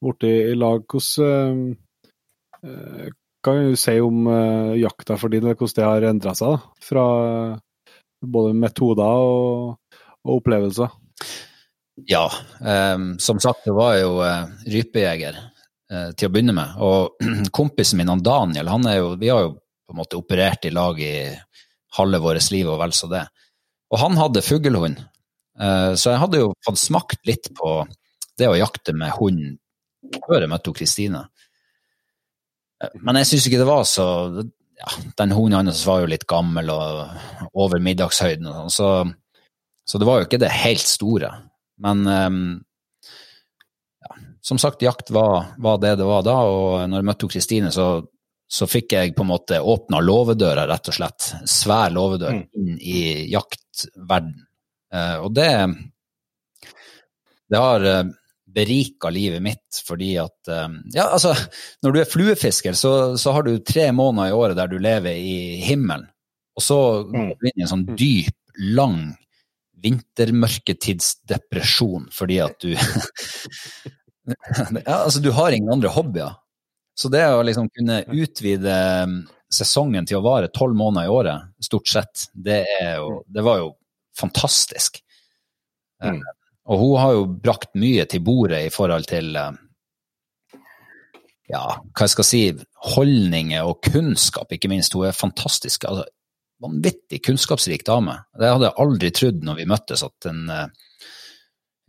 blitt 0.00 0.24
i, 0.28 0.34
i 0.52 0.54
lag. 0.56 0.84
Hvordan 0.88 1.74
kan 3.44 3.60
du 3.60 3.76
si 3.78 3.98
om 4.00 4.24
jakta 4.80 5.18
for 5.20 5.32
din, 5.32 5.44
eller 5.44 5.58
hvordan 5.58 5.76
det 5.76 5.84
har 5.84 6.08
endra 6.08 6.32
seg? 6.38 6.56
da, 6.56 6.80
Fra 6.88 7.04
både 8.24 8.56
metoder 8.56 9.20
og, 9.28 10.00
og 10.24 10.38
opplevelser? 10.38 10.96
Ja, 12.04 12.32
Um, 12.60 13.18
som 13.18 13.40
sagt, 13.40 13.64
det 13.64 13.72
var 13.72 13.96
jo 13.96 14.18
uh, 14.20 14.48
rypejeger 14.68 15.36
uh, 15.36 16.10
til 16.16 16.28
å 16.28 16.32
begynne 16.32 16.54
med. 16.56 16.76
Og 16.82 17.16
kompisen 17.58 18.00
min, 18.00 18.10
han 18.12 18.24
Daniel, 18.24 18.68
han 18.72 18.86
er 18.88 19.00
jo 19.00 19.10
Vi 19.20 19.30
har 19.32 19.44
jo 19.46 19.52
på 19.56 19.94
en 19.94 20.00
måte 20.00 20.18
operert 20.18 20.66
i 20.66 20.72
lag 20.74 20.98
i 21.00 21.30
halve 21.96 22.20
vårt 22.20 22.50
liv 22.52 22.68
og 22.68 22.80
vel 22.80 22.94
så 22.96 23.08
det. 23.12 23.22
Og 23.92 24.00
han 24.02 24.18
hadde 24.20 24.44
fuglehund, 24.44 25.04
Uh, 25.56 25.94
så 25.96 26.12
jeg 26.12 26.20
hadde 26.20 26.40
jo 26.42 26.50
fått 26.66 26.76
smakt 26.76 27.22
litt 27.24 27.48
på 27.56 27.78
det 28.36 28.44
å 28.50 28.58
jakte 28.58 28.92
med 28.92 29.14
hund 29.16 29.54
før 30.26 30.42
jeg 30.42 30.50
møtte 30.52 30.74
Kristine. 30.76 31.22
Men 33.00 33.16
jeg 33.22 33.30
syns 33.30 33.46
ikke 33.48 33.62
det 33.62 33.68
var 33.70 33.86
så 33.88 34.04
ja, 34.76 34.90
Den 35.16 35.32
hunden 35.32 35.56
hans 35.56 35.80
var 35.88 36.02
jo 36.02 36.10
litt 36.12 36.26
gammel 36.28 36.68
og 36.74 37.56
over 37.56 37.80
middagshøyden, 37.80 38.50
og 38.50 38.68
sånn, 38.68 38.74
så, 38.76 38.90
så 39.86 39.98
det 40.02 40.06
var 40.08 40.20
jo 40.20 40.26
ikke 40.28 40.40
det 40.42 40.50
helt 40.50 40.82
store. 40.86 41.30
Men 41.82 42.02
um, 42.06 42.40
ja, 44.02 44.16
som 44.42 44.58
sagt, 44.58 44.82
jakt 44.82 45.10
var, 45.14 45.52
var 45.62 45.78
det 45.82 45.94
det 46.00 46.08
var 46.08 46.24
da, 46.26 46.36
og 46.42 46.84
når 46.90 47.00
jeg 47.02 47.08
møtte 47.12 47.30
Kristine, 47.32 47.72
så 47.74 47.88
så 48.46 48.62
fikk 48.70 48.92
jeg 48.94 49.10
på 49.16 49.24
en 49.24 49.32
måte 49.32 49.56
åpna 49.58 49.98
låvedøra, 50.06 50.68
rett 50.70 50.86
og 50.92 50.94
slett. 50.94 51.24
Svær 51.50 51.90
låvedør 51.90 52.30
Mm. 52.36 52.44
inn 52.54 52.76
i 52.78 53.00
jaktverden. 53.32 54.36
Uh, 54.94 55.16
og 55.24 55.32
det 55.34 55.50
Det 57.50 57.58
har 57.58 57.84
eh, 57.86 58.04
berika 58.46 59.10
livet 59.10 59.42
mitt 59.42 59.80
fordi 59.86 60.16
at 60.18 60.48
eh, 60.48 60.68
Ja, 60.94 61.08
altså, 61.14 61.34
når 61.82 61.92
du 61.92 62.00
er 62.00 62.08
fluefisker, 62.10 62.72
så, 62.74 63.16
så 63.18 63.32
har 63.34 63.42
du 63.46 63.58
tre 63.58 63.92
måneder 63.92 64.30
i 64.30 64.34
året 64.38 64.56
der 64.58 64.66
du 64.70 64.78
lever 64.78 65.14
i 65.14 65.56
himmelen. 65.62 66.06
Og 66.56 66.62
så 66.62 66.78
går 67.04 67.34
du 67.38 67.46
inn 67.50 67.60
i 67.60 67.62
en 67.66 67.70
sånn 67.70 67.84
dyp, 67.98 68.34
lang 68.78 69.14
vintermørketidsdepresjon 69.86 72.04
fordi 72.14 72.36
at 72.44 72.56
du 72.62 72.70
ja, 74.26 75.04
altså, 75.04 75.20
du 75.22 75.30
har 75.30 75.52
ingen 75.54 75.72
andre 75.72 75.88
hobbyer. 75.94 76.32
Så 76.96 77.08
det 77.12 77.26
å 77.28 77.42
liksom 77.44 77.68
kunne 77.70 78.04
utvide 78.08 79.04
um, 79.04 79.28
sesongen 79.52 80.06
til 80.08 80.16
å 80.18 80.24
vare 80.24 80.48
tolv 80.54 80.76
måneder 80.78 81.06
i 81.06 81.12
året, 81.12 81.42
stort 81.62 81.88
sett, 81.90 82.24
det, 82.32 82.64
jo, 82.96 83.22
det 83.28 83.42
var 83.46 83.58
jo 83.60 83.68
fantastisk. 84.16 85.02
Mm. 86.02 86.16
Eh, 86.16 86.20
Og 86.66 86.80
hun 86.80 86.96
har 86.98 87.12
jo 87.14 87.26
brakt 87.44 87.76
mye 87.78 88.04
til 88.10 88.24
bordet 88.26 88.64
i 88.66 88.72
forhold 88.74 89.06
til 89.06 89.36
eh, 89.38 89.52
ja, 91.52 91.62
hva 91.78 92.08
jeg 92.08 92.14
skal 92.16 92.26
si, 92.26 92.40
holdninger 92.96 93.68
og 93.68 93.78
kunnskap, 93.86 94.50
ikke 94.52 94.70
minst. 94.72 94.94
Hun 94.96 95.06
er 95.06 95.14
fantastisk. 95.14 95.84
Altså, 95.86 96.08
vanvittig 96.62 97.20
kunnskapsrik 97.26 97.84
dame. 97.86 98.14
Det 98.38 98.48
hadde 98.48 98.68
jeg 98.70 98.78
aldri 98.84 99.10
trodd 99.14 99.42
når 99.44 99.58
vi 99.60 99.66
møttes, 99.68 100.02
at 100.06 100.28
en 100.30 100.42
uh, 100.50 100.66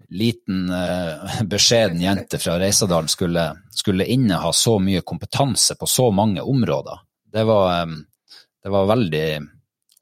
liten, 0.09 0.69
uh, 0.71 1.41
beskjeden 1.53 2.01
jente 2.03 2.39
fra 2.41 2.57
Reisadalen 2.59 3.07
skulle, 3.11 3.45
skulle 3.71 4.05
inneha 4.05 4.51
så 4.53 4.77
mye 4.83 5.01
kompetanse 5.07 5.75
på 5.79 5.87
så 5.89 6.09
mange 6.11 6.41
områder. 6.43 6.99
Det 7.33 7.43
var, 7.47 7.83
um, 7.87 7.95
det 8.63 8.73
var 8.73 8.89
veldig 8.91 9.25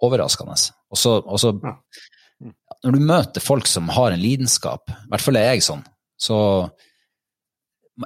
overraskende. 0.05 0.57
Og 0.91 0.97
så, 1.01 1.17
og 1.21 1.39
så 1.41 1.53
Ja. 1.63 2.51
når 2.83 2.91
du 2.91 2.99
møter 2.99 3.41
folk 3.41 3.67
som 3.67 3.87
har 3.89 4.11
en 4.11 4.19
lidenskap, 4.21 4.89
i 4.91 5.09
hvert 5.09 5.23
fall 5.23 5.37
er 5.39 5.53
jeg 5.53 5.63
sånn, 5.65 5.85
så 6.19 6.35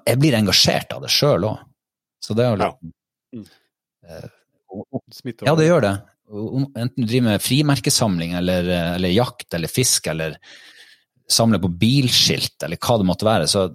jeg 0.05 0.19
blir 0.21 0.37
engasjert 0.37 0.93
av 0.93 1.01
det 1.01 1.09
sjøl 1.11 1.47
òg. 1.49 1.63
Så 2.21 2.35
det 2.37 2.45
er 2.45 2.51
jo 2.55 2.61
Ja. 2.63 2.69
litt 2.83 3.49
Eh, 4.09 4.27
og- 4.71 4.87
og- 4.91 5.03
ja, 5.45 5.55
det 5.55 5.65
gjør 5.67 5.81
det. 5.81 6.01
Enten 6.29 6.93
du 6.95 7.07
driver 7.07 7.25
med 7.31 7.41
frimerkesamling 7.41 8.35
eller, 8.37 8.67
eller 8.95 9.09
jakt 9.09 9.53
eller 9.57 9.71
fisk 9.71 10.07
eller 10.11 10.35
samler 11.29 11.61
på 11.61 11.71
bilskilt 11.81 12.65
eller 12.65 12.77
hva 12.81 12.97
det 13.01 13.07
måtte 13.09 13.25
være, 13.25 13.47
så 13.49 13.67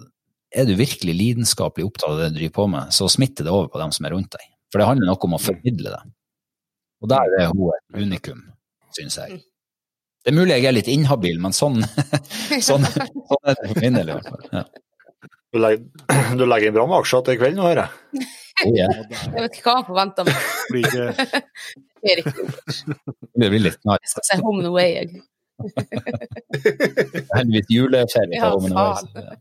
er 0.55 0.67
du 0.67 0.75
virkelig 0.79 1.15
lidenskapelig 1.15 1.87
opptatt 1.87 2.13
av 2.13 2.21
det 2.21 2.29
du 2.31 2.37
driver 2.39 2.55
på 2.55 2.67
med, 2.71 2.93
så 2.95 3.09
smitter 3.11 3.47
det 3.47 3.51
over 3.51 3.67
på 3.73 3.81
dem 3.81 3.91
som 3.95 4.07
er 4.07 4.15
rundt 4.15 4.31
deg. 4.35 4.45
For 4.71 4.79
det 4.81 4.87
handler 4.87 5.11
noe 5.11 5.27
om 5.27 5.35
å 5.35 5.41
formidle 5.41 5.91
det. 5.91 6.01
Og 7.03 7.11
der 7.11 7.35
er 7.41 7.51
hun 7.51 7.73
et 7.73 7.99
unikum, 8.05 8.39
syns 8.95 9.19
jeg. 9.19 9.41
Det 10.25 10.31
er 10.31 10.37
mulig 10.39 10.55
jeg 10.55 10.69
er 10.69 10.77
litt 10.77 10.89
inhabil, 10.89 11.41
men 11.43 11.53
sånn, 11.53 11.83
sånn, 12.69 12.87
sånn 12.87 13.51
er 13.51 13.59
det 13.59 13.67
for 13.67 13.83
min 13.83 13.99
del 13.99 14.09
i 14.09 14.15
hvert 14.15 14.31
fall. 14.31 14.47
Ja. 14.51 14.63
Du 15.55 15.59
legger, 15.61 15.83
du 16.39 16.45
legger 16.47 16.71
inn 16.71 16.75
bra 16.75 16.87
med 16.89 16.97
aksjer 17.01 17.27
til 17.27 17.37
kvelden, 17.39 17.61
hører 17.63 17.83
jeg. 17.85 18.25
Oh, 18.63 18.71
yeah. 18.71 19.03
Jeg 19.35 19.43
vet 19.43 19.59
ikke 19.59 19.67
hva 19.67 19.75
han 19.81 19.87
forventer. 19.87 20.31
Blir 20.71 20.87
ikke 20.87 21.27
Det 22.05 22.13
er 22.13 22.21
ikke 22.21 22.33
Det 23.41 23.49
blir 23.49 23.63
litt 23.65 23.81
narr. 23.87 23.99
Jeg 24.05 24.11
skal 24.13 24.27
se 24.29 24.37
Home 24.43 24.61
and 24.61 24.69
Away, 24.69 24.89
jeg. 24.93 25.07
Heldigvis 27.35 27.69
juleferie 27.71 28.37
Ja, 28.37 28.51
på 28.51 28.59
Away, 28.59 28.73
faen. 28.75 28.95
så, 29.01 29.25
ja. 29.25 29.35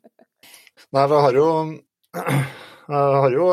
Nei, 0.95 1.05
vi 1.11 1.19
har 1.25 1.35
jo, 1.35 1.47
jeg 2.15 3.17
har 3.25 3.33
jo 3.35 3.47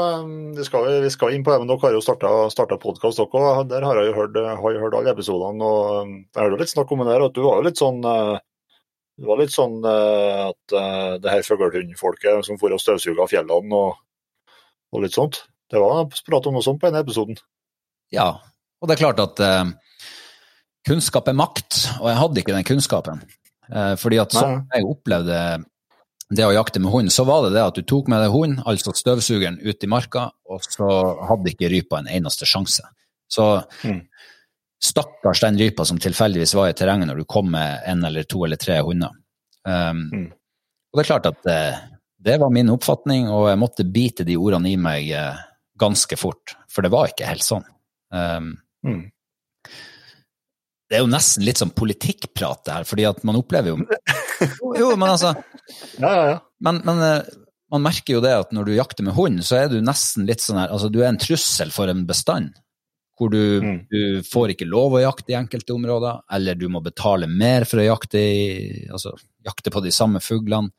vi, 0.58 0.66
skal, 0.68 0.88
vi 1.02 1.10
skal 1.14 1.34
inn 1.36 1.46
på 1.46 1.54
det, 1.54 1.60
men 1.64 1.70
dere 1.72 1.82
har 1.88 1.96
jo 1.98 2.02
starta 2.06 2.78
podkast 2.82 3.18
dere 3.22 3.42
òg. 3.42 3.64
Der 3.72 3.86
har 3.88 3.98
jeg 4.00 4.12
jo 4.12 4.18
hørt, 4.20 4.38
har 4.38 4.76
jeg 4.76 4.84
hørt 4.84 4.98
alle 5.00 5.14
episodene. 5.16 5.66
og 5.66 6.12
Jeg 6.12 6.44
hørte 6.46 6.62
litt 6.62 6.74
snakk 6.74 6.94
om 6.94 7.02
det 7.04 7.10
der, 7.12 7.26
at 7.28 7.36
du 7.38 7.42
var 7.46 7.60
jo 7.60 7.68
litt 7.68 7.82
sånn 7.82 8.00
eh, 8.06 8.38
det 9.22 9.28
var 9.30 9.38
litt 9.42 9.54
sånn 9.54 9.82
eh, 9.86 10.44
at 10.50 10.76
eh, 10.78 11.16
det 11.22 11.34
her 11.34 11.44
fuglehundfolket 11.46 12.46
som 12.48 12.58
for 12.62 12.74
og 12.74 12.82
støvsuga 12.82 13.28
fjellene 13.30 13.78
og, 13.78 14.00
og 14.94 15.04
litt 15.04 15.18
sånt. 15.18 15.44
Det 15.72 15.82
var 15.82 16.08
prat 16.28 16.48
om 16.50 16.58
noe 16.58 16.66
sånt 16.66 16.82
på 16.82 16.90
denne 16.90 17.04
episoden. 17.06 17.38
Ja, 18.12 18.34
og 18.82 18.88
det 18.90 18.96
er 18.98 19.02
klart 19.04 19.20
at 19.24 19.40
eh, 19.46 19.72
kunnskap 20.88 21.28
er 21.30 21.38
makt, 21.38 21.84
og 22.02 22.10
jeg 22.10 22.20
hadde 22.20 22.42
ikke 22.42 22.56
den 22.56 22.68
kunnskapen. 22.68 23.22
Eh, 23.72 23.94
fordi 24.02 24.18
at 24.20 24.34
sånn 24.36 24.64
jeg 24.74 24.88
opplevde 24.90 25.38
det 26.32 26.46
å 26.48 26.54
jakte 26.56 26.80
med 26.80 26.92
hund, 26.94 27.12
så 27.12 27.26
var 27.28 27.44
det 27.46 27.54
det 27.58 27.64
at 27.64 27.76
du 27.76 27.84
tok 27.84 28.08
med 28.12 28.22
deg 28.24 28.32
hund, 28.32 28.62
altså 28.66 28.94
støvsugeren, 28.96 29.60
ut 29.62 29.84
i 29.84 29.90
marka, 29.92 30.30
og 30.50 30.64
så 30.64 30.88
hadde 31.28 31.52
ikke 31.52 31.70
rypa 31.72 32.00
en 32.00 32.08
eneste 32.08 32.48
sjanse. 32.48 32.84
Så 33.32 33.66
Mm. 33.84 34.02
stakkars 34.82 35.42
den 35.42 35.58
rypa 35.60 35.86
som 35.86 36.00
tilfeldigvis 36.00 36.56
var 36.56 36.70
i 36.70 36.74
terrenget 36.74 37.08
når 37.08 37.18
du 37.22 37.26
kom 37.26 37.52
med 37.52 37.84
en 37.86 38.04
eller 38.06 38.24
to 38.24 38.44
eller 38.46 38.58
tre 38.58 38.80
hunder. 38.82 39.12
Um, 39.68 40.10
Mm. 40.12 40.32
Og 40.92 40.98
det 40.98 41.04
er 41.06 41.14
klart 41.14 41.26
at 41.30 41.46
eh, 41.48 41.78
det 42.20 42.40
var 42.40 42.50
min 42.50 42.70
oppfatning, 42.70 43.30
og 43.30 43.48
jeg 43.50 43.60
måtte 43.60 43.86
bite 43.92 44.26
de 44.26 44.36
ordene 44.38 44.72
i 44.72 44.76
meg 44.78 45.10
eh, 45.12 45.38
ganske 45.78 46.18
fort, 46.18 46.56
for 46.70 46.82
det 46.82 46.92
var 46.92 47.08
ikke 47.08 47.28
helt 47.28 47.44
sånn. 47.46 47.64
Um, 48.12 48.58
Mm. 48.88 49.04
det 50.90 50.98
er 50.98 51.04
jo 51.04 51.12
nesten 51.12 51.46
litt 51.46 51.60
sånn 51.62 51.74
politikkprat 51.78 52.64
det 52.66 52.74
her, 52.80 52.88
fordi 52.90 53.06
at 53.08 53.22
man 53.28 53.38
opplever 53.40 53.76
jo 53.76 53.78
Jo, 54.42 54.72
jo 54.80 54.88
men 54.98 55.12
altså 55.14 55.36
Ja, 56.02 56.10
ja, 56.10 56.24
ja. 56.34 56.38
Men, 56.66 56.82
men 56.88 57.04
eh, 57.06 57.30
man 57.72 57.86
merker 57.86 58.18
jo 58.18 58.24
det 58.26 58.34
at 58.36 58.52
når 58.52 58.68
du 58.68 58.74
jakter 58.76 59.06
med 59.08 59.16
hund, 59.16 59.44
så 59.48 59.60
er 59.62 59.70
du 59.72 59.78
nesten 59.86 60.26
litt 60.28 60.42
sånn 60.44 60.60
her 60.60 60.74
Altså, 60.74 60.90
du 60.92 60.98
er 61.04 61.12
en 61.12 61.22
trussel 61.22 61.70
for 61.72 61.88
en 61.94 62.02
bestand. 62.10 62.58
Hvor 63.22 63.30
du, 63.32 63.38
Mm. 63.62 63.78
du 63.92 64.24
får 64.26 64.56
ikke 64.56 64.66
lov 64.68 64.98
å 64.98 65.04
jakte 65.04 65.32
i 65.32 65.38
enkelte 65.38 65.76
områder, 65.78 66.24
eller 66.34 66.58
du 66.58 66.66
må 66.74 66.82
betale 66.84 67.30
mer 67.30 67.64
for 67.70 67.80
å 67.80 67.86
jakte, 67.86 68.18
i, 68.18 68.88
altså, 68.92 69.14
jakte 69.46 69.72
på 69.72 69.84
de 69.86 69.92
samme 69.94 70.20
fuglene. 70.26 70.74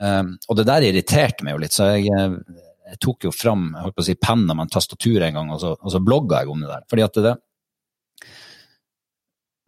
Um, 0.00 0.32
og 0.48 0.56
det 0.56 0.64
der 0.70 0.86
irriterte 0.88 1.44
meg 1.44 1.54
jo 1.58 1.60
litt, 1.66 1.76
så 1.76 1.90
jeg, 1.92 2.08
eh, 2.16 2.62
jeg 2.90 2.98
tok 3.04 3.24
jo 3.28 3.30
fram 3.34 3.68
jeg 3.74 3.84
holdt 3.84 3.96
på 3.96 4.02
å 4.02 4.06
si, 4.08 4.14
penna 4.18 4.54
med 4.56 4.66
en 4.66 4.72
tastatur 4.74 5.22
en 5.22 5.36
gang, 5.38 5.50
og 5.54 5.60
så, 5.62 5.72
og 5.78 5.92
så 5.94 6.00
blogga 6.02 6.40
jeg 6.42 6.50
om 6.52 6.60
det 6.64 6.70
der. 6.72 6.84
Fordi 6.90 7.04
at 7.06 7.20
det, 7.26 7.34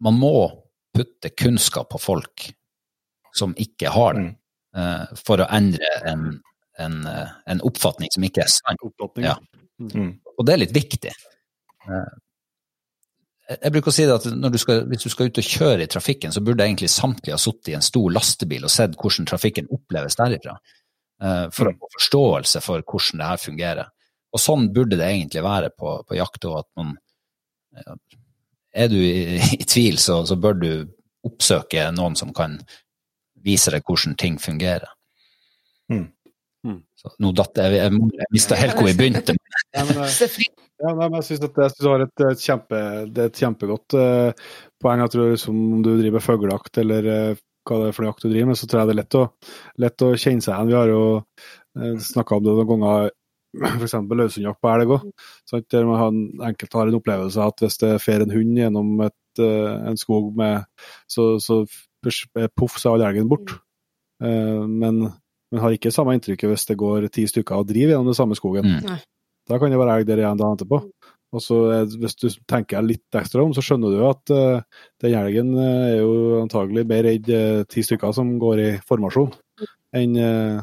Man 0.03 0.17
må 0.19 0.31
putte 0.93 1.29
kunnskap 1.39 1.89
på 1.93 1.99
folk 2.01 2.49
som 3.33 3.53
ikke 3.57 3.89
har 3.93 4.13
den, 4.17 4.25
Mm. 4.73 4.81
eh, 4.81 5.15
for 5.15 5.37
å 5.41 5.47
endre 5.53 5.87
en, 6.09 6.41
en, 6.81 6.97
en 7.47 7.61
oppfatning 7.61 8.09
som 8.13 8.23
ikke 8.25 8.41
er 8.43 8.51
sann. 8.51 8.77
Ja. 9.21 9.37
Mm. 9.79 10.19
Og 10.37 10.45
det 10.45 10.53
er 10.53 10.61
litt 10.65 10.75
viktig. 10.75 11.13
Eh, 11.87 12.11
Jeg 13.61 13.71
bruker 13.73 13.91
å 13.91 13.93
si 13.93 14.05
det 14.07 14.13
at 14.15 14.51
du 14.51 14.57
skal, 14.57 14.85
hvis 14.87 15.03
du 15.03 15.09
skal 15.11 15.27
ut 15.27 15.37
og 15.37 15.43
kjøre 15.43 15.83
i 15.83 15.87
trafikken, 15.91 16.31
så 16.31 16.41
burde 16.41 16.63
egentlig 16.63 16.89
samtlige 16.89 17.35
ha 17.35 17.41
sittet 17.41 17.73
i 17.73 17.75
en 17.75 17.83
stor 17.85 18.09
lastebil 18.11 18.63
og 18.63 18.71
sett 18.71 18.95
hvordan 18.95 19.27
trafikken 19.27 19.67
oppleves 19.69 20.15
derifra, 20.15 20.55
for 21.55 21.69
å 21.69 21.75
få 21.79 21.89
forståelse 21.97 22.61
for 22.65 22.83
hvordan 22.83 23.21
det 23.21 23.27
her 23.29 23.41
fungerer. 23.41 23.91
Og 24.33 24.41
sånn 24.41 24.71
burde 24.73 24.97
det 24.99 25.07
egentlig 25.07 25.43
være 25.45 25.69
på, 25.77 25.95
på 26.07 26.17
jakt 26.17 26.47
òg, 26.49 26.63
at 26.63 26.69
man 26.79 26.95
ja, 27.77 27.95
Er 28.73 28.89
du 28.89 28.97
i, 28.97 29.37
i 29.61 29.65
tvil, 29.65 29.99
så, 30.01 30.23
så 30.25 30.37
bør 30.39 30.57
du 30.59 30.71
oppsøke 31.23 31.85
noen 31.95 32.17
som 32.19 32.33
kan 32.35 32.57
vise 33.43 33.71
deg 33.73 33.85
hvordan 33.87 34.17
ting 34.19 34.39
fungerer. 34.41 34.89
Mm. 35.91 36.09
Mm. 36.63 36.79
Nå 37.19 37.31
datt 37.35 37.59
jeg 37.59 37.75
Jeg, 37.75 37.95
jeg 38.15 38.31
mista 38.31 38.57
helt 38.57 38.77
hvor 38.79 38.87
vi 38.87 38.97
begynte. 38.99 39.35
ja, 39.75 39.83
men, 39.87 40.03
eh, 40.05 40.35
Ja, 40.83 40.93
men 40.97 41.17
jeg 41.19 41.27
syns 41.27 41.43
at 41.45 41.79
du 41.79 41.89
har 41.91 42.03
et, 42.05 42.21
et, 42.27 42.43
kjempe, 42.43 42.79
det 43.11 43.25
er 43.25 43.31
et 43.31 43.39
kjempegodt 43.39 43.95
uh, 43.99 44.53
poeng. 44.81 45.03
Jeg 45.03 45.13
tror 45.13 45.33
liksom, 45.35 45.59
Om 45.77 45.83
du 45.85 45.91
driver 45.99 46.23
fuglejakt 46.23 46.79
eller 46.81 47.09
eh, 47.13 47.41
hva 47.63 47.79
det 47.79 47.89
er 47.89 47.95
for 47.95 48.03
noe 48.03 48.13
jakt 48.13 48.25
du 48.25 48.29
driver 48.29 48.51
med, 48.51 48.59
så 48.59 48.69
tror 48.69 48.81
jeg 48.81 48.89
det 48.89 48.93
er 48.95 49.01
lett 49.01 49.17
å, 49.19 49.25
lett 49.85 50.05
å 50.05 50.09
kjenne 50.13 50.45
seg 50.45 50.53
igjen. 50.53 50.71
Vi 50.71 50.77
har 50.77 50.91
jo 50.91 51.01
uh, 51.19 51.95
snakka 52.09 52.37
om 52.37 52.45
det 52.45 52.55
noen 52.59 52.69
ganger, 52.71 53.09
f.eks. 53.79 53.97
løshundjakt 54.21 54.61
på 54.63 54.71
elg 54.73 54.93
òg. 54.97 55.09
Der 55.71 55.89
man 55.89 55.99
har 56.01 56.13
en, 56.13 56.21
enkelte 56.51 56.79
har 56.79 56.91
en 56.91 56.99
opplevelse 56.99 57.41
av 57.41 57.53
at 57.53 57.65
hvis 57.65 57.81
det 57.83 57.95
fer 58.03 58.25
en 58.25 58.33
hund 58.33 58.61
gjennom 58.61 58.93
et, 59.05 59.41
eh, 59.41 59.73
en 59.91 59.99
skog 59.99 60.31
med 60.37 60.63
så, 61.11 61.35
så 61.43 61.61
eh, 61.63 62.49
poff, 62.57 62.79
så 62.81 62.89
er 62.89 62.95
all 62.97 63.05
elgen 63.11 63.29
bort. 63.29 63.53
Eh, 64.23 64.63
men 64.65 65.05
men 65.53 65.61
har 65.61 65.75
ikke 65.75 65.93
samme 65.93 66.15
inntrykket 66.17 66.49
hvis 66.49 66.65
det 66.65 66.79
går 66.81 67.05
ti 67.13 67.27
stykker 67.29 67.61
og 67.61 67.67
driver 67.69 67.93
gjennom 67.93 68.07
den 68.09 68.17
samme 68.17 68.37
skogen. 68.37 68.71
Mm. 68.73 68.95
Da 69.49 69.59
kan 69.61 69.69
det 69.69 69.77
være 69.77 69.99
elg 69.99 70.07
der 70.09 70.23
igjen 70.23 70.39
dagen 70.39 70.57
etterpå. 70.57 70.79
Og 71.33 71.41
så 71.41 71.55
er- 71.73 71.97
Hvis 71.97 72.15
du 72.21 72.27
tenker 72.47 72.85
litt 72.85 73.17
ekstra 73.17 73.41
om, 73.43 73.53
så 73.53 73.63
skjønner 73.65 73.89
du 73.89 74.03
at 74.05 74.33
uh, 74.33 74.61
den 75.01 75.15
helgen 75.17 75.55
eh, 75.57 75.95
er 75.95 75.97
jo 76.03 76.41
antagelig 76.43 76.85
mer 76.87 77.03
redd 77.07 77.29
uh, 77.33 77.63
ti 77.65 77.81
stykker 77.81 78.13
som 78.13 78.35
går 78.39 78.61
i 78.61 78.69
formasjon, 78.85 79.33
enn 79.97 80.15
uh, 80.21 80.61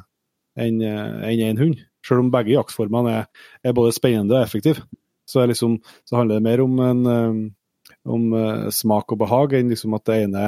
en, 0.61 0.81
eh, 0.83 1.31
enn 1.31 1.43
en 1.49 1.61
hund. 1.61 1.79
Selv 2.07 2.25
om 2.25 2.31
begge 2.33 2.55
jaktformene 2.55 3.13
er, 3.21 3.27
er 3.65 3.77
både 3.77 3.93
spennende 3.97 4.39
og 4.39 4.45
effektive, 4.45 4.83
så, 5.29 5.45
liksom, 5.47 5.79
så 6.09 6.19
handler 6.19 6.41
det 6.41 6.47
mer 6.47 6.63
om, 6.65 6.79
en, 6.85 7.03
um, 7.07 7.41
om 8.09 8.33
eh, 8.35 8.69
smak 8.75 9.13
og 9.13 9.21
behag 9.21 9.55
enn 9.59 9.71
liksom 9.71 9.95
at 9.99 10.07
det 10.09 10.17
ene, 10.25 10.47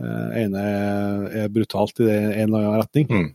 eh, 0.00 0.28
ene 0.44 0.64
er, 0.64 1.48
brutalt 1.52 2.00
i 2.00 2.08
det, 2.08 2.18
en 2.38 2.48
eller 2.48 2.68
annen 2.68 2.80
retning. 2.84 3.10
Mm. 3.10 3.30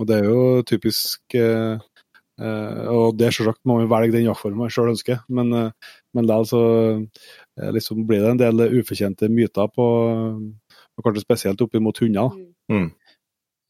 Og 0.00 0.08
det 0.08 0.18
er 0.18 0.24
jo 0.30 0.42
typisk 0.66 1.36
eh, 1.36 1.76
eh, 1.76 1.91
Og 2.40 3.16
det 3.18 3.28
selvsagt 3.34 3.60
må 3.68 3.76
vi 3.82 3.90
velge 3.90 4.16
den 4.16 4.26
jaktformen 4.26 4.66
jeg 4.66 4.76
sjøl 4.76 4.92
ønsker, 4.94 5.20
men, 5.28 5.52
eh, 5.52 5.92
men 6.16 6.26
likevel 6.28 6.48
så 6.48 6.62
eh, 7.60 7.70
liksom 7.76 8.06
blir 8.08 8.24
det 8.24 8.32
en 8.32 8.40
del 8.40 8.64
ufortjente 8.80 9.28
myter 9.32 9.68
på 9.74 9.86
og 10.92 11.06
kanskje 11.06 11.24
spesielt 11.24 11.62
opp 11.64 11.76
mot 11.80 12.02
hunder. 12.02 12.34
Mm. 12.72 12.90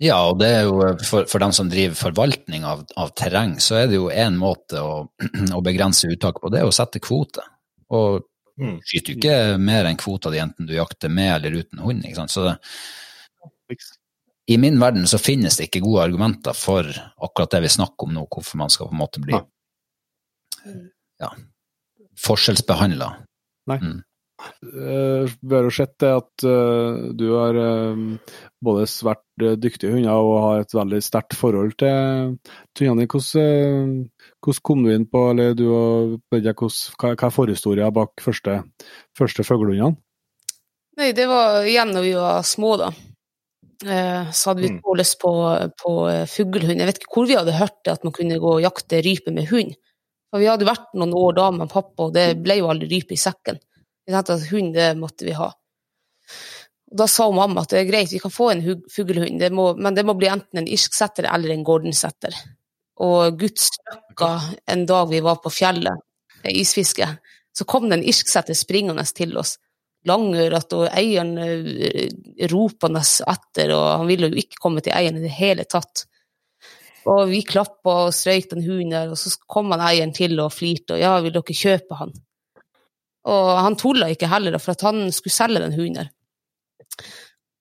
Ja, 0.02 0.16
og 0.30 0.40
det 0.40 0.50
er 0.50 0.64
jo 0.66 0.80
eh, 0.86 0.98
for, 1.06 1.28
for 1.30 1.42
dem 1.42 1.54
som 1.54 1.70
driver 1.70 1.98
forvaltning 1.98 2.66
av, 2.66 2.84
av 2.98 3.14
terreng, 3.18 3.58
så 3.62 3.82
er 3.82 3.90
det 3.90 3.98
jo 3.98 4.10
én 4.10 4.38
måte 4.38 4.82
å, 4.82 5.06
å 5.58 5.64
begrense 5.64 6.10
uttak 6.10 6.42
på, 6.42 6.50
det 6.54 6.62
er 6.62 6.70
å 6.70 6.74
sette 6.74 7.02
kvote. 7.02 7.46
Og 7.92 8.22
Mm. 8.60 8.74
skyter 8.84 9.14
jo 9.14 9.16
ikke 9.16 9.58
mer 9.64 9.86
enn 9.88 9.96
kvota 9.96 10.28
di 10.30 10.36
enten 10.42 10.66
du 10.68 10.74
jakter 10.76 11.08
med 11.08 11.30
eller 11.38 11.62
uten 11.62 11.80
hund. 11.80 12.04
ikke 12.04 12.18
sant? 12.20 12.34
Så 12.34 12.44
det, 12.44 12.56
i 14.46 14.58
min 14.58 14.80
verden 14.80 15.06
så 15.06 15.20
finnes 15.22 15.56
det 15.58 15.68
ikke 15.68 15.84
gode 15.84 16.06
argumenter 16.08 16.56
for 16.56 16.88
akkurat 17.22 17.56
det 17.56 17.62
vi 17.66 17.74
snakker 17.76 18.08
om 18.08 18.16
nå, 18.16 18.26
hvorfor 18.26 18.58
man 18.62 18.72
skal 18.72 18.88
på 18.90 18.96
en 18.96 19.02
måte 19.02 19.22
bli 19.22 19.36
Nei. 19.36 20.78
ja, 21.22 21.30
forskjellsbehandla. 22.26 23.12
Eh, 23.70 25.30
vi 25.40 25.54
har 25.54 25.66
jo 25.68 25.70
sett 25.74 25.94
det 26.02 26.10
at 26.16 26.44
eh, 26.48 27.02
du 27.14 27.24
har 27.30 27.58
eh, 27.58 28.00
både 28.64 28.88
svært 28.90 29.44
eh, 29.44 29.54
dyktige 29.60 29.94
hunder 29.94 30.18
og 30.18 30.38
har 30.42 30.62
et 30.64 30.74
veldig 30.74 30.98
sterkt 31.04 31.36
forhold 31.38 31.76
til 31.78 32.36
til 32.74 32.90
hundene. 32.90 33.06
Hvordan, 33.06 33.94
hvordan 34.42 34.64
kom 34.66 34.82
du 34.82 34.90
inn 34.94 35.06
på 35.10 35.24
eller 35.30 35.54
du 35.58 35.66
og 35.70 36.18
hva 36.32 37.12
er 37.12 37.34
forhistorien 37.34 37.94
bak 37.94 38.18
første, 38.24 38.62
første 39.18 39.46
fuglehundene? 39.46 40.00
Nei, 40.98 41.12
det 41.16 41.24
var 41.30 41.62
igjen 41.64 41.94
da 41.94 42.02
vi 42.04 42.12
var 42.18 42.42
små, 42.44 42.74
da. 42.76 42.90
Eh, 43.82 44.30
så 44.30 44.50
hadde 44.50 44.62
vi 44.62 44.70
Mm. 44.70 44.80
så 44.84 44.94
lyst 44.96 45.18
på, 45.18 45.32
på 45.82 45.92
eh, 46.08 46.26
fuglehund. 46.26 46.78
Jeg 46.78 46.86
vet 46.86 47.00
ikke 47.00 47.14
hvor 47.16 47.26
vi 47.26 47.34
hadde 47.38 47.56
hørt 47.58 47.78
det 47.84 47.92
at 47.96 48.04
man 48.04 48.12
kunne 48.14 48.38
gå 48.38 48.52
og 48.58 48.62
jakte 48.62 49.02
rype 49.02 49.32
med 49.34 49.48
hund. 49.50 49.74
For 50.30 50.38
vi 50.40 50.46
hadde 50.48 50.68
vært 50.68 50.94
noen 50.94 51.12
år 51.18 51.34
da 51.36 51.50
med 51.50 51.68
pappa, 51.72 52.06
og 52.06 52.14
det 52.14 52.38
ble 52.42 52.60
jo 52.60 52.70
aldri 52.70 52.88
rype 52.88 53.12
i 53.16 53.20
sekken. 53.20 53.58
Vi 54.06 54.12
tenkte 54.14 54.38
at 54.38 54.46
hund, 54.50 54.72
det 54.74 54.92
måtte 54.96 55.26
vi 55.26 55.34
ha. 55.36 55.50
Og 56.92 56.96
da 57.02 57.06
sa 57.08 57.26
mamma 57.30 57.62
at 57.64 57.72
det 57.74 57.80
er 57.82 57.90
greit, 57.90 58.12
vi 58.12 58.20
kan 58.22 58.30
få 58.32 58.50
en 58.52 58.62
fuglehund, 58.92 59.42
men 59.78 59.94
det 59.94 60.04
må 60.06 60.14
bli 60.14 60.28
enten 60.28 60.58
en 60.62 60.68
irsksetter 60.68 61.28
eller 61.28 61.50
en 61.54 61.64
gordensetter. 61.64 62.34
Og 63.00 63.38
Guds 63.40 63.70
løkka 63.90 64.30
en 64.72 64.86
dag 64.86 65.08
vi 65.10 65.20
var 65.24 65.36
på 65.42 65.50
fjellet, 65.52 66.00
isfiske, 66.44 67.06
så 67.52 67.64
kom 67.68 67.88
det 67.88 67.98
en 67.98 68.08
irsksetter 68.08 68.54
springende 68.56 69.04
til 69.14 69.36
oss 69.38 69.58
langøret, 70.08 70.72
og 70.76 70.88
eieren 70.90 71.36
eh, 71.38 72.08
ropende 72.50 73.02
etter, 73.02 73.74
og 73.76 73.86
han 74.00 74.08
ville 74.10 74.32
jo 74.32 74.42
ikke 74.42 74.60
komme 74.62 74.82
til 74.82 74.94
eieren 74.96 75.20
i 75.20 75.26
det 75.26 75.34
hele 75.36 75.66
tatt. 75.68 76.06
Og 77.10 77.24
vi 77.30 77.42
klappa 77.46 77.96
og 78.06 78.14
strøyk 78.14 78.50
den 78.52 78.64
hunden 78.66 78.94
der, 78.94 79.10
og 79.10 79.18
så 79.18 79.34
kom 79.50 79.72
han 79.74 79.82
eieren 79.84 80.14
til 80.14 80.38
og 80.42 80.52
flirte, 80.54 80.96
og 80.96 81.02
ja, 81.02 81.16
vil 81.24 81.34
dere 81.34 81.58
kjøpe 81.58 81.98
han? 81.98 82.14
Og 83.32 83.50
han 83.62 83.78
tulla 83.78 84.10
ikke 84.10 84.30
heller, 84.30 84.58
for 84.62 84.74
at 84.74 84.86
han 84.88 85.04
skulle 85.14 85.34
selge 85.34 85.62
den 85.62 85.76
hunden 85.76 86.02
der. 86.02 86.10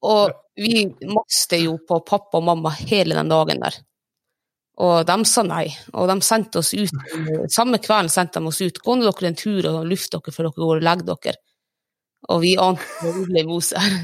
Og 0.02 0.32
vi 0.58 0.88
maste 1.06 1.60
jo 1.62 1.78
på 1.88 2.02
pappa 2.06 2.40
og 2.40 2.46
mamma 2.48 2.74
hele 2.74 3.18
den 3.18 3.30
dagen 3.30 3.62
der. 3.62 3.78
Og 4.82 5.06
de 5.06 5.18
sa 5.30 5.44
nei. 5.46 5.68
Og 5.94 6.10
de 6.10 6.18
sendte 6.26 6.62
oss 6.62 6.72
ut 6.74 6.94
Samme 7.54 7.78
kvelden 7.84 8.10
sendte 8.10 8.42
de 8.42 8.50
oss 8.50 8.62
ut. 8.64 8.82
Gå 8.82 8.98
nå 8.98 9.06
dere 9.10 9.30
en 9.30 9.38
tur 9.38 9.68
og 9.70 9.86
luft 9.90 10.14
dere 10.16 10.34
før 10.34 10.50
dere 10.50 10.58
går 10.58 10.80
og 10.80 10.86
legger 10.88 11.10
dere. 11.12 11.38
Og 12.30 12.42
vi 12.44 12.56
ante 12.60 12.86
hvor 13.02 13.26
ble 13.32 13.46
mos 13.50 13.72
her. 13.78 13.96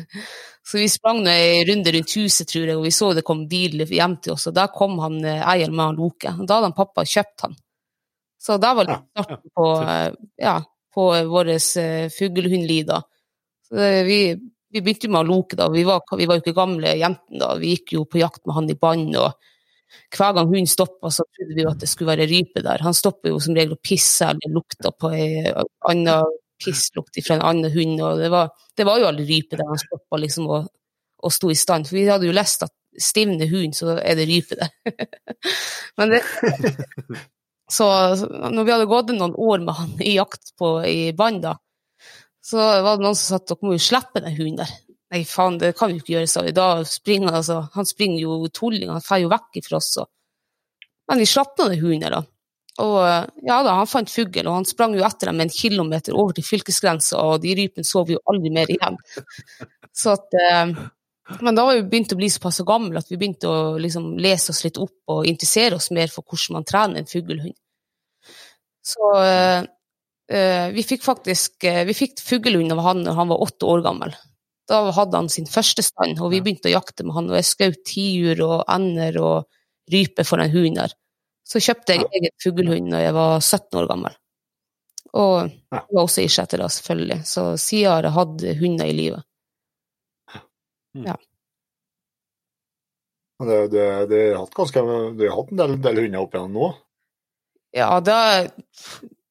Så 0.68 0.82
vi 0.82 0.90
sprang 0.92 1.22
en 1.28 1.66
runde 1.70 1.92
rundt 1.96 2.16
huset, 2.18 2.48
tror 2.50 2.66
jeg, 2.66 2.76
og 2.76 2.84
vi 2.84 2.92
så 2.92 3.14
det 3.16 3.24
kom 3.28 3.46
bil 3.48 3.86
hjem 3.88 4.18
til 4.24 4.34
oss. 4.34 4.50
Og 4.50 4.56
der 4.58 4.74
kom 4.76 4.98
han 5.00 5.22
eh, 5.24 5.44
eieren 5.48 5.76
med 5.76 5.86
han 5.86 6.00
Loke. 6.02 6.34
Da 6.44 6.58
hadde 6.58 6.68
han 6.68 6.76
pappa 6.76 7.06
kjøpt 7.08 7.46
han. 7.46 7.56
Så 8.42 8.58
da 8.62 8.74
var 8.76 8.90
det 8.90 8.98
starten 9.14 9.54
på, 9.56 9.68
eh, 9.82 10.10
ja, 10.44 10.58
på 10.94 11.06
vår 11.30 11.54
uh, 11.56 12.10
fuglehundliv, 12.14 12.86
da. 12.90 13.02
Vi, 13.70 14.20
vi 14.72 14.82
begynte 14.82 15.10
med 15.12 15.28
Loke 15.28 15.58
da. 15.60 15.70
Vi 15.72 15.84
var, 15.88 16.04
vi 16.18 16.28
var 16.28 16.38
jo 16.38 16.44
ikke 16.44 16.56
gamle 16.58 16.94
jentene 17.00 17.42
da. 17.42 17.54
Vi 17.62 17.76
gikk 17.76 17.96
jo 17.98 18.04
på 18.10 18.20
jakt 18.22 18.44
med 18.48 18.58
han 18.58 18.70
i 18.72 18.78
bånd. 18.80 19.16
og 19.20 19.36
hver 20.16 20.34
gang 20.36 20.48
hunden 20.48 20.68
stoppa, 20.68 21.12
så 21.12 21.24
trodde 21.24 21.56
vi 21.56 21.64
jo 21.64 21.72
at 21.72 21.80
det 21.84 21.90
skulle 21.92 22.12
være 22.12 22.28
rype 22.30 22.64
der. 22.64 22.84
Han 22.84 22.96
stopper 22.96 23.32
jo 23.32 23.40
som 23.44 23.56
regel 23.56 23.76
og 23.76 23.84
pisser 23.84 24.34
eller 24.34 24.56
lukter 24.56 24.94
på 25.00 25.12
ei 25.16 25.54
anna 25.88 26.22
pisslukt 26.64 27.20
fra 27.26 27.38
en 27.38 27.46
annen 27.52 27.72
hund. 27.74 28.02
og 28.02 28.20
Det 28.22 28.32
var, 28.34 28.52
det 28.78 28.88
var 28.88 29.00
jo 29.02 29.08
aldri 29.10 29.28
rype 29.30 29.60
der 29.60 29.70
han 29.70 29.82
stoppa 29.82 30.20
liksom 30.22 30.50
og, 30.50 30.68
og 31.24 31.34
sto 31.34 31.52
i 31.54 31.58
stand. 31.58 31.90
For 31.90 32.00
vi 32.00 32.08
hadde 32.10 32.30
jo 32.30 32.36
lest 32.36 32.66
at 32.66 32.74
stivner 32.98 33.50
hund, 33.52 33.76
så 33.78 33.98
er 34.02 34.18
det 34.18 34.28
rype 34.30 34.58
der. 34.60 34.72
Men 35.98 36.16
det 36.16 36.22
Så 37.68 37.86
når 38.24 38.64
vi 38.64 38.72
hadde 38.72 38.88
gått 38.88 39.10
noen 39.12 39.34
år 39.36 39.60
med 39.60 39.76
han 39.76 39.90
i 40.00 40.14
jakt 40.16 40.54
på, 40.60 40.70
i 40.88 41.12
da, 41.12 41.58
så 42.40 42.62
var 42.64 42.96
det 42.96 43.04
noen 43.04 43.18
som 43.18 43.26
sa 43.34 43.40
at 43.42 43.50
dere 43.50 43.68
må 43.68 43.74
jo 43.76 43.84
slippe 43.84 44.22
den 44.24 44.38
hunden 44.38 44.62
der. 44.62 44.72
Nei, 45.12 45.22
faen, 45.28 45.58
det 45.60 45.74
kan 45.76 45.92
vi 45.92 45.98
jo 45.98 46.04
ikke 46.04 46.14
gjøre, 46.14 46.30
sa 46.32 46.44
vi. 46.44 46.54
Da 46.56 46.68
springer 46.88 47.36
altså, 47.40 47.62
Han 47.76 47.88
springer 47.88 48.20
jo 48.24 48.48
tulling, 48.52 48.90
han 48.92 49.04
drar 49.04 49.22
jo 49.24 49.32
vekk 49.32 49.60
fra 49.68 49.80
oss. 49.80 49.94
Og. 50.00 50.08
Men 51.12 51.24
vi 51.24 51.28
slapp 51.28 51.60
nå 51.60 51.70
den 51.72 51.84
hunden, 51.84 52.04
der, 52.04 52.16
da. 52.18 52.37
Og 52.84 52.98
ja 53.48 53.58
da, 53.66 53.78
han 53.80 53.90
fant 53.90 54.12
fugl, 54.12 54.44
og 54.46 54.60
han 54.60 54.68
sprang 54.70 54.94
jo 54.98 55.06
etter 55.06 55.32
dem 55.32 55.42
en 55.42 55.54
kilometer 55.54 56.14
over 56.18 56.36
til 56.38 56.46
fylkesgrensa, 56.46 57.18
og 57.18 57.42
de 57.42 57.56
rypene 57.58 57.88
så 57.88 58.04
vi 58.06 58.18
jo 58.18 58.22
aldri 58.30 58.54
mer 58.54 58.70
igjen. 58.74 59.00
Så 59.98 60.12
at, 60.14 60.36
eh, 60.38 60.76
men 61.42 61.56
da 61.58 61.64
var 61.66 61.74
vi 61.74 61.88
begynt 61.90 62.12
å 62.14 62.18
bli 62.20 62.28
såpass 62.30 62.60
gamle 62.68 63.02
at 63.02 63.08
vi 63.10 63.18
begynte 63.18 63.50
å 63.50 63.80
liksom 63.82 64.12
lese 64.22 64.52
oss 64.54 64.60
litt 64.62 64.78
opp 64.78 65.10
og 65.10 65.26
interessere 65.26 65.80
oss 65.80 65.90
mer 65.90 66.12
for 66.14 66.22
hvordan 66.22 66.60
man 66.60 66.68
trener 66.70 67.02
en 67.02 67.10
fuglehund. 67.10 67.56
Så 68.86 69.10
eh, 69.24 69.66
eh 70.38 70.68
vi 70.76 70.86
fikk 70.86 71.02
faktisk 71.02 71.66
vi 71.66 71.98
fikk 71.98 72.22
fuglehund 72.22 72.76
av 72.76 72.84
han 72.86 73.02
da 73.08 73.18
han 73.18 73.34
var 73.34 73.42
åtte 73.48 73.66
år 73.66 73.82
gammel. 73.88 74.14
Da 74.70 74.84
hadde 74.92 75.18
han 75.18 75.30
sin 75.34 75.50
første 75.50 75.82
stand, 75.82 76.22
og 76.22 76.34
vi 76.36 76.44
begynte 76.44 76.70
å 76.70 76.76
jakte 76.76 77.08
med 77.08 77.18
han. 77.18 77.30
Og 77.32 77.40
jeg 77.40 77.50
skjøt 77.50 77.84
tiur 77.88 78.46
og 78.46 78.58
ender 78.70 79.18
og 79.24 79.94
rype 79.94 80.28
for 80.28 80.44
en 80.44 80.52
hund 80.54 80.78
der. 80.78 80.94
Så 81.48 81.62
kjøpte 81.64 81.96
jeg 81.96 82.08
egen 82.12 82.34
fuglehund 82.44 82.92
da 82.92 83.02
jeg 83.06 83.16
var 83.16 83.38
17 83.40 83.80
år 83.80 83.88
gammel. 83.92 84.18
Og 85.18 85.48
ja. 85.48 85.80
var 85.80 86.02
også 86.04 86.26
isjetter 86.26 86.62
da, 86.62 86.68
selvfølgelig. 86.72 87.22
Så 87.26 87.46
siden 87.62 87.94
har 87.94 88.08
jeg 88.08 88.16
hatt 88.18 88.46
hunder 88.60 88.92
i 88.92 88.98
livet. 88.98 89.28
Ja. 90.98 91.16
Det, 93.38 93.62
det, 93.72 93.86
det 94.10 94.22
har 94.34 94.42
hatt 94.42 94.58
ganske, 94.58 94.82
det 95.16 95.30
har 95.30 95.38
hatt 95.38 95.54
en 95.54 95.62
del, 95.62 95.78
del 95.86 96.04
hunder 96.04 96.26
opp 96.26 96.36
igjennom 96.36 96.58
nå? 96.58 96.70
Ja, 97.78 97.92
det 98.02 98.18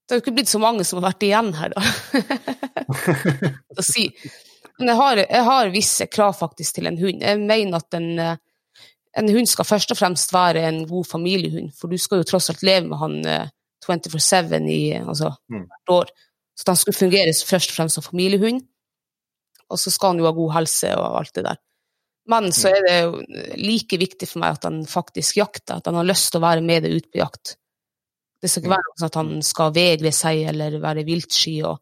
det 0.07 0.15
har 0.15 0.21
jo 0.21 0.23
ikke 0.23 0.37
blitt 0.37 0.51
så 0.51 0.61
mange 0.63 0.85
som 0.87 1.01
har 1.01 1.09
vært 1.09 1.25
igjen 1.27 1.49
her, 1.59 1.73
da. 1.75 1.81
si, 3.91 4.05
men 4.79 4.93
jeg 4.93 4.99
har, 5.01 5.21
jeg 5.25 5.47
har, 5.49 5.71
visse 5.75 6.07
krav 6.07 6.37
faktisk 6.39 6.77
til 6.77 6.87
en 6.87 6.99
hund. 7.01 7.25
Jeg 7.27 7.41
mener 7.43 7.81
at 7.81 7.97
en, 7.99 8.13
eh, 8.23 8.39
en, 9.17 9.33
hund 9.33 9.49
skal 9.49 9.69
først 9.69 9.93
og 9.95 9.99
fremst 9.99 10.33
være 10.35 10.65
en 10.69 10.83
god 10.89 11.05
familiehund, 11.09 11.73
for 11.79 11.89
du 11.89 11.99
skal 12.01 12.21
jo 12.21 12.29
tross 12.29 12.51
alt 12.53 12.65
leve 12.67 12.87
med 12.91 13.01
han 13.01 13.19
24-7 13.87 14.57
eh, 14.59 14.71
i 14.73 14.81
altså, 15.01 15.33
mm. 15.53 15.67
hvert 15.67 15.95
år. 15.99 16.11
Så 16.57 16.65
den 16.69 16.81
skal 16.81 16.97
fungere 16.97 17.37
først 17.47 17.73
og 17.73 17.79
fremst 17.79 17.99
som 17.99 18.05
familiehund, 18.07 18.63
og 19.69 19.81
så 19.81 19.91
skal 19.91 20.15
han 20.15 20.21
jo 20.23 20.29
ha 20.29 20.35
god 20.37 20.53
helse 20.57 20.93
og 20.97 21.21
alt 21.21 21.35
det 21.37 21.47
der. 21.49 21.61
Men 22.27 22.51
så 22.53 22.69
mm. 22.69 22.75
er 22.75 22.87
det 22.87 22.97
jo 22.97 23.57
like 23.63 23.99
viktig 24.03 24.29
for 24.29 24.43
meg 24.43 24.59
at 24.59 24.67
han 24.67 24.81
faktisk 24.91 25.39
jakter, 25.39 25.79
at 25.79 25.87
han 25.87 25.99
har 26.01 26.09
lyst 26.09 26.33
til 26.33 26.41
å 26.41 26.47
være 26.47 26.65
med 26.65 26.87
deg 26.87 26.99
ut 26.99 27.11
på 27.13 27.23
jakt. 27.23 27.57
Det 28.43 28.51
skal 28.51 28.65
ikke 28.65 28.73
mm. 28.73 28.77
være 28.77 28.97
sånn 29.01 29.11
at 29.11 29.21
han 29.21 29.35
skal 29.47 29.75
vegre 29.77 30.13
seg 30.15 30.43
eller 30.53 30.79
være 30.83 31.07
viltsky. 31.07 31.61
og 31.69 31.81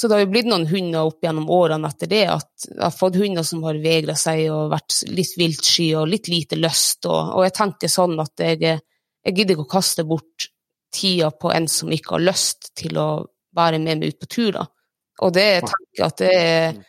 så 0.00 0.08
det 0.08 0.14
har 0.14 0.22
jo 0.22 0.28
blitt 0.32 0.46
noen 0.48 0.62
hunder 0.64 1.10
opp 1.10 1.26
gjennom 1.26 1.50
årene 1.52 1.88
etter 1.92 2.08
det, 2.08 2.22
at 2.32 2.64
jeg 2.64 2.78
har 2.80 2.92
fått 2.94 3.18
hunder 3.20 3.44
som 3.44 3.66
har 3.66 3.76
vegra 3.82 4.14
seg 4.16 4.46
og 4.48 4.70
vært 4.72 4.94
litt 5.12 5.34
viltsky 5.36 5.90
og 6.00 6.06
litt 6.08 6.30
lite 6.32 6.56
lyst. 6.56 7.04
Og, 7.04 7.34
og 7.36 7.44
jeg 7.44 7.52
tenker 7.58 7.92
sånn 7.92 8.14
at 8.22 8.40
jeg, 8.40 8.78
jeg 9.20 9.36
gidder 9.36 9.58
ikke 9.58 9.66
å 9.66 9.74
kaste 9.74 10.06
bort 10.08 10.46
tida 10.96 11.28
på 11.36 11.52
en 11.52 11.68
som 11.68 11.92
ikke 11.92 12.14
har 12.14 12.24
lyst 12.30 12.70
til 12.80 12.96
å 12.96 13.10
være 13.60 13.82
med 13.82 14.00
meg 14.00 14.14
ut 14.14 14.22
på 14.22 14.30
tur. 14.38 14.48
da. 14.56 14.64
Og 15.20 15.34
det 15.36 15.44
jeg 15.50 15.68
tenker 15.68 16.06
at 16.06 16.24
det 16.24 16.32
er, 16.38 16.80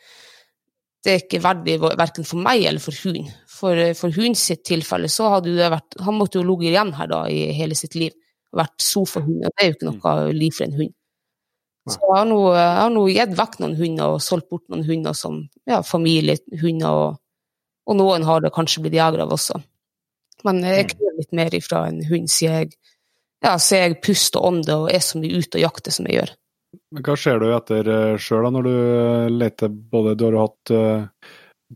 det 1.03 1.12
er 1.12 1.22
ikke 1.26 1.43
verdig 1.43 1.76
verken 1.84 2.30
for 2.32 2.47
meg 2.47 2.64
eller 2.72 2.86
for 2.88 2.95
hun. 3.03 3.28
For, 3.51 3.84
for 3.99 4.16
hun 4.16 4.39
sitt 4.39 4.64
tilfelle 4.72 5.12
så 5.12 5.34
hadde 5.36 5.57
det 5.59 5.68
vært 5.76 5.99
Han 6.07 6.16
måtte 6.16 6.39
jo 6.39 6.47
ligget 6.47 6.72
igjen 6.72 6.95
her 6.95 7.12
da 7.12 7.26
i 7.28 7.43
hele 7.59 7.76
sitt 7.76 7.99
liv. 7.99 8.16
Vært 8.55 8.80
sofahund. 8.88 9.43
Og 9.43 9.51
det 9.51 9.68
er 9.68 9.74
jo 9.74 9.80
ikke 9.82 9.91
noe 9.91 10.18
liv 10.32 10.55
for 10.55 10.70
en 10.70 10.80
hund. 10.80 10.95
Så 11.89 11.97
jeg 11.97 12.13
har 12.13 12.91
nå 12.93 13.03
gitt 13.09 13.34
vekk 13.38 13.57
noen 13.61 13.73
hunder 13.79 14.15
og 14.15 14.21
solgt 14.21 14.51
bort 14.51 14.67
noen 14.69 14.86
hunder 14.86 15.15
som 15.17 15.39
ja, 15.69 15.79
familiehunder, 15.86 16.91
og, 16.91 17.17
og, 17.89 17.95
noen 17.97 18.25
har 18.27 18.43
det 18.43 18.53
kanskje 18.53 18.84
blitt 18.86 18.99
jegere 18.99 19.25
av 19.25 19.34
også. 19.34 19.57
Men 20.45 20.61
jeg 20.65 20.86
mm. 20.86 20.91
krever 20.93 21.17
litt 21.17 21.34
mer 21.39 21.57
ifra 21.57 21.88
en 21.89 22.03
hund, 22.05 22.29
siden 22.29 22.59
jeg, 22.59 22.77
ja, 23.41 23.55
jeg 23.57 23.97
puster 24.05 24.41
og 24.41 24.51
ånder 24.51 24.86
og 24.86 24.93
er 24.93 25.01
så 25.05 25.21
mye 25.21 25.41
ute 25.41 25.57
og 25.57 25.65
jakter 25.65 25.97
som 25.97 26.09
jeg 26.09 26.19
gjør. 26.19 26.36
Men 26.93 27.05
Hva 27.07 27.17
ser 27.19 27.41
du 27.41 27.49
etter 27.51 27.89
uh, 27.89 28.21
sjøl, 28.21 28.47
når 28.53 28.67
du 28.67 28.73
uh, 28.77 29.25
leter 29.34 29.71
både 29.71 30.13
Du 30.19 30.27
har 30.29 30.38
hatt 30.39 30.71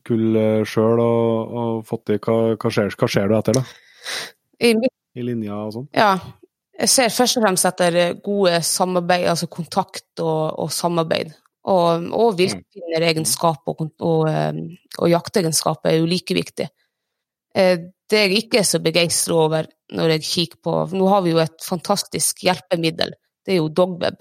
kull 0.06 0.38
uh, 0.38 0.62
sjøl 0.70 1.02
og, 1.02 1.58
og, 1.58 1.84
fått 1.90 2.14
i 2.14 2.22
hva, 2.22 2.38
hva, 2.54 2.72
skjer, 2.78 2.94
hva 2.94 3.10
ser 3.10 3.32
du 3.32 3.38
etter, 3.40 3.58
da? 3.58 3.66
I, 4.62 4.76
I 5.18 5.26
linja 5.26 5.58
og 5.66 5.74
sånn? 5.80 5.90
Ja, 5.98 6.14
jeg 6.76 6.92
ser 6.92 7.14
først 7.14 7.40
og 7.40 7.46
fremst 7.46 7.68
etter 7.70 7.98
gode 8.24 8.60
samarbeid, 8.66 9.28
altså 9.32 9.48
kontakt 9.52 10.24
og, 10.24 10.60
og 10.60 10.72
samarbeid. 10.74 11.32
Og, 11.66 12.10
og 12.14 12.36
villfinneregenskaper 12.38 13.74
og, 13.74 13.88
og, 14.06 14.28
eh, 14.30 14.60
og 15.02 15.10
jakteegenskaper 15.10 15.90
er 15.90 15.98
jo 15.98 16.10
like 16.10 16.36
viktig. 16.38 16.68
Eh, 17.56 17.88
det 18.12 18.22
jeg 18.22 18.42
ikke 18.44 18.60
er 18.62 18.68
så 18.70 18.82
begeistra 18.84 19.38
over 19.48 19.70
når 19.96 20.16
jeg 20.16 20.28
kikker 20.28 20.60
på 20.66 20.74
Nå 20.94 21.08
har 21.10 21.24
vi 21.26 21.34
jo 21.34 21.42
et 21.42 21.66
fantastisk 21.66 22.44
hjelpemiddel, 22.46 23.16
det 23.46 23.56
er 23.56 23.62
jo 23.62 23.72
Dogweb. 23.74 24.20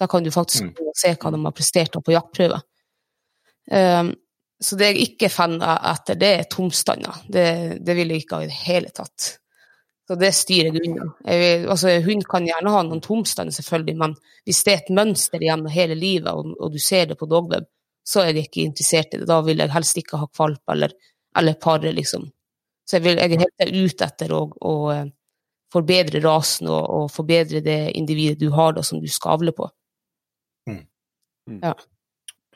Da 0.00 0.08
kan 0.10 0.24
du 0.24 0.32
faktisk 0.34 0.68
mm. 0.68 0.92
se 0.98 1.14
hva 1.14 1.32
de 1.32 1.40
har 1.44 1.56
prestert 1.56 1.96
på 1.96 2.14
jaktprøver. 2.14 2.60
Um, 3.70 4.10
så 4.62 4.78
det 4.78 4.92
jeg 4.92 5.06
ikke 5.06 5.28
er 5.28 5.34
fan 5.34 5.56
av 5.62 5.84
etter, 5.92 6.18
det 6.18 6.30
er 6.38 6.48
tomstander. 6.50 7.22
Det, 7.30 7.46
det 7.84 7.96
vil 7.98 8.12
jeg 8.12 8.24
ikke 8.24 8.40
ha 8.40 8.46
i 8.46 8.50
det 8.50 8.58
hele 8.64 8.90
tatt. 8.94 9.36
Så 10.08 10.16
det 10.18 10.32
styrer 10.34 10.74
jeg 10.74 10.90
unna. 10.90 11.06
Altså, 11.70 11.92
hund 12.02 12.24
kan 12.28 12.46
gjerne 12.46 12.72
ha 12.74 12.82
noen 12.86 13.00
tomstander, 13.04 13.54
selvfølgelig, 13.54 13.96
men 14.00 14.16
hvis 14.48 14.62
det 14.66 14.72
er 14.72 14.80
et 14.82 14.94
mønster 14.98 15.42
igjen 15.42 15.62
hele 15.70 15.96
livet, 15.98 16.32
og, 16.32 16.56
og, 16.58 16.72
du 16.74 16.80
ser 16.82 17.06
det 17.12 17.18
på 17.20 17.28
dogweb, 17.30 17.68
så 18.02 18.24
er 18.24 18.32
jeg 18.32 18.48
ikke 18.48 18.66
interessert 18.66 19.14
i 19.14 19.20
det. 19.20 19.28
Da 19.30 19.38
vil 19.46 19.62
jeg 19.62 19.70
helst 19.72 20.00
ikke 20.00 20.18
ha 20.18 20.26
kvalp 20.26 20.74
eller, 20.74 20.90
eller 21.38 21.54
pare, 21.62 21.92
liksom. 21.94 22.26
Så 22.88 22.98
jeg, 22.98 23.04
vil, 23.06 23.20
jeg 23.22 23.38
er 23.38 23.44
helt 23.44 23.76
ute 23.78 24.08
etter 24.08 24.34
å, 24.34 24.42
å 24.58 24.74
eh, 24.90 25.06
forbedre 25.72 26.20
rasen 26.24 26.66
og, 26.68 26.82
og, 26.82 27.06
forbedre 27.14 27.62
det 27.64 27.94
individet 27.96 28.40
du 28.42 28.50
har 28.52 28.74
da, 28.76 28.82
som 28.84 29.00
du 29.00 29.06
skavler 29.08 29.54
på. 29.54 29.70
Mm. 30.68 30.82
Mm. 31.48 31.60
Ja. 31.62 31.74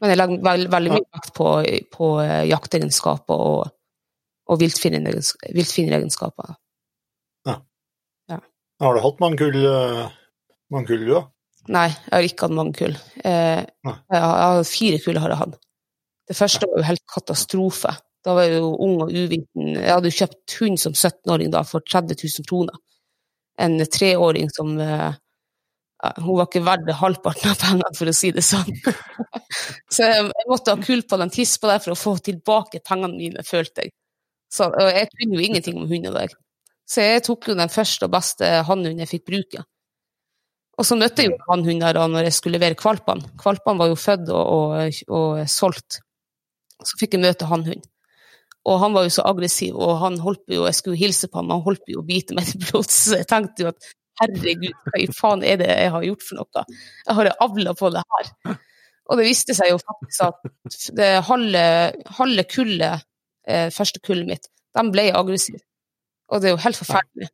Men 0.03 0.13
jeg 0.13 0.19
legger 0.19 0.45
veld, 0.45 0.67
veldig 0.75 0.93
mye 0.93 1.07
vekt 1.07 1.33
på, 1.39 1.49
på 1.95 2.07
eh, 2.27 2.45
jaktegenskaper 2.51 3.39
og, 3.55 3.71
og 4.51 4.61
viltfinneregenskaper. 4.61 6.57
Har 8.83 8.95
du 8.95 9.01
hatt 9.01 9.21
mange 9.23 9.41
kull, 9.41 9.57
eh, 9.57 10.09
mange 10.73 10.91
kull 10.91 11.05
du, 11.07 11.13
da? 11.15 11.23
Nei, 11.73 11.87
jeg 11.91 12.13
har 12.13 12.27
ikke 12.29 12.47
hatt 12.47 12.57
mange 12.57 12.77
kull. 12.79 12.97
Eh, 13.25 13.63
har, 14.13 14.65
fire 14.69 14.99
kull 15.03 15.19
har 15.23 15.33
jeg 15.33 15.41
hatt. 15.41 15.57
Det 16.27 16.37
første 16.37 16.69
var 16.69 16.83
jo 16.83 16.89
helt 16.91 17.05
katastrofe. 17.11 17.95
Da 18.27 18.35
var 18.35 18.49
jeg 18.49 18.59
jo 18.59 18.73
ung 18.83 18.97
og 19.05 19.13
uviten. 19.15 19.77
Jeg 19.79 19.93
hadde 19.93 20.11
jo 20.11 20.19
kjøpt 20.19 20.57
hund 20.61 20.81
som 20.83 20.95
17-åring 20.95 21.53
da 21.55 21.63
for 21.67 21.85
30 21.87 22.19
000 22.19 22.49
kroner. 22.49 22.77
En 23.63 23.79
treåring 23.81 24.51
som 24.53 24.75
eh, 24.83 25.15
Hun 26.21 26.35
var 26.37 26.45
ikke 26.45 26.65
verdt 26.67 26.91
halvparten 26.99 27.51
av 27.51 27.61
pengene, 27.61 27.93
for 27.97 28.11
å 28.11 28.15
si 28.15 28.29
det 28.37 28.45
sånn. 28.45 28.69
så 29.95 30.11
jeg, 30.11 30.27
måtte 30.51 30.75
ha 30.75 30.83
kull 30.83 31.07
på 31.09 31.19
den 31.23 31.33
tispa 31.33 31.71
der 31.71 31.81
for 31.83 31.95
å 31.95 31.99
få 31.99 32.19
tilbake 32.21 32.83
pengene 32.85 33.17
mine, 33.17 33.47
følte 33.47 33.87
jeg. 33.87 33.95
Så, 34.53 34.69
og 34.69 34.91
jeg 34.93 35.09
kunne 35.15 35.39
jo 35.39 35.47
ingenting 35.47 35.81
om 35.81 35.89
hunder 35.89 36.15
der. 36.15 36.35
Så 36.87 37.03
jeg 37.03 37.25
tok 37.27 37.49
jo 37.51 37.57
den 37.59 37.73
første 37.73 38.07
og 38.07 38.15
beste 38.15 38.51
hannhunden 38.69 39.03
jeg 39.03 39.11
fikk 39.17 39.27
bruke. 39.27 39.65
Og 40.77 40.85
så 40.85 40.97
møtte 40.99 41.25
jeg 41.25 41.33
jo 41.33 41.41
hannhunder 41.49 41.99
når 42.13 42.29
jeg 42.29 42.37
skulle 42.37 42.59
levere 42.61 42.79
kvalpene. 42.79 43.33
Kvalpene 43.41 43.81
var 43.81 43.91
jo 43.91 43.99
født 43.99 44.31
og, 44.31 44.57
og, 44.57 45.03
og 45.19 45.45
solgt. 45.51 46.01
Så 46.85 46.99
fikk 47.01 47.17
jeg 47.17 47.25
møte 47.25 47.49
hannhund. 47.49 47.85
Og 48.67 48.81
han 48.83 48.95
var 48.97 49.07
jo 49.07 49.13
så 49.15 49.25
aggressiv, 49.31 49.77
og 49.79 50.01
han 50.03 50.19
holdt 50.19 50.51
jo, 50.51 50.65
jeg 50.67 50.75
skulle 50.75 50.99
hilse 50.99 51.31
på 51.31 51.39
ham, 51.39 51.53
han 51.55 51.63
holdt 51.63 51.87
jo 51.93 52.01
å 52.01 52.07
bite 52.07 52.35
meg 52.35 52.49
til 52.51 52.65
blods. 52.65 52.97
Så 53.07 53.21
jeg 53.21 53.29
tenkte 53.31 53.63
jo 53.63 53.71
at 53.71 53.91
herregud, 54.21 54.75
hva 54.89 55.03
i 55.03 55.07
faen 55.15 55.45
er 55.47 55.61
det 55.61 55.69
jeg 55.71 55.93
har 55.95 56.07
gjort 56.09 56.25
for 56.27 56.41
noe? 56.41 56.65
Jeg 57.07 57.19
har 57.19 57.31
avla 57.47 57.77
på 57.79 57.93
det 57.95 58.03
her. 58.17 58.33
Og 59.07 59.21
det 59.21 59.29
viste 59.29 59.55
seg 59.55 59.71
jo 59.71 59.79
faktisk 59.79 60.25
at 60.27 60.79
det 60.99 61.11
halve, 61.29 61.65
halve 62.19 62.45
kullet, 62.51 63.07
eh, 63.47 63.69
første 63.71 64.03
kullet 64.03 64.27
mitt, 64.33 64.51
de 64.75 64.85
ble 64.91 65.07
aggressive. 65.15 65.63
Og 66.33 66.43
det 66.43 66.49
er 66.49 66.57
jo 66.57 66.65
helt 66.65 66.79
forferdelig. 66.81 67.31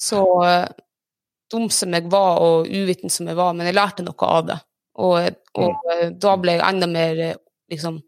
Så 0.00 0.20
eh, 0.46 0.66
dum 1.52 1.68
som 1.74 1.94
jeg 1.94 2.10
var, 2.10 2.40
og 2.42 2.68
uviten 2.68 3.12
som 3.12 3.28
jeg 3.28 3.38
var, 3.38 3.54
men 3.54 3.68
jeg 3.68 3.76
lærte 3.76 4.06
noe 4.06 4.30
av 4.38 4.46
det. 4.48 4.58
Og, 5.00 5.40
og 5.60 5.90
eh, 5.94 6.06
da 6.20 6.36
ble 6.40 6.56
jeg 6.56 6.66
enda 6.66 6.88
mer 6.90 7.24
eh, 7.26 7.36
liksom 7.70 8.00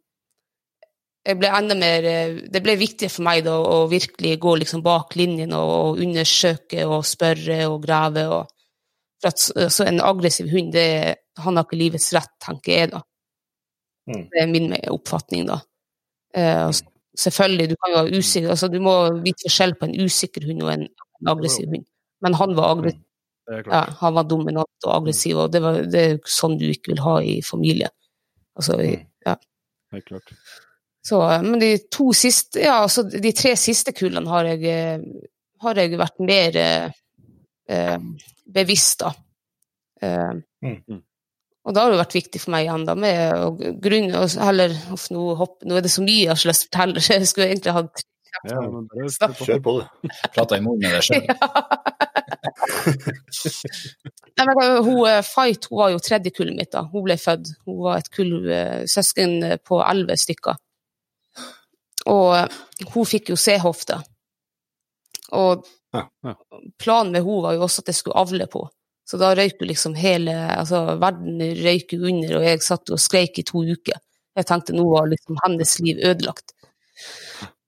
jeg 1.22 1.38
ble 1.38 1.50
enda 1.54 1.76
mer, 1.78 2.04
eh, 2.04 2.38
Det 2.50 2.62
ble 2.64 2.74
viktigere 2.80 3.12
for 3.14 3.26
meg 3.28 3.44
da, 3.46 3.54
å 3.54 3.86
virkelig 3.90 4.38
gå 4.42 4.56
liksom 4.58 4.82
bak 4.82 5.14
linjen 5.18 5.54
og, 5.54 5.70
og 5.70 6.02
undersøke 6.02 6.86
og 6.88 7.06
spørre 7.06 7.60
og 7.70 7.78
grave. 7.84 8.26
Og, 8.26 8.50
for 9.22 9.30
at 9.30 9.70
så 9.72 9.86
En 9.86 10.02
aggressiv 10.02 10.50
hund 10.50 10.72
det, 10.74 11.14
han 11.38 11.56
har 11.56 11.66
ikke 11.68 11.78
livets 11.78 12.10
rett, 12.16 12.32
tenker 12.42 12.72
jeg 12.74 12.92
da. 12.96 13.04
Mm. 14.10 14.24
Det 14.32 14.40
er 14.42 14.50
min 14.50 14.72
oppfatning, 14.90 15.46
da. 15.46 15.60
Eh, 16.34 16.64
og 16.66 16.74
selvfølgelig, 17.18 17.70
du 17.70 17.76
kan 17.76 17.92
jo 17.92 18.02
ha 18.02 18.18
usikker, 18.18 18.50
altså 18.54 18.68
du 18.72 18.78
må 18.82 18.96
vite 19.22 19.46
forskjell 19.46 19.74
på 19.78 19.88
en 19.88 19.96
usikker 20.00 20.46
hund 20.48 20.62
og 20.64 20.74
en, 20.74 20.86
aggressiv 21.28 21.68
hund. 21.70 21.86
Men 22.24 22.34
han 22.38 22.56
var, 22.58 22.76
aggressiv, 22.76 23.02
er 23.50 23.68
ja, 23.68 23.82
han 24.00 24.14
var 24.16 24.26
dominant 24.30 24.86
og 24.88 24.94
aggressiv, 24.96 25.38
og 25.44 25.52
det, 25.52 25.62
var, 25.62 25.80
det 25.92 26.02
er 26.02 26.18
sånn 26.30 26.58
du 26.60 26.66
ikke 26.70 26.94
vil 26.94 27.04
ha 27.04 27.16
i 27.22 27.36
familie. 27.46 27.90
Altså, 28.58 28.78
ja. 28.82 29.36
Er 29.92 30.04
klart. 30.06 30.34
Så, 31.02 31.18
eh, 31.26 31.42
men 31.42 31.60
de 31.60 31.72
to 31.90 32.12
siste, 32.16 32.62
ja, 32.62 32.80
altså 32.84 33.04
de 33.10 33.32
tre 33.36 33.54
siste 33.58 33.94
kullene 33.96 34.30
har 34.30 34.50
jeg, 34.52 34.64
eh, 34.70 35.30
har 35.62 35.78
jeg 35.82 35.98
vært 35.98 36.22
mer 36.22 36.58
eh, 36.62 36.98
eh, 37.70 37.98
bevisst, 38.58 39.02
da. 39.04 39.14
Eh, 40.02 40.42
Mm. 40.62 41.02
Og 41.62 41.70
da 41.76 41.84
har 41.84 41.92
det 41.94 42.00
vært 42.00 42.16
viktig 42.16 42.40
for 42.42 42.50
meg 42.54 42.64
igjen, 42.66 42.84
da, 42.88 42.94
med 42.98 43.18
å 43.38 43.52
grunne 43.84 44.14
og 44.24 44.28
heller 44.42 44.70
uff, 44.94 45.04
nå, 45.14 45.22
hopp, 45.38 45.56
nå 45.62 45.72
er 45.78 45.84
det 45.84 45.92
så 45.94 46.02
mye 46.02 46.24
jeg 46.24 46.32
har 46.32 46.40
så 46.40 46.48
lyst 46.50 46.60
til 46.64 46.68
å 46.68 46.70
fortelle, 46.72 46.98
så 47.06 47.10
jeg 47.14 47.28
skulle 47.30 47.50
egentlig 47.52 47.76
hatt 47.78 47.96
Ja, 48.48 48.58
men 48.64 48.88
kjør 49.12 49.60
på. 49.62 49.70
Du. 49.76 49.80
Prata 50.34 50.52
i 50.58 50.62
munnen 50.64 50.82
med 50.82 50.90
deg 50.96 51.04
sjøl. 51.06 51.24
Nei, 54.38 54.46
men, 54.48 54.58
hun, 54.86 55.00
eh, 55.06 55.20
Fight 55.26 55.66
hun 55.70 55.78
var 55.78 55.92
jo 55.92 56.00
tredje 56.02 56.32
kullet 56.34 56.56
mitt. 56.56 56.70
da. 56.72 56.82
Hun 56.90 57.04
ble 57.06 57.16
født. 57.20 57.52
Hun 57.68 57.78
var 57.84 58.00
et 58.00 58.10
kull 58.14 58.32
eh, 58.50 58.82
søsken 58.90 59.36
eh, 59.46 59.58
på 59.62 59.78
elleve 59.84 60.16
stykker. 60.18 60.56
Og 62.10 62.28
eh, 62.38 62.48
hun 62.94 63.06
fikk 63.08 63.30
jo 63.34 63.38
C-hofte. 63.38 64.00
Og 65.38 65.68
Ja, 65.92 66.06
ja. 66.24 66.32
planen 66.80 67.12
med 67.12 67.20
hun 67.26 67.42
var 67.44 67.52
jo 67.52 67.66
også 67.66 67.82
at 67.84 67.90
jeg 67.92 67.98
skulle 68.00 68.20
avle 68.24 68.46
på. 68.48 68.64
Så 69.12 69.18
da 69.20 69.34
røyk 69.36 69.58
jo 69.60 69.66
liksom 69.68 69.92
hele 70.00 70.32
altså 70.54 70.94
Verden 70.96 71.36
røyk 71.58 71.90
jo 71.92 72.06
under, 72.08 72.38
og 72.38 72.44
jeg 72.46 72.62
satt 72.64 72.88
og 72.94 73.00
skreik 73.02 73.36
i 73.36 73.44
to 73.44 73.60
uker. 73.60 73.98
Jeg 74.32 74.46
tenkte 74.48 74.72
nå 74.72 74.86
var 74.88 75.10
liksom 75.10 75.36
hennes 75.42 75.72
liv 75.84 75.98
ødelagt. 76.00 76.54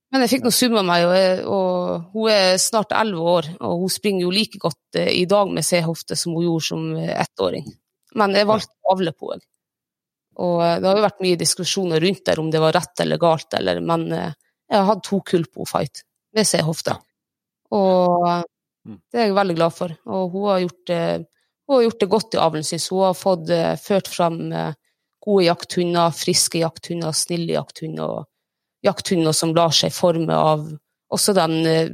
Men 0.08 0.24
jeg 0.24 0.30
fikk 0.30 0.46
nå 0.46 0.52
summa 0.56 0.80
meg, 0.86 1.04
og, 1.04 1.12
jeg, 1.18 1.42
og 1.44 2.14
hun 2.14 2.30
er 2.32 2.56
snart 2.62 2.94
elleve 2.96 3.34
år, 3.34 3.48
og 3.60 3.82
hun 3.82 3.92
springer 3.92 4.24
jo 4.24 4.32
like 4.32 4.60
godt 4.62 4.96
eh, 5.02 5.10
i 5.18 5.26
dag 5.28 5.52
med 5.52 5.66
C-hofte 5.68 6.16
som 6.16 6.32
hun 6.32 6.46
gjorde 6.46 6.68
som 6.70 6.86
eh, 6.96 7.12
ettåring. 7.18 7.68
Men 8.16 8.38
jeg 8.38 8.48
valgte 8.48 8.72
å 8.72 8.94
avle 8.94 9.12
på 9.12 9.34
henne. 9.34 9.48
Og 10.46 10.64
eh, 10.64 10.78
det 10.80 10.88
har 10.88 10.96
jo 10.96 11.04
vært 11.04 11.22
mye 11.26 11.42
diskusjoner 11.44 12.04
rundt 12.06 12.24
der 12.30 12.40
om 12.40 12.48
det 12.54 12.64
var 12.64 12.78
rett 12.78 13.04
eller 13.04 13.20
galt, 13.20 13.58
eller, 13.60 13.84
men 13.84 14.08
jeg 14.14 14.78
har 14.78 14.88
hatt 14.94 15.04
to 15.04 15.20
kull 15.28 15.44
på 15.44 15.68
fight 15.68 16.06
med 16.32 16.48
C-hofte. 16.48 16.96
Og 17.76 18.48
Mm. 18.84 18.98
det 19.10 19.20
er 19.20 19.28
jeg 19.30 19.36
veldig 19.36 19.56
glad 19.56 19.72
for. 19.72 19.94
Og 20.12 20.34
hun 20.34 20.48
har 20.50 20.58
gjort 20.64 20.82
det, 20.90 21.02
hun 21.66 21.76
har 21.76 21.82
gjort 21.82 22.00
det 22.00 22.10
godt 22.12 22.34
i 22.34 22.40
avlen, 22.40 22.64
syns 22.64 22.90
hun. 22.90 23.04
har 23.08 23.16
fått 23.16 23.50
eh, 23.50 23.74
ført 23.80 24.08
fram 24.08 24.52
eh, 24.52 24.74
gode 25.24 25.46
jakthunder, 25.46 26.12
friske 26.12 26.60
jakthunder, 26.60 27.12
snille 27.16 27.56
jakthunder. 27.56 28.04
og 28.04 28.84
jakthunder 28.84 29.32
som 29.32 29.54
lar 29.56 29.72
seg 29.72 29.94
forme 29.96 30.36
av 30.36 30.66
også 31.14 31.32
den 31.36 31.56
eh, 31.68 31.88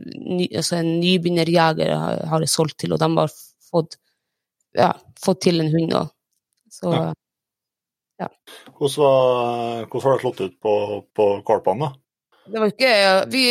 altså 0.56 0.80
en 0.80 0.92
nybegynnerjeger 1.00 1.94
har 2.30 2.42
jeg 2.42 2.50
solgt 2.50 2.80
til, 2.82 2.94
og 2.94 3.02
de 3.02 3.10
har 3.16 3.32
fått, 3.70 3.98
ja, 4.74 4.92
fått 5.20 5.42
til 5.46 5.62
en 5.62 5.72
hund. 5.74 5.96
Så 6.70 6.94
Ja. 8.20 8.26
Hvordan, 8.76 9.00
var, 9.00 9.86
hvordan 9.88 10.02
har 10.04 10.12
det 10.12 10.20
slått 10.20 10.40
ut 10.44 10.56
på, 10.60 10.72
på 11.16 11.26
valpene, 11.48 11.86
da? 11.86 11.94
det 12.50 12.60
var 12.60 12.72
ikke 12.72 12.90
Vi 13.32 13.44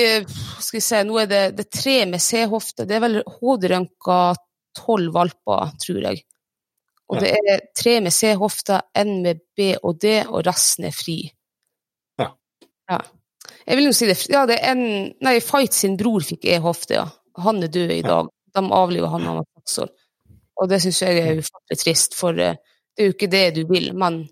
skal 0.59 0.77
vi 0.77 0.81
se, 0.83 0.99
nå 1.07 1.17
er 1.21 1.29
det, 1.31 1.41
det 1.57 1.65
er 1.65 1.79
tre 1.79 1.95
med 2.11 2.21
C-hofte. 2.21 2.85
Det 2.85 2.97
er 2.97 3.03
vel 3.03 3.17
HD-rønka 3.23 4.19
tolv 4.77 5.13
valper, 5.15 5.71
tror 5.81 6.01
jeg. 6.09 6.23
Og 7.09 7.21
det 7.23 7.31
er 7.33 7.63
tre 7.77 7.95
med 8.05 8.13
C-hofta, 8.13 8.83
én 8.97 9.21
med 9.23 9.41
B 9.57 9.71
og 9.81 9.97
D, 10.01 10.19
og 10.27 10.43
resten 10.45 10.85
er 10.89 10.93
fri. 10.93 11.23
Ja. 12.21 12.29
Ja. 12.91 12.99
Jeg 13.65 13.79
vil 13.79 13.89
jo 13.89 13.95
si 13.95 14.09
det. 14.09 14.19
Ja, 14.29 14.45
det 14.49 14.59
er 14.61 14.75
en 14.75 14.83
Nei, 15.25 15.39
Fight 15.41 15.73
sin 15.73 15.97
bror 15.97 16.21
fikk 16.25 16.45
E-hofte, 16.45 16.99
ja. 16.99 17.07
Han 17.41 17.63
er 17.63 17.71
død 17.73 17.95
i 17.95 18.03
dag. 18.05 18.29
De 18.55 18.63
avliver 18.75 19.09
han 19.13 19.27
og 19.31 19.45
seks 19.57 19.79
år. 19.85 19.91
Og 20.59 20.69
det 20.69 20.81
syns 20.83 21.01
jeg 21.01 21.21
er 21.21 21.39
ufattelig 21.39 21.81
trist, 21.81 22.17
for 22.19 22.37
eh, 22.37 22.57
det 22.93 23.03
er 23.03 23.09
jo 23.09 23.15
ikke 23.15 23.31
det 23.31 23.45
du 23.55 23.61
vil. 23.69 23.93
Men 23.97 24.23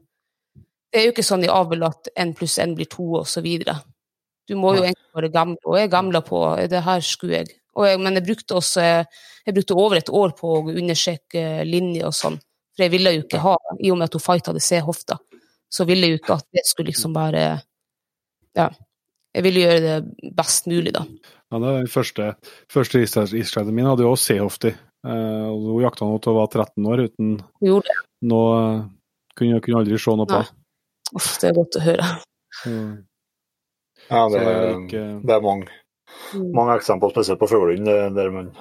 det 0.91 1.01
er 1.01 1.07
jo 1.07 1.13
ikke 1.15 1.25
sånn 1.25 1.45
i 1.47 1.51
avl 1.51 1.85
at 1.87 2.09
én 2.19 2.33
pluss 2.37 2.57
én 2.61 2.75
blir 2.77 2.89
to, 2.91 3.05
og 3.21 3.29
så 3.29 3.41
videre. 3.45 3.77
Du 4.47 4.55
må 4.59 4.75
jo 4.75 4.83
egentlig 4.83 5.15
være 5.15 5.31
gammel, 5.31 5.57
og 5.65 5.79
jeg 5.79 5.91
gamla 5.91 6.21
på 6.23 6.41
det 6.71 6.83
her 6.83 7.01
skulle 7.03 7.41
jeg. 7.41 7.55
Og 7.77 7.87
jeg 7.87 8.01
men 8.01 8.17
jeg 8.17 8.25
brukte 8.25 8.57
også 8.57 8.83
jeg 9.47 9.55
brukte 9.55 9.77
over 9.79 9.95
et 9.95 10.09
år 10.11 10.33
på 10.35 10.49
å 10.57 10.63
undersøke 10.73 11.43
linjer 11.67 12.09
og 12.09 12.15
sånn. 12.15 12.35
For 12.75 12.85
jeg 12.85 12.93
ville 12.93 13.13
jo 13.15 13.23
ikke 13.23 13.39
ha, 13.41 13.55
i 13.79 13.91
og 13.93 13.99
med 13.99 14.09
at 14.09 14.17
hun 14.17 14.23
fighta 14.23 14.51
hadde 14.51 14.63
C-hofta, 14.65 15.17
så 15.71 15.85
ville 15.87 16.05
jeg 16.05 16.17
jo 16.17 16.19
ikke 16.19 16.35
at 16.37 16.45
det 16.53 16.65
skulle 16.67 16.91
liksom 16.91 17.15
være 17.17 17.47
Ja. 18.57 18.69
Jeg 19.35 19.43
ville 19.45 19.61
gjøre 19.61 19.81
det 19.83 20.31
best 20.33 20.65
mulig, 20.65 20.91
da. 20.95 21.03
Ja, 21.51 21.59
det 21.61 21.73
den 21.75 21.89
første, 21.91 22.31
første 22.73 23.03
isskjeden 23.05 23.75
min 23.75 23.85
hadde 23.85 24.03
jo 24.03 24.13
også 24.15 24.33
C-hofte. 24.33 24.73
Uh, 25.05 25.47
og 25.53 25.67
hun 25.75 25.83
jakta 25.85 26.07
nå 26.09 26.17
til 26.19 26.33
hun 26.33 26.39
var 26.41 26.49
13 26.49 26.87
år 26.89 27.03
uten 27.05 27.35
gjorde 27.63 27.93
Nå 28.27 28.39
uh, 28.49 28.79
kunne, 29.37 29.59
hun 29.61 29.77
aldri 29.77 29.99
se 30.01 30.15
noe 30.17 30.27
på. 30.27 30.39
Uff, 31.15 31.27
det 31.39 31.51
er 31.51 31.55
godt 31.55 31.77
å 31.77 31.83
høre. 31.85 32.07
Mm. 32.65 32.89
Ja, 34.07 34.23
det, 34.33 34.41
det 34.41 34.55
er 34.55 34.71
ikke 34.73 35.03
det 35.21 35.35
er 35.37 35.45
mange. 35.45 35.77
Mange 36.53 36.75
eksempler, 36.79 37.09
spesielt 37.11 37.39
på 37.39 37.47
det- 37.85 38.15
der 38.15 38.29
man 38.31 38.51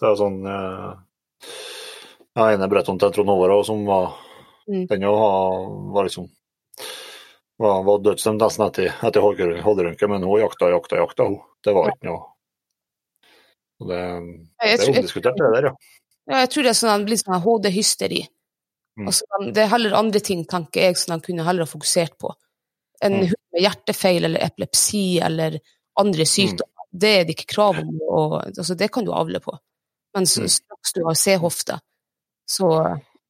Det 0.00 0.06
er 0.08 0.14
sånn 0.16 0.46
eh, 0.46 0.96
Ja, 2.36 2.50
ene 2.52 2.68
Bretton 2.68 2.98
til 2.98 3.10
Trond 3.12 3.28
Håvard 3.28 3.64
som 3.66 3.84
var 3.86 4.14
Mm. 4.68 4.86
Den 4.86 5.00
jo 5.00 5.12
var, 5.16 5.92
var 5.94 6.04
liksom 6.04 6.28
var, 7.58 7.82
var 7.84 7.98
dødsdømt 8.04 8.38
nesten 8.42 8.66
etter, 8.66 8.90
etter 9.02 9.20
Holderønke, 9.64 10.08
men 10.08 10.22
hun 10.22 10.40
jakta, 10.42 10.68
jakta, 10.68 10.96
jakta, 11.00 11.24
hun. 11.24 11.38
Det 11.64 11.72
var 11.74 11.88
ikke 11.88 12.04
noe 12.04 12.20
Det, 13.80 14.00
det 14.60 14.74
er 14.74 14.88
omdiskutert, 14.92 15.38
det 15.38 15.48
der, 15.54 15.68
ja. 15.70 15.72
Ja, 16.28 16.40
jeg 16.42 16.50
tror 16.50 16.62
det 16.66 16.70
er 16.74 16.78
sånn, 16.82 17.04
blir 17.06 17.16
sånn 17.16 17.40
HD-hysteri. 17.40 18.20
Mm. 18.98 19.06
Altså, 19.08 19.24
det 19.54 19.62
er 19.64 19.70
heller 19.72 19.94
andre 19.96 20.20
ting, 20.20 20.44
tenker 20.44 20.82
jeg, 20.82 20.96
som 21.00 21.14
de 21.16 21.24
kunne 21.24 21.46
heller 21.46 21.64
ha 21.64 21.70
fokusert 21.72 22.18
på. 22.20 22.34
En 23.00 23.12
Mm. 23.14 23.26
hund 23.30 23.42
med 23.54 23.62
hjertefeil 23.62 24.24
eller 24.28 24.40
epilepsi 24.44 25.20
eller 25.24 25.60
andre 25.96 26.26
sykdommer, 26.26 26.77
det 26.92 27.10
er 27.14 27.24
det 27.28 27.36
ikke 27.36 27.52
krav 27.54 27.78
om. 27.82 27.92
Og, 28.08 28.38
altså, 28.46 28.76
det 28.78 28.90
kan 28.92 29.04
du 29.04 29.12
avle 29.12 29.40
på. 29.44 29.56
Men 30.14 30.24
Mm. 30.24 30.48
straks 30.48 30.92
du 30.94 31.04
har 31.04 31.14
C-hofte, 31.14 31.80
så 32.48 32.70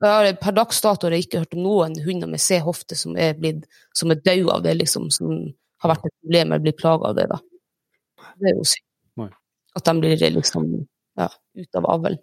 har, 0.01 0.32
Per 0.39 0.52
dags 0.52 0.80
dato 0.80 1.06
har 1.06 1.12
jeg 1.12 1.26
ikke 1.26 1.40
hørt 1.43 1.55
om 1.55 1.62
noen 1.62 1.97
hunder 2.05 2.30
med 2.30 2.40
C-hofte 2.40 2.94
som 2.97 3.16
er 3.16 3.35
blitt, 3.35 3.64
som 3.93 4.10
er 4.10 4.20
døde 4.22 4.52
av 4.55 4.62
det, 4.62 4.76
liksom, 4.78 5.10
som 5.10 5.32
har 5.82 5.90
vært 5.90 6.06
et 6.06 6.14
problem 6.22 6.52
eller 6.52 6.62
blitt 6.62 6.78
plaga 6.78 7.10
av 7.10 7.16
det. 7.18 7.26
da. 7.28 7.40
Det 8.39 8.52
er 8.52 8.56
jo 8.56 8.64
synd. 8.64 9.35
At 9.76 9.85
de 9.85 9.94
blir 10.01 10.16
liksom 10.16 10.86
ja, 11.18 11.28
ute 11.55 11.78
av 11.78 11.86
avlen. 11.86 12.18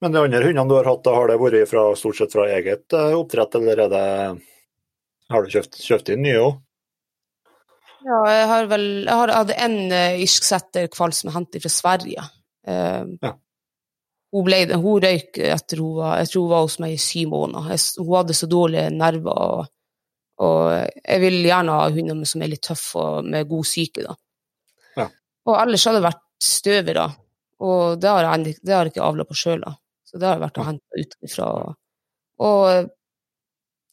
Men 0.00 0.14
de 0.14 0.22
andre 0.22 0.44
hundene 0.44 0.70
du 0.70 0.76
har 0.78 0.86
hatt, 0.86 1.06
har 1.10 1.28
det 1.28 1.38
vært 1.42 1.68
fra, 1.70 1.82
stort 1.98 2.18
sett 2.20 2.34
fra 2.34 2.46
eget 2.54 2.94
eh, 2.94 3.16
oppdrett, 3.18 3.54
eller 3.58 3.84
er 3.86 3.90
det 3.90 4.06
Har 5.28 5.44
du 5.44 5.50
kjøpt, 5.52 5.76
kjøpt 5.82 6.08
inn 6.14 6.22
nye 6.24 6.38
òg? 6.40 6.60
Ja, 8.08 8.18
jeg 8.32 8.46
har 8.48 8.68
vel 8.70 8.86
Jeg 9.04 9.20
har, 9.20 9.34
hadde 9.36 9.58
en 9.66 9.76
uh, 9.92 10.22
irsksetterhval 10.22 11.12
som 11.16 11.28
jeg 11.28 11.36
hentet 11.36 11.64
fra 11.64 11.74
Sverige. 11.74 12.30
Uh, 12.68 13.18
Ja. 13.24 13.34
Hun, 14.28 14.44
ble, 14.44 14.58
hun 14.76 15.00
røyk 15.00 15.38
etter 15.40 15.80
hun 15.80 15.94
var 15.96 16.18
Jeg 16.20 16.28
tror 16.28 16.42
hun 16.42 16.50
var 16.52 16.64
hos 16.66 16.78
meg 16.84 16.94
i 16.94 17.00
syv 17.00 17.30
måneder. 17.32 17.70
Jeg, 17.72 17.84
hun 18.04 18.16
hadde 18.18 18.36
så 18.36 18.48
dårlige 18.50 18.90
nerver. 18.92 19.38
Og, 19.38 19.70
og 20.44 20.60
jeg 20.74 21.22
vil 21.22 21.38
gjerne 21.46 21.76
ha 21.78 21.86
hunder 21.94 22.28
som 22.28 22.44
er 22.44 22.52
litt 22.52 22.64
tøffe 22.68 23.00
og 23.00 23.30
med 23.32 23.48
god 23.48 23.64
psyke, 23.64 24.04
da. 24.04 24.12
Ja. 25.00 25.08
Og 25.48 25.56
ellers 25.62 25.86
har 25.88 25.96
det 25.96 26.04
vært 26.04 26.24
støvere, 26.44 27.06
og 27.64 27.98
det 28.02 28.12
har 28.12 28.28
jeg, 28.28 28.58
det 28.62 28.74
har 28.74 28.86
jeg 28.86 28.92
ikke 28.92 29.08
avla 29.08 29.26
på 29.26 29.38
sjøl, 29.40 29.64
da. 29.64 29.72
Så 30.06 30.20
det 30.20 30.28
har 30.28 30.36
jeg 30.36 30.44
vært 30.44 30.60
og 30.60 30.68
henta 30.68 31.02
utenfra. 31.02 31.48
Og 32.48 32.92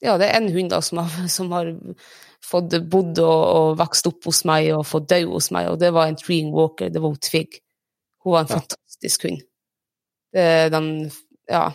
ja, 0.04 0.18
det 0.20 0.28
er 0.28 0.38
en 0.38 0.52
hund 0.54 0.70
da 0.76 0.82
som 0.86 1.02
har, 1.02 1.16
som 1.38 1.56
har 1.56 1.72
fått 2.46 2.76
bodd 2.92 3.20
og, 3.24 3.42
og, 3.44 3.70
vokst 3.80 4.08
opp 4.10 4.28
hos 4.30 4.44
meg 4.48 4.72
og 4.76 4.86
fått 4.88 5.10
dø 5.12 5.22
hos 5.34 5.52
meg, 5.56 5.72
og 5.72 5.80
det 5.82 5.92
var 5.96 6.10
en 6.10 6.20
Treen 6.20 6.52
walker, 6.54 6.92
det 6.94 7.02
var 7.02 7.16
hun 7.16 7.24
Tvig. 7.24 7.60
Hun 8.24 8.36
var 8.36 8.46
en 8.46 8.52
ja. 8.52 8.60
fantastisk 8.60 9.28
hund. 9.28 9.42
Det, 10.36 10.46
den, 10.74 10.88
ja. 11.52 11.66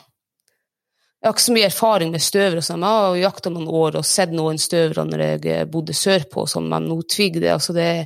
Jeg 1.20 1.28
har 1.28 1.36
ikke 1.36 1.44
så 1.44 1.54
mye 1.54 1.68
erfaring 1.68 2.14
med 2.14 2.24
støvere, 2.24 2.62
sånn. 2.64 2.84
jeg 2.86 3.04
har 3.04 3.20
jakta 3.20 3.52
noen 3.52 3.68
år 3.68 4.00
og 4.00 4.08
sett 4.08 4.32
noen 4.32 4.58
støvere 4.60 5.04
når 5.04 5.24
jeg 5.44 5.68
bodde 5.72 5.96
sørpå, 5.96 6.46
sånn, 6.48 6.70
men 6.72 6.88
hun 6.88 7.04
Tvig 7.04 7.36
det, 7.42 7.52
altså 7.52 7.76
det 7.76 7.86
er 7.86 8.02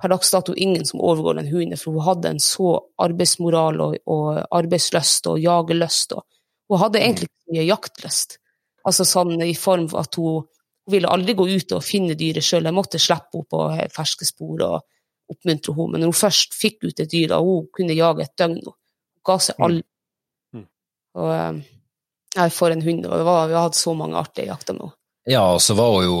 per 0.00 0.08
dags 0.08 0.30
dato 0.32 0.54
ingen 0.56 0.86
som 0.88 1.02
overgår 1.04 1.36
den 1.38 1.50
hunden, 1.52 1.78
for 1.78 1.94
hun 1.94 2.06
hadde 2.06 2.34
en 2.34 2.42
så 2.42 2.72
arbeidsmoral 3.04 3.80
og, 3.84 3.96
og 4.08 4.40
arbeidslyst 4.56 5.28
og 5.28 5.40
jagerlyst. 5.42 6.16
Hun 6.70 6.80
hadde 6.80 7.02
egentlig 7.02 7.28
ikke 7.28 7.56
mye 7.56 7.66
jaktlyst. 7.68 8.38
Altså 8.88 9.04
sånn 9.04 9.36
i 9.44 9.52
form 9.58 9.90
av 9.92 10.06
at 10.06 10.16
hun, 10.16 10.46
hun 10.46 10.59
ville 10.92 11.10
aldri 11.10 11.34
gå 11.38 11.46
ut 11.48 11.74
og 11.76 11.84
finne 11.84 12.16
dyret 12.18 12.44
sjøl. 12.44 12.66
Jeg 12.68 12.76
måtte 12.76 13.00
slippe 13.02 13.38
henne 13.38 13.50
på 13.50 13.94
ferske 13.94 14.28
spor 14.28 14.64
og 14.66 14.76
oppmuntre 15.30 15.74
henne. 15.76 15.92
Men 15.94 16.04
når 16.04 16.12
hun 16.12 16.20
først 16.20 16.56
fikk 16.56 16.86
ut 16.88 17.02
et 17.02 17.10
dyr, 17.10 17.30
da 17.32 17.40
hun 17.44 17.68
kunne 17.74 17.96
jage 17.96 18.26
et 18.26 18.36
døgn, 18.38 18.60
hun 18.66 18.76
ga 19.26 19.38
seg 19.42 19.64
aldri. 19.66 19.86
Mm. 20.56 20.66
Og 21.20 21.32
eh, 21.36 21.60
jeg 22.36 22.54
får 22.56 22.76
en 22.76 22.86
hund, 22.86 23.06
og 23.08 23.26
vi 23.26 23.56
har 23.58 23.68
hatt 23.68 23.78
så 23.78 23.94
mange 23.98 24.18
artige 24.20 24.50
jakter 24.50 24.76
med 24.76 24.88
henne. 24.88 24.96
Ja, 25.28 25.42
og 25.52 25.60
så 25.62 25.76
var 25.76 25.92
hun 25.94 26.06
jo 26.06 26.20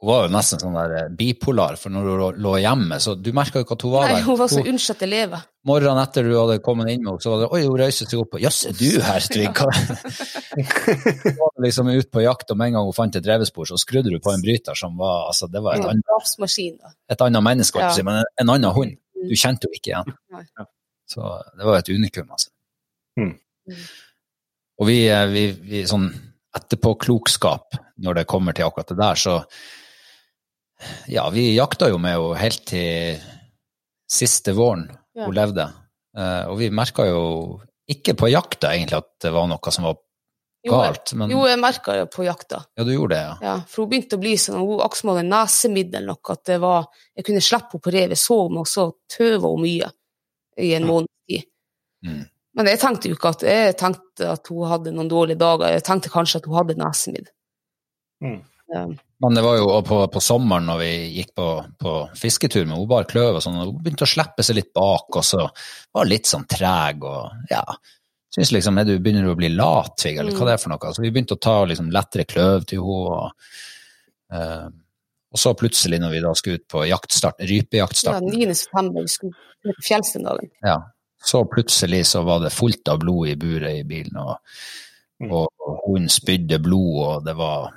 hun 0.00 0.08
var 0.08 0.22
jo 0.24 0.32
nesten 0.32 0.60
sånn 0.62 0.76
der 0.78 0.92
eh, 0.96 1.08
bipolar, 1.12 1.76
for 1.76 1.92
når 1.92 2.06
hun 2.08 2.38
lå 2.40 2.54
hjemme, 2.62 2.96
så 3.04 3.12
du 3.20 3.26
merka 3.36 3.60
jo 3.60 3.66
ikke 3.66 3.76
at 3.76 3.82
hun 3.84 3.92
var 3.92 4.06
der. 4.06 4.14
Nei, 4.16 4.22
hun 4.24 4.38
var 4.40 4.48
så 4.48 4.62
unnskyldt 4.64 5.02
til 5.02 5.10
leve. 5.12 5.40
Morgenen 5.68 6.00
etter 6.00 6.24
du 6.24 6.32
hadde 6.38 6.56
kommet 6.64 6.88
inn 6.88 7.02
med 7.04 7.10
henne, 7.10 7.20
så 7.20 7.34
var 7.34 7.42
det 7.42 7.48
Oi, 7.52 7.60
hun 7.66 7.76
røyste 7.82 8.06
seg 8.08 8.22
opp 8.22 8.38
og 8.38 8.40
Jøss, 8.40 8.60
er 8.70 8.78
du 8.78 8.86
her, 9.04 9.26
Trygg? 9.34 9.60
Hun 11.20 11.36
var 11.36 11.52
liksom 11.66 11.90
ut 11.92 12.08
på 12.08 12.22
jakt, 12.24 12.48
og 12.54 12.56
med 12.56 12.70
en 12.70 12.78
gang 12.78 12.88
hun 12.88 12.96
fant 12.96 13.18
et 13.20 13.26
drevespor, 13.26 13.68
så 13.68 13.76
skrudde 13.80 14.08
du 14.14 14.16
på 14.24 14.32
en 14.32 14.44
bryter 14.44 14.78
som 14.78 14.96
var 15.00 15.26
Altså, 15.28 15.50
det 15.52 15.60
var 15.62 15.76
et, 15.76 15.84
annet, 15.84 16.88
et 17.12 17.24
annet 17.26 17.44
menneske, 17.44 17.82
ja. 17.84 17.92
men 18.06 18.22
en, 18.22 18.30
en 18.40 18.54
annen 18.56 18.72
hund. 18.72 18.96
Mm. 19.20 19.26
Du 19.28 19.34
kjente 19.36 19.68
jo 19.68 19.76
ikke 19.76 19.92
igjen. 19.92 20.16
Så 21.10 21.28
det 21.58 21.68
var 21.68 21.82
et 21.82 21.92
unikum, 21.92 22.32
altså. 22.32 22.48
Mm. 23.20 23.34
Og 24.80 24.88
vi, 24.88 25.02
eh, 25.12 25.26
vi, 25.28 25.44
vi 25.60 25.84
sånn 25.88 26.08
etterpåklokskap 26.56 27.76
når 28.00 28.22
det 28.22 28.28
kommer 28.30 28.56
til 28.56 28.66
akkurat 28.66 28.90
det 28.90 28.98
der, 28.98 29.20
så 29.20 29.36
ja, 31.06 31.26
vi 31.30 31.50
jakta 31.54 31.90
jo 31.90 31.98
med 32.00 32.16
henne 32.16 32.40
helt 32.40 32.64
til 32.68 33.20
siste 34.10 34.54
våren 34.56 34.88
ja. 35.14 35.26
hun 35.26 35.36
levde. 35.36 35.66
Uh, 36.16 36.50
og 36.50 36.56
vi 36.58 36.70
merka 36.74 37.06
jo 37.06 37.24
ikke 37.90 38.16
på 38.18 38.30
jakta 38.30 38.72
egentlig 38.74 38.98
at 38.98 39.10
det 39.22 39.32
var 39.34 39.46
noe 39.50 39.74
som 39.74 39.86
var 39.86 40.00
galt. 40.66 41.12
Men... 41.14 41.30
Jo, 41.32 41.44
jeg 41.48 41.60
merka 41.60 41.94
det 41.98 42.08
på 42.12 42.24
jakta. 42.26 42.62
Ja, 42.76 42.84
du 42.84 42.92
gjorde 42.92 43.16
det, 43.16 43.22
ja. 43.22 43.36
ja 43.46 43.54
for 43.68 43.84
hun 43.84 43.92
begynte 43.92 44.18
å 44.18 44.22
bli 44.22 44.34
sånn, 44.38 44.60
hun 44.60 44.82
akkurat 44.82 45.02
som 45.02 45.12
hadde 45.12 45.28
nesemiddel 45.28 46.10
nok, 46.10 46.34
at 46.34 46.44
det 46.50 46.58
var 46.62 46.90
Jeg 47.16 47.26
kunne 47.28 47.44
slippe 47.44 47.74
henne 47.76 47.86
på 47.86 47.94
revet, 47.94 48.20
så 48.20 48.42
meg, 48.48 48.60
og 48.64 48.70
så 48.70 48.86
tøva 49.10 49.54
hun 49.54 49.64
mye 49.64 49.90
i 50.60 50.74
en 50.76 50.86
måneds 50.88 51.30
tid. 51.30 51.48
Mm. 52.06 52.22
Men 52.58 52.68
jeg 52.72 52.80
tenkte 52.82 53.10
jo 53.10 53.16
ikke 53.16 53.34
at 53.36 53.44
jeg 53.46 53.74
tenkte 53.78 54.30
at 54.34 54.50
hun 54.50 54.68
hadde 54.68 54.92
noen 54.94 55.10
dårlige 55.10 55.40
dager, 55.40 55.74
jeg 55.76 55.86
tenkte 55.86 56.12
kanskje 56.12 56.40
at 56.40 56.48
hun 56.50 56.58
hadde 56.58 56.78
nesemiddel. 56.80 57.32
Mm. 58.24 58.40
Men 59.20 59.34
det 59.36 59.42
var 59.44 59.56
jo 59.58 59.68
på, 59.84 59.96
på 60.12 60.20
sommeren 60.22 60.68
når 60.70 60.78
vi 60.80 60.90
gikk 61.18 61.32
på, 61.36 61.46
på 61.80 61.94
fisketur 62.16 62.68
med 62.68 62.78
Obar 62.80 63.08
Kløv 63.10 63.38
og 63.38 63.42
sånn, 63.44 63.58
og 63.60 63.72
hun 63.72 63.80
begynte 63.84 64.06
å 64.06 64.10
slippe 64.10 64.44
seg 64.46 64.56
litt 64.56 64.70
bak, 64.76 65.08
og 65.10 65.26
så 65.26 65.42
var 65.92 66.08
litt 66.08 66.30
sånn 66.30 66.46
treg 66.48 67.04
og 67.04 67.50
ja. 67.50 67.64
Syns 68.30 68.52
liksom 68.54 68.78
er 68.78 68.86
du 68.86 68.92
begynner 69.02 69.26
å 69.26 69.34
bli 69.34 69.50
lat, 69.50 69.96
Tvig, 69.98 70.20
eller 70.22 70.36
hva 70.38 70.46
det 70.46 70.52
er 70.54 70.62
for 70.62 70.70
noe. 70.70 70.92
Så 70.94 71.02
vi 71.02 71.10
begynte 71.10 71.34
å 71.34 71.42
ta 71.42 71.56
liksom 71.66 71.90
lettere 71.90 72.28
kløv 72.30 72.68
til 72.70 72.84
henne. 72.84 73.08
Og, 73.10 73.56
uh, 74.30 74.68
og 75.34 75.42
så 75.42 75.52
plutselig, 75.58 75.98
når 75.98 76.14
vi 76.14 76.22
da 76.22 76.30
skulle 76.38 76.60
ut 76.60 76.68
på 76.70 76.84
jaktstart, 76.86 77.42
rypejaktstart 77.50 78.22
Ja, 78.22 78.46
9. 78.46 78.54
september, 78.54 79.02
vi 79.02 79.10
skulle 79.10 79.74
på 79.74 79.86
Fjellstendalen. 79.88 80.52
Ja. 80.62 80.78
Så 81.22 81.42
plutselig 81.50 82.04
så 82.06 82.22
var 82.24 82.40
det 82.40 82.54
fullt 82.54 82.88
av 82.88 83.02
blod 83.02 83.28
i 83.28 83.36
buret 83.36 83.82
i 83.82 83.84
bilen, 83.84 84.16
og, 84.22 84.38
mm. 85.20 85.34
og, 85.34 85.50
og 85.66 85.82
hun 85.84 86.06
spydde 86.08 86.62
blod, 86.64 86.94
og 87.02 87.26
det 87.26 87.34
var 87.36 87.74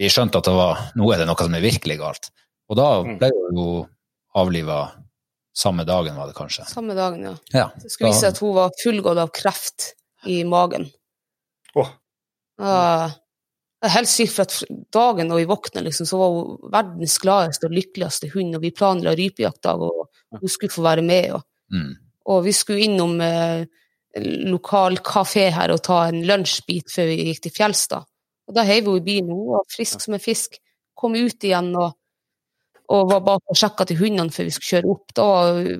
vi 0.00 0.08
skjønte 0.08 0.40
at 0.40 0.48
det 0.48 0.56
var, 0.56 0.84
nå 0.96 1.12
er 1.12 1.20
det 1.20 1.28
noe 1.28 1.44
som 1.44 1.56
er 1.56 1.64
virkelig 1.64 1.98
galt. 2.00 2.30
Og 2.70 2.78
da 2.78 2.88
mm. 3.04 3.14
ble 3.20 3.30
hun 3.36 3.60
jo 3.60 3.70
avliva 4.40 4.82
samme 5.56 5.84
dagen, 5.84 6.16
var 6.16 6.30
det 6.30 6.36
kanskje? 6.38 6.64
Samme 6.70 6.94
dagen, 6.96 7.24
ja. 7.26 7.34
ja 7.52 7.66
det 7.82 7.90
skulle 7.90 8.12
vise 8.12 8.22
seg 8.22 8.36
at 8.36 8.40
hun 8.40 8.54
var 8.56 8.76
fullgått 8.80 9.20
av 9.20 9.32
kreft 9.34 9.90
i 10.30 10.40
magen. 10.48 10.86
Oh. 11.74 11.90
Uh, 12.60 13.10
det 13.80 13.88
er 13.88 13.96
helt 13.96 14.12
sykt, 14.12 14.34
for 14.36 14.46
at 14.46 14.78
dagen 14.94 15.32
da 15.32 15.38
vi 15.38 15.48
våkna, 15.48 15.82
liksom, 15.86 16.08
så 16.08 16.20
var 16.20 16.36
hun 16.36 16.70
verdens 16.72 17.16
gladeste 17.20 17.68
og 17.68 17.76
lykkeligste 17.76 18.30
hund, 18.34 18.54
og 18.56 18.64
vi 18.64 18.72
planla 18.76 19.14
rypejaktdag, 19.18 19.84
og 19.84 20.40
hun 20.40 20.52
skulle 20.52 20.72
få 20.72 20.84
være 20.86 21.04
med. 21.04 21.34
Og, 21.36 21.44
mm. 21.74 21.90
og 22.32 22.42
vi 22.46 22.54
skulle 22.56 22.86
innom 22.86 23.20
eh, 23.24 23.66
lokal 24.48 25.00
kafé 25.06 25.48
her 25.54 25.72
og 25.74 25.82
ta 25.86 26.02
en 26.08 26.22
lunsjbit 26.28 26.92
før 26.92 27.10
vi 27.10 27.30
gikk 27.30 27.44
til 27.46 27.56
Fjelstad. 27.56 28.09
Og 28.50 28.56
da 28.56 28.66
heiv 28.66 28.90
hun 28.90 28.98
i 28.98 29.06
bilen, 29.06 29.30
hun 29.30 29.54
var 29.54 29.66
frisk 29.70 30.02
som 30.02 30.16
en 30.16 30.22
fisk. 30.22 30.58
Kom 30.98 31.14
ut 31.14 31.46
igjen 31.46 31.70
og, 31.78 31.94
og 32.90 33.12
var 33.12 33.22
bak 33.28 33.52
og 33.52 33.58
sjekka 33.58 33.86
til 33.86 34.00
hundene 34.02 34.34
før 34.34 34.48
vi 34.48 34.54
skulle 34.56 34.72
kjøre 34.74 34.90
opp. 34.90 35.14
Da 35.14 35.26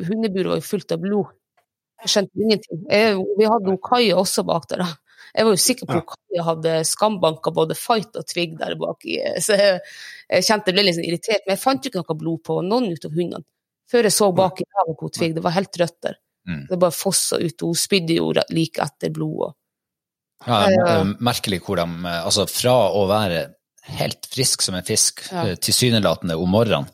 Hundeburet 0.07 0.53
var 0.53 0.61
jo 0.61 0.69
fullt 0.69 0.95
av 0.95 1.03
blod. 1.03 1.33
Jeg 2.01 2.15
skjønte 2.15 2.45
ingenting. 2.47 2.83
Jeg, 2.89 3.19
vi 3.37 3.49
hadde 3.51 3.77
Kaja 3.91 4.21
også 4.23 4.47
bak 4.49 4.71
der. 4.71 4.87
Jeg 5.35 5.47
var 5.47 5.55
jo 5.57 5.63
sikker 5.67 5.91
på 5.91 5.99
at 5.99 6.15
Kaja 6.15 6.47
hadde 6.47 6.77
skambanka 6.89 7.53
både 7.59 7.77
Fight 7.77 8.17
og 8.17 8.31
Twig 8.31 8.55
der 8.61 8.79
bak. 8.81 9.05
I, 9.05 9.19
så 9.45 9.59
jeg, 9.59 9.83
jeg 10.31 10.47
kjente 10.47 10.71
jeg 10.71 10.79
ble 10.79 10.87
litt 10.87 11.01
sånn 11.01 11.11
irritert. 11.11 11.45
Men 11.45 11.57
jeg 11.57 11.65
fant 11.67 11.85
jo 11.85 11.93
ikke 11.93 12.05
noe 12.05 12.21
blod 12.23 12.45
på 12.47 12.61
noen 12.65 12.91
av 12.95 13.19
hundene. 13.19 13.47
Før 13.91 14.07
jeg 14.07 14.15
så 14.15 14.31
bak 14.31 14.63
i 14.63 14.69
ræva 14.71 14.95
på 14.95 15.11
Twig, 15.11 15.35
Det 15.35 15.43
var 15.43 15.59
helt 15.59 15.81
rødt 15.83 15.99
der. 16.07 16.21
Mm. 16.47 16.67
Det 16.71 16.79
bare 16.79 16.95
fossa 16.95 17.41
ut. 17.43 17.57
og 17.59 17.73
Hun 17.73 17.81
spydde 17.83 18.21
jo 18.21 18.31
like 18.55 18.87
etter 18.87 19.11
blodet. 19.11 19.57
Ja, 20.47 20.61
det 20.73 20.85
er 20.89 21.11
merkelig 21.21 21.61
hvor 21.67 21.81
de 21.81 21.87
Altså, 22.09 22.47
fra 22.49 22.75
å 22.97 23.05
være 23.11 23.43
helt 23.91 24.29
frisk 24.31 24.63
som 24.65 24.77
en 24.79 24.87
fisk, 24.87 25.25
ja. 25.33 25.49
Eh, 25.51 25.59
tilsynelatende 25.61 26.37
om 26.39 26.51
morgenen 26.53 26.89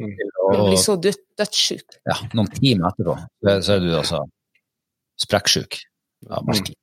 mm. 0.00 0.14
og, 0.46 0.64
blir 0.68 0.80
så 0.80 0.96
dødssjuk. 1.02 1.98
Ja, 2.08 2.18
noen 2.32 2.50
timer 2.54 2.90
etterpå 2.92 3.16
så 3.62 3.76
er 3.76 3.84
du 3.84 3.92
altså 3.98 4.22
sprekksjuk. 5.20 5.80
Ja, 6.26 6.40
mm. 6.40 6.50
merkelig. 6.50 6.78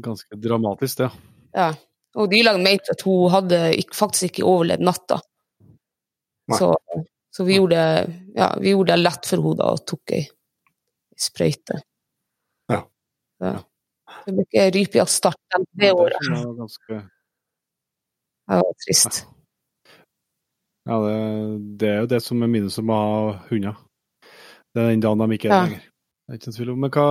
Ganske 0.00 0.38
dramatisk, 0.38 1.02
det. 1.02 1.10
Ja. 1.56 1.70
Og 2.18 2.30
dyrlegen 2.30 2.62
mente 2.66 2.94
at 2.94 3.02
hun 3.06 3.30
hadde 3.30 3.58
faktisk 3.94 4.30
ikke 4.30 4.46
overlevd 4.50 4.82
natta. 4.86 5.20
Så, 6.50 6.72
så, 7.30 7.44
vi, 7.46 7.60
gjorde, 7.60 7.82
ja, 8.34 8.48
vi 8.58 8.72
gjorde 8.72 8.96
det 8.96 9.02
lett 9.04 9.28
for 9.28 9.38
henne 9.38 9.58
da 9.60 9.68
og 9.76 9.84
tok 9.86 10.14
ei 10.16 10.24
sprøyte. 11.20 11.78
Ja. 12.72 12.80
ja. 13.44 13.52
Det 14.30 14.36
ble 14.36 14.46
ikke 14.46 14.64
rypejaktstart 14.76 15.60
det 15.82 15.90
året. 15.90 16.22
Det 16.22 16.38
var 16.38 16.56
ganske 16.62 16.98
Det 18.46 18.58
var 18.60 18.74
trist. 18.86 19.24
Ja, 20.86 20.96
det, 21.02 21.16
det, 21.78 21.88
er 21.88 21.98
jo 22.04 22.10
det 22.14 22.20
som 22.22 22.42
er 22.42 22.50
minuset 22.50 22.86
med 22.86 22.94
å 22.94 23.10
ha 23.10 23.34
hunder. 23.50 23.74
Det 24.70 24.82
er 24.82 24.92
den 24.92 25.02
dagen 25.02 25.22
de 25.24 25.36
ikke 25.36 25.50
er 25.50 25.54
ja. 25.54 25.66
lenger. 25.66 25.84
Det 26.30 26.32
er 26.36 26.38
ikke 26.38 26.54
tvil 26.54 26.72
om. 26.72 26.80
Men 26.84 26.94
hva, 26.94 27.06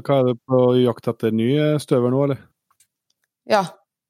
hva, 0.00 0.16
er 0.16 0.26
det 0.30 0.34
på 0.48 0.60
jakt 0.80 1.08
etter 1.12 1.36
ny 1.36 1.48
støver 1.84 2.12
nå, 2.14 2.24
eller? 2.26 2.42
Ja, 3.52 3.62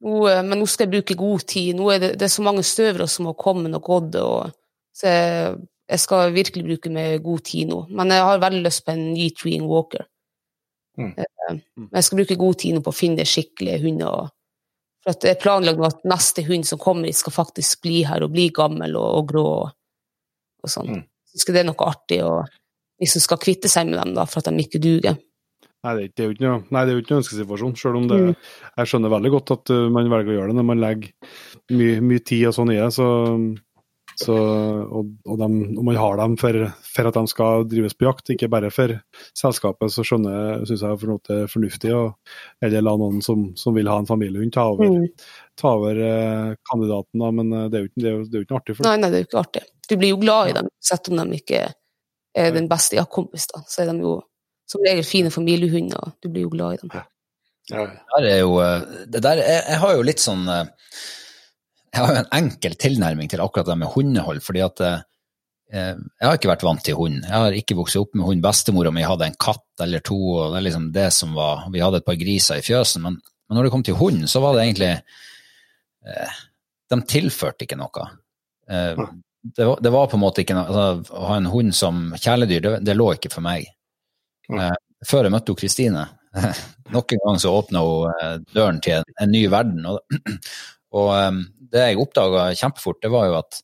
nå, 0.07 0.17
eh, 0.31 0.43
men 0.47 0.63
nå 0.63 0.71
skal 0.71 0.87
jeg 0.87 0.95
bruke 0.95 1.19
god 1.19 1.47
tid. 1.51 1.75
Nå 1.75 1.91
er 1.91 2.03
det, 2.05 2.13
det 2.23 2.29
er 2.29 2.35
så 2.37 2.47
mange 2.47 2.63
støvere 2.67 3.11
som 3.11 3.27
har 3.31 3.39
kommet 3.41 3.75
og 3.75 3.91
gått. 3.91 4.19
Og, 4.23 4.55
så 4.95 5.11
jeg, 5.11 5.57
jeg, 5.91 6.05
skal 6.07 6.35
virkelig 6.39 6.65
bruke 6.71 6.95
med 6.95 7.19
god 7.27 7.47
tid 7.51 7.75
nå. 7.75 7.81
Men 7.91 8.15
jeg 8.15 8.31
har 8.31 8.43
veldig 8.47 8.63
lyst 8.69 8.87
på 8.87 8.95
en 8.95 9.09
ny 9.11 9.29
Treeing 9.35 9.67
Walker. 9.71 10.07
Mm. 11.01 11.13
Eh, 11.19 11.51
mm. 11.51 11.61
Men 11.89 11.99
jeg 11.99 12.09
skal 12.09 12.21
bruke 12.21 12.41
god 12.41 12.59
tid 12.63 12.77
nå 12.77 12.83
på 12.85 12.93
å 12.93 12.97
finne 12.97 13.27
skikkelige 13.29 13.83
hunder. 13.85 14.33
For 15.05 15.13
at 15.13 15.25
det 15.25 15.35
er 15.35 15.43
planlagt 15.43 15.83
at 15.85 16.07
neste 16.09 16.45
hund 16.47 16.67
som 16.69 16.81
kommer 16.81 17.11
hit, 17.11 17.21
skal 17.21 17.35
faktisk 17.35 17.83
bli 17.85 18.03
her 18.09 18.25
og 18.25 18.33
bli 18.33 18.49
gammel 18.55 18.97
og, 18.97 19.09
og 19.19 19.29
grå 19.33 19.45
og, 19.45 19.77
og 20.65 20.73
sånn. 20.73 20.97
Mm. 20.97 21.05
Så 21.35 21.53
det 21.53 21.65
er 21.65 21.69
noe 21.69 21.89
artig 21.89 22.23
å 22.25 22.39
liksom 23.03 23.25
skal 23.25 23.41
kvitte 23.43 23.69
seg 23.71 23.91
med 23.91 23.99
dem 24.01 24.15
da, 24.17 24.25
for 24.31 24.41
at 24.41 24.49
de 24.49 24.65
ikke 24.65 24.81
duger. 24.83 25.19
Nei, 25.85 26.09
det 26.09 26.23
er 26.23 26.31
jo 26.31 26.33
ikke 26.33 26.47
noe, 26.47 26.61
nei, 26.73 26.83
det 26.87 26.93
er 26.93 26.97
jo 26.97 27.03
ikke 27.03 27.13
noe 27.13 27.21
ønskesituasjon, 27.21 27.75
selv 27.77 27.99
om 27.99 28.07
det, 28.09 28.21
mm. 28.23 28.53
jeg 28.79 28.89
skjønner 28.89 29.13
veldig 29.13 29.33
godt 29.35 29.51
at 29.53 29.73
uh, 29.75 29.81
man 29.93 30.09
velger 30.09 30.33
å 30.33 30.37
gjøre 30.39 30.53
det 30.53 30.57
når 30.57 30.67
man 30.71 30.81
legger 30.81 31.35
mye, 31.77 31.99
mye 32.09 32.23
tid 32.25 32.47
og 32.49 32.55
sånn 32.57 32.73
i 32.73 32.79
det. 32.79 32.87
så 32.95 33.09
så, 34.21 34.35
og, 34.35 35.11
og, 35.27 35.39
de, 35.41 35.49
og, 35.75 35.83
man 35.87 35.99
har 35.99 36.19
dem 36.21 36.37
for, 36.41 36.59
for, 36.87 37.09
at 37.11 37.17
de 37.19 37.31
skal 37.31 37.65
drives 37.71 37.97
på 37.99 38.07
jakt, 38.07 38.33
ikke 38.35 38.51
bare 38.53 38.71
for 38.75 38.95
selskapet. 39.37 39.93
Så 39.95 40.05
skjønner 40.07 40.65
syns 40.69 40.85
jeg 40.87 41.01
for 41.01 41.23
det 41.29 41.39
er 41.45 41.51
fornuftig 41.51 41.95
å 41.97 42.03
eller 42.65 42.85
la 42.85 42.97
noen 43.01 43.23
som, 43.25 43.49
som, 43.59 43.75
vil 43.77 43.91
ha 43.91 43.99
en 44.01 44.11
familiehund, 44.11 44.53
ta 44.55 44.67
over, 44.73 44.93
mm. 44.93 45.31
ta 45.61 45.73
over 45.79 46.03
eh, 46.09 46.53
kandidaten. 46.71 47.25
Da. 47.25 47.33
Men 47.41 47.55
eh, 47.55 47.71
det 47.73 47.81
er 47.81 47.87
jo 47.87 47.93
det 47.95 48.11
er 48.11 48.15
jo, 48.19 48.27
det 48.29 48.37
er 48.37 48.45
jo 48.45 48.49
ikke 48.49 48.61
artig. 48.61 48.77
For 48.79 48.89
nei, 48.89 48.99
nei, 49.01 49.11
det 49.11 49.19
er 49.19 49.25
jo 49.25 49.31
ikke 49.31 49.43
artig. 49.43 49.65
Du 49.89 49.97
blir 50.01 50.15
jo 50.15 50.21
glad 50.23 50.53
i 50.53 50.55
dem, 50.61 50.71
sett 50.93 51.11
om 51.11 51.21
de 51.21 51.41
ikke 51.41 51.65
er 52.35 52.55
den 52.55 52.71
beste 52.71 52.99
jaktkompisen. 52.99 53.67
Så 53.71 53.83
er 53.85 53.93
de 53.93 54.07
jo 54.07 54.15
som 54.71 54.85
regel 54.85 55.05
fine 55.07 55.33
familiehunder, 55.33 56.01
og 56.01 56.17
du 56.25 56.31
blir 56.31 56.47
jo 56.47 56.55
glad 56.55 56.79
i 56.79 56.81
dem. 56.85 56.95
Ja, 56.95 57.05
ja. 57.73 57.85
Det 57.89 58.09
der 58.15 58.31
er 58.31 58.39
jo, 58.41 58.57
eh, 58.63 59.05
det 59.13 59.23
der, 59.25 59.43
jeg, 59.43 59.61
jeg 59.69 59.83
har 59.83 59.95
jo 59.97 60.07
litt 60.07 60.23
sånn 60.23 60.49
eh, 60.53 60.65
Jeg 61.95 62.03
har 62.03 62.11
jo 62.11 62.21
en 62.25 62.33
enkel 62.35 62.75
tilnærming 62.81 63.29
til 63.31 63.43
akkurat 63.45 63.69
det 63.71 63.77
med 63.79 63.93
hundehold, 63.95 64.41
fordi 64.43 64.63
at 64.65 64.81
eh, 64.83 65.03
jeg 65.75 66.27
har 66.27 66.39
ikke 66.39 66.51
vært 66.51 66.65
vant 66.67 66.83
til 66.87 66.97
hund. 66.99 67.21
Jeg 67.23 67.35
har 67.35 67.55
ikke 67.57 67.77
vokst 67.79 67.99
opp 68.01 68.17
med 68.19 68.27
hund. 68.27 68.43
Bestemora 68.43 68.91
mi 68.95 69.05
hadde 69.07 69.29
en 69.31 69.39
katt 69.41 69.85
eller 69.85 70.03
to, 70.05 70.19
og 70.19 70.53
det 70.53 70.59
er 70.59 70.67
liksom 70.69 70.89
det 70.95 71.07
som 71.15 71.37
var 71.39 71.69
Vi 71.75 71.83
hadde 71.83 72.03
et 72.03 72.07
par 72.07 72.19
griser 72.19 72.61
i 72.61 72.67
fjøsen, 72.67 73.03
men, 73.07 73.21
men 73.23 73.59
når 73.59 73.67
det 73.67 73.75
kom 73.75 73.87
til 73.87 73.99
hund, 73.99 74.27
så 74.31 74.43
var 74.43 74.57
det 74.57 74.67
egentlig 74.67 74.91
eh, 74.95 76.43
De 76.91 77.01
tilførte 77.15 77.67
ikke 77.67 77.79
noe. 77.79 78.11
Eh, 78.71 79.07
det, 79.45 79.65
var, 79.65 79.79
det, 79.81 79.95
var, 79.95 80.11
på 80.11 80.19
en 80.19 80.25
måte 80.25 80.45
ikke 80.45 80.59
altså, 80.63 81.15
Å 81.15 81.25
ha 81.31 81.39
en 81.39 81.51
hund 81.53 81.75
som 81.77 82.05
kjæledyr, 82.19 82.63
det, 82.65 82.77
det 82.87 82.99
lå 82.99 83.13
ikke 83.15 83.33
for 83.33 83.47
meg. 83.47 83.71
Eh, 84.51 84.77
før 85.07 85.29
jeg 85.29 85.35
møtte 85.35 85.57
Kristine, 85.59 86.09
nok 86.95 87.15
en 87.15 87.27
gang 87.27 87.43
så 87.43 87.55
åpna 87.55 87.83
hun 87.87 88.15
eh, 88.19 88.39
døren 88.55 88.81
til 88.85 88.99
en, 88.99 89.19
en 89.23 89.35
ny 89.35 89.47
verden. 89.53 89.85
Og, 89.91 90.03
og 90.95 91.11
um, 91.11 91.41
det 91.75 91.89
jeg 91.89 92.03
oppdaga 92.03 92.51
kjempefort, 92.55 93.01
det 93.03 93.11
var 93.13 93.27
jo 93.29 93.39
at, 93.41 93.59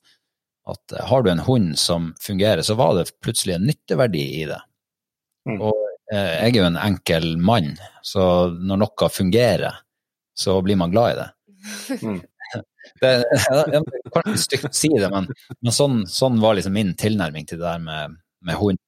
at, 0.73 0.97
har 1.11 1.23
du 1.23 1.31
en 1.31 1.45
hund 1.47 1.77
som 1.79 2.11
fungerer, 2.23 2.63
så 2.67 2.75
var 2.79 2.97
det 2.99 3.13
plutselig 3.23 3.57
en 3.57 3.69
nytteverdi 3.69 4.25
i 4.41 4.49
det. 4.51 4.59
Mm. 5.49 5.61
Og 5.61 5.77
eh, 6.13 6.33
jeg 6.41 6.51
er 6.51 6.59
jo 6.59 6.67
en 6.67 6.81
enkel 6.81 7.31
mann, 7.39 7.71
så 8.07 8.25
når 8.51 8.83
noe 8.83 9.13
fungerer, 9.15 9.79
så 10.37 10.59
blir 10.65 10.79
man 10.81 10.93
glad 10.93 11.13
i 11.13 11.21
det. 11.21 11.31
Mm. 12.03 12.21
det 13.05 13.15
jeg 13.31 14.11
kan 14.11 14.27
ikke 14.27 14.43
stygt 14.43 14.77
si 14.77 14.91
det, 14.97 15.11
men, 15.13 15.31
men 15.61 15.75
sånn, 15.75 16.03
sånn, 16.11 16.43
var 16.43 16.59
liksom 16.59 16.75
min 16.75 16.95
tilnærming 16.99 17.47
til 17.47 17.63
det 17.63 17.69
der 17.69 17.83
med, 17.85 18.21
med 18.47 18.59
hund. 18.59 18.83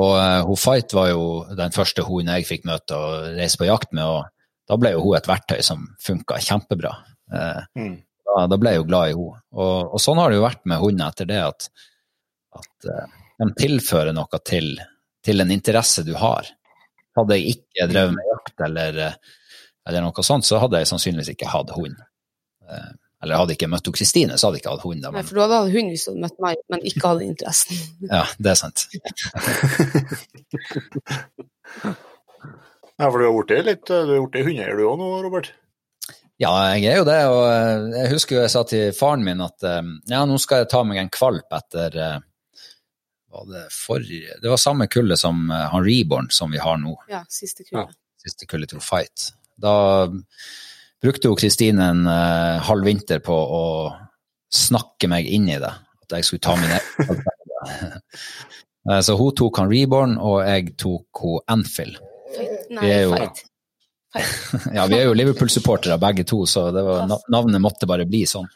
Og 0.00 0.14
uh, 0.16 0.56
Fight 0.56 0.94
var 0.94 1.10
jo 1.10 1.24
den 1.58 1.74
første 1.74 2.04
hunden 2.06 2.32
jeg 2.38 2.48
fikk 2.48 2.68
møte 2.68 2.96
og 2.96 3.32
reise 3.36 3.58
på 3.60 3.68
jakt 3.68 3.90
med, 3.92 4.06
og 4.06 4.39
da 4.70 4.78
ble 4.78 4.92
jo 4.94 5.02
hun 5.02 5.16
et 5.18 5.26
verktøy 5.26 5.58
som 5.66 5.82
funka 6.02 6.38
kjempebra. 6.46 6.92
Uh, 7.30 7.62
mm. 7.78 7.96
da, 8.28 8.44
da, 8.52 8.58
ble 8.60 8.74
jeg 8.74 8.82
jo 8.82 8.86
glad 8.86 9.10
i 9.10 9.16
henne. 9.16 9.42
Og, 9.56 9.74
og, 9.90 9.98
sånn 10.02 10.20
har 10.22 10.30
det 10.30 10.38
jo 10.38 10.46
vært 10.46 10.62
med 10.70 10.82
hunder 10.82 11.10
etter 11.10 11.26
det, 11.30 11.40
at, 11.42 11.66
at 12.60 12.88
uh, 12.90 13.18
de 13.42 13.50
tilfører 13.58 14.14
noe 14.14 14.40
til, 14.46 14.72
til, 15.26 15.42
en 15.42 15.50
interesse 15.54 16.06
du 16.06 16.14
har. 16.20 16.52
Hadde 17.18 17.38
jeg 17.40 17.56
ikke 17.56 17.88
drevet 17.90 18.14
med 18.14 18.30
jakt 18.30 18.64
eller, 18.68 19.00
eller 19.88 20.04
noe 20.06 20.24
sånt, 20.26 20.46
så 20.46 20.60
hadde 20.62 20.78
jeg 20.78 20.90
sannsynligvis 20.92 21.32
ikke 21.34 21.50
hatt 21.50 21.74
hund. 21.74 21.98
Eller 23.20 23.40
hadde 23.40 23.56
ikke 23.56 23.68
møtt 23.68 23.90
Kristine, 23.92 24.38
så 24.38 24.46
hadde 24.46 24.60
jeg 24.60 24.62
ikke 24.62 24.76
hatt 24.76 24.86
hund. 24.86 25.02
Men... 25.02 25.18
Nei, 25.18 25.24
for 25.26 25.34
du 25.34 25.42
hadde 25.42 25.58
hatt 25.64 25.74
hund 25.74 25.90
hvis 25.90 26.04
du 26.06 26.12
hadde 26.12 26.22
møtt 26.28 26.38
meg, 26.44 26.62
men 26.70 26.86
ikke 26.92 27.10
hadde 27.10 27.26
interessen. 27.26 27.74
ja, 28.06 28.22
det 28.38 28.54
er 28.54 28.58
sant. 28.60 28.78
ja, 33.00 33.08
for 33.08 33.18
du 33.18 33.26
har 33.26 33.34
blitt 33.40 33.66
litt 33.66 33.88
du 33.88 33.96
har 33.96 34.28
blitt 34.28 34.46
hundeeier 34.46 34.78
du 34.78 34.86
òg 34.92 35.00
nå, 35.00 35.10
Robert? 35.24 35.50
Ja, 36.40 36.54
jeg 36.72 36.88
er 36.88 37.00
jo 37.02 37.06
det. 37.08 37.20
Og 37.28 37.42
eh, 37.50 37.86
jeg 37.98 38.12
husker 38.14 38.36
jo 38.36 38.42
jeg 38.46 38.52
sa 38.54 38.64
til 38.68 38.94
faren 38.96 39.24
min 39.26 39.42
at 39.44 39.66
eh, 39.66 39.82
ja, 40.08 40.24
nå 40.28 40.38
skal 40.40 40.62
jeg 40.62 40.70
ta 40.72 40.82
meg 40.88 41.02
en 41.02 41.12
kvalp 41.12 41.56
etter 41.58 41.98
eh, 42.00 42.18
var 43.30 43.44
det 43.46 43.66
forrige 43.70 44.38
Det 44.42 44.50
var 44.50 44.58
samme 44.58 44.88
kullet 44.90 45.20
som 45.20 45.52
han 45.52 45.84
Reborn 45.84 46.32
som 46.34 46.50
vi 46.50 46.58
har 46.58 46.80
nå. 46.82 46.96
Ja, 47.12 47.20
siste 47.30 47.62
kullet. 47.62 47.92
Ja, 47.92 48.24
siste 48.24 48.48
kullet 48.50 48.72
til 48.72 48.82
Fight. 48.82 49.28
Da 49.60 50.08
brukte 50.98 51.30
jo 51.30 51.36
Kristine 51.38 51.92
en 51.92 52.08
uh, 52.10 52.58
halv 52.66 52.88
vinter 52.88 53.22
på 53.22 53.30
å 53.30 53.62
snakke 54.50 55.06
meg 55.12 55.30
inn 55.30 55.46
i 55.46 55.60
det. 55.62 55.70
At 56.02 56.16
jeg 56.16 56.26
skulle 56.26 56.42
ta 56.42 56.58
mine 56.58 56.80
Så 59.06 59.14
hun 59.14 59.30
tok 59.38 59.62
han 59.62 59.70
Reborn, 59.70 60.18
og 60.18 60.40
jeg 60.42 60.74
tok 60.82 61.22
hun 61.22 61.46
Anfield. 61.54 62.02
Nei, 62.70 62.90
jo, 63.02 63.14
fight. 63.14 63.42
fight. 63.42 63.46
ja, 64.74 64.86
vi 64.90 64.98
er 64.98 65.06
jo 65.06 65.14
Liverpool-supportere 65.14 65.98
begge 66.02 66.24
to, 66.26 66.42
så 66.46 66.68
var, 66.74 67.06
navnet 67.30 67.62
måtte 67.62 67.88
bare 67.90 68.08
bli 68.08 68.24
sånn. 68.28 68.48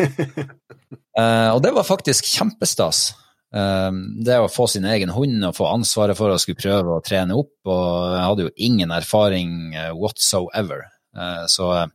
uh, 0.00 1.50
og 1.54 1.60
det 1.64 1.74
var 1.76 1.84
faktisk 1.86 2.28
kjempestas. 2.30 3.10
det 4.26 4.36
å 4.42 4.48
få 4.52 4.66
sin 4.68 4.84
egen 4.84 5.12
hund 5.14 5.44
og 5.48 5.54
få 5.56 5.68
ansvaret 5.70 6.18
for 6.18 6.32
å 6.32 6.38
skulle 6.40 6.60
prøve 6.60 6.96
å 6.96 7.04
trene 7.04 7.36
opp, 7.38 7.54
og 7.64 8.16
jeg 8.16 8.24
hadde 8.24 8.46
jo 8.48 8.54
ingen 8.68 8.90
erfaring 8.92 9.52
whatsoever. 9.96 10.88
Uh, 11.16 11.44
så 11.48 11.70
uh, 11.72 11.86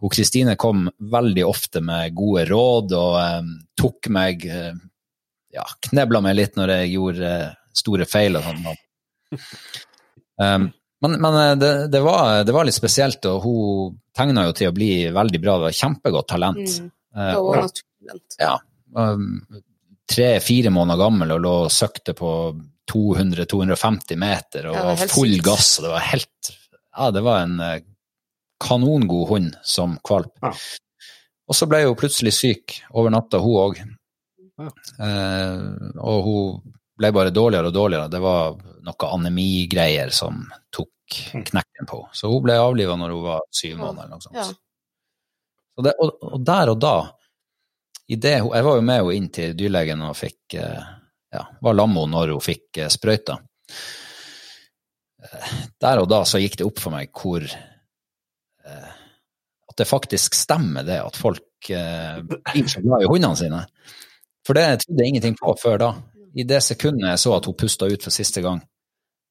hun 0.00 0.12
Kristine 0.14 0.54
kom 0.60 0.86
veldig 0.98 1.44
ofte 1.44 1.82
med 1.84 2.14
gode 2.16 2.46
råd 2.48 2.94
og 2.96 3.16
um, 3.18 3.50
tok 3.76 4.08
meg 4.14 4.44
ja, 4.46 5.64
knebla 5.88 6.20
meg 6.22 6.36
litt 6.38 6.54
når 6.58 6.72
jeg 6.76 6.92
gjorde 6.92 7.32
store 7.76 8.06
feil 8.06 8.38
og 8.38 8.46
sånn. 8.46 8.68
Um, 10.38 10.68
men, 11.02 11.14
men 11.22 11.58
det, 11.58 11.72
det, 11.92 12.00
var, 12.02 12.44
det, 12.46 12.54
var, 12.54 12.66
litt 12.66 12.76
spesielt, 12.76 13.26
og 13.30 13.44
hun 13.44 13.98
tegna 14.16 14.48
jo 14.48 14.54
til 14.56 14.70
å 14.70 14.74
bli 14.74 14.92
veldig 15.14 15.40
bra. 15.42 15.58
Det 15.58 15.68
var 15.68 15.78
kjempegodt 15.80 16.30
talent. 16.30 16.78
Mm. 16.78 16.88
Uh, 17.18 17.36
og, 17.38 17.82
ja. 18.40 18.54
Um, 18.96 19.30
Tre-fire 20.08 20.72
måneder 20.72 21.02
gammel 21.02 21.34
og 21.34 21.40
lå 21.44 21.54
og 21.66 21.72
søkte 21.72 22.14
på 22.16 22.32
200-250 22.88 24.16
meter 24.16 24.70
og 24.70 24.78
ja, 24.78 25.08
full 25.12 25.34
gass. 25.44 25.74
og 25.78 25.84
Det 25.84 25.90
var 25.92 26.06
helt 26.06 26.52
Ja, 26.96 27.10
det 27.12 27.22
var 27.26 27.42
en 27.42 27.58
kanongod 28.58 29.28
hund 29.28 29.58
som 29.62 29.98
kvalp. 30.04 30.32
Ja. 30.42 30.54
Og 31.48 31.56
så 31.56 31.68
ble 31.68 31.84
hun 31.86 31.96
plutselig 31.98 32.34
syk 32.36 32.78
over 32.92 33.12
natta, 33.12 33.40
hun 33.40 33.60
òg. 33.62 33.80
Ja. 34.58 34.72
Eh, 35.06 35.60
og 36.02 36.26
hun 36.26 36.74
ble 36.98 37.12
bare 37.14 37.32
dårligere 37.32 37.70
og 37.70 37.76
dårligere. 37.76 38.10
Det 38.12 38.20
var 38.20 38.58
noe 38.84 39.10
anemigreier 39.12 40.12
som 40.14 40.40
tok 40.74 41.18
mm. 41.34 41.44
knekken 41.50 41.88
på 41.88 42.02
Så 42.12 42.30
hun 42.30 42.42
ble 42.44 42.58
avliva 42.60 42.96
når 42.98 43.14
hun 43.14 43.24
var 43.24 43.46
syv 43.54 43.78
måneder 43.80 44.06
eller 44.06 44.16
noe 44.16 44.26
sånt. 44.26 44.36
Ja. 44.36 44.48
Og, 45.78 45.84
det, 45.86 45.94
og, 46.02 46.14
og, 46.26 46.40
der 46.42 46.72
og 46.72 46.80
da 46.82 46.96
det, 48.08 48.30
Jeg 48.32 48.64
var 48.64 48.78
jo 48.78 48.82
med 48.82 49.02
henne 49.02 49.14
inn 49.18 49.28
til 49.32 49.52
dyrlegen 49.56 50.02
og 50.06 50.16
fikk 50.16 50.56
eh, 50.56 50.86
ja, 51.34 51.42
var 51.60 51.76
lammo 51.76 52.06
når 52.08 52.32
hun 52.32 52.44
fikk 52.44 52.80
eh, 52.80 52.92
sprøyta. 52.92 53.36
Der 55.82 56.00
og 56.00 56.06
da 56.08 56.22
så 56.24 56.40
gikk 56.40 56.56
det 56.60 56.64
opp 56.64 56.78
for 56.80 56.94
meg 56.94 57.10
hvor 57.12 57.42
At 58.64 59.74
det 59.76 59.86
faktisk 59.90 60.36
stemmer, 60.38 60.86
det 60.86 61.00
at 61.02 61.18
folk 61.18 61.68
eh, 61.74 62.22
blir 62.22 62.70
så 62.70 62.80
glad 62.84 63.04
i 63.04 63.10
hundene 63.10 63.36
sine. 63.36 63.60
For 64.46 64.56
det 64.56 64.80
trodde 64.80 65.04
jeg 65.04 65.12
ingenting 65.12 65.36
på 65.36 65.52
før 65.60 65.82
da. 65.82 65.90
I 66.38 66.44
det 66.46 66.60
sekundet 66.64 67.08
jeg 67.10 67.22
så 67.24 67.34
at 67.36 67.48
hun 67.48 67.56
pusta 67.58 67.88
ut 67.90 68.04
for 68.04 68.14
siste 68.14 68.42
gang, 68.44 68.60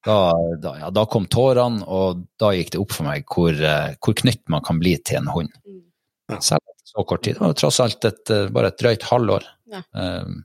da, 0.05 0.17
da, 0.61 0.73
ja, 0.81 0.89
da, 0.93 1.05
kom 1.09 1.25
tårene, 1.31 1.84
og 1.84 2.25
da 2.39 2.51
gikk 2.55 2.73
det 2.75 2.81
opp 2.81 2.93
for 2.95 3.07
meg 3.07 3.25
hvor, 3.31 3.55
eh, 3.55 3.95
hvor 4.03 4.15
knytt 4.21 4.43
man 4.51 4.63
kan 4.63 4.79
bli 4.79 4.93
til 5.01 5.21
en 5.21 5.31
hund. 5.34 5.55
Selv 6.38 6.61
etter 6.61 6.91
så 6.91 7.05
kort 7.07 7.23
tid. 7.25 7.39
Det 7.39 7.43
var 7.43 7.57
tross 7.59 7.79
alt 7.84 8.07
et, 8.07 8.23
eh, 8.31 8.47
bare 8.53 8.71
et 8.71 8.79
drøyt 8.79 9.07
halvår. 9.09 9.47
Ja. 9.73 9.81
Um, 9.91 10.43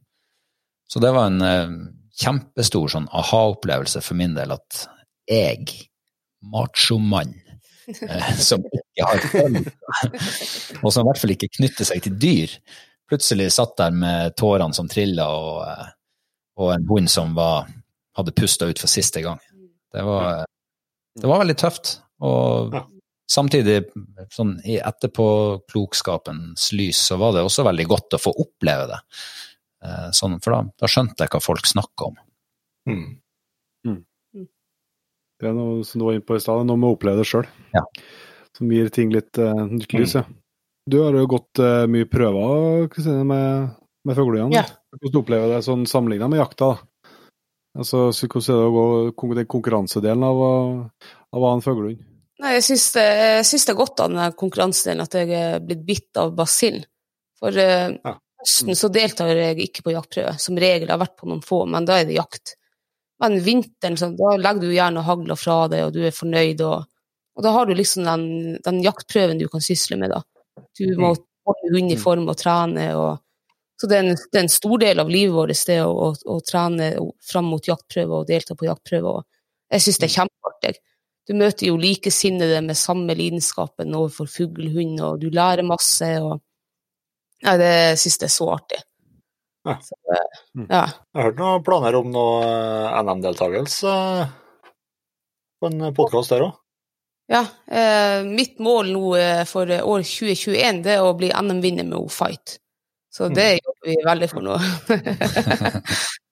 så 0.90 1.02
det 1.02 1.12
var 1.14 1.30
en 1.30 1.44
uh, 1.44 1.76
kjempestor 2.18 2.90
sånn 2.94 3.06
aha-opplevelse 3.12 4.02
for 4.02 4.18
min 4.18 4.34
del 4.39 4.55
at 4.56 4.82
jeg, 5.30 5.68
machomann, 6.43 7.36
Eh, 7.89 8.34
som 8.48 8.62
ikke 8.62 9.06
har 9.06 9.24
følelser, 9.32 10.78
og 10.82 10.93
som 10.93 11.02
i 11.02 11.09
hvert 11.09 11.20
fall 11.22 11.34
ikke 11.34 11.51
knytter 11.59 11.89
seg 11.89 12.05
til 12.05 12.16
dyr, 12.20 12.55
plutselig 13.10 13.51
satt 13.56 13.74
der 13.80 13.94
med 13.94 14.36
tårene 14.39 14.76
som 14.76 14.90
trilla, 14.90 15.28
og, 15.28 15.59
eh, 15.66 15.90
og, 16.58 16.72
en 16.74 16.88
hund 16.88 17.10
som 17.10 17.34
var, 17.36 17.68
hadde 18.18 18.34
pusta 18.36 18.68
ut 18.68 18.80
for 18.82 18.90
siste 18.90 19.22
gang. 19.24 19.40
Det 19.92 20.02
var, 20.06 20.44
det 21.20 21.28
var 21.28 21.42
veldig 21.44 21.58
tøft. 21.60 21.94
Og 22.22 22.76
samtidig, 23.30 23.78
sånn 24.32 24.58
i 24.68 24.78
etterpåklokskapens 24.80 26.70
lys, 26.76 27.00
så 27.08 27.18
var 27.20 27.36
det 27.36 27.46
også 27.46 27.66
veldig 27.66 27.88
godt 27.90 28.18
å 28.18 28.22
få 28.22 28.34
oppleve 28.44 28.86
det. 28.92 29.00
Eh, 29.82 30.08
sånn, 30.14 30.38
for 30.44 30.54
da, 30.54 30.62
da 30.84 30.90
skjønte 30.90 31.24
jeg 31.24 31.34
hva 31.34 31.42
folk 31.42 31.68
snakker 31.68 32.12
om. 32.12 32.20
Mm. 32.88 33.10
Det 35.42 35.50
er 35.50 35.56
noe 35.58 35.82
som 35.82 35.98
du 35.98 36.06
var 36.06 36.14
inne 36.14 36.22
på 36.22 36.36
i 36.38 36.42
stad, 36.42 36.62
noe 36.68 36.78
med 36.78 36.86
å 36.86 36.94
oppleve 36.94 37.18
det 37.18 37.26
sjøl. 37.26 37.48
Ja. 37.74 37.82
Som 38.54 38.70
gir 38.70 38.92
ting 38.94 39.10
litt 39.10 39.40
uh, 39.42 39.64
nytt 39.66 39.90
lys. 39.96 40.14
Ja. 40.14 40.22
Du 40.86 41.00
har 41.02 41.16
jo 41.18 41.24
gått 41.30 41.58
uh, 41.58 41.82
mye 41.90 42.06
prøver 42.10 42.86
Kristine, 42.92 43.24
med, 43.26 43.72
med 44.06 44.18
fuglehund. 44.18 44.54
Ja. 44.54 44.62
Hvordan 44.93 45.23
opplever 45.23 45.48
du 45.48 45.55
det 45.56 45.64
sånn 45.64 45.85
sammenligna 45.89 46.28
med 46.28 46.43
jakta? 46.43 46.74
Altså, 47.73 48.10
hvordan 48.12 48.43
er 48.44 48.59
det 48.60 48.69
å 48.69 49.12
gå 49.16 49.35
den 49.39 49.48
konkurransedelen 49.48 50.24
av, 50.28 50.40
av 51.32 51.39
å 51.40 51.47
ha 51.48 51.52
en 51.56 51.64
fuglehund? 51.64 52.02
Nei, 52.43 52.56
jeg 52.56 52.64
syns 52.66 52.89
det, 52.97 53.06
det, 53.47 53.60
er 53.70 53.78
godt 53.78 54.02
av 54.02 54.10
den 54.10 54.35
konkurransedelen 54.36 55.05
at 55.05 55.14
jeg 55.14 55.31
er 55.39 55.62
blitt 55.62 55.85
bitt 55.86 56.20
av 56.20 56.35
basillen. 56.36 56.85
For 57.39 57.55
uh, 57.55 57.94
ja. 57.94 58.14
høsten 58.43 58.77
så 58.78 58.90
deltar 58.93 59.31
jeg 59.31 59.60
ikke 59.69 59.86
på 59.86 59.94
jaktprøve. 59.94 60.35
Som 60.43 60.59
regel 60.60 60.89
jeg 60.89 60.93
har 60.93 61.01
vært 61.01 61.16
på 61.20 61.31
noen 61.31 61.43
få, 61.47 61.62
men 61.70 61.86
da 61.89 62.01
er 62.01 62.09
det 62.09 62.19
jakt. 62.19 62.56
Men 63.23 63.39
vinteren, 63.47 63.97
så, 63.97 64.10
da 64.19 64.35
legger 64.36 64.66
du 64.66 64.74
gjerne 64.74 65.06
hagla 65.06 65.39
fra 65.39 65.59
deg, 65.70 65.86
og 65.86 65.94
du 65.94 66.02
er 66.05 66.16
fornøyd. 66.16 66.64
Og, 66.66 66.89
og 67.39 67.47
da 67.47 67.55
har 67.55 67.70
du 67.70 67.77
liksom 67.78 68.09
den, 68.10 68.28
den, 68.64 68.82
jaktprøven 68.85 69.40
du 69.40 69.47
kan 69.52 69.64
sysle 69.64 70.01
med, 70.01 70.12
da. 70.12 70.24
Du 70.77 70.89
må 70.98 71.14
mm. 71.14 71.23
holde 71.48 71.74
hund 71.77 71.94
i 71.94 72.01
form 72.01 72.27
og 72.28 72.40
trene, 72.43 72.89
og 72.98 73.22
Så 73.82 73.88
det 73.90 73.96
er, 73.98 74.04
en, 74.12 74.14
det 74.30 74.38
er 74.38 74.44
en 74.46 74.52
stor 74.52 74.78
del 74.78 75.02
av 75.02 75.09
livet 75.10 75.34
vårt 75.34 75.64
det 75.66 75.80
å, 75.82 75.90
å, 75.90 76.09
å 76.14 76.38
trene 76.46 76.92
fram 77.26 77.48
mot 77.50 77.66
jaktprøver 77.66 78.20
og 78.22 78.28
delta 78.28 78.54
på 78.54 78.68
jaktprøver. 78.68 79.24
Jeg 79.74 79.82
syns 79.82 79.98
det 79.98 80.06
er 80.06 80.12
kjempeartig. 80.20 80.72
Du 81.26 81.32
møter 81.38 81.66
jo 81.66 81.80
likesinnede 81.82 82.60
med 82.62 82.78
samme 82.78 83.16
lidenskapen 83.18 83.90
overfor 83.98 84.30
fuglehund, 84.30 85.00
og 85.02 85.18
du 85.24 85.26
lærer 85.34 85.66
masse. 85.66 86.06
og 86.22 86.38
ja, 87.42 87.56
Det 87.59 87.72
syns 87.98 88.20
jeg 88.20 88.28
er 88.28 88.34
så 88.36 88.48
artig. 88.54 88.80
Ja. 89.66 89.76
Så, 89.82 89.98
eh, 90.14 90.40
Mm. 90.54 90.66
ja. 90.68 90.84
Jeg 90.84 91.18
har 91.18 91.26
hørt 91.30 91.38
noen 91.42 91.62
planer 91.64 91.94
om 91.96 92.10
noe 92.12 92.40
eh, 92.44 92.96
NM-deltakelse 93.02 93.92
på 95.62 95.70
en 95.70 95.86
podkast 95.96 96.34
der 96.34 96.46
òg. 96.46 96.59
ja 97.32 97.42
eh, 97.70 98.22
mitt 98.26 98.59
mål 98.60 98.90
nå 98.92 99.14
eh, 99.16 99.44
for 99.48 99.64
år 99.66 100.02
2021 100.04 100.82
det 100.84 100.98
er 100.98 101.06
å 101.06 101.14
bli 101.16 101.30
NM-vinner 101.32 101.86
med 101.88 101.98
O-Fight. 101.98 102.59
Så 103.12 103.26
Mm. 103.28 103.34
det 103.36 103.48
jobber 103.60 103.86
vi 103.90 103.97
veldig 104.06 104.28
for 104.30 104.40
nå. 104.40 104.55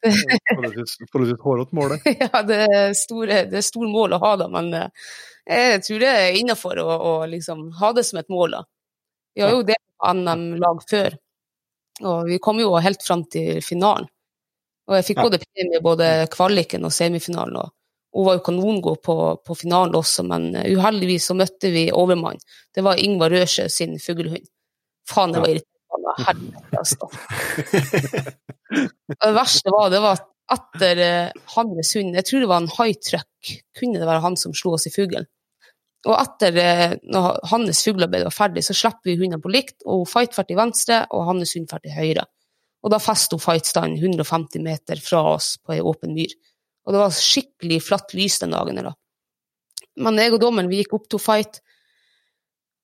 Forholdsvis 0.01 1.41
hårete 1.45 1.77
mål, 1.77 1.89
det. 2.05 2.15
ja, 2.21 2.43
det 2.43 2.59
er, 2.73 2.93
store, 2.97 3.43
det 3.51 3.59
er 3.61 3.67
stor 3.67 3.89
mål 3.91 4.15
å 4.17 4.21
ha 4.23 4.31
det, 4.41 4.47
men 4.53 4.71
eh, 4.79 5.11
jeg 5.51 5.83
tror 5.87 6.01
det 6.05 6.13
er 6.23 6.39
innafor 6.41 6.81
å, 6.81 6.87
å 6.89 7.13
liksom 7.29 7.67
ha 7.81 7.93
det 7.97 8.05
som 8.09 8.21
et 8.23 8.31
mål. 8.33 8.57
da. 8.59 8.63
Vi 9.37 9.45
har 9.45 9.53
jo 9.55 9.63
det 9.69 9.77
på 10.01 10.15
NM-lag 10.17 10.81
før, 10.91 11.19
og 12.01 12.25
vi 12.31 12.39
kom 12.43 12.61
jo 12.63 12.73
helt 12.81 13.05
fram 13.05 13.27
til 13.31 13.61
finalen. 13.65 14.09
Og 14.91 14.97
jeg 14.99 15.05
fikk 15.11 15.21
Ja. 15.21 15.27
både 15.29 15.39
premie 15.45 15.81
både 15.85 16.07
kvaliken 16.33 16.85
og 16.89 16.93
semifinalen. 16.97 17.57
og 17.61 17.71
hun 18.13 18.25
var 18.27 18.35
jo 18.41 18.43
kanongod 18.43 19.03
på, 19.07 19.15
på 19.47 19.55
finalen 19.55 19.95
også, 19.95 20.25
men 20.27 20.49
eh, 20.57 20.73
uheldigvis 20.75 21.29
så 21.31 21.35
møtte 21.39 21.71
vi 21.71 21.85
overmann. 21.95 22.41
Det 22.75 22.83
var 22.83 22.99
Ingvar 22.99 23.31
Røsjø 23.31 23.69
sin 23.71 23.99
fuglehund. 24.03 24.49
Faen, 25.07 25.31
det 25.33 25.39
var 25.45 25.47
irriterende. 25.53 25.70
Helvete, 26.21 26.79
altså. 26.79 27.09
Og 29.21 29.25
det 29.25 29.35
verste 29.37 29.73
var, 29.75 29.91
det 29.93 30.01
var 30.05 30.19
at 30.19 30.29
etter 30.51 31.01
Hannes 31.55 31.77
hans 31.79 31.93
hund, 31.97 32.17
jeg 32.19 32.27
tror 32.27 32.43
det 32.43 32.51
var 32.51 32.63
en 32.63 32.73
high 32.79 32.97
truck, 33.07 33.53
kunne 33.79 34.01
det 34.01 34.09
være 34.09 34.25
han 34.25 34.39
som 34.39 34.55
slo 34.57 34.75
oss 34.77 34.89
i 34.91 34.95
fuglen. 34.95 35.29
Og 36.09 36.17
etter 36.17 36.57
eh, 36.57 36.93
når 37.13 37.43
hans 37.51 37.83
fuglearbeid 37.85 38.25
var 38.25 38.35
ferdig, 38.35 38.65
så 38.65 38.77
slipper 38.77 39.11
vi 39.11 39.19
hundene 39.21 39.41
på 39.43 39.53
likt, 39.53 39.83
og 39.85 40.07
Fight 40.09 40.35
fer 40.37 40.49
til 40.49 40.59
venstre, 40.59 41.03
og 41.13 41.27
hans 41.29 41.53
hund 41.57 41.69
fer 41.71 41.83
til 41.85 41.93
høyre. 41.95 42.25
Og 42.81 42.95
da 42.95 43.01
fester 43.03 43.37
hun 43.37 43.45
Fight-stand 43.45 43.99
150 44.01 44.65
meter 44.65 45.03
fra 45.05 45.21
oss 45.35 45.53
på 45.61 45.77
ei 45.77 45.83
åpen 45.85 46.15
myr. 46.17 46.33
Og 46.87 46.97
det 46.97 47.03
var 47.03 47.13
skikkelig 47.13 47.83
flatt 47.85 48.15
lys 48.17 48.39
den 48.41 48.57
dagen. 48.57 48.81
Da. 48.87 48.95
Men 50.01 50.17
jeg 50.23 50.33
og 50.33 50.41
dommeren 50.41 50.71
vi 50.73 50.81
gikk 50.81 50.97
opp 50.97 51.11
til 51.13 51.21
Fight, 51.21 51.61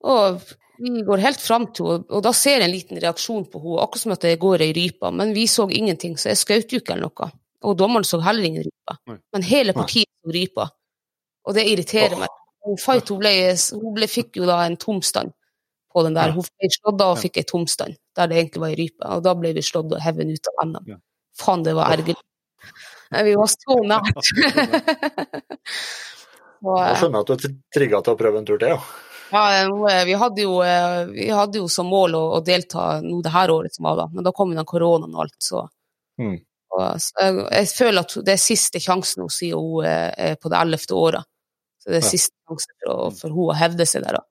og 0.05 0.45
vi 0.79 1.03
går 1.07 1.23
helt 1.23 1.41
fram 1.41 1.67
til 1.75 1.91
henne, 1.91 2.07
og 2.11 2.23
da 2.25 2.33
ser 2.37 2.61
jeg 2.61 2.69
en 2.69 2.75
liten 2.75 3.01
reaksjon 3.03 3.47
på 3.51 3.61
henne, 3.63 3.83
akkurat 3.85 4.03
som 4.03 4.15
at 4.17 4.27
det 4.27 4.37
går 4.43 4.65
ei 4.67 4.73
rype, 4.77 5.11
men 5.15 5.35
vi 5.37 5.47
så 5.51 5.69
ingenting, 5.71 6.17
så 6.21 6.33
jeg 6.33 6.43
skjøt 6.43 6.75
jo 6.75 6.83
ikke 6.83 6.97
eller 6.97 7.11
noe. 7.11 7.31
Og 7.67 7.77
dommeren 7.79 8.07
så 8.07 8.21
heller 8.23 8.47
ingen 8.47 8.67
rype. 8.67 8.97
Men 9.35 9.47
hele 9.47 9.75
partiet 9.77 10.11
så 10.11 10.35
rypa, 10.35 10.69
og 11.47 11.57
det 11.57 11.67
irriterer 11.71 12.19
meg. 12.21 12.43
Hun, 12.67 12.79
Fight 12.83 13.11
hun 13.13 13.21
ble, 13.23 13.33
hun 13.79 13.95
ble, 13.95 14.09
fikk 14.11 14.41
jo 14.41 14.47
da 14.49 14.61
en 14.67 14.79
tomstand 14.81 15.33
på 15.95 16.03
den 16.07 16.17
der. 16.19 16.33
Ja. 16.33 16.37
Hun 16.37 16.47
ble 16.47 16.71
slått 16.75 17.05
av 17.05 17.15
og 17.15 17.21
fikk 17.23 17.41
en 17.41 17.51
tomstand 17.53 17.99
der 18.19 18.31
det 18.31 18.41
egentlig 18.41 18.63
var 18.63 18.73
ei 18.73 18.81
rype, 18.81 19.11
og 19.13 19.23
da 19.27 19.35
ble 19.39 19.53
vi 19.57 19.65
slått 19.65 19.93
og 19.93 20.03
hevet 20.03 20.33
ut 20.35 20.51
av 20.53 20.63
NM. 20.67 20.91
Ja. 20.95 20.99
Faen, 21.37 21.65
det 21.67 21.77
var 21.77 21.93
ergerlig. 21.95 22.17
Vi 23.27 23.35
var 23.39 23.51
så 23.53 23.81
nært. 23.93 24.31
Jeg 26.67 26.91
eh, 26.91 26.97
skjønner 26.99 27.23
at 27.23 27.29
du 27.29 27.35
er 27.37 27.53
trigga 27.75 28.01
til 28.03 28.15
å 28.15 28.19
prøve 28.19 28.41
en 28.41 28.49
tur 28.49 28.59
til, 28.59 28.73
ja. 28.75 28.81
Ja, 29.33 29.45
eh, 29.63 30.05
vi 30.09 30.15
hadde 30.21 30.43
jo, 30.45 30.59
eh, 30.63 31.05
vi 31.13 31.29
hadde 31.35 31.59
jo 31.63 31.69
som 31.73 31.89
mål 31.91 32.15
å, 32.19 32.25
å 32.39 32.43
delta 32.45 33.01
nå 33.05 33.21
det 33.25 33.33
her 33.35 33.51
året 33.55 33.75
som 33.75 33.89
var 33.89 33.97
da, 34.03 34.07
men 34.13 34.25
da 34.27 34.33
kom 34.37 34.53
jo 34.53 34.59
den 34.61 34.69
koronaen 34.69 35.15
og 35.15 35.27
alt, 35.27 35.37
så, 35.43 35.67
Mm. 36.17 36.39
og, 36.73 36.85
så 37.03 37.13
jeg, 37.21 37.35
jeg 37.53 37.67
føler 37.77 38.01
at 38.07 38.15
det 38.25 38.33
er 38.33 38.41
siste 38.41 38.81
sjansen 38.81 39.21
hun 39.27 39.33
sier 39.35 39.59
hun 39.61 39.85
eh, 39.85 40.13
er 40.31 40.39
på 40.41 40.49
det 40.49 40.57
ellevte 40.63 40.97
året. 40.97 41.27
Så 41.83 41.91
det 41.93 41.99
er 41.99 42.07
Ja. 42.07 42.13
siste 42.15 42.33
sjansen 42.49 42.73
for, 42.87 43.11
for 43.19 43.35
hun 43.37 43.51
å 43.53 43.57
hevde 43.59 43.85
seg 43.87 44.03
der 44.07 44.17
da. 44.17 44.23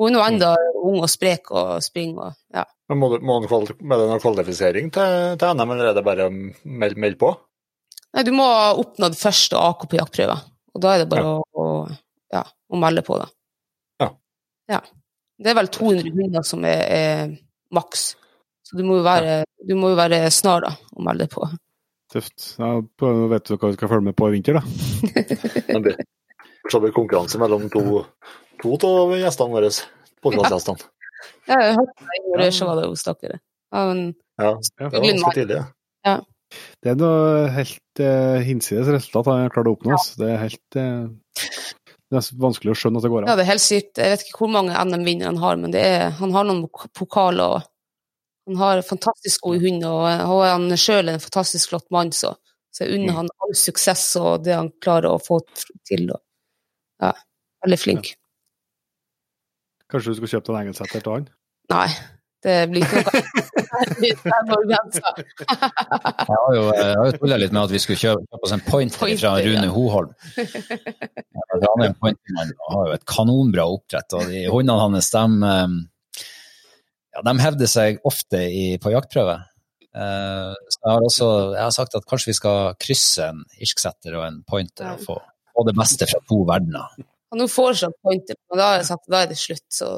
Hun 0.00 0.08
er 0.08 0.14
nå 0.16 0.22
enda 0.26 0.54
ung 0.82 0.96
og 1.04 1.10
sprek 1.12 1.52
og 1.52 1.82
springer 1.84 2.30
og, 2.30 2.38
ja. 2.56 2.64
Men 2.88 2.98
må 2.98 3.10
må 3.20 3.36
du 3.44 3.46
med 3.80 3.98
deg 4.00 4.08
noen 4.08 4.20
kvalifisering 4.24 4.88
til, 4.92 5.36
til 5.40 5.54
NM, 5.54 5.70
eller 5.76 5.90
er 5.92 5.94
det 5.98 6.04
bare 6.04 6.26
å 6.30 6.32
melde 6.64 7.00
meld 7.04 7.18
på? 7.20 7.30
Nei, 8.14 8.24
du 8.26 8.32
må 8.32 8.44
ha 8.48 8.72
oppnådd 8.80 9.16
første 9.20 9.56
AK 9.60 9.86
på 9.90 9.96
jaktprøve, 10.00 10.34
og 10.74 10.82
da 10.82 10.94
er 10.94 11.04
det 11.04 11.08
bare 11.12 11.30
å, 11.36 11.38
å, 11.54 11.64
ja, 12.34 12.42
å 12.44 12.80
melde 12.80 13.04
på 13.06 13.16
da. 13.20 13.28
Ja. 14.70 14.80
Det 15.40 15.50
er 15.50 15.56
vel 15.58 15.68
200 15.74 16.14
hunder 16.14 16.44
som 16.46 16.64
er, 16.68 16.82
er 16.94 17.32
maks, 17.74 18.14
så 18.64 18.78
du 18.78 18.84
må 18.86 19.00
jo 19.00 19.04
være, 19.06 19.40
du 19.66 19.74
må 19.76 19.90
jo 19.92 19.98
være 19.98 20.20
snar 20.32 20.62
da, 20.64 20.72
å 20.94 21.04
melde 21.04 21.26
på. 21.32 21.48
Tøft. 22.14 22.52
Ja, 22.60 22.76
Nå 22.78 23.12
vet 23.32 23.48
du 23.48 23.56
hva 23.56 23.72
du 23.72 23.78
skal 23.78 23.90
følge 23.90 24.08
med 24.10 24.16
på 24.18 24.28
i 24.30 24.36
vinter, 24.36 24.60
da. 24.60 24.62
Det 25.72 25.80
blir, 25.82 25.98
så 26.70 26.78
blir 26.78 26.92
det 26.92 26.96
konkurranse 26.96 27.40
mellom 27.42 27.66
to, 27.72 28.04
to 28.62 28.76
av 28.90 29.16
gjestene 29.18 29.56
våre. 29.56 29.72
Podkastgjestene. 30.24 30.86
Ja, 31.48 31.58
jeg 31.60 31.74
hørte 31.80 32.06
det 32.06 32.20
i 32.20 32.36
rør, 32.38 32.54
så 32.54 32.68
var 32.68 32.78
det 32.80 32.86
hos 32.92 33.04
dere. 33.08 33.40
Ja, 33.74 33.82
det 33.90 34.86
var 34.86 34.94
ganske 34.94 35.34
tidlig. 35.34 35.64
ja. 36.06 36.20
Det 36.84 36.92
er 36.92 36.98
noe 37.00 37.48
helt 37.50 38.00
eh, 38.04 38.44
hinsides 38.46 38.86
resultat 38.92 39.26
han 39.26 39.40
har 39.42 39.52
klart 39.54 39.66
å 39.66 39.72
oppnå. 39.74 39.96
Ja. 39.96 40.02
Det 40.20 40.28
er 40.30 40.42
helt 40.44 40.76
eh, 40.78 41.06
det 42.14 42.20
er 42.22 42.40
vanskelig 42.44 42.72
å 42.72 42.78
skjønne 42.78 43.00
at 43.00 43.04
det 43.06 43.10
går 43.12 43.26
ja, 43.28 43.34
det 43.36 43.44
er 43.44 43.50
helt 43.50 43.64
sykt. 43.64 43.98
Jeg 44.00 44.14
vet 44.14 44.24
ikke 44.24 44.40
hvor 44.44 44.52
mange 44.54 44.78
NM-vinnere 44.78 45.32
han 45.32 45.42
har, 45.42 45.60
men 45.60 45.74
det 45.74 45.84
er, 45.84 46.04
han 46.20 46.34
har 46.36 46.46
noen 46.48 46.64
pokaler, 46.94 47.58
og 47.58 48.50
han 48.50 48.60
har 48.60 48.82
fantastisk 48.86 49.46
gode 49.46 49.62
hunder, 49.64 49.90
og 49.90 50.34
og 50.34 50.42
han 50.46 50.66
er 50.72 51.12
en 51.14 51.22
fantastisk 51.22 51.72
flott 51.72 51.86
mann, 51.94 52.12
så, 52.12 52.34
så 52.74 52.84
jeg 52.84 52.98
unner 52.98 53.12
Mm. 53.12 53.16
han 53.22 53.30
all 53.44 53.54
suksess 53.58 54.04
og 54.20 54.44
det 54.44 54.54
han 54.54 54.70
klarer 54.84 55.10
å 55.12 55.22
få 55.22 55.40
til. 55.88 56.10
Og, 56.12 56.20
ja, 57.02 57.12
veldig 57.64 57.80
flink. 57.80 58.12
Kanskje 59.90 60.12
du 60.12 60.18
skulle 60.18 60.32
kjøpt 60.34 60.48
en 60.52 60.60
engelsetter 60.62 61.02
til 61.04 61.12
han? 61.12 61.26
Nei, 61.72 61.88
det 62.44 62.54
blir 62.70 62.84
ikke 62.84 63.00
noe. 63.04 63.22
Jeg 63.74 64.14
har 66.30 66.52
jo, 66.54 66.62
jeg 66.76 66.94
har 66.94 67.08
jo 67.08 67.14
tulla 67.18 67.36
litt 67.40 67.54
med 67.54 67.62
at 67.64 67.72
vi 67.74 67.80
skulle 67.82 67.98
kjøpe, 67.98 68.22
kjøpe 68.30 68.46
oss 68.46 68.52
en 68.54 68.62
pointer 68.62 69.14
fra 69.18 69.32
Rune 69.42 69.64
ja. 69.66 69.72
Hoholm. 69.74 70.12
Han 70.36 71.82
er 71.82 71.94
og 71.98 72.68
har 72.70 72.90
jo 72.90 72.94
et 72.94 73.06
kanonbra 73.08 73.64
oppdrett. 73.72 74.14
og 74.14 74.30
de 74.30 74.44
Hundene 74.52 74.78
hans 74.78 75.10
de, 75.10 75.24
eh, 75.50 75.74
ja, 77.16 77.24
de 77.26 77.34
hevder 77.42 77.70
seg 77.70 77.98
ofte 78.06 78.44
i, 78.46 78.64
på 78.82 78.94
jaktprøve. 78.94 79.36
Eh, 79.94 80.52
Så 80.74 80.80
jeg 80.82 80.90
har 80.90 81.08
også 81.08 81.30
jeg 81.54 81.62
har 81.62 81.74
sagt 81.74 81.98
at 81.98 82.06
kanskje 82.10 82.32
vi 82.32 82.38
skal 82.40 82.74
krysse 82.82 83.30
en 83.30 83.44
irsksetter 83.62 84.18
og 84.18 84.26
en 84.28 84.42
pointer 84.46 84.94
og 84.94 85.04
få, 85.06 85.18
få 85.54 85.66
det 85.68 85.76
beste 85.78 86.08
fra 86.10 86.22
to 86.30 86.42
verdener. 86.48 86.94
Han 87.34 87.46
får 87.46 87.54
foreslått 87.54 87.98
pointer, 88.02 88.38
men 88.50 88.62
da 88.62 89.22
er 89.22 89.30
det 89.30 89.38
slutt, 89.40 89.66
så 89.74 89.88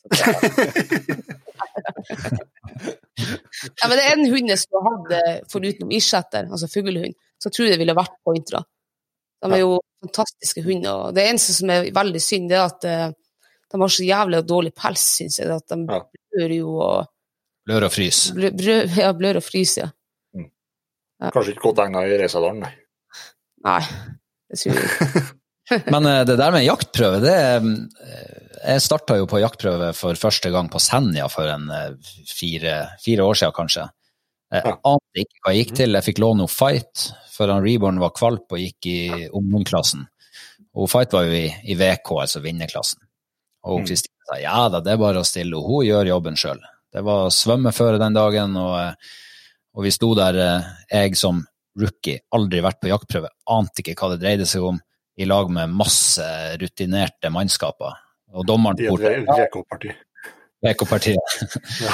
ja, 2.10 3.88
men 3.88 3.96
det 3.98 4.04
er 4.06 4.14
en 4.16 4.26
hund 4.32 4.52
jeg 4.52 4.60
skulle 4.62 4.82
hatt 4.86 5.14
eh, 5.18 5.38
foruten 5.52 5.92
irsetter, 5.94 6.48
altså 6.50 6.68
fuglehund, 6.72 7.14
så 7.40 7.50
tror 7.52 7.66
jeg 7.68 7.74
det 7.76 7.80
ville 7.82 7.96
vært 7.98 8.16
pointere. 8.26 8.62
De 9.40 9.48
er 9.56 9.62
jo 9.62 9.78
fantastiske 10.04 10.62
hunder. 10.66 10.90
og 11.08 11.14
Det 11.16 11.24
eneste 11.30 11.54
som 11.56 11.70
er 11.72 11.88
veldig 11.96 12.20
synd, 12.20 12.50
det 12.52 12.58
er 12.58 12.66
at 12.68 12.84
eh, 12.88 13.06
de 13.70 13.80
har 13.80 13.92
så 13.94 14.04
jævlig 14.04 14.42
dårlig 14.48 14.72
pels, 14.76 15.04
syns 15.20 15.38
jeg. 15.40 15.48
At 15.54 15.66
de 15.72 15.78
Ja. 15.88 16.00
blør 16.34 16.54
jo 16.56 16.74
og 16.84 17.08
Blør 17.66 17.84
og 17.86 17.92
frys. 17.92 18.30
blør, 18.34 18.50
blør, 18.56 18.86
ja, 18.98 19.12
blør 19.12 19.36
og 19.40 19.44
fryser. 19.46 19.92
Kanskje 21.20 21.52
ikke 21.52 21.66
godt 21.68 21.78
egnet 21.84 22.08
i 22.08 22.16
Reisadalen, 22.22 22.60
nei. 22.64 22.72
Nei, 23.64 23.80
det 24.48 24.58
tror 24.58 24.72
jeg 24.72 24.84
ikke. 24.88 25.22
Men 25.86 26.06
eh, 26.06 26.24
det 26.26 26.36
der 26.40 26.52
med 26.54 26.66
jaktprøve, 26.66 27.20
det 27.22 27.34
eh, 27.36 27.66
Jeg 28.60 28.84
starta 28.84 29.16
jo 29.16 29.28
på 29.30 29.40
jaktprøve 29.40 29.92
for 29.96 30.18
første 30.18 30.50
gang 30.52 30.68
på 30.72 30.80
Senja 30.82 31.28
for 31.32 31.48
en 31.48 31.70
eh, 31.74 32.14
fire, 32.28 32.76
fire 33.02 33.26
år 33.26 33.38
siden, 33.40 33.56
kanskje. 33.56 33.86
Jeg 34.50 34.66
ante 34.66 35.22
ikke 35.22 35.44
hva 35.44 35.52
jeg 35.54 35.64
gikk 35.64 35.76
til. 35.78 35.94
Jeg 35.94 36.06
fikk 36.08 36.18
låne 36.22 36.42
noe 36.42 36.50
Fight, 36.50 37.04
for 37.30 37.52
han 37.52 37.62
Reborn 37.62 38.00
var 38.02 38.10
kvalp 38.16 38.50
og 38.50 38.58
gikk 38.58 38.88
i 38.90 38.98
ungdomsklassen. 39.28 40.02
Og 40.74 40.90
Fight 40.90 41.14
var 41.14 41.28
jo 41.28 41.36
i, 41.38 41.46
i 41.70 41.76
VK, 41.78 42.10
altså 42.24 42.42
vinnerklassen. 42.44 43.02
Og 43.70 43.80
Mm. 43.80 43.86
Kristine 43.86 44.26
sa 44.26 44.38
ja 44.40 44.68
da, 44.72 44.80
det 44.82 44.94
er 44.94 45.00
bare 45.00 45.22
å 45.22 45.26
stille, 45.26 45.56
og 45.58 45.68
hun 45.68 45.86
gjør 45.86 46.10
jobben 46.10 46.38
sjøl. 46.38 46.60
Det 46.90 47.02
var 47.06 47.30
svømmeføre 47.30 48.00
den 48.02 48.16
dagen, 48.16 48.56
og, 48.58 49.06
og 49.76 49.86
vi 49.86 49.92
sto 49.94 50.10
der, 50.18 50.38
jeg 50.90 51.18
som 51.20 51.44
rookie, 51.78 52.24
aldri 52.34 52.62
vært 52.64 52.80
på 52.82 52.90
jaktprøve, 52.90 53.30
ante 53.52 53.84
ikke 53.84 53.94
hva 54.00 54.14
det 54.14 54.22
dreide 54.24 54.48
seg 54.48 54.64
om, 54.66 54.80
i 55.20 55.26
lag 55.28 55.50
med 55.52 55.72
masse 55.76 56.24
rutinerte 56.60 57.30
mannskaper. 57.32 57.98
Og 58.32 58.46
dommeren. 58.46 58.78
VK-partiet. 60.60 61.38
Ja. 61.80 61.92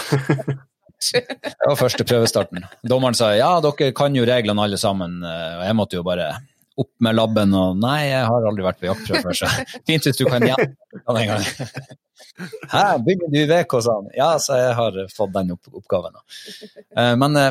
Det 1.13 1.69
var 1.69 1.77
første 1.77 2.05
prøvestarten. 2.09 2.65
Dommeren 2.89 3.17
sa 3.17 3.35
ja, 3.37 3.51
dere 3.61 3.91
kan 3.97 4.15
jo 4.17 4.25
reglene 4.27 4.65
alle 4.65 4.79
sammen, 4.81 5.19
eh, 5.21 5.59
og 5.59 5.65
jeg 5.67 5.77
måtte 5.77 5.99
jo 5.99 6.05
bare 6.07 6.31
opp 6.77 6.93
med 7.05 7.17
labben 7.17 7.53
og 7.57 7.77
Nei, 7.81 8.09
jeg 8.09 8.25
har 8.29 8.49
aldri 8.49 8.65
vært 8.65 8.81
på 8.81 8.89
jaktprøve 8.89 9.23
før, 9.29 9.39
så 9.43 9.51
fint 9.89 10.09
hvis 10.09 10.19
du 10.19 10.25
kan 10.29 10.45
gjenta 10.45 11.03
den 11.05 11.21
en 11.23 11.31
gang. 11.35 11.47
Hæ, 12.73 12.85
bygger 13.05 13.33
du 13.33 13.39
VK, 13.53 13.79
sa 13.85 14.01
han. 14.01 14.11
Ja, 14.17 14.31
så 14.43 14.59
jeg 14.61 14.75
har 14.81 14.99
fått 15.13 15.33
den 15.37 15.55
opp 15.57 15.71
oppgaven. 15.73 16.17
Uh, 16.97 17.15
men 17.21 17.39
uh, 17.41 17.51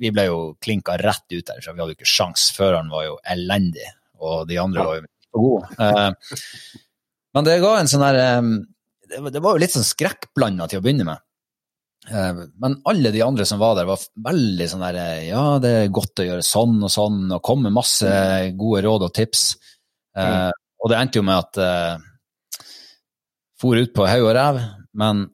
vi 0.00 0.12
ble 0.14 0.28
jo 0.28 0.38
klinka 0.64 0.96
rett 1.00 1.26
ut 1.32 1.44
der, 1.44 1.60
så 1.60 1.72
vi 1.72 1.82
hadde 1.82 1.92
jo 1.92 1.98
ikke 1.98 2.08
sjans. 2.08 2.50
Føreren 2.56 2.92
var 2.92 3.08
jo 3.08 3.18
elendig, 3.34 3.88
og 4.20 4.46
de 4.48 4.58
andre 4.60 4.86
var 4.86 4.98
jo 5.00 5.06
gode. 5.34 5.68
Eh, 5.82 6.10
men 7.34 7.46
det 7.46 7.60
ga 7.62 7.74
en 7.80 7.90
sånn 7.90 8.04
der 8.04 8.18
Det 9.18 9.40
var 9.42 9.56
jo 9.56 9.62
litt 9.62 9.74
sånn 9.74 9.86
skrekkblanda 9.86 10.68
til 10.70 10.78
å 10.78 10.84
begynne 10.84 11.06
med. 11.08 11.22
Men 12.60 12.76
alle 12.86 13.10
de 13.10 13.22
andre 13.24 13.46
som 13.48 13.58
var 13.58 13.74
der, 13.78 13.88
var 13.88 14.02
veldig 14.26 14.66
sånn 14.70 14.84
der 14.84 14.98
Ja, 15.26 15.44
det 15.62 15.72
er 15.80 15.94
godt 15.94 16.22
å 16.22 16.26
gjøre 16.28 16.46
sånn 16.46 16.76
og 16.84 16.92
sånn, 16.92 17.20
og 17.32 17.42
kom 17.44 17.64
med 17.66 17.74
masse 17.74 18.08
gode 18.58 18.84
råd 18.86 19.06
og 19.08 19.14
tips. 19.16 19.44
Mm. 20.14 20.52
Og 20.54 20.92
det 20.92 20.98
endte 21.00 21.20
jo 21.20 21.26
med 21.26 21.42
at 21.42 22.02
for 23.60 23.80
ut 23.80 23.94
på 23.96 24.06
haug 24.08 24.28
og 24.28 24.34
ræv, 24.36 24.60
men 25.00 25.26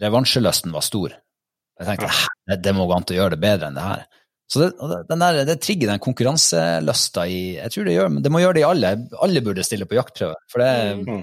revansjelysten 0.00 0.74
var 0.74 0.84
stor. 0.84 1.14
Jeg 1.80 1.88
tenkte 1.88 2.10
det, 2.50 2.58
det 2.64 2.74
må 2.76 2.86
gå 2.88 2.96
an 2.96 3.06
å 3.08 3.16
gjøre 3.16 3.36
det 3.36 3.42
bedre 3.42 3.70
enn 3.70 3.78
det 3.78 3.86
her. 3.86 4.02
Så 4.50 4.62
det, 4.64 4.70
den 5.06 5.22
der, 5.22 5.44
det 5.46 5.60
trigger 5.62 5.92
den 5.92 6.02
konkurranselysta 6.02 7.26
i 7.30 7.40
Jeg 7.54 7.70
tror 7.70 7.86
det 7.86 7.92
gjør 7.94 8.16
det 8.18 8.32
må 8.34 8.40
gjøre 8.42 8.56
det 8.56 8.64
i 8.64 8.66
alle. 8.66 8.90
Alle 9.22 9.42
burde 9.46 9.66
stille 9.66 9.86
på 9.86 9.94
jaktprøve. 9.94 10.40
For 10.50 10.64
det, 10.64 10.72
mm. 11.06 11.20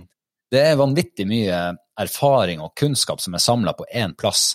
det 0.56 0.62
er 0.64 0.80
vanvittig 0.80 1.28
mye 1.28 1.60
erfaring 1.99 2.64
og 2.64 2.72
kunnskap 2.80 3.20
som 3.24 3.36
er 3.36 3.44
samla 3.44 3.76
på 3.76 3.88
én 3.91 4.16
plass. 4.16 4.54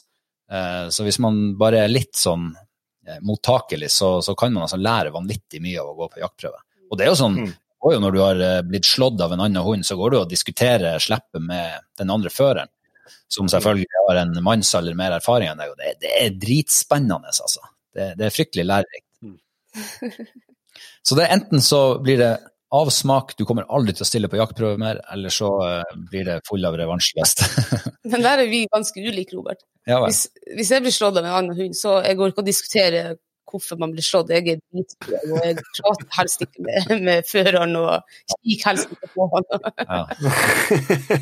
Eh, 0.48 0.86
så 0.88 1.04
hvis 1.04 1.20
man 1.20 1.42
bare 1.60 1.84
er 1.84 1.92
litt 1.92 2.16
sånn 2.16 2.48
eh, 2.54 3.20
mottakelig, 3.20 3.92
så, 3.92 4.14
så, 4.24 4.36
kan 4.38 4.54
man 4.56 4.64
altså 4.64 4.80
lære 4.80 5.12
vanvittig 5.12 5.60
mye 5.60 5.82
av 5.82 5.92
å 5.92 5.98
gå 6.00 6.08
på 6.14 6.24
jaktprøve. 6.24 6.64
Og 6.88 6.96
det 6.96 7.04
er 7.04 7.12
jo 7.12 7.20
sånn, 7.24 7.42
mm 7.44 7.52
går 7.82 7.98
når 7.98 8.14
du 8.14 8.20
har 8.22 8.40
eh, 8.46 8.62
blitt 8.62 8.86
slått 8.86 9.20
av 9.20 9.34
en 9.34 9.42
annen 9.42 9.64
hund, 9.66 9.86
så 9.86 9.96
går 9.98 10.12
du 10.12 10.18
og 10.20 10.30
diskuterer 10.30 11.02
slippet 11.02 11.42
med 11.42 11.82
den 11.98 12.12
andre 12.14 12.30
føreren, 12.30 12.70
som 13.32 13.50
selvfølgelig 13.50 14.04
har 14.06 14.20
en 14.22 14.36
mannsalder 14.44 14.94
mer 14.98 15.16
erfaring 15.18 15.50
enn 15.50 15.58
deg. 15.58 15.72
og 15.72 15.80
Det, 15.80 15.96
det 16.04 16.12
er 16.20 16.36
dritspennende, 16.38 17.32
altså. 17.32 17.64
Det, 17.92 18.12
det 18.18 18.28
er 18.28 18.34
fryktelig 18.34 18.64
lærerikt. 18.68 19.08
Mm. 19.22 19.38
Så 21.06 21.18
det 21.18 21.26
er 21.26 21.36
enten 21.36 21.62
så 21.64 21.82
blir 22.02 22.20
det 22.20 22.32
avsmak, 22.72 23.34
du 23.36 23.44
kommer 23.44 23.66
aldri 23.68 23.92
til 23.96 24.04
å 24.04 24.08
stille 24.08 24.28
på 24.32 24.38
jaktprøve 24.38 24.78
mer, 24.80 25.02
eller 25.12 25.32
så 25.34 25.50
uh, 25.60 25.96
blir 26.08 26.24
det 26.24 26.38
full 26.48 26.64
av 26.64 26.76
revansjelyst. 26.80 27.42
Men 28.14 28.24
der 28.24 28.44
er 28.44 28.48
vi 28.48 28.62
ganske 28.72 29.02
ulike, 29.02 29.36
Robert. 29.36 29.60
Ja, 29.88 29.98
hvis, 30.06 30.24
hvis, 30.56 30.70
jeg 30.72 30.84
blir 30.84 30.94
slått 30.94 31.18
av 31.20 31.26
en 31.26 31.36
annen 31.36 31.58
hund, 31.58 31.76
så 31.76 31.98
jeg 32.00 32.16
går 32.16 32.32
ikke 32.32 32.44
og 32.44 32.48
diskuterer 32.48 33.12
hvorfor 33.52 33.78
man 33.80 33.92
blir 33.94 34.04
slått. 34.06 34.32
Jeg 34.32 34.48
er 34.54 34.60
dritbra 34.60 35.20
og 35.28 35.46
jeg 35.46 35.56
prater 35.78 36.08
helst 36.18 36.44
ikke 36.46 36.66
med, 36.66 36.92
med 37.06 37.28
føreren 37.28 37.76
og 37.80 37.92
kikker 38.32 38.68
helst 38.70 38.94
ikke 38.96 39.10
på 39.14 39.28
han. 39.34 39.44
ja. 39.82 40.02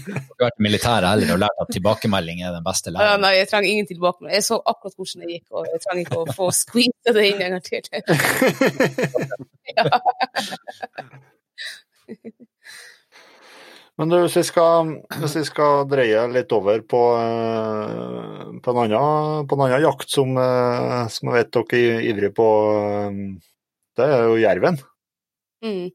Du 0.00 0.44
har 0.44 0.46
vært 0.46 0.60
i 0.60 0.64
militæret 0.64 1.08
heller 1.10 1.34
og 1.34 1.40
lært 1.42 1.62
at 1.64 1.72
tilbakemelding 1.74 2.38
er 2.46 2.54
den 2.56 2.64
beste 2.66 2.92
læreren? 2.92 3.10
Ja, 3.10 3.20
nei, 3.20 3.32
jeg 3.38 3.48
trenger 3.50 3.68
ingen 3.72 3.88
tilbakemelding. 3.90 4.36
Jeg 4.38 4.46
så 4.46 4.60
akkurat 4.72 4.94
hvordan 4.96 5.24
det 5.24 5.34
gikk, 5.34 5.48
og 5.52 5.62
jeg 5.68 5.82
trenger 5.84 6.02
ikke 6.06 6.20
å 6.22 6.36
få 6.38 6.46
squeeze 6.54 7.16
det 7.16 7.24
inn 7.30 7.42
en 7.44 7.52
gang 7.56 7.64
til. 7.66 7.82
ja. 9.76 9.84
Men 14.00 14.08
du, 14.08 14.16
hvis 14.22 14.38
vi 14.38 14.42
skal, 14.48 14.94
hvis 15.20 15.34
vi 15.36 15.42
skal 15.44 15.82
dreie 15.90 16.22
litt 16.32 16.52
over 16.56 16.80
på, 16.88 17.00
eh, 17.20 18.46
på, 18.64 18.72
en, 18.72 18.78
annen, 18.86 19.44
på 19.44 19.58
en, 19.58 19.64
annen, 19.66 19.82
jakt 19.84 20.14
som, 20.14 20.32
eh, 20.40 21.02
som, 21.12 21.28
jeg 21.28 21.36
vet 21.36 21.50
dere 21.52 21.80
er 21.98 22.06
ivrige 22.08 22.32
på, 22.38 22.46
eh, 22.78 23.18
det 24.00 24.06
er 24.06 24.24
jo 24.24 24.38
jerven. 24.40 24.80
Mm. 25.60 25.90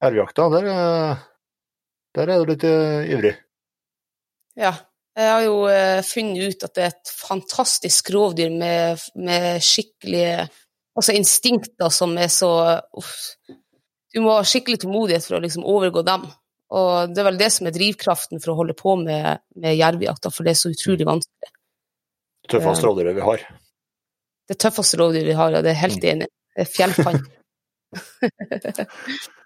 Jervjakta, 0.00 0.48
der, 0.54 0.70
der, 2.16 2.32
er 2.32 2.40
du 2.40 2.54
litt 2.54 2.64
ivrig? 2.64 3.34
Ja. 4.56 4.78
Jeg 5.20 5.26
har 5.28 5.42
jo 5.42 5.56
funnet 6.06 6.54
ut 6.54 6.62
at 6.64 6.76
det 6.78 6.82
er 6.84 6.92
et 6.94 7.10
fantastisk 7.12 8.08
rovdyr 8.14 8.54
med, 8.54 9.02
med 9.18 9.58
skikkelige 9.60 10.46
altså 10.96 11.12
instinkter 11.18 11.90
som 11.92 12.14
er 12.16 12.30
så 12.32 12.52
uff, 12.96 13.10
Du 14.14 14.22
må 14.22 14.38
ha 14.38 14.46
skikkelig 14.46 14.80
tålmodighet 14.80 15.26
for 15.26 15.36
å 15.36 15.42
liksom 15.44 15.66
overgå 15.68 16.06
dem. 16.06 16.24
Og 16.70 17.10
det 17.10 17.22
er 17.22 17.26
vel 17.26 17.40
det 17.40 17.50
som 17.54 17.66
er 17.66 17.74
drivkraften 17.74 18.42
for 18.42 18.52
å 18.52 18.58
holde 18.60 18.76
på 18.78 18.94
med, 19.00 19.42
med 19.58 19.74
jervejakta, 19.78 20.30
for 20.30 20.46
det 20.46 20.54
er 20.54 20.60
så 20.60 20.70
utrolig 20.70 21.08
vanskelig. 21.08 21.50
Det 22.44 22.52
tøffeste 22.54 22.86
rovdyret 22.86 23.16
vi 23.18 23.26
har. 23.26 23.44
Det 24.50 24.58
tøffeste 24.58 24.98
rovdyret 25.00 25.28
vi 25.32 25.38
har, 25.38 25.50
ja. 25.54 25.62
Det 25.66 25.72
er 25.72 25.82
helt 25.82 26.02
mm. 26.02 26.10
enig. 26.12 26.30
Det 26.54 26.66
er 26.66 26.70
fjellpann. 26.70 27.20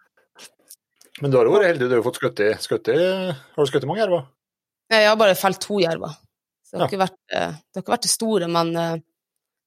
Men 1.22 1.30
du 1.30 1.38
har 1.38 1.46
jo 1.46 1.54
vært 1.54 1.70
heldig, 1.70 1.88
du 1.90 1.96
har 1.96 2.04
fått 2.04 2.18
skutt 2.18 2.90
i 2.90 2.98
Har 2.98 3.60
du 3.60 3.70
skutt 3.70 3.86
i 3.86 3.88
mange 3.88 4.02
jerver? 4.02 4.26
Jeg 4.90 5.06
har 5.08 5.18
bare 5.18 5.36
felt 5.38 5.60
to 5.62 5.78
jerver. 5.80 6.16
Så 6.66 6.74
det 6.74 6.80
har, 6.80 6.84
ja. 6.84 6.90
ikke 6.90 7.02
vært, 7.04 7.20
eh, 7.30 7.52
det 7.54 7.78
har 7.78 7.84
ikke 7.84 7.94
vært 7.94 8.06
det 8.06 8.12
store, 8.12 8.48
men 8.50 8.72
eh, 8.80 8.96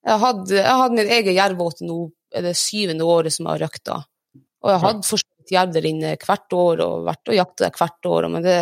jeg 0.07 0.19
har 0.23 0.81
hatt 0.83 0.95
min 0.95 1.13
egen 1.17 1.37
jervåte 1.37 1.87
nå, 1.87 1.97
er 2.35 2.43
det 2.43 2.53
syvende 2.59 3.07
året 3.07 3.33
som 3.33 3.47
jeg 3.47 3.53
har 3.53 3.63
røkta. 3.65 3.97
Og 4.35 4.71
jeg 4.71 4.81
har 4.81 4.85
hatt 4.91 5.07
for 5.07 5.23
jerv 5.53 5.73
der 5.75 5.87
inne 5.89 6.15
hvert 6.21 6.53
år 6.55 6.83
og 6.85 7.07
vært 7.07 7.31
og 7.31 7.37
jakta 7.37 7.67
der 7.67 7.77
hvert 7.77 8.09
år. 8.11 8.27
Men 8.33 8.45
det, 8.45 8.57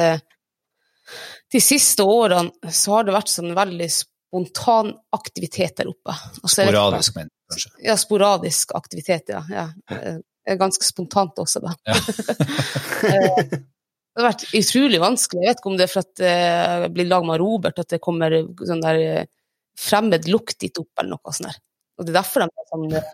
de 1.54 1.62
siste 1.64 2.06
årene 2.06 2.74
så 2.74 2.98
har 2.98 3.08
det 3.08 3.16
vært 3.16 3.34
sånn 3.34 3.56
veldig 3.58 3.90
spontan 3.94 4.94
aktivitet 5.16 5.78
der 5.82 5.92
oppe. 5.92 6.16
Altså, 6.42 6.64
sporadisk, 6.64 7.20
men 7.20 7.32
kanskje? 7.52 7.72
Ja, 7.86 7.98
sporadisk 8.00 8.76
aktivitet, 8.78 9.34
ja. 9.36 9.44
ja. 9.52 9.68
Ganske 10.60 10.86
spontant 10.86 11.40
også, 11.42 11.64
da. 11.66 11.78
Ja. 11.90 12.02
Eh, 13.06 13.42
det 14.16 14.24
har 14.24 14.30
vært 14.32 14.44
utrolig 14.56 15.00
vanskelig. 15.04 15.42
Jeg 15.44 15.52
vet 15.52 15.60
ikke 15.60 15.70
om 15.70 15.76
det 15.76 15.84
er 15.86 15.90
for 15.92 16.02
at 16.06 16.20
det 16.22 16.88
blir 16.96 17.08
lag 17.10 17.26
med 17.28 17.38
Robert, 17.42 17.82
at 17.84 17.92
det 17.92 18.00
kommer 18.02 18.34
sånn 18.64 18.82
der 18.82 19.00
eh, 19.04 19.28
fremmed 19.78 20.30
lukt 20.32 20.56
dit 20.64 20.80
opp, 20.80 20.94
eller 21.02 21.18
noe 21.18 21.34
sånt. 21.36 21.52
Der. 21.52 21.60
Og 22.00 22.08
det 22.08 22.14
er 22.14 22.18
derfor 22.22 22.46
de 22.46 22.48
er 22.48 22.70
sånn 22.72 22.96
eh, 22.96 23.10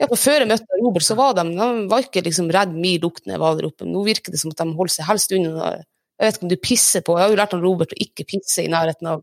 ja, 0.00 0.06
for 0.08 0.18
Før 0.18 0.42
jeg 0.42 0.50
møtte 0.50 0.80
Robert, 0.82 1.06
så 1.06 1.16
var 1.18 1.36
de, 1.38 1.44
de 1.54 1.68
var 1.90 2.04
ikke 2.04 2.24
liksom 2.26 2.50
redd 2.54 2.74
min 2.74 2.98
lukt 3.02 3.24
når 3.26 3.36
jeg 3.36 3.42
var 3.44 3.58
der 3.58 3.68
oppe. 3.70 3.88
Nå 3.88 4.02
virker 4.06 4.34
det 4.34 4.40
som 4.42 4.54
at 4.54 4.62
de 4.62 4.76
holder 4.78 4.94
seg 4.94 5.08
helst 5.08 5.34
unna. 5.36 5.72
Jeg 6.18 6.26
vet 6.26 6.38
ikke 6.38 6.48
om 6.48 6.52
du 6.52 6.58
pisser 6.62 7.04
på 7.06 7.14
Jeg 7.14 7.24
har 7.24 7.32
jo 7.32 7.38
lært 7.38 7.54
av 7.54 7.62
Robert 7.62 7.94
å 7.94 8.00
ikke 8.02 8.26
pisse 8.32 8.64
i 8.64 8.70
nærheten 8.72 9.10
av 9.12 9.22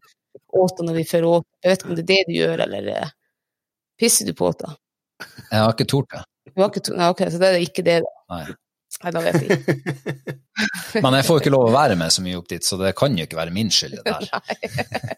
åta 0.55 0.85
når 0.87 0.99
vi 1.01 1.07
fører 1.09 1.31
åta. 1.39 1.49
Jeg 1.63 1.71
vet 1.71 1.83
ikke 1.83 1.91
om 1.91 1.97
det 1.97 2.05
er 2.05 2.11
det 2.11 2.21
du 2.29 2.35
gjør, 2.37 2.63
eller 2.67 2.91
eh, 2.93 3.15
pisser 3.99 4.29
du 4.29 4.35
på 4.37 4.51
åta? 4.51 4.75
Jeg 5.51 5.59
har 5.59 5.73
ikke 5.73 5.89
tort 5.91 6.11
det. 6.13 6.23
Nei, 6.55 7.09
ok, 7.09 7.25
så 7.33 7.41
det 7.41 7.49
er 7.49 7.63
ikke 7.63 7.83
det, 7.85 7.99
da. 8.05 8.13
Nei. 8.35 8.45
Nei, 9.03 9.11
da 9.11 9.21
vet 9.25 9.41
jeg 9.41 9.57
ikke. 9.59 10.35
Men 11.03 11.17
jeg 11.17 11.27
får 11.27 11.41
ikke 11.41 11.51
lov 11.51 11.67
å 11.67 11.75
være 11.75 11.97
med 11.99 12.13
så 12.15 12.23
mye 12.23 12.37
opp 12.39 12.47
dit, 12.51 12.63
så 12.63 12.77
det 12.79 12.93
kan 12.97 13.15
jo 13.17 13.25
ikke 13.27 13.39
være 13.39 13.53
min 13.55 13.71
skyld, 13.73 13.97
det 13.99 14.13
der. 14.13 14.29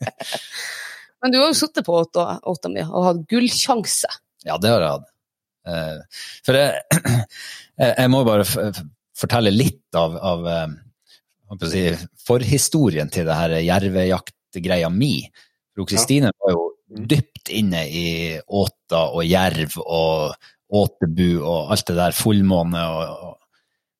Men 1.21 1.33
du 1.33 1.39
har 1.41 1.51
jo 1.51 1.57
sittet 1.57 1.85
på 1.85 1.97
åta, 1.97 2.39
åta 2.49 2.71
mi 2.73 2.81
og 2.85 3.05
hatt 3.05 3.21
gullsjanse. 3.29 4.09
Ja, 4.45 4.57
det 4.61 4.73
har 4.73 4.83
jeg 4.83 4.95
hatt. 4.95 5.13
Eh, 5.67 6.21
for 6.45 6.59
jeg, 6.59 7.23
jeg 7.89 8.11
må 8.13 8.23
bare 8.27 8.45
fortelle 9.17 9.53
litt 9.53 9.97
av, 9.97 10.17
av 10.17 10.47
eh, 10.51 10.75
si, 11.71 11.83
forhistorien 12.27 13.11
til 13.13 13.27
det 13.27 13.37
her 13.37 13.57
jervejaktgreia 13.61 14.91
mi. 14.93 15.15
For 15.75 15.89
Kristine 15.89 16.31
var 16.37 16.55
jo 16.55 16.67
dypt 16.87 17.51
inne 17.51 17.83
i 17.89 18.07
åta 18.37 19.07
og 19.11 19.25
jerv 19.27 19.75
og 19.83 20.37
åtebu 20.67 21.39
og 21.39 21.73
alt 21.73 21.87
det 21.87 21.95
der, 21.95 22.15
fullmåne 22.15 22.83
og, 22.91 23.35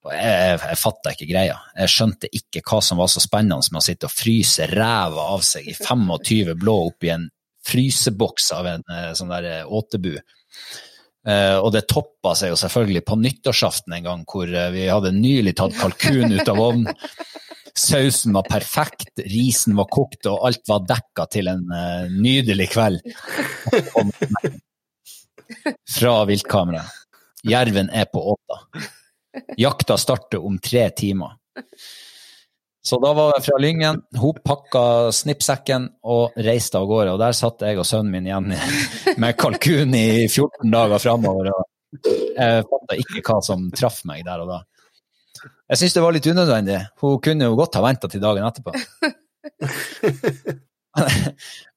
og 0.07 0.13
jeg, 0.15 0.59
jeg 0.61 0.79
fatta 0.79 1.13
ikke 1.13 1.29
greia. 1.29 1.57
Jeg 1.75 1.91
skjønte 1.91 2.29
ikke 2.39 2.63
hva 2.67 2.81
som 2.83 2.99
var 3.01 3.11
så 3.11 3.23
spennende 3.23 3.59
med 3.71 3.81
å 3.81 3.85
sitte 3.85 4.07
og 4.09 4.15
fryse 4.15 4.67
ræva 4.71 5.29
av 5.35 5.43
seg 5.47 5.67
i 5.67 5.75
25 5.87 6.55
blå 6.59 6.77
oppi 6.89 7.11
en 7.13 7.27
fryseboks 7.67 8.51
av 8.55 8.69
en 8.73 8.85
eh, 8.93 9.11
sånn 9.17 9.33
der 9.33 9.65
åtebu. 9.67 10.15
Uh, 11.27 11.59
og 11.59 11.73
det 11.75 11.89
toppa 11.91 12.31
seg 12.39 12.53
jo 12.53 12.57
selvfølgelig 12.61 13.01
på 13.03 13.17
nyttårsaften 13.19 13.97
en 13.97 14.05
gang, 14.05 14.21
hvor 14.31 14.47
uh, 14.47 14.69
vi 14.71 14.85
hadde 14.87 15.11
nylig 15.11 15.57
tatt 15.59 15.75
kalkun 15.75 16.31
ut 16.31 16.47
av 16.47 16.61
ovnen. 16.63 16.93
Sausen 17.77 18.33
var 18.33 18.47
perfekt, 18.47 19.11
risen 19.27 19.75
var 19.77 19.89
kokt, 19.91 20.23
og 20.31 20.45
alt 20.47 20.63
var 20.71 20.85
dekka 20.87 21.27
til 21.35 21.51
en 21.51 21.65
uh, 21.67 22.07
nydelig 22.09 22.69
kveld. 22.71 23.03
Fra 25.97 26.15
viltkamera. 26.31 26.85
Jerven 27.47 27.91
er 27.91 28.07
på 28.07 28.23
åta. 28.31 28.61
Jakta 29.59 29.99
starter 29.99 30.47
om 30.47 30.57
tre 30.63 30.87
timer. 30.95 31.35
Så 32.87 32.99
da 33.03 33.09
var 33.15 33.33
jeg 33.35 33.43
fra 33.49 33.57
Lyngen, 33.59 33.97
hun 34.15 34.37
pakka 34.47 34.81
snippsekken 35.15 35.89
og 36.07 36.37
reiste 36.39 36.79
av 36.79 36.85
gårde. 36.87 37.15
Og 37.15 37.19
der 37.19 37.35
satt 37.35 37.65
jeg 37.65 37.79
og 37.81 37.87
sønnen 37.87 38.13
min 38.13 38.29
igjen 38.29 38.53
med 39.21 39.37
kalkun 39.39 39.95
i 39.97 40.27
14 40.29 40.71
dager 40.71 41.03
framover. 41.03 41.51
Og 41.51 42.07
jeg 42.07 42.63
fant 42.69 42.93
ikke 42.95 43.23
hva 43.25 43.39
som 43.43 43.67
traff 43.75 44.03
meg 44.07 44.23
der 44.27 44.45
og 44.45 44.53
da. 44.53 44.61
Jeg 45.67 45.81
syns 45.81 45.97
det 45.97 46.03
var 46.05 46.15
litt 46.15 46.29
unødvendig. 46.31 46.79
Hun 47.03 47.19
kunne 47.23 47.49
jo 47.49 47.59
godt 47.59 47.75
ha 47.75 47.83
venta 47.83 48.07
til 48.11 48.23
dagen 48.23 48.47
etterpå. 48.47 48.71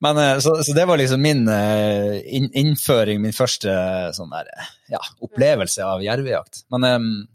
Men, 0.04 0.16
eh, 0.16 0.38
så, 0.40 0.54
så, 0.64 0.72
det 0.72 0.86
var 0.88 0.96
liksom 0.96 1.20
min 1.20 1.42
uh, 1.50 2.16
innføring, 2.56 3.18
min 3.20 3.36
første 3.36 3.74
sånn 4.16 4.30
der, 4.32 4.48
ja, 4.94 5.02
opplevelse 5.26 5.84
av 5.84 6.06
jervejakt. 6.06 6.64
Men 6.72 7.26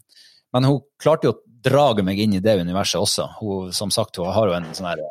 Men 0.56 0.64
hun 0.64 0.78
klarte 1.02 1.28
jo 1.28 1.34
å 1.34 1.40
drage 1.66 2.04
meg 2.06 2.20
inn 2.22 2.38
i 2.38 2.42
det 2.42 2.56
universet 2.62 3.02
også. 3.02 3.28
Hun, 3.40 3.74
som 3.76 3.92
sagt, 3.94 4.18
hun 4.22 4.32
har 4.32 4.48
jo 4.48 4.56
en 4.56 4.70
sånn 4.76 4.88
her 4.88 5.02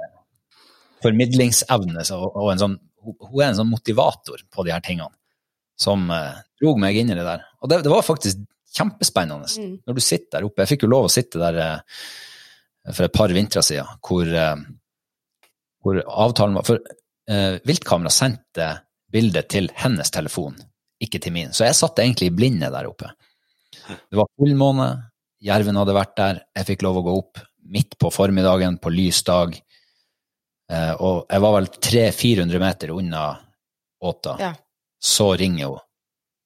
formidlingsevne 1.03 2.02
formidlingsevne 2.02 2.06
og 2.26 2.52
en 2.53 2.61
sånn 2.61 2.76
Hun 3.06 3.41
er 3.44 3.52
en 3.52 3.57
sånn 3.60 3.69
motivator 3.69 4.40
på 4.49 4.64
de 4.65 4.72
her 4.73 4.82
tingene 4.82 5.14
som 5.77 6.07
eh, 6.10 6.40
drog 6.57 6.80
meg 6.82 6.95
inn 6.98 7.11
i 7.11 7.18
det 7.18 7.26
der. 7.27 7.44
Og 7.61 7.69
det, 7.69 7.84
det 7.86 7.91
var 7.91 8.06
faktisk 8.07 8.40
kjempespennende 8.76 9.45
mm. 9.45 9.73
når 9.86 9.98
du 9.98 10.02
sitter 10.02 10.40
der 10.40 10.48
oppe. 10.48 10.64
Jeg 10.64 10.72
fikk 10.73 10.86
jo 10.86 10.90
lov 10.90 11.06
å 11.06 11.11
sitte 11.11 11.41
der 11.41 11.60
eh, 11.61 11.99
for 12.91 13.07
et 13.07 13.15
par 13.15 13.34
vintre 13.36 13.64
siden, 13.65 13.99
hvor, 14.06 14.26
eh, 14.26 14.56
hvor 15.84 16.02
avtalen 16.26 16.57
var 16.60 16.68
For 16.68 16.82
eh, 17.30 17.60
viltkamera 17.65 18.14
sendte 18.14 18.72
bildet 19.11 19.49
til 19.53 19.69
hennes 19.80 20.11
telefon, 20.11 20.57
ikke 21.02 21.22
til 21.23 21.36
min. 21.36 21.53
Så 21.56 21.68
jeg 21.68 21.77
satt 21.77 22.02
egentlig 22.03 22.32
i 22.32 22.36
blinde 22.36 22.72
der 22.73 22.90
oppe. 22.90 23.14
Det 23.86 24.18
var 24.18 24.32
fullmåne, 24.40 24.90
jerven 25.45 25.77
hadde 25.80 25.95
vært 25.95 26.17
der, 26.17 26.41
jeg 26.57 26.69
fikk 26.72 26.85
lov 26.85 26.99
å 26.99 27.05
gå 27.05 27.15
opp 27.22 27.41
midt 27.72 27.97
på 28.01 28.11
formiddagen, 28.13 28.77
på 28.81 28.91
lys 28.93 29.23
dag. 29.26 29.55
og 30.99 31.26
jeg 31.30 31.41
var 31.41 31.55
vel 31.59 31.67
300-400 31.77 32.61
meter 32.61 32.93
unna 32.93 33.26
åta. 34.01 34.38
Ja 34.41 34.53
så 35.05 35.34
ringer 35.38 35.69
hun, 35.69 35.84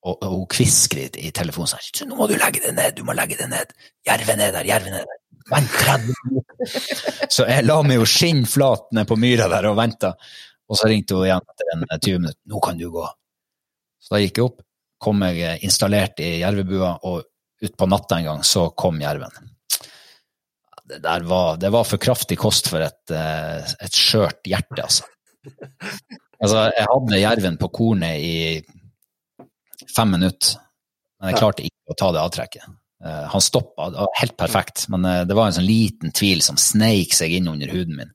og, 0.09 0.25
hun 0.25 0.45
kvisker 0.51 1.01
i, 1.07 1.31
telefonen 1.35 1.71
sånn 1.71 2.09
'Nå 2.09 2.17
må 2.19 2.27
du 2.27 2.35
legge 2.39 2.61
det 2.63 2.75
ned, 2.75 2.95
du 2.97 3.05
må 3.07 3.15
legge 3.15 3.37
det 3.39 3.49
ned. 3.51 3.73
Jerven 4.07 4.43
er 4.43 4.53
der, 4.55 4.67
jerven 4.67 4.99
er 4.99 5.07
der.' 5.07 5.25
Vent 5.49 5.71
30 5.81 6.13
minutter. 6.27 7.27
Så 7.33 7.47
jeg 7.49 7.65
la 7.65 7.79
meg 7.81 7.97
jo 7.97 8.05
skinnflat 8.05 8.91
ned 8.93 9.07
på 9.09 9.17
myra 9.17 9.47
der 9.49 9.65
og 9.71 9.79
venta. 9.79 10.11
Og 10.69 10.77
så 10.77 10.89
ringte 10.91 11.15
hun 11.17 11.25
igjen 11.25 11.41
etter 11.41 11.71
en 11.73 11.85
20 11.87 12.19
minutter. 12.19 12.41
'Nå 12.45 12.61
kan 12.65 12.77
du 12.77 12.89
gå.' 12.93 13.07
Så 13.99 14.15
da 14.15 14.21
gikk 14.21 14.37
jeg 14.37 14.45
opp, 14.45 14.61
kom 14.99 15.23
jeg 15.23 15.63
installert 15.63 16.19
i 16.19 16.39
jervebua, 16.43 16.99
og 17.03 17.23
utpå 17.61 17.87
natta 17.89 18.17
en 18.19 18.27
gang 18.29 18.43
så 18.43 18.69
kom 18.69 19.01
jerven. 19.01 19.31
Det 20.89 20.99
der 21.03 21.25
var, 21.29 21.57
det 21.61 21.69
var 21.69 21.85
for 21.85 22.01
kraftig 22.01 22.39
kost 22.41 22.69
for 22.71 22.81
et, 22.81 23.11
eh, 23.13 23.61
et 23.85 23.95
skjørt 23.95 24.41
hjerte, 24.49 24.81
altså. 24.81 25.05
Altså, 26.39 26.69
jeg 26.71 26.87
hadde 26.87 27.19
jerven 27.19 27.57
på 27.59 27.67
kornet 27.75 28.23
i 28.23 28.35
fem 29.95 30.13
minutter, 30.15 30.55
men 31.19 31.33
jeg 31.33 31.41
klarte 31.41 31.65
ikke 31.67 31.93
å 31.93 31.97
ta 31.99 32.11
det 32.15 32.21
avtrekket. 32.23 32.69
Uh, 33.03 33.25
han 33.31 33.43
stoppa, 33.43 33.89
helt 34.19 34.35
perfekt, 34.39 34.85
men 34.91 35.05
uh, 35.07 35.21
det 35.27 35.35
var 35.35 35.47
en 35.47 35.55
sånn 35.55 35.67
liten 35.67 36.11
tvil 36.15 36.41
som 36.43 36.57
sneik 36.59 37.13
seg 37.15 37.31
inn 37.37 37.47
under 37.51 37.71
huden 37.71 37.95
min, 37.99 38.13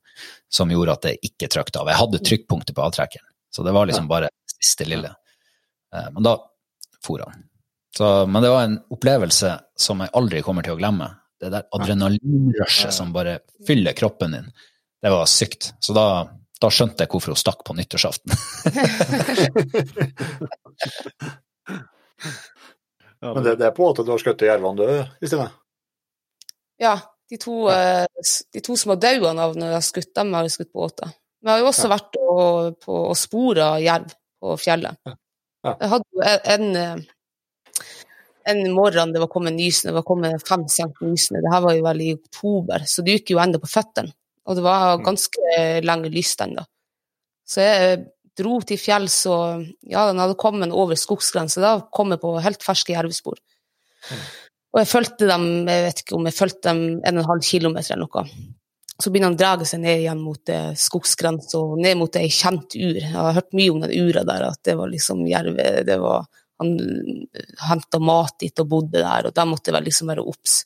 som 0.49 0.73
gjorde 0.73 0.97
at 0.97 1.07
det 1.07 1.15
ikke 1.25 1.49
trykte 1.53 1.81
av. 1.81 1.89
Jeg 1.89 2.01
hadde 2.01 2.21
trykkpunktet 2.25 2.77
på 2.77 2.85
avtrekkeren, 2.85 3.29
så 3.53 3.65
det 3.65 3.73
var 3.77 3.89
liksom 3.89 4.09
bare 4.09 4.29
siste 4.57 4.89
lille. 4.89 5.13
Men 5.93 6.25
da 6.25 6.35
for 7.05 7.21
han. 7.21 7.45
Så, 7.95 8.07
men 8.27 8.43
det 8.43 8.51
var 8.51 8.65
en 8.67 8.79
opplevelse 8.91 9.53
som 9.79 10.01
jeg 10.03 10.11
aldri 10.19 10.41
kommer 10.43 10.65
til 10.65 10.75
å 10.75 10.79
glemme. 10.79 11.07
Det 11.39 11.51
der 11.51 11.67
adrenalinrushet 11.75 12.95
som 12.95 13.13
bare 13.15 13.39
fyller 13.67 13.95
kroppen 13.95 14.35
din. 14.35 14.49
Det 15.03 15.11
var 15.13 15.29
sykt. 15.29 15.73
Så 15.83 15.95
da 15.95 16.07
da 16.61 16.69
skjønte 16.71 17.03
jeg 17.03 17.11
hvorfor 17.11 17.33
hun 17.33 17.39
stakk 17.39 17.63
på 17.67 17.73
nyttårsaften. 17.75 18.31
Men 23.25 23.43
det, 23.43 23.55
det, 23.59 23.65
er 23.67 23.73
på 23.75 23.83
en 23.83 23.89
måte 23.89 24.05
du 24.05 24.11
har 24.13 24.21
skutt 24.21 24.45
jervene 24.45 24.79
døde, 24.79 25.03
Kristine? 25.19 25.49
Ja. 26.81 26.95
De 27.25 27.39
to, 27.41 27.65
eh, 27.73 28.05
de 28.53 28.61
to 28.61 28.75
som 28.77 28.91
har 28.93 28.99
daua 29.01 29.31
av 29.41 29.55
når 29.57 29.71
jeg 29.71 29.73
har 29.73 29.85
skutt 29.87 30.11
dem, 30.13 30.33
har 30.37 30.45
jeg 30.45 30.53
skutt 30.53 30.69
på 30.75 30.83
åta. 30.85 31.07
Men 31.41 31.49
jeg 31.49 31.55
har 31.55 31.63
jo 31.63 31.69
også 31.71 31.87
ja. 31.87 31.93
vært 31.95 32.13
og, 32.21 32.75
på, 32.85 32.93
og 33.09 33.15
spora 33.17 33.69
jerv 33.81 34.13
på 34.41 34.47
fjellet. 34.61 34.93
Ja. 35.09 35.13
Ja. 35.65 35.73
Jeg 35.79 35.89
hadde 35.95 36.05
jo 36.13 36.19
en, 36.53 36.67
eh, 36.77 37.01
en 38.49 38.61
morgen 38.75 39.13
det 39.13 39.21
var 39.23 39.31
kommet 39.31 39.55
nysnø, 39.55 39.89
det 39.89 39.97
var 39.99 40.07
kommet 40.07 40.47
fem 40.47 40.67
cent 40.71 40.99
nysnø. 41.01 41.41
Det 41.41 41.53
her 41.53 41.63
var 41.65 41.77
jo 41.77 41.85
vel 41.87 42.03
i 42.05 42.13
oktober, 42.13 42.85
så 42.89 43.05
det 43.05 43.19
gikk 43.19 43.33
jo 43.33 43.41
ennå 43.41 43.61
på 43.61 43.71
føttene. 43.71 44.13
Og 44.45 44.57
det 44.57 44.65
var 44.65 44.99
mm. 44.99 45.05
ganske 45.05 45.61
lenge 45.85 46.11
lyst 46.13 46.43
ennå. 46.45 46.65
Så 47.45 47.63
jeg 47.65 48.03
dro 48.37 48.59
til 48.67 48.79
fjells, 48.81 49.17
og 49.31 49.65
ja, 49.87 50.05
den 50.09 50.19
hadde 50.21 50.37
kommet 50.39 50.73
over 50.75 50.97
skogsgrensa. 50.99 51.61
Da 51.63 51.75
kom 51.93 52.13
jeg 52.13 52.21
på 52.21 52.35
helt 52.43 52.65
ferske 52.65 52.93
jervespor. 52.93 53.39
Mm. 54.11 54.25
Og 54.75 54.81
jeg 54.81 54.91
fulgte 54.91 55.29
dem 55.29 55.47
jeg 55.71 55.87
vet 55.87 56.03
ikke 56.03 56.17
om 56.17 56.27
jeg 56.27 56.35
fulgte 56.35 56.67
dem 56.67 56.79
en 56.99 57.17
og 57.17 57.23
en 57.23 57.29
halv 57.31 57.45
kilometer 57.47 57.95
eller 57.95 58.09
noe. 58.09 58.53
Så 58.99 59.11
begynner 59.11 59.31
han 59.31 59.37
å 59.37 59.39
dra 59.39 59.67
seg 59.67 59.81
ned 59.83 60.01
igjen 60.03 60.21
mot 60.23 60.51
eh, 60.51 60.71
skogsgrensa 60.79 61.59
og 61.59 61.79
ned 61.83 61.97
mot 61.99 62.19
ei 62.19 62.29
kjent 62.31 62.75
ur. 62.77 62.99
Jeg 62.99 63.11
har 63.11 63.35
hørt 63.35 63.55
mye 63.55 63.71
om 63.73 63.81
den 63.83 63.95
ura 63.95 64.23
der, 64.27 64.45
at 64.51 64.61
det 64.67 64.75
var 64.79 64.91
liksom 64.91 65.25
jerve 65.27 65.65
det 65.87 65.97
var, 66.03 66.27
Han 66.61 66.75
henta 67.67 67.99
mat 67.99 68.37
dit 68.39 68.63
og 68.63 68.69
bodde 68.71 69.01
der, 69.01 69.27
og 69.27 69.35
da 69.35 69.45
måtte 69.49 69.73
jeg 69.73 69.87
liksom 69.87 70.11
være 70.11 70.23
obs. 70.23 70.61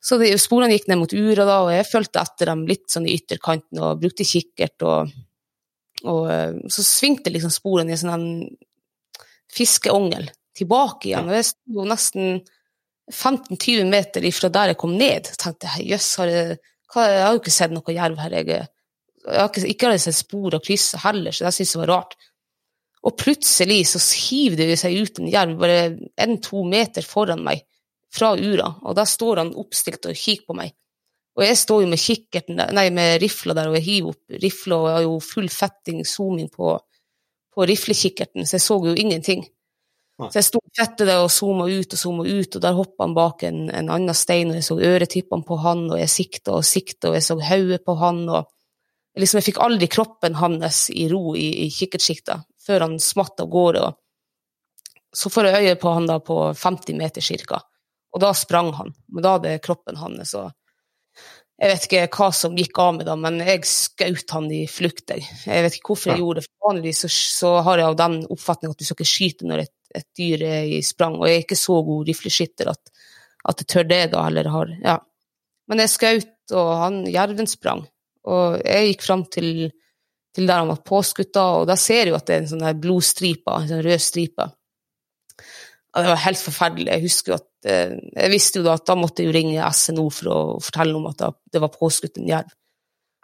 Så 0.00 0.18
de, 0.20 0.30
sporene 0.38 0.72
gikk 0.72 0.86
ned 0.88 1.00
mot 1.00 1.14
ura, 1.16 1.44
da, 1.44 1.58
og 1.66 1.72
jeg 1.74 1.88
fulgte 1.88 2.22
etter 2.22 2.52
dem 2.52 2.64
litt 2.68 2.86
sånn 2.92 3.08
i 3.08 3.16
ytterkanten 3.18 3.82
og 3.82 4.00
brukte 4.02 4.26
kikkert. 4.26 4.86
Og, 4.86 5.12
og 6.06 6.30
eh, 6.32 6.60
så 6.72 6.84
svingte 6.86 7.32
liksom 7.34 7.52
sporene 7.52 7.92
i 7.92 7.96
en 7.98 8.04
sånn 8.04 8.28
fiskeongel 9.52 10.28
tilbake 10.58 11.10
igjen. 11.10 11.28
Og 11.28 11.38
jeg 11.38 11.48
sto 11.50 11.86
nesten 11.88 12.40
15-20 13.12 13.90
meter 13.90 14.26
ifra 14.28 14.50
der 14.52 14.72
jeg 14.72 14.80
kom 14.80 14.94
ned. 14.98 15.30
Så 15.32 15.42
tenkte 15.42 15.74
jeg 15.76 15.92
jøss, 15.94 16.10
har 16.22 16.32
jeg, 16.32 16.58
jeg 16.94 17.22
har 17.24 17.34
jo 17.34 17.42
ikke 17.42 17.56
sett 17.58 17.74
noe 17.74 17.96
jerv 17.96 18.22
her. 18.22 18.38
Jeg, 18.38 18.68
jeg 19.26 19.40
har 19.42 19.50
ikke, 19.50 19.66
ikke 19.72 19.88
har 19.88 19.96
jeg 19.96 20.06
sett 20.06 20.20
spor 20.20 20.58
av 20.58 20.64
krysset 20.64 21.02
heller, 21.04 21.34
så 21.34 21.48
det 21.48 21.56
syntes 21.56 21.74
jeg 21.74 21.82
var 21.82 21.94
rart. 21.96 22.18
Og 23.06 23.14
plutselig 23.20 23.84
så 23.92 24.00
hiver 24.18 24.58
det 24.58 24.78
seg 24.80 24.96
ut 24.98 25.20
en 25.20 25.30
jerv 25.30 25.58
bare 25.60 25.82
en-to 26.18 26.64
meter 26.66 27.06
foran 27.06 27.44
meg 27.46 27.62
fra 28.14 28.32
ura, 28.34 28.72
og 28.82 28.96
da 28.96 29.04
står 29.06 29.42
han 29.42 29.54
oppstilt 29.60 30.08
og 30.08 30.16
kikker 30.16 30.48
på 30.48 30.56
meg. 30.56 30.72
Og 31.38 31.44
jeg 31.44 31.58
står 31.60 31.84
jo 31.84 31.90
med 31.92 32.02
kikkerten 32.02 32.58
der, 32.58 32.72
nei, 32.74 32.88
med 32.90 33.20
rifla 33.22 33.54
der, 33.54 33.68
og 33.70 33.76
jeg 33.78 33.86
hiver 33.86 34.14
opp 34.14 34.40
rifla, 34.42 34.78
og 34.78 34.88
jeg 34.88 34.96
har 34.96 35.04
jo 35.04 35.18
full 35.22 35.50
fetting, 35.52 36.00
zooming 36.08 36.48
på, 36.50 36.72
på 37.54 37.68
riflekikkerten, 37.70 38.48
så 38.48 38.56
jeg 38.56 38.64
så 38.64 38.78
jo 38.88 38.96
ingenting. 38.98 39.44
Så 40.18 40.40
jeg 40.40 40.48
sto 40.48 40.58
fettet 40.74 41.06
der 41.06 41.20
og 41.22 41.30
zooma 41.30 41.68
ut 41.70 41.94
og 41.94 42.00
zooma 42.00 42.24
ut, 42.26 42.56
og 42.58 42.62
der 42.64 42.74
hoppa 42.74 43.06
han 43.06 43.14
bak 43.14 43.44
en, 43.46 43.68
en, 43.70 43.90
annen 43.94 44.16
stein, 44.18 44.50
og 44.50 44.58
jeg 44.58 44.66
så 44.66 44.78
øretippene 44.88 45.46
på 45.46 45.60
han, 45.62 45.84
og 45.92 46.00
jeg 46.00 46.10
sikta 46.10 46.56
og 46.56 46.66
sikta, 46.66 47.12
og 47.12 47.18
jeg 47.20 47.26
så 47.28 47.36
hodet 47.38 47.84
på 47.86 47.94
han, 48.00 48.24
og 48.26 48.48
liksom, 49.14 49.38
jeg 49.38 49.52
fikk 49.52 49.60
aldri 49.62 49.86
kroppen 49.94 50.40
hans 50.40 50.88
i 50.90 51.06
ro 51.12 51.36
i, 51.38 51.52
i 51.68 51.70
kikkertsikta 51.70 52.40
før 52.68 52.84
han 52.84 52.98
smatt 53.02 53.40
av 53.40 53.48
gårde. 53.52 53.88
Så 55.16 55.32
får 55.32 55.48
jeg 55.48 55.66
øye 55.72 55.80
på 55.80 55.92
han 55.96 56.06
da 56.08 56.18
på 56.20 56.36
50 56.52 56.98
meter 57.00 57.24
cirka. 57.24 57.62
Og 58.12 58.22
da 58.22 58.32
sprang 58.36 58.72
han. 58.76 58.94
Men 59.08 59.24
da 59.24 59.36
hadde 59.36 59.58
kroppen 59.64 60.00
hans 60.00 60.36
og 60.38 60.54
Jeg 61.58 61.72
vet 61.72 61.84
ikke 61.88 62.02
hva 62.14 62.26
som 62.38 62.54
gikk 62.54 62.78
av 62.78 62.92
med 62.94 63.08
da, 63.08 63.16
men 63.18 63.40
jeg 63.42 63.64
skjøt 63.66 64.30
han 64.30 64.44
i 64.54 64.60
flukt. 64.70 65.10
Jeg. 65.10 65.24
jeg 65.42 65.64
vet 65.64 65.74
ikke 65.74 65.90
hvorfor 65.90 66.12
jeg 66.12 66.20
gjorde 66.20 66.38
det. 66.38 66.46
For 66.46 66.68
vanligvis 66.68 67.00
så, 67.02 67.08
så, 67.10 67.50
har 67.66 67.80
jeg 67.80 67.88
av 67.88 67.96
den 67.98 68.14
oppfatning 68.30 68.70
at 68.70 68.78
du 68.78 68.86
skal 68.86 68.94
ikke 68.94 69.10
skyte 69.10 69.48
når 69.50 69.64
et, 69.64 69.72
et, 69.90 70.06
dyr 70.14 70.44
er 70.46 70.68
i 70.76 70.78
sprang. 70.86 71.16
Og 71.18 71.26
jeg 71.26 71.40
er 71.40 71.42
ikke 71.42 71.58
så 71.58 71.80
god 71.88 72.12
rifleskytter 72.12 72.70
at, 72.70 72.92
at 73.50 73.64
jeg 73.64 73.70
tør 73.74 73.88
det, 73.90 74.00
da, 74.14 74.22
eller 74.30 74.52
har 74.54 74.70
Ja. 74.84 74.94
Men 75.68 75.82
jeg 75.82 75.92
skjøt, 75.96 76.30
og 76.54 76.70
han 76.84 77.02
jerven 77.10 77.50
sprang. 77.50 77.82
Og 78.30 78.60
jeg 78.62 78.92
gikk 78.92 79.04
fram 79.08 79.26
til, 79.34 79.50
til 80.36 80.46
der 80.48 80.62
han 80.62 80.70
var 80.70 80.84
påskutt, 80.86 81.36
og 81.40 81.66
da 81.70 81.76
ser 81.80 82.10
jeg 82.10 82.16
at 82.16 82.28
det 82.28 82.36
er 82.36 82.44
en 82.44 82.50
sånn 82.52 82.80
blodstripe, 82.82 83.54
en 83.54 83.70
sånn 83.70 83.84
rød 83.86 84.02
stripe. 84.02 84.46
Og 85.96 86.04
det 86.04 86.12
var 86.12 86.20
helt 86.26 86.40
forferdelig. 86.42 86.92
Jeg 86.92 87.04
husker 87.06 87.32
jo 87.32 87.38
at 87.38 87.68
eh, 87.72 87.96
jeg 88.12 88.32
visste 88.32 88.60
jo 88.60 88.66
da 88.68 88.76
at 88.78 88.86
da 88.86 88.94
måtte 88.98 89.24
jeg 89.24 89.30
jo 89.30 89.36
ringe 89.38 89.70
SNO 89.74 90.04
for 90.14 90.30
å 90.30 90.38
fortelle 90.62 90.94
om 90.98 91.08
at 91.10 91.24
det 91.50 91.62
var 91.64 91.74
påskutt 91.74 92.20
en 92.20 92.28
jerv. 92.28 92.52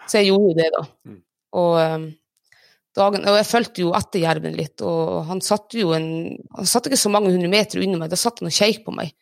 Så 0.09 0.21
jeg 0.21 0.31
gjorde 0.31 0.51
jo 0.51 0.57
det, 0.59 0.69
da. 0.75 0.83
Mm. 1.09 1.21
Og, 1.61 1.75
eh, 1.81 2.07
dagen, 2.99 3.29
og 3.31 3.39
jeg 3.39 3.51
fulgte 3.51 3.85
jo 3.85 3.93
etter 3.97 4.25
jerven 4.25 4.57
litt, 4.59 4.83
og 4.85 5.29
han 5.29 5.45
satt 5.45 5.77
jo 5.79 5.93
en 5.97 6.09
Han 6.55 6.69
satt 6.69 6.89
ikke 6.89 7.01
så 7.01 7.13
mange 7.13 7.33
hundre 7.35 7.51
meter 7.53 7.83
unna 7.83 8.01
meg, 8.01 8.11
da 8.13 8.19
satt 8.21 8.43
han 8.43 8.51
og 8.51 8.57
kjekk 8.57 8.85
på 8.87 8.97
meg. 8.97 9.15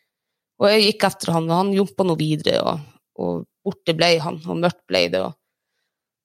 Og 0.61 0.69
jeg 0.69 0.83
gikk 0.87 1.07
etter 1.09 1.33
han, 1.35 1.49
og 1.49 1.59
han 1.59 1.71
jumpa 1.75 2.05
nå 2.07 2.15
videre, 2.19 2.61
og, 2.63 2.83
og, 3.19 3.45
borte 3.63 3.95
ble 3.95 4.11
han, 4.19 4.41
og 4.43 4.59
mørkt 4.59 4.83
ble 4.89 5.07
det. 5.11 5.21
Og, 5.23 5.35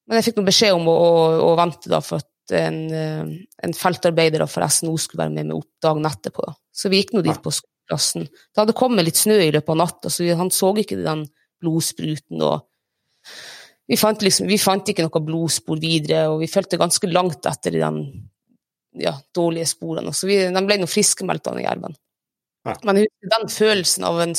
men 0.08 0.18
jeg 0.18 0.28
fikk 0.28 0.38
noen 0.38 0.48
beskjed 0.48 0.76
om 0.76 0.88
å, 0.88 0.96
å, 0.96 1.24
å 1.50 1.54
vente, 1.58 1.90
da, 1.92 2.00
for 2.04 2.22
at 2.22 2.54
en, 2.56 2.78
eh, 2.96 3.32
en 3.66 3.74
feltarbeider 3.76 4.44
fra 4.48 4.70
SNO 4.72 4.94
skulle 5.00 5.26
være 5.26 5.34
med 5.34 5.50
meg 5.50 5.58
opp 5.58 5.84
dagen 5.84 6.08
etterpå. 6.08 6.46
Så 6.72 6.88
vi 6.88 7.02
gikk 7.02 7.12
nå 7.14 7.22
dit 7.26 7.42
på 7.44 7.52
skoleplassen. 7.52 8.24
Det 8.24 8.62
hadde 8.62 8.76
kommet 8.78 9.04
litt 9.04 9.20
snø 9.20 9.36
i 9.42 9.52
løpet 9.52 9.74
av 9.74 9.80
natta, 9.82 10.12
så 10.12 10.26
han 10.38 10.52
så 10.54 10.72
ikke 10.80 11.00
den 11.02 11.26
blodspruten. 11.60 12.40
og 12.40 12.64
vi 13.88 13.96
fant, 13.96 14.24
liksom, 14.24 14.48
vi 14.48 14.58
fant 14.60 14.88
ikke 14.88 15.04
noe 15.06 15.24
blodspor 15.24 15.80
videre, 15.80 16.26
og 16.32 16.42
vi 16.42 16.50
fulgte 16.50 16.80
ganske 16.80 17.08
langt 17.08 17.46
etter 17.48 17.76
de 17.76 17.92
ja, 19.04 19.14
dårlige 19.36 19.68
sporene. 19.70 20.12
Så 20.16 20.28
vi, 20.28 20.40
de 20.52 20.64
ble 20.64 20.80
nå 20.80 20.88
friskmeldt, 20.88 21.48
den 21.48 21.64
jerven. 21.64 21.96
Ja. 22.68 22.76
Men 22.84 23.04
den 23.04 23.48
følelsen 23.52 24.04
av 24.04 24.20
en 24.24 24.34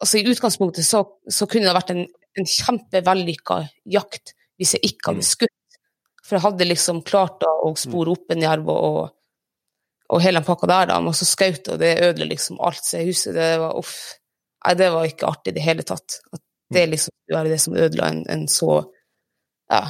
altså 0.00 0.18
I 0.18 0.28
utgangspunktet 0.32 0.84
så, 0.84 1.04
så 1.28 1.46
kunne 1.48 1.68
det 1.68 1.76
vært 1.76 1.92
en, 1.92 2.06
en 2.08 2.48
kjempevellykka 2.48 3.62
jakt 3.92 4.34
hvis 4.60 4.76
jeg 4.76 4.92
ikke 4.92 5.10
hadde 5.10 5.24
mm. 5.24 5.30
skutt 5.30 5.56
for 6.30 6.38
jeg 6.38 6.44
hadde 6.44 6.68
liksom 6.68 7.00
klart 7.02 7.42
å 7.42 7.72
spore 7.74 8.12
opp 8.14 8.30
en 8.30 8.44
jerv 8.44 8.68
og, 8.70 8.98
og 10.14 10.22
hele 10.22 10.38
den 10.38 10.46
pakka 10.46 10.68
der, 10.70 10.90
da, 10.92 10.98
men 11.02 11.16
så 11.16 11.26
skjøt 11.26 11.72
og 11.72 11.80
det 11.82 11.96
ødela 12.06 12.28
liksom 12.30 12.60
alt. 12.62 12.84
Så 12.86 13.00
jeg 13.00 13.10
husker 13.10 13.34
det 13.34 13.48
var 13.58 13.74
uff. 13.80 13.96
Nei, 14.60 14.74
det 14.78 14.90
var 14.94 15.08
ikke 15.08 15.26
artig 15.26 15.50
i 15.50 15.56
det 15.56 15.64
hele 15.64 15.86
tatt. 15.88 16.20
At 16.30 16.42
det 16.70 16.84
liksom 16.92 17.16
skulle 17.16 17.40
være 17.40 17.50
det 17.50 17.58
som 17.64 17.74
ødela 17.74 18.12
en, 18.12 18.20
en 18.30 18.46
så 18.52 18.68
ja, 19.72 19.80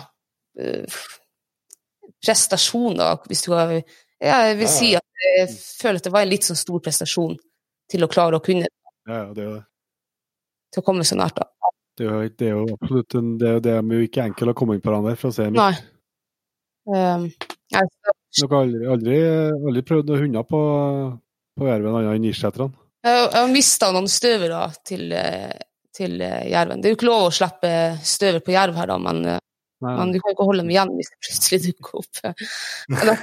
uh, 0.63 1.01
prestasjon, 2.25 2.97
da, 3.03 3.11
hvis 3.29 3.45
du 3.45 3.53
har 3.53 3.75
ja, 3.77 4.39
Jeg 4.49 4.57
vil 4.63 4.69
si 4.69 4.91
at 4.97 5.25
jeg 5.27 5.53
føler 5.53 6.01
at 6.01 6.09
det 6.09 6.15
var 6.15 6.25
en 6.25 6.33
litt 6.33 6.49
sånn 6.49 6.61
stor 6.61 6.81
prestasjon 6.85 7.37
til 7.91 8.05
å 8.05 8.09
klare 8.13 8.41
å 8.41 8.45
kunne 8.45 8.69
Ja, 9.09 9.27
det 9.37 9.45
det. 9.45 9.63
til 10.73 10.81
å 10.81 10.89
komme 10.89 11.05
så 11.05 11.21
nært. 11.21 11.37
da. 11.41 11.49
Det 12.01 12.07
er 12.09 12.13
jo, 12.15 12.29
det 12.41 12.47
er 12.49 12.53
jo 12.57 12.63
absolutt 12.79 13.15
en, 13.19 13.27
det, 13.41 13.49
er 13.51 13.59
det 13.67 13.73
er 13.77 13.83
jo 13.93 14.05
ikke 14.07 14.23
enkelt 14.25 14.53
å 14.55 14.57
komme 14.57 14.77
inn 14.77 14.81
på 14.85 14.89
hverandre, 14.89 15.13
for 15.21 15.29
å 15.29 15.49
mildt. 15.51 15.61
Nei. 15.61 15.75
Um, 16.91 17.27
nei, 17.77 17.83
Dere 18.41 18.49
har 18.49 18.63
aldri, 18.65 18.87
aldri, 18.95 19.17
aldri 19.69 19.83
prøvd 19.91 20.09
noen 20.09 20.23
hunder 20.25 20.47
på, 20.49 20.61
på 21.61 21.69
jerven 21.69 21.99
annet 21.99 22.17
enn 22.17 22.29
irseterne? 22.31 22.73
Jeg 23.05 23.29
har 23.35 23.53
mista 23.53 23.91
noen 23.93 24.09
støvere 24.13 24.63
til, 24.89 25.13
til 25.97 26.17
eh, 26.25 26.49
jerven. 26.55 26.81
Det 26.81 26.89
er 26.89 26.95
jo 26.95 26.99
ikke 26.99 27.09
lov 27.11 27.27
å 27.29 27.35
slippe 27.37 27.71
støver 28.05 28.41
på 28.45 28.53
jerv 28.57 28.81
her, 28.81 28.91
da, 28.93 28.97
men, 29.01 29.21
eh, 29.35 29.39
men 29.85 30.13
du 30.13 30.19
kan 30.25 30.33
ikke 30.35 30.45
holde 30.49 30.65
dem 30.65 30.73
igjen 30.75 30.93
hvis 30.97 31.13
det 31.13 31.21
plutselig 31.27 31.61
dukker 31.69 32.01
opp. 32.01 32.15
Det- 32.91 33.21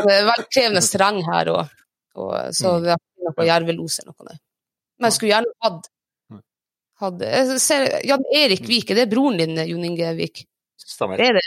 det 0.04 0.14
er 0.14 0.28
veldig 0.28 0.46
krevende 0.52 0.84
terreng 0.86 1.20
her, 1.26 1.50
og, 1.56 1.74
og, 2.20 2.30
så 2.56 2.76
det 2.84 2.94
er 2.94 3.00
ikke 3.00 3.28
noe 3.32 3.48
jervelos 3.50 3.98
eller 4.04 4.14
noe. 4.16 4.28
der. 4.32 4.40
Men 5.00 5.08
jeg 5.08 5.16
skulle 5.16 5.32
gjerne 5.32 5.56
hatt 5.64 5.90
hadde, 7.00 7.58
ser, 7.62 7.86
Jan 8.04 8.24
Erik 8.36 8.66
Vik, 8.68 8.92
er 8.92 9.02
det 9.02 9.10
broren 9.10 9.38
din, 9.40 9.56
Jon 9.70 9.84
Inge 9.88 10.12
Vik? 10.18 10.44
Stemmer. 10.80 11.20
Det 11.20 11.30
er 11.30 11.38
det. 11.38 11.46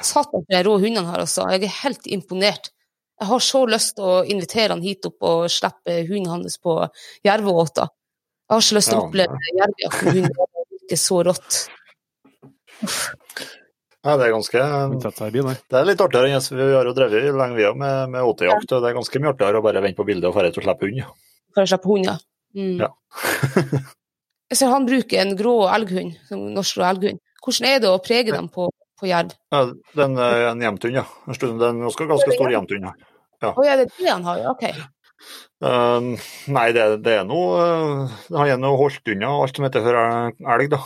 Satan 0.00 0.44
for 0.44 0.48
de 0.48 0.60
rå 0.64 0.76
hundene 0.80 1.10
her, 1.10 1.24
altså. 1.26 1.44
Jeg 1.52 1.66
er 1.66 1.80
helt 1.82 2.06
imponert. 2.08 2.70
Jeg 3.20 3.28
har 3.28 3.42
så 3.44 3.66
lyst 3.68 3.98
til 3.98 4.06
å 4.08 4.20
invitere 4.32 4.72
han 4.72 4.84
hit 4.84 5.04
opp 5.10 5.26
og 5.28 5.50
slippe 5.52 5.98
hunden 6.08 6.30
hans 6.32 6.56
på 6.62 6.78
jerveåta. 7.26 7.90
Jeg 8.48 8.56
har 8.56 8.64
så 8.64 8.78
lyst 8.78 8.90
til 8.90 8.96
å 8.96 9.02
Ja, 9.02 9.08
oppleve 9.10 9.42
jervejakt 9.58 10.06
med 10.06 10.16
hund. 10.16 10.40
Det 10.88 10.96
er 10.96 11.02
så 11.02 11.20
rått. 11.28 11.58
Ja, 14.00 14.16
det 14.16 14.24
er 14.24 14.32
ganske. 14.32 14.64
Det 15.04 15.76
er 15.76 15.84
litt 15.90 16.00
artigere 16.00 16.32
enn 16.32 16.56
vi 16.56 16.72
har 16.72 16.88
jo 16.88 16.96
drevet 16.96 17.28
lenge 17.36 17.58
vi 17.58 17.68
har 17.68 17.76
med, 17.76 18.14
med 18.16 18.24
åtejakt, 18.24 18.72
det 18.72 18.88
er 18.88 18.96
ganske 18.96 19.20
mye 19.20 19.34
artigere 19.34 19.60
å 19.60 19.66
bare 19.68 19.84
vente 19.84 20.00
på 20.00 20.08
bildet 20.08 20.30
og 20.30 20.38
dra 20.40 20.48
ut 20.48 20.56
og 20.56 20.64
slippe 20.64 20.88
hund. 20.88 21.04
For 21.52 21.66
å 21.66 21.68
slippe 21.68 21.92
hund, 21.92 22.08
ja. 22.08 22.16
Mm. 22.56 22.80
Ja. 22.82 22.90
Jeg 24.50 24.58
ser 24.58 24.72
han 24.72 24.86
bruker 24.88 25.20
en 25.22 25.36
grå 25.38 25.54
elghund, 25.70 26.16
en 26.34 26.46
norsk 26.56 26.78
grå 26.78 26.86
elghund. 26.88 27.20
Hvordan 27.40 27.68
er 27.70 27.82
det 27.82 27.90
å 27.90 28.00
prege 28.02 28.34
dem 28.34 28.48
på, 28.52 28.66
på 28.98 29.06
jerv? 29.06 29.30
Ja, 29.54 29.60
den 29.96 30.16
er 30.18 30.48
en 30.50 30.64
jevnthund, 30.64 30.96
ja. 30.98 31.04
En 31.30 31.38
stund- 31.38 31.60
den 31.62 31.78
er 31.78 31.86
en 31.86 32.08
ganske, 32.10 32.34
stor 32.34 32.50
jevnthund. 32.50 32.88
Ja. 33.40 33.52
Å 33.54 33.64
ja, 33.64 33.76
det 33.78 33.86
er 33.86 33.92
det 33.94 34.10
han 34.10 34.26
har, 34.26 34.42
ja. 34.42 34.50
Ok. 34.50 34.66
Uh, 35.60 36.16
nei, 36.50 36.66
det, 36.74 36.84
det 37.04 37.12
er 37.20 37.26
noe 37.28 37.56
uh, 37.60 38.12
Han 38.32 38.48
er 38.48 38.56
nå 38.56 38.70
holdt 38.80 39.10
unna 39.12 39.34
alt 39.42 39.58
som 39.58 39.66
heter 39.66 39.84
for 39.84 39.98
elg, 40.56 40.70
da. 40.72 40.80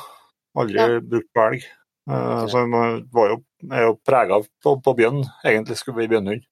Aldri 0.59 0.81
Ja. 0.81 0.89
brukt 1.01 1.31
på 1.35 1.45
elg. 1.49 1.66
Uh, 2.11 2.45
så 2.51 2.65
han 2.66 2.74
var 3.15 3.31
jo, 3.32 3.39
er 3.73 3.86
jo 3.89 3.95
prega 4.05 4.43
på, 4.45 4.77
på 4.85 4.97
bjønn, 4.99 5.23
egentlig 5.47 5.78
skulle 5.81 6.03
bli 6.03 6.11
bjørnhund. 6.12 6.45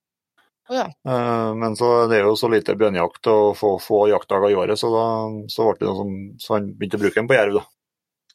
Å 0.73 0.77
ja. 0.79 0.89
Uh, 1.05 1.53
men 1.59 1.77
så 1.77 1.93
det 2.09 2.19
er 2.19 2.25
jo 2.25 2.37
så 2.39 2.49
lite 2.49 2.77
bjørnejakt 2.81 3.29
og 3.29 3.53
få, 3.59 3.75
få 3.83 4.07
jaktdager 4.09 4.55
i 4.55 4.57
året, 4.57 4.81
så 4.81 4.89
da 4.95 5.07
så 5.53 5.69
som, 5.83 6.13
så 6.41 6.57
han 6.57 6.71
begynte 6.73 6.97
å 6.97 7.03
bruke 7.03 7.19
den 7.21 7.29
på 7.29 7.37
jerv. 7.37 7.59
da. 7.61 7.65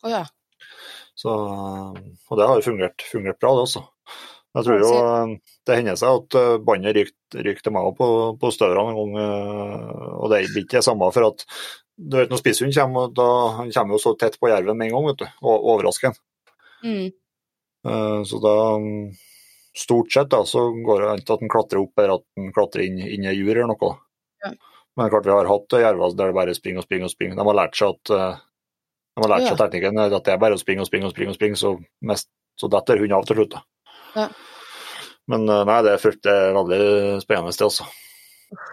Oh, 0.03 0.11
ja. 0.14 0.23
Så, 1.18 1.34
og 1.34 2.38
det 2.38 2.45
har 2.45 2.59
jo 2.59 2.68
fungert, 2.68 3.01
fungert 3.09 3.39
bra, 3.41 3.55
det 3.57 3.65
også. 3.65 3.81
Jeg 4.57 4.65
tror 4.65 4.81
jo 4.81 4.91
eh, 4.93 5.31
det 5.65 5.77
hender 5.80 5.97
seg 5.99 6.19
at 6.19 6.38
eh, 6.38 6.53
båndet 6.65 6.97
ryker 6.97 7.64
til 7.65 7.73
meg 7.73 7.89
på, 7.97 8.07
på 8.41 8.51
støverne 8.53 8.93
en 8.93 8.97
gang, 8.97 9.18
eh, 9.23 10.07
og 10.18 10.31
det 10.34 10.43
blir 10.51 10.65
ikke 10.65 10.80
det 10.80 10.85
samme 10.85 11.09
for 11.14 11.30
at 11.31 11.45
du 11.97 12.19
vet 12.19 12.30
når 12.30 12.41
spisshund 12.41 12.76
kommer, 12.77 13.09
da, 13.18 13.27
han 13.57 13.72
kommer 13.73 13.97
jo 13.97 14.01
så 14.03 14.14
tett 14.22 14.38
på 14.38 14.51
jerven 14.51 14.77
med 14.77 14.91
en 14.91 14.95
gang, 14.95 15.07
vet 15.09 15.23
du, 15.23 15.27
og 15.41 15.69
overrasker 15.73 16.14
den. 16.14 16.19
Mm. 16.85 17.07
Eh, 17.89 18.19
Så 18.30 18.41
da 18.43 18.55
Stort 19.78 20.10
sett 20.14 20.32
da, 20.34 20.40
så 20.49 20.64
går 20.74 21.04
det 21.04 21.10
an 21.12 21.20
til 21.22 21.36
at 21.36 21.41
den 21.44 21.52
klatrer 21.54 21.84
opp, 21.84 21.94
eller 22.02 22.16
at 22.18 22.24
den 22.40 22.49
klatrer 22.56 22.82
inn, 22.88 22.98
inn 23.04 23.28
i 23.30 23.34
jur 23.38 23.52
eller 23.54 23.70
noe. 23.70 23.91
Ja. 24.41 24.49
Men 24.98 25.12
klart 25.14 25.28
vi 25.28 25.34
har 25.36 25.45
hatt 25.52 25.76
jerver 25.78 26.16
der 26.18 26.32
det 26.32 26.38
bare 26.40 26.56
springer 26.58 26.82
og 26.82 26.88
springer 26.88 27.06
og 27.06 27.14
springer. 27.14 27.38
De 27.38 27.45
har 27.45 27.58
lært 27.60 27.78
seg 27.78 27.94
at 27.94 28.14
eh, 28.16 28.40
de 29.18 29.22
har 29.26 29.32
lært 29.36 29.45
Ja. 29.45 29.52
seg 29.54 29.60
teknikken 29.62 30.02
at 30.02 30.16
det 30.26 30.34
er 30.34 30.41
bare 30.41 30.58
å 30.58 30.62
springe 30.62 30.82
og 30.82 30.90
springe 30.90 31.10
og 31.10 31.14
springe, 31.14 31.30
og 31.36 31.38
springe 31.38 31.60
så, 31.62 31.76
mest, 32.10 32.30
så 32.58 32.70
detter 32.74 32.98
hunden 33.04 33.18
av 33.20 33.28
til 33.30 33.38
slutt. 33.38 33.58
Ja. 34.18 34.28
Men 35.30 35.45
eh, 35.45 35.64
nei, 35.70 35.80
det 35.86 35.94
er, 35.94 36.02
fullt, 36.02 36.22
det 36.26 36.34
er 36.34 36.58
veldig 36.58 37.22
spennende, 37.22 37.54
det 37.54 37.68
altså. 37.70 37.86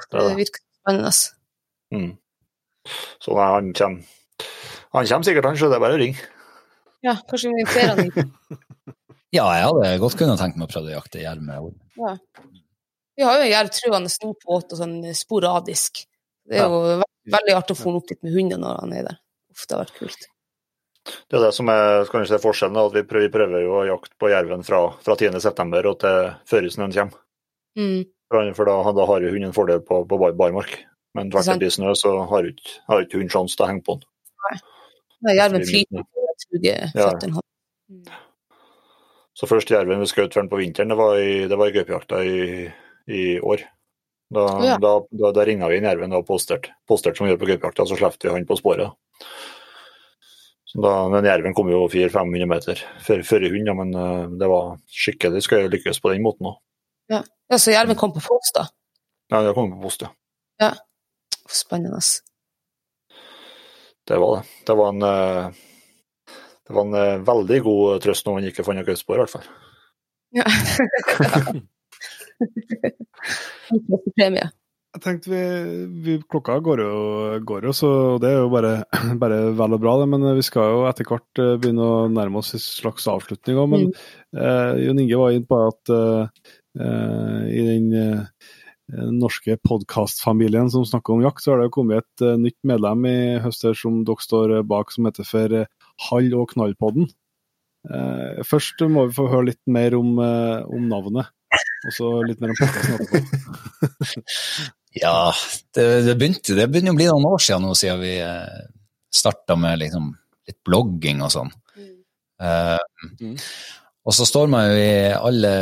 Det 0.09 0.22
Det 0.24 0.36
virker 0.40 0.64
spennende. 0.81 1.12
Mm. 1.93 2.12
Så 3.20 3.36
nei, 3.36 3.51
han 3.59 3.72
kommer, 3.76 4.14
han 4.94 5.10
kommer 5.12 5.28
sikkert, 5.28 5.51
han, 5.51 5.60
så 5.60 5.68
det 5.68 5.76
er 5.76 5.85
bare 5.85 5.98
å 5.98 6.01
ringe. 6.01 6.31
Ja, 7.05 7.18
kanskje 7.28 7.51
vi 7.52 7.60
inviterer 7.60 7.93
han 7.93 8.09
hit. 8.09 8.64
Ja, 9.35 9.47
jeg 9.56 9.66
hadde 9.66 9.94
godt 10.02 10.16
kunnet 10.20 10.39
tenkt 10.39 10.59
meg 10.61 10.69
å 10.69 10.73
prøve 10.73 10.93
å 10.93 10.98
jakte 10.98 11.23
jerv 11.23 11.43
med 11.43 11.69
Ord. 11.69 11.78
Ja. 11.98 12.12
Vi 13.15 13.24
har 13.27 13.39
jo 13.39 13.47
en 13.47 13.51
jerv 13.51 13.73
truende 13.74 14.12
stor 14.12 14.35
på 14.39 14.59
åt 14.59 14.74
og 14.74 14.81
sånn 14.81 15.01
sporadisk. 15.16 16.05
Det 16.44 16.61
er 16.61 16.70
jo 16.70 16.81
ve 17.01 17.09
veldig 17.32 17.55
artig 17.56 17.74
å 17.74 17.78
få 17.81 17.90
han 17.90 17.98
opp 18.02 18.09
dit 18.11 18.20
med 18.27 18.35
hunden 18.35 18.61
når 18.61 18.81
han 18.82 18.94
er 18.94 19.06
der. 19.09 19.19
Uff, 19.55 19.65
det 19.65 19.77
har 19.77 19.85
vært 19.85 19.98
kult. 19.98 20.27
Det 21.05 21.36
er 21.39 21.44
det 21.44 21.52
som 21.56 21.69
er 21.73 22.09
kan 22.09 22.24
du 22.24 22.35
forskjellen, 22.40 22.81
at 22.81 22.97
vi 22.97 23.05
prøver, 23.09 23.27
vi 23.27 23.32
prøver 23.32 23.65
jo 23.65 23.77
å 23.78 23.85
jakte 23.89 24.16
på 24.20 24.31
jerven 24.32 24.65
fra, 24.65 24.81
fra 25.05 25.16
10.9. 25.20 25.85
og 25.90 25.98
til 26.01 26.19
før 26.51 26.69
snøen 26.73 26.97
kommer. 26.97 27.23
Mm. 27.77 28.02
For, 28.56 28.66
da, 28.66 28.77
da 28.97 29.06
har 29.11 29.24
jo 29.24 29.32
hunden 29.32 29.51
en 29.51 29.56
fordel 29.56 29.82
på, 29.85 30.02
på 30.09 30.19
bar, 30.20 30.36
barmark. 30.39 30.78
Men 31.15 31.31
tvert 31.31 31.52
det 31.52 31.59
blir 31.62 31.74
snø, 31.74 31.93
så 31.98 32.16
har 32.31 32.47
jo 32.47 32.55
ikke 32.55 33.01
ikke 33.05 33.19
hunden 33.20 33.32
sjanse 33.32 33.59
til 33.59 33.66
å 33.66 33.70
henge 33.70 33.85
på 33.86 33.98
den. 34.01 34.62
Nei, 35.24 35.36
jerven 35.39 35.65
flyter 35.65 36.06
på 36.09 36.24
truge 36.44 36.73
Ja. 36.74 37.09
føttene 37.09 37.39
hans. 37.39 37.51
Mm. 37.93 38.23
Så 39.35 39.48
først 39.51 39.70
jerven 39.70 40.02
vi 40.02 40.06
skjøt 40.06 40.36
på 40.51 40.61
vinteren, 40.61 40.93
det 40.93 40.98
var 40.98 41.19
i, 41.19 41.47
det 41.51 41.59
var 41.59 41.70
i 41.70 41.74
gaupejakta 41.74 42.20
i, 42.23 42.69
i 43.11 43.24
år. 43.43 43.65
Da, 44.35 44.44
Å 44.47 44.66
ja. 44.66 44.77
da, 44.82 44.93
da, 45.11 45.32
da 45.35 45.44
ringa 45.47 45.69
vi 45.70 45.78
inn 45.78 45.89
jerven 45.89 46.15
og 46.16 46.27
posterte, 46.28 46.73
postert 46.89 47.19
som 47.19 47.27
vi 47.27 47.32
gjør 47.32 47.43
på 47.43 47.51
gaupejakta, 47.51 47.86
så 47.90 47.98
slapp 47.98 48.16
vi 48.23 48.31
han 48.32 48.47
på 48.48 48.59
sporet. 48.61 48.94
Men 50.74 51.27
jerven 51.27 51.55
kom 51.55 51.69
jo 51.70 51.85
400-500 51.86 52.48
meter 52.51 52.81
før, 53.05 53.44
hund, 53.47 53.69
ja, 53.69 53.74
men 53.78 53.93
eh, 53.94 54.24
det 54.40 54.48
var 54.51 54.73
skikkelig 54.90 55.44
skal 55.47 55.62
jeg 55.62 55.74
lykkes 55.77 56.02
på 56.02 56.11
den 56.11 56.24
måten 56.24 56.51
òg. 56.51 56.56
Ja, 57.12 57.20
så 57.61 57.74
jerven 57.74 57.98
kom 57.98 58.15
på 58.15 58.23
post, 58.24 58.56
da. 58.56 58.65
Ja, 59.31 59.44
det 59.47 59.52
kom 59.55 59.70
på 59.77 59.85
post, 59.85 60.02
ja. 60.02 60.11
ja. 60.62 60.73
Spennende. 61.47 62.01
Det 64.09 64.19
var 64.19 64.40
det. 64.40 64.43
Det 64.66 64.77
var 64.81 64.90
en, 64.97 65.06
eh, 65.06 65.62
det 66.64 66.74
var 66.74 66.86
en 66.86 66.98
eh, 66.98 67.22
veldig 67.26 67.60
god 67.66 68.02
trøst 68.04 68.26
når 68.26 68.38
man 68.38 68.48
ikke 68.50 68.64
fant 68.66 68.80
noe 68.80 68.88
gaupespor, 68.88 69.16
i 69.16 69.22
hvert 69.24 69.34
fall. 69.34 69.46
Ja. 70.34 70.44
Jeg 74.94 75.02
tenkte 75.02 75.30
vi, 75.32 75.38
vi 76.06 76.12
Klokka 76.30 76.60
går 76.62 76.80
jo, 76.84 76.90
går 77.46 77.66
jo, 77.68 77.72
så 77.74 77.88
det 78.22 78.30
er 78.30 78.44
jo 78.44 78.50
bare, 78.52 78.74
bare 79.22 79.40
vel 79.58 79.74
og 79.74 79.80
bra, 79.82 79.96
det. 80.00 80.08
Men 80.12 80.26
vi 80.38 80.44
skal 80.46 80.70
jo 80.70 80.84
etter 80.86 81.08
hvert 81.08 81.42
eh, 81.42 81.56
begynne 81.58 81.86
å 81.86 82.04
nærme 82.12 82.38
oss 82.40 82.54
en 82.54 82.62
slags 82.62 83.08
avslutning 83.10 83.58
òg. 83.58 83.72
Men 83.72 83.88
eh, 83.90 84.84
Jon 84.84 85.00
Inge 85.02 85.18
var 85.18 85.34
inne 85.34 85.50
på 85.50 85.58
at 85.66 85.94
eh, 85.94 86.44
eh, 86.78 87.40
i 87.50 87.64
den 87.72 87.90
eh, 87.98 88.52
norske 89.10 89.56
podkastfamilien 89.66 90.70
som 90.70 90.86
snakker 90.86 91.16
om 91.16 91.26
jakt, 91.26 91.42
så 91.42 91.52
har 91.52 91.62
det 91.62 91.70
jo 91.72 91.76
kommet 91.80 92.04
et 92.04 92.26
eh, 92.28 92.38
nytt 92.38 92.60
medlem 92.62 93.10
i 93.10 93.16
høster 93.42 93.74
som 93.78 94.02
dere 94.06 94.28
står 94.28 94.60
bak, 94.70 94.94
som 94.94 95.10
heter 95.10 95.26
for 95.26 95.58
eh, 95.58 95.84
Hall- 96.08 96.34
og 96.38 96.50
knallpodden. 96.54 97.08
Eh, 97.84 98.42
først 98.48 98.80
må 98.88 99.06
vi 99.08 99.16
få 99.16 99.28
høre 99.30 99.50
litt 99.50 99.62
mer 99.70 99.96
om, 99.98 100.14
eh, 100.24 100.64
om 100.64 100.86
navnet, 100.88 101.28
og 101.84 101.92
så 101.96 102.12
litt 102.26 102.40
mer 102.42 102.54
om 102.54 102.62
podkasten 102.62 102.96
etterpå. 102.98 104.24
Ja, 104.94 105.32
det, 105.74 105.84
det, 106.06 106.12
begynte, 106.14 106.54
det 106.54 106.68
begynner 106.70 106.94
å 106.94 106.98
bli 107.00 107.06
noen 107.08 107.24
år 107.26 107.40
siden 107.42 107.64
nå, 107.66 107.72
siden 107.74 107.98
vi 107.98 108.12
eh, 108.22 108.60
starta 109.10 109.56
med 109.58 109.80
liksom, 109.80 110.12
litt 110.46 110.60
blogging 110.62 111.24
og 111.26 111.32
sånn. 111.34 111.50
Uh, 112.38 112.78
Mm. 113.20 113.36
Og 114.04 114.14
så 114.16 114.26
står 114.28 114.50
man 114.52 114.68
jo 114.68 114.76
i 114.80 115.12
alle 115.12 115.52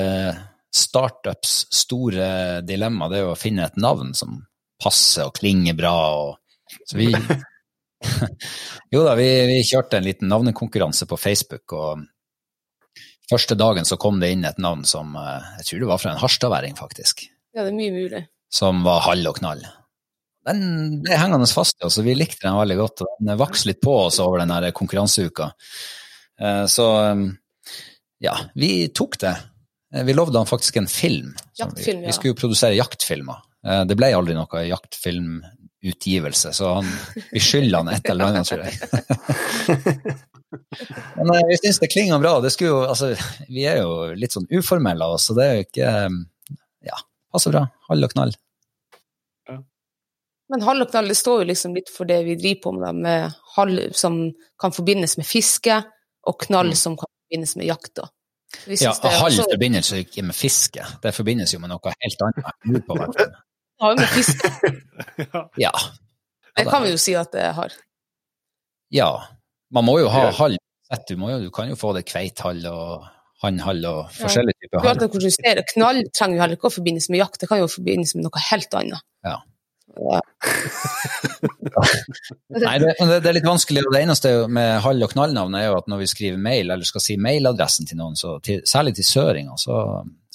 startups 0.72 1.66
store 1.74 2.62
dilemma, 2.66 3.08
det 3.10 3.20
er 3.20 3.26
jo 3.26 3.34
å 3.34 3.38
finne 3.38 3.66
et 3.66 3.78
navn 3.80 4.12
som 4.18 4.40
passer 4.82 5.28
og 5.28 5.36
klinger 5.38 5.76
bra. 5.78 5.94
Og, 6.22 6.80
så 6.88 6.98
vi 6.98 7.10
Jo 8.92 9.02
da, 9.06 9.14
vi, 9.18 9.26
vi 9.48 9.60
kjørte 9.66 9.98
en 9.98 10.06
liten 10.06 10.28
navnekonkurranse 10.32 11.06
på 11.10 11.16
Facebook, 11.20 11.72
og 11.76 12.02
første 13.30 13.56
dagen 13.58 13.86
så 13.88 13.96
kom 14.00 14.18
det 14.20 14.32
inn 14.34 14.44
et 14.48 14.58
navn 14.60 14.82
som 14.88 15.14
eh, 15.16 15.52
jeg 15.60 15.68
tror 15.70 15.84
det 15.84 15.90
var 15.92 16.02
fra 16.02 16.12
en 16.14 16.20
harstadværing, 16.22 16.74
faktisk 16.78 17.24
Ja, 17.54 17.62
det 17.64 17.70
er 17.72 17.78
mye 17.78 17.94
mulig. 17.94 18.22
som 18.52 18.82
var 18.84 19.00
hall 19.06 19.24
og 19.30 19.38
knall. 19.38 19.62
Den 20.48 20.62
ble 21.04 21.16
hengende 21.20 21.46
fast 21.46 21.78
i 21.80 21.86
oss, 21.86 22.00
og 22.00 22.06
vi 22.08 22.16
likte 22.18 22.42
den 22.48 22.56
veldig 22.58 22.76
godt. 22.80 23.04
og 23.04 23.20
Den 23.22 23.38
vokste 23.38 23.68
litt 23.70 23.80
på 23.84 23.92
oss 24.08 24.18
over 24.24 24.40
den 24.42 24.50
her 24.50 24.66
konkurranseuka. 24.74 25.52
Eh, 26.40 26.64
Så 26.66 26.86
eh, 27.04 27.22
ja, 28.26 28.34
vi 28.58 28.88
tok 28.94 29.16
det. 29.22 29.36
Vi 30.06 30.14
lovde 30.16 30.38
han 30.40 30.48
faktisk 30.48 30.76
en 30.80 30.86
film. 30.88 31.34
Jaktfilm, 31.58 32.00
vi, 32.00 32.06
ja. 32.06 32.10
vi 32.10 32.16
skulle 32.16 32.32
jo 32.32 32.38
produsere 32.40 32.76
jaktfilmer. 32.78 33.42
Det 33.86 33.94
ble 33.98 34.08
aldri 34.16 34.32
noe 34.34 34.62
jaktfilm 34.64 35.42
utgivelse, 35.82 36.52
så 36.54 36.74
han, 36.78 36.86
vi 37.32 37.40
skylder 37.42 37.82
han 37.82 37.88
et 37.90 38.10
eller 38.10 38.24
annet, 38.30 38.46
tror 38.46 38.62
jeg. 38.66 38.74
Men 41.16 41.34
eh, 41.34 41.46
vi 41.48 41.56
syns 41.58 41.80
det 41.82 41.90
klinger 41.92 42.18
bra. 42.22 42.40
Det 42.44 42.52
jo, 42.60 42.82
altså, 42.84 43.06
vi 43.48 43.64
er 43.68 43.82
jo 43.82 43.90
litt 44.18 44.36
sånn 44.36 44.48
uformelle 44.52 45.04
av 45.04 45.16
oss, 45.16 45.24
så 45.30 45.34
det 45.38 45.48
er 45.48 45.58
jo 45.58 45.66
ikke 45.66 45.90
Ja, 46.86 46.96
passer 47.32 47.54
bra. 47.54 47.62
Hall 47.88 48.06
og 48.06 48.14
knall. 48.14 48.32
Men 50.52 50.64
hall 50.66 50.84
og 50.84 50.90
knall 50.92 51.08
det 51.08 51.16
står 51.16 51.42
jo 51.42 51.48
liksom 51.48 51.74
litt 51.78 51.88
for 51.88 52.08
det 52.08 52.18
vi 52.26 52.34
driver 52.36 52.60
på 52.66 52.72
med, 52.76 52.98
med 53.06 53.20
hall 53.56 53.78
som 53.96 54.18
kan 54.60 54.74
forbindes 54.74 55.16
med 55.16 55.26
fiske, 55.26 55.78
og 56.28 56.34
knall 56.44 56.74
mm. 56.74 56.78
som 56.78 56.96
kan 57.00 57.08
forbindes 57.08 57.56
med 57.56 57.70
jakt. 57.70 57.94
da. 57.96 58.10
Ja, 58.68 58.92
hall 59.22 59.38
forbindes 59.40 59.94
jo 59.94 60.02
ikke 60.02 60.26
med 60.28 60.36
fiske, 60.36 60.84
det 61.02 61.14
forbindes 61.16 61.54
jo 61.54 61.62
med 61.62 61.72
noe 61.72 61.94
helt 62.04 62.26
annet. 62.28 62.44
På 63.82 63.92
jo 63.92 63.98
med 63.98 64.10
fisk 64.14 64.44
ja. 65.64 65.72
Det 66.56 66.68
kan 66.68 66.84
vi 66.84 66.92
jo 66.92 67.00
si 67.00 67.14
at 67.18 67.32
det 67.34 67.48
har. 67.56 67.74
Ja. 68.92 69.10
Man 69.72 69.88
må 69.88 69.98
jo 70.02 70.10
ha 70.12 70.28
halv 70.36 70.60
Du, 71.08 71.14
jo, 71.16 71.38
du 71.40 71.50
kan 71.50 71.70
jo 71.72 71.76
få 71.80 71.94
det 71.96 72.04
kveithall 72.04 72.60
og 72.68 73.06
hannhall 73.42 73.80
og 73.88 74.10
forskjellige 74.12 74.66
typer 74.66 74.84
hall. 74.84 75.62
Knall 75.72 76.02
trenger 76.12 76.36
jo 76.36 76.42
heller 76.44 76.58
ikke 76.58 76.68
å 76.68 76.74
forbindes 76.74 77.08
med 77.10 77.22
jakt, 77.22 77.40
det 77.40 77.48
kan 77.50 77.62
jo 77.62 77.70
forbindes 77.72 78.12
med 78.14 78.28
noe 78.28 78.44
helt 78.50 78.76
annet. 78.78 79.00
Ja. 79.24 79.38
Nei, 82.52 82.76
det, 82.80 82.94
det, 83.00 83.28
er 83.28 83.36
litt 83.36 83.46
vanskelig. 83.46 83.82
Det 83.92 84.00
eneste 84.00 84.32
med 84.52 84.80
hall- 84.84 85.04
og 85.04 85.12
knallnavn 85.12 85.56
er 85.58 85.66
jo 85.68 85.78
at 85.80 85.90
når 85.90 85.98
vi 86.04 86.10
skriver 86.12 86.38
mail, 86.40 86.70
eller 86.72 86.88
skal 86.88 87.04
si 87.04 87.16
mailadressen 87.20 87.88
til 87.88 88.00
noen, 88.00 88.16
så 88.18 88.36
til, 88.44 88.62
særlig 88.68 88.94
til 88.98 89.08
søringer, 89.08 89.56
så 89.60 89.74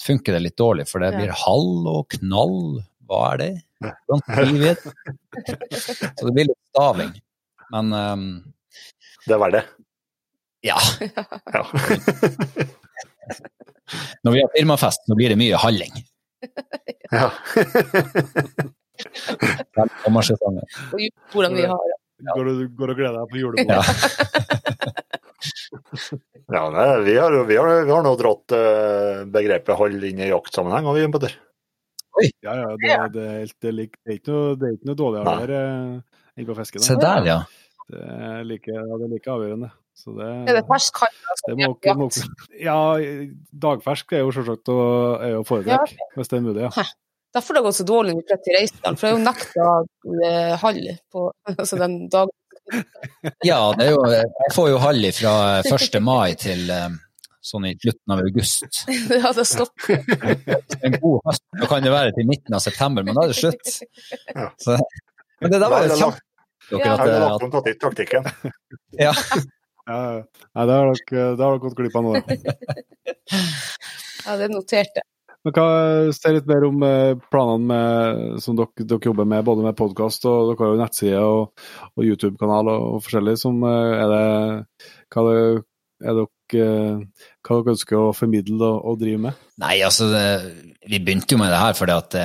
funker 0.01 0.37
det 0.37 0.43
litt 0.43 0.59
dårlig. 0.59 0.85
For 0.89 1.03
det 1.03 1.13
blir 1.17 1.33
hall 1.45 1.87
og 1.93 2.01
knall. 2.17 2.59
Hva 3.07 3.21
er 3.33 3.37
det? 3.41 3.51
Så 6.17 6.25
det 6.25 6.33
blir 6.33 6.49
litt 6.49 6.63
staving. 6.71 7.13
Men 7.73 7.93
um, 7.93 8.23
Det 9.27 9.35
er 9.35 9.41
verdt 9.43 9.59
det. 9.59 9.65
Ja. 10.65 10.77
ja. 11.53 11.63
Når 14.23 14.31
vi 14.31 14.41
har 14.41 14.49
firmafest, 14.55 15.05
så 15.07 15.15
blir 15.15 15.29
det 15.31 15.39
mye 15.39 15.55
halling. 15.61 15.93
Ja. 17.07 17.31
Hvordan 21.31 21.53
vi 21.55 21.63
har 21.63 21.83
det. 21.87 21.95
Går 22.35 22.43
du 22.49 22.67
går 22.75 22.91
og 22.91 22.97
gleder 22.99 23.15
deg 23.21 23.29
på 23.31 23.39
julebordet? 23.39 23.77
Ja. 23.77 23.81
ja 26.57 26.63
nei, 26.73 26.87
vi, 27.05 27.15
har, 27.15 27.37
vi, 27.47 27.55
har, 27.55 27.71
vi 27.87 27.93
har 27.93 28.03
nå 28.03 28.11
dratt 28.19 28.55
uh, 28.57 29.23
begrepet 29.31 29.79
hold 29.79 30.03
inn 30.09 30.19
i 30.19 30.27
jaktsammenheng, 30.33 30.89
og 30.91 30.97
vi, 30.97 31.05
Petter? 31.15 31.37
Oi. 32.17 32.27
Ja, 32.45 32.53
ja, 32.57 32.67
det, 32.73 32.77
det, 33.13 33.23
er, 33.23 33.39
helt, 33.43 33.57
det, 33.61 33.71
er, 33.71 33.81
ikke, 33.85 33.99
det, 34.01 34.11
er 34.11 34.19
ikke 34.19 34.33
noe, 34.33 34.53
det 34.57 34.67
er 34.67 34.77
ikke 34.77 34.89
noe 34.89 34.99
dårligere 35.01 35.33
der 35.41 35.55
uh, 35.57 36.21
enn 36.37 36.47
på 36.47 36.55
fisken. 36.57 36.85
Se 36.85 36.97
der, 37.01 37.27
ja. 37.27 37.41
Det 37.87 38.03
er 38.03 38.47
like, 38.47 38.73
ja, 38.73 38.85
det 38.93 39.05
er 39.05 39.11
like 39.13 39.31
avgjørende. 39.31 39.69
Så 39.97 40.13
det, 40.13 40.29
er 40.51 40.59
det 40.59 40.63
fersk? 40.67 41.03
Altså, 41.33 42.23
ja, 42.61 42.77
dagfersk 43.65 44.13
er 44.13 44.25
jo 44.25 44.33
selvsagt 44.35 44.69
å, 44.69 44.79
å 45.39 45.43
foretrekke, 45.47 45.97
ja. 45.97 46.09
hvis 46.17 46.33
det 46.33 46.39
er 46.39 46.45
mulig. 46.45 46.65
ja. 46.67 46.87
Derfor 47.35 47.53
har 47.53 47.59
det 47.59 47.67
gått 47.67 47.77
så 47.77 47.85
dårlig 47.85 48.13
med 48.17 48.27
Fred 48.27 48.43
til 48.45 48.55
Reisdal, 48.55 48.95
for 48.97 49.03
det 49.03 49.09
er 49.09 49.15
jo 49.17 49.23
nekta 49.25 49.65
eh, 50.27 50.53
hall 50.61 50.79
på 51.13 51.25
altså 51.59 51.79
den 51.83 51.97
dagen. 52.13 52.33
Ja, 53.47 53.59
det 53.77 53.85
er 53.85 53.93
jo, 53.93 53.99
jeg 54.11 54.53
får 54.55 54.69
jo 54.73 54.79
hall 54.83 55.05
fra 55.15 55.33
1. 55.63 55.99
mai 56.03 56.33
til 56.39 56.65
eh, 56.73 56.89
sånn 57.47 57.67
i 57.69 57.73
slutten 57.79 58.13
av 58.13 58.23
august. 58.23 58.81
Ja, 59.11 59.33
det 59.37 59.47
stopper. 59.47 60.03
En 60.85 60.97
god 61.01 61.19
høst 61.25 61.43
da 61.57 61.69
kan 61.71 61.85
det 61.85 61.91
være 61.93 62.13
til 62.17 62.27
midten 62.29 62.55
av 62.57 62.63
september, 62.63 63.05
men 63.07 63.17
da 63.17 63.25
er 63.25 63.33
det 63.33 63.39
slutt. 63.39 63.73
Så, 64.61 64.77
men 65.41 65.53
det 65.53 65.61
der 65.63 65.71
var 65.73 65.87
jo 65.87 65.99
kjapt. 66.03 66.23
Dere 66.67 66.93
at, 66.93 67.07
ja, 67.07 67.19
lagt 67.23 67.45
om 67.45 67.51
taktikken. 67.53 68.27
Ja. 68.97 69.13
ja, 69.87 69.99
ja. 70.19 70.63
det 70.67 70.73
har 70.75 70.95
dere 71.07 71.59
gått 71.63 71.77
glipp 71.77 71.95
av 71.95 72.03
nå. 72.03 72.13
Ja, 74.25 74.35
det 74.39 74.49
noterte 74.51 74.99
jeg. 74.99 75.07
Men 75.47 75.53
hva, 75.55 75.67
Se 76.15 76.31
litt 76.35 76.47
mer 76.49 76.65
om 76.67 76.81
eh, 76.83 77.13
planene 77.31 77.67
med, 77.69 78.39
som 78.43 78.57
dere, 78.57 78.83
dere, 78.83 78.99
jobber 79.07 79.27
med, 79.29 79.45
både 79.47 79.63
med 79.63 79.77
podkast 79.79 80.25
og 80.27 80.51
dere 80.51 80.59
har 80.59 80.73
jo 80.73 80.79
nettside 80.81 81.21
og, 81.23 81.67
og 81.93 82.03
YouTube-kanal 82.03 82.71
og, 82.73 82.87
og, 82.97 83.03
forskjellig. 83.05 83.37
Som, 83.39 83.61
eh, 83.63 83.93
er 84.01 84.11
det, 84.11 84.89
hva, 85.13 85.23
det, 85.29 85.37
er 86.03 86.19
dere, 86.19 86.25
eh, 86.25 86.33
hva 86.55 87.57
dere 87.57 87.73
ønsker 87.73 87.99
å 87.99 88.13
formidle 88.15 88.63
og, 88.63 88.85
og 88.91 89.01
drive 89.01 89.19
med? 89.27 89.43
Nei, 89.59 89.75
altså 89.83 90.07
det, 90.11 90.23
Vi 90.87 91.01
begynte 91.03 91.35
jo 91.35 91.41
med 91.41 91.51
det 91.51 91.59
her 91.59 91.75
fordi 91.75 91.97
at 91.97 92.17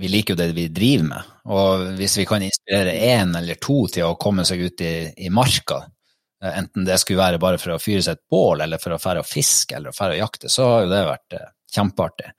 vi 0.00 0.10
liker 0.12 0.34
jo 0.34 0.40
det 0.42 0.50
vi 0.56 0.68
driver 0.68 1.08
med. 1.08 1.32
Og 1.56 1.86
hvis 1.96 2.18
vi 2.20 2.26
kan 2.28 2.44
inspirere 2.44 2.92
én 3.14 3.32
eller 3.38 3.60
to 3.62 3.86
til 3.92 4.10
å 4.10 4.18
komme 4.20 4.44
seg 4.48 4.66
ut 4.66 4.84
i, 4.84 4.94
i 5.24 5.30
marka, 5.32 5.80
enten 6.42 6.84
det 6.86 6.98
skulle 7.00 7.22
være 7.22 7.40
bare 7.42 7.60
for 7.62 7.74
å 7.74 7.80
fyre 7.82 8.02
seg 8.04 8.18
et 8.18 8.24
bål 8.30 8.64
eller 8.64 8.82
for 8.82 8.94
å 8.94 9.00
fære 9.00 9.22
og 9.22 9.28
fiske 9.28 9.78
eller 9.78 9.94
fære 9.96 10.16
og 10.16 10.22
jakte, 10.24 10.50
så 10.52 10.68
har 10.68 10.84
jo 10.84 10.92
det 10.92 11.02
vært 11.06 11.36
kjempeartig. 11.72 12.32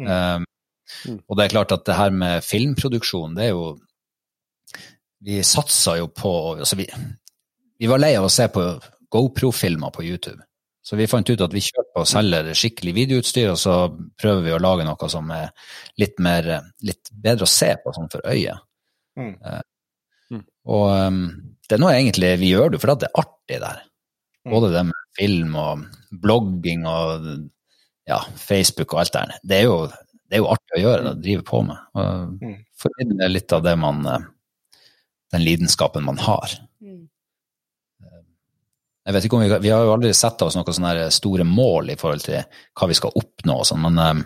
Mm. 0.00 0.08
Um, 0.08 1.18
og 1.28 1.38
det 1.38 1.44
er 1.44 1.54
klart 1.54 1.74
at 1.74 1.84
det 1.88 1.96
her 1.96 2.14
med 2.14 2.44
filmproduksjon, 2.44 3.36
det 3.36 3.48
er 3.48 3.56
jo 3.56 3.72
Vi 5.22 5.38
satsa 5.46 5.94
jo 6.00 6.08
på 6.10 6.30
altså 6.58 6.76
vi, 6.76 6.86
vi 7.78 7.86
var 7.86 8.00
lei 8.02 8.16
av 8.18 8.26
å 8.26 8.32
se 8.32 8.48
på 8.50 8.64
GoPro-filmer 9.12 9.92
på 9.94 10.02
YouTube. 10.02 10.40
Så 10.82 10.98
vi 10.98 11.06
fant 11.06 11.30
ut 11.30 11.42
at 11.44 11.52
vi 11.54 11.62
kjøper 11.62 12.02
og 12.02 12.08
selger 12.10 12.48
skikkelig 12.58 12.94
videoutstyr, 12.96 13.52
og 13.52 13.58
så 13.60 13.74
prøver 14.18 14.42
vi 14.48 14.54
å 14.56 14.62
lage 14.62 14.86
noe 14.86 15.10
som 15.10 15.30
er 15.34 15.52
litt, 16.02 16.18
mer, 16.22 16.48
litt 16.82 17.12
bedre 17.14 17.46
å 17.46 17.50
se 17.50 17.70
på 17.78 17.94
sånn 17.94 18.10
for 18.10 18.26
øyet. 18.26 18.64
Mm. 19.18 19.36
Uh, 19.38 19.60
og 20.72 20.86
um, 20.90 21.24
det 21.68 21.76
er 21.76 21.82
noe 21.82 21.94
egentlig 21.94 22.32
vi 22.40 22.50
gjør 22.52 22.72
det 22.72 22.80
fordi 22.82 23.04
det 23.04 23.10
er 23.10 23.22
artig 23.22 23.60
der. 23.62 23.84
Mm. 24.42 24.54
Både 24.56 24.72
det 24.72 24.84
med 24.88 25.00
film 25.18 25.54
og 25.60 25.84
blogging 26.24 26.86
og 26.90 27.28
ja, 28.08 28.18
Facebook 28.42 28.96
og 28.96 29.04
alt 29.04 29.14
der, 29.14 29.36
det 29.46 29.60
er 29.60 29.68
jo, 29.68 29.78
det 29.86 30.38
er 30.38 30.42
jo 30.42 30.50
artig 30.50 30.78
å 30.78 30.82
gjøre, 30.82 31.04
det, 31.06 31.14
å 31.14 31.22
drive 31.28 31.46
på 31.46 31.62
med. 31.68 31.86
Og 31.94 32.42
mm. 32.42 32.58
formidle 32.82 33.30
litt 33.30 33.54
av 33.54 33.66
det 33.66 33.78
man 33.78 34.02
Den 35.32 35.46
lidenskapen 35.46 36.04
man 36.04 36.18
har. 36.20 36.58
Mm. 36.82 37.06
Jeg 39.02 39.16
vet 39.16 39.26
ikke 39.26 39.38
om 39.38 39.42
vi, 39.42 39.50
vi 39.64 39.72
har 39.74 39.82
jo 39.82 39.94
aldri 39.96 40.12
sett 40.14 40.42
oss 40.46 40.54
noen 40.54 40.76
sånne 40.76 41.08
store 41.14 41.46
mål 41.48 41.90
i 41.94 41.98
forhold 41.98 42.22
til 42.22 42.42
hva 42.78 42.88
vi 42.90 42.96
skal 42.98 43.16
oppnå 43.18 43.58
og 43.62 43.68
sånn, 43.68 43.82
men 43.88 43.98
um, 43.98 44.24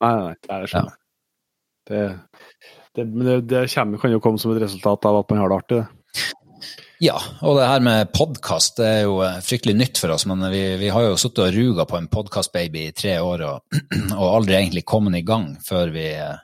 Nei, 0.00 0.10
nei, 0.16 0.34
nei, 0.48 0.58
jeg 0.62 0.68
skjønner. 0.72 0.94
Ja. 0.94 0.98
Det, 1.90 2.04
det, 2.96 3.04
det, 3.10 3.34
det 3.50 3.64
kommer, 3.74 4.00
kan 4.00 4.14
jo 4.14 4.20
komme 4.24 4.40
som 4.40 4.54
et 4.54 4.62
resultat 4.62 5.04
av 5.10 5.18
at 5.18 5.32
man 5.32 5.42
har 5.42 5.50
det 5.50 5.58
artig, 5.58 5.80
det. 5.82 5.88
Ja, 7.00 7.16
og 7.40 7.56
det 7.56 7.64
her 7.64 7.80
med 7.80 8.10
podkast 8.12 8.80
er 8.84 9.06
jo 9.06 9.22
eh, 9.24 9.38
fryktelig 9.40 9.72
nytt 9.78 10.00
for 10.02 10.12
oss. 10.12 10.26
Men 10.28 10.44
vi, 10.52 10.60
vi 10.76 10.90
har 10.92 11.06
jo 11.06 11.16
sittet 11.20 11.46
og 11.46 11.54
ruga 11.54 11.86
på 11.88 11.96
en 11.96 12.10
podkastbaby 12.12 12.82
i 12.90 12.92
tre 12.92 13.14
år 13.24 13.44
og, 13.48 13.78
og, 14.18 14.26
aldri 14.26 14.58
egentlig 14.58 14.84
kommet 14.84 15.16
i 15.16 15.24
gang 15.24 15.54
før 15.64 15.94
vi 15.94 16.10
eh, 16.12 16.36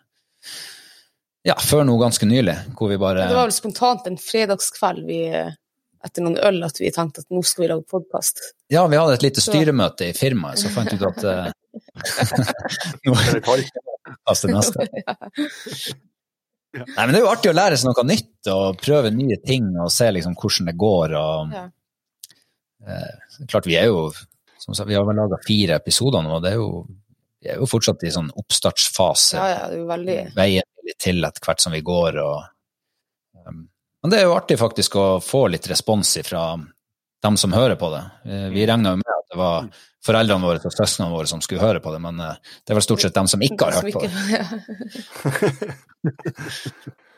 Ja, 1.47 1.59
før 1.61 1.85
nå 1.87 1.99
ganske 2.01 2.27
nylig, 2.27 2.57
hvor 2.79 2.89
vi 2.89 2.97
bare 2.99 3.29
Det 3.29 3.37
var 3.37 3.51
vel 3.51 3.55
spontant 3.55 4.09
en 4.09 4.17
fredagskveld 4.19 5.05
vi 5.07 5.21
etter 6.05 6.25
noen 6.25 6.39
øl 6.45 6.65
at 6.67 6.81
vi 6.81 6.91
tenkte 6.95 7.25
at 7.25 7.31
nå 7.33 7.43
skal 7.47 7.65
vi 7.65 7.71
lage 7.71 7.87
podkast. 7.91 8.43
Ja, 8.73 8.87
vi 8.91 8.99
hadde 9.01 9.17
et 9.17 9.25
lite 9.25 9.45
styremøte 9.45 10.11
i 10.11 10.17
firmaet, 10.17 10.61
så 10.63 10.73
fant 10.75 10.93
vi 10.93 10.99
ut 11.01 11.07
at 11.09 11.25
uh, 11.25 11.49
nå 13.07 13.17
er 13.17 13.39
det 13.39 13.43
det 13.47 14.53
neste. 14.53 14.87
Nei, 16.77 17.07
men 17.07 17.15
Det 17.15 17.19
er 17.19 17.25
jo 17.25 17.33
artig 17.33 17.51
å 17.51 17.57
lære 17.57 17.77
seg 17.81 17.89
noe 17.89 18.05
nytt 18.05 18.51
og 18.53 18.81
prøve 18.83 19.11
nye 19.15 19.39
ting 19.41 19.71
og 19.81 19.89
se 19.95 20.11
liksom 20.13 20.35
hvordan 20.37 20.69
det 20.69 20.75
går. 20.77 21.15
og 21.17 21.55
ja. 21.57 21.63
eh, 22.85 23.45
klart 23.49 23.69
Vi 23.71 23.79
er 23.81 23.89
jo 23.89 24.11
som 24.67 24.75
sagt, 24.75 24.89
vi 24.91 24.97
har 24.99 25.07
vel 25.07 25.17
laga 25.17 25.39
fire 25.47 25.79
episoder 25.79 26.25
nå, 26.25 26.37
og 26.37 26.43
det 26.45 26.53
er 26.53 26.61
jo, 26.61 26.83
vi 27.41 27.53
er 27.53 27.61
jo 27.61 27.69
fortsatt 27.71 28.03
i 28.03 28.13
sånn 28.13 28.33
oppstartsfase. 28.35 29.39
Ja, 29.39 29.47
ja, 29.53 29.61
det 29.71 29.77
er 29.79 29.83
jo 29.85 29.89
veldig... 29.93 30.17
Veien 30.35 30.97
til 31.03 31.27
etter 31.27 31.43
hvert 31.47 31.63
som 31.63 31.75
vi 31.75 31.83
går. 31.87 32.19
og 32.23 32.56
Men 34.03 34.13
det 34.13 34.19
er 34.21 34.27
jo 34.29 34.37
artig 34.37 34.57
faktisk 34.61 34.91
å 35.01 35.07
få 35.25 35.47
litt 35.53 35.69
respons 35.71 36.09
fra 36.27 36.43
dem 37.23 37.37
som 37.41 37.57
hører 37.57 37.77
på 37.81 37.89
det. 37.95 38.05
Eh, 38.29 38.49
vi 38.55 38.67
regna 38.69 38.89
jo 38.95 38.99
med 39.01 39.15
at 39.15 39.27
det 39.33 39.39
var 39.41 39.57
foreldrene 40.07 40.47
våre 40.47 40.61
og 40.63 40.75
søsknene 40.75 41.15
våre 41.15 41.29
som 41.31 41.41
skulle 41.43 41.65
høre 41.65 41.81
på 41.83 41.91
det, 41.95 42.01
men 42.05 42.15
eh, 42.23 42.39
det 42.63 42.71
er 42.73 42.79
vel 42.79 42.87
stort 42.87 43.03
sett 43.03 43.17
dem 43.17 43.29
som 43.31 43.41
ikke 43.43 43.65
har 43.67 43.75
hørt 43.81 43.95
på 43.97 44.03
det. 44.05 44.11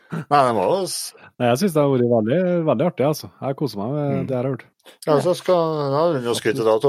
Nei, 0.09 0.41
det 0.41 0.57
jo 0.57 0.89
Nei, 1.39 1.49
Jeg 1.51 1.59
syns 1.61 1.75
det 1.75 1.83
har 1.83 1.91
vært 1.93 2.11
veldig, 2.11 2.39
veldig 2.65 2.85
artig, 2.87 3.07
altså. 3.11 3.27
Jeg 3.45 3.57
koser 3.59 3.79
meg 3.83 3.91
med 3.93 4.07
mm. 4.09 4.27
det 4.29 4.35
jeg 4.35 4.41
har 4.41 4.49
hørt. 4.49 4.65
Ja, 5.05 5.15
så 5.21 5.33
skal 5.37 6.25
jeg 6.25 6.37
skryte 6.39 6.65
av 6.65 6.81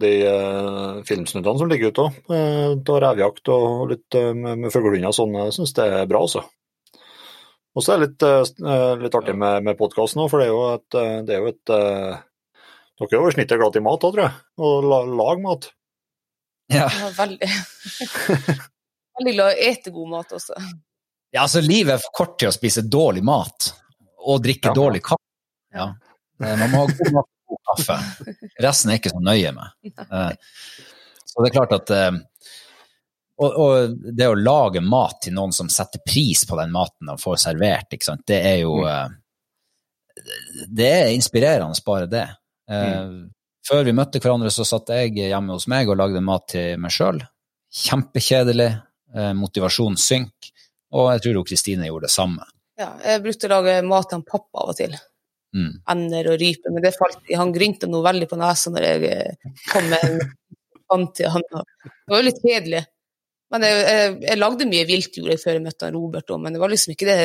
de 0.00 0.12
uh, 0.24 1.04
filmsnuttene 1.04 1.58
som 1.60 1.68
ligger 1.68 1.92
ute 1.92 2.00
òg. 2.06 2.12
Uh, 2.32 2.80
av 2.80 2.96
revjakt 3.04 3.44
og 3.52 3.92
litt 3.92 4.08
uh, 4.16 4.32
med, 4.32 4.64
med 4.64 4.72
fuglehunder 4.72 5.12
og 5.12 5.18
sånn. 5.18 5.36
Jeg 5.36 5.52
syns 5.58 5.76
det 5.76 5.84
er 5.98 6.08
bra, 6.08 6.24
altså. 6.24 6.40
Og 7.76 7.84
så 7.84 7.92
er 7.92 8.00
det 8.00 8.06
litt, 8.08 8.24
uh, 8.64 8.94
litt 9.02 9.16
artig 9.18 9.34
med, 9.36 9.66
med 9.66 9.76
podkasten 9.78 10.22
òg, 10.24 10.30
for 10.32 10.40
det 10.40 10.48
er 10.48 10.54
jo 10.54 10.62
et, 10.72 10.96
det 11.28 11.34
er 11.36 11.42
jo 11.44 11.50
et 11.52 11.74
dere 12.96 13.12
er 13.12 13.20
over 13.20 13.34
snittet 13.34 13.60
glad 13.60 13.76
i 13.76 13.82
mat 13.84 14.04
òg, 14.08 14.14
tror 14.14 14.22
jeg. 14.24 14.36
Og 14.64 14.86
la, 14.88 15.02
lag 15.18 15.40
mat. 15.44 15.66
Ja. 16.72 16.86
ja 16.88 17.10
veldig. 17.18 17.48
veldig 19.18 19.34
glad 19.36 19.50
i 19.52 19.56
å 19.58 19.66
ete 19.70 19.92
god 19.92 20.12
mat 20.14 20.32
også. 20.38 20.56
Ja, 21.34 21.42
altså 21.44 21.60
livet 21.60 21.96
er 21.96 22.00
for 22.00 22.14
kort 22.16 22.38
til 22.40 22.48
å 22.48 22.54
spise 22.54 22.86
dårlig 22.88 23.24
mat 23.26 23.68
og 24.26 24.40
drikke 24.46 24.72
Ja. 24.72 24.76
dårlig 24.78 25.02
kaffe. 25.04 25.26
Ja. 25.76 25.90
Eh, 26.40 26.54
Man 26.56 26.72
må 26.72 26.86
ha 26.86 26.94
god 26.96 27.12
mat 27.18 27.28
og 27.28 27.52
god 27.52 27.62
kaffe. 27.70 27.98
Resten 28.64 28.92
er 28.94 29.00
ikke 29.02 29.12
så 29.12 29.20
nøye 29.20 29.52
med. 29.52 29.92
Eh, 29.92 30.32
Så 31.26 31.44
det 31.44 31.50
er 31.50 31.56
klart 31.58 31.76
at 31.76 31.92
eh, 31.92 32.16
og, 33.36 33.56
og 33.60 33.94
det 34.16 34.28
å 34.30 34.38
lage 34.38 34.80
mat 34.80 35.20
til 35.26 35.34
noen 35.36 35.52
som 35.52 35.68
setter 35.72 36.00
pris 36.06 36.46
på 36.48 36.56
den 36.60 36.72
maten 36.72 37.12
og 37.12 37.20
får 37.20 37.40
servert, 37.48 37.96
det 38.26 38.40
er 38.40 38.58
jo 38.62 38.78
mm. 38.82 39.22
Det 40.72 40.86
er 40.88 41.10
inspirerende, 41.12 41.76
bare 41.84 42.06
det. 42.08 42.24
Mm. 42.72 43.26
Før 43.68 43.82
vi 43.84 43.92
møtte 43.94 44.20
hverandre, 44.22 44.48
så 44.50 44.64
satt 44.64 44.88
jeg 44.94 45.12
hjemme 45.18 45.52
hos 45.52 45.66
meg 45.68 45.90
og 45.92 45.98
lagde 46.00 46.22
mat 46.24 46.46
til 46.54 46.80
meg 46.80 46.94
sjøl. 46.94 47.20
Kjempekjedelig. 47.84 48.70
Motivasjonen 49.12 49.38
Motivasjon 49.42 49.98
synk. 50.00 50.48
Og 50.96 51.10
jeg 51.12 51.22
tror 51.26 51.44
Kristine 51.48 51.90
gjorde 51.90 52.08
det 52.08 52.14
samme. 52.14 52.48
Ja, 52.80 52.90
jeg 53.04 53.22
brukte 53.24 53.48
å 53.48 53.54
lage 53.54 53.76
mat 53.86 54.10
til 54.12 54.24
pappa 54.26 54.64
av 54.64 54.72
og 54.72 54.78
til. 54.80 54.96
Mm. 55.56 55.70
Ender 55.92 56.32
og 56.32 56.40
rype, 56.40 56.72
men 56.72 56.84
det 56.84 56.96
falt 56.96 57.30
i. 57.30 57.36
Han 57.38 57.54
grynta 57.54 57.88
noe 57.88 58.04
veldig 58.04 58.28
på 58.28 58.38
nesa 58.40 58.72
når 58.72 58.88
jeg 58.88 59.12
eh, 59.12 59.54
kom 59.70 59.88
med 59.92 60.04
en 60.04 60.18
pann 60.90 61.08
til 61.16 61.32
han. 61.32 61.46
Det 61.50 62.12
var 62.12 62.20
jo 62.20 62.28
litt 62.28 62.42
kjedelig. 62.44 62.82
Men 63.54 63.62
jeg, 63.62 63.82
jeg, 63.86 64.14
jeg 64.26 64.38
lagde 64.40 64.66
mye 64.66 64.86
vilt 64.88 65.16
gjorde 65.18 65.34
jeg 65.36 65.42
før 65.42 65.54
jeg 65.58 65.64
møtte 65.66 65.86
han 65.86 65.94
Robert 65.94 66.32
òg, 66.34 66.40
men 66.42 66.56
det 66.56 66.62
var 66.62 66.72
liksom 66.72 66.94
ikke 66.96 67.08
det 67.10 67.18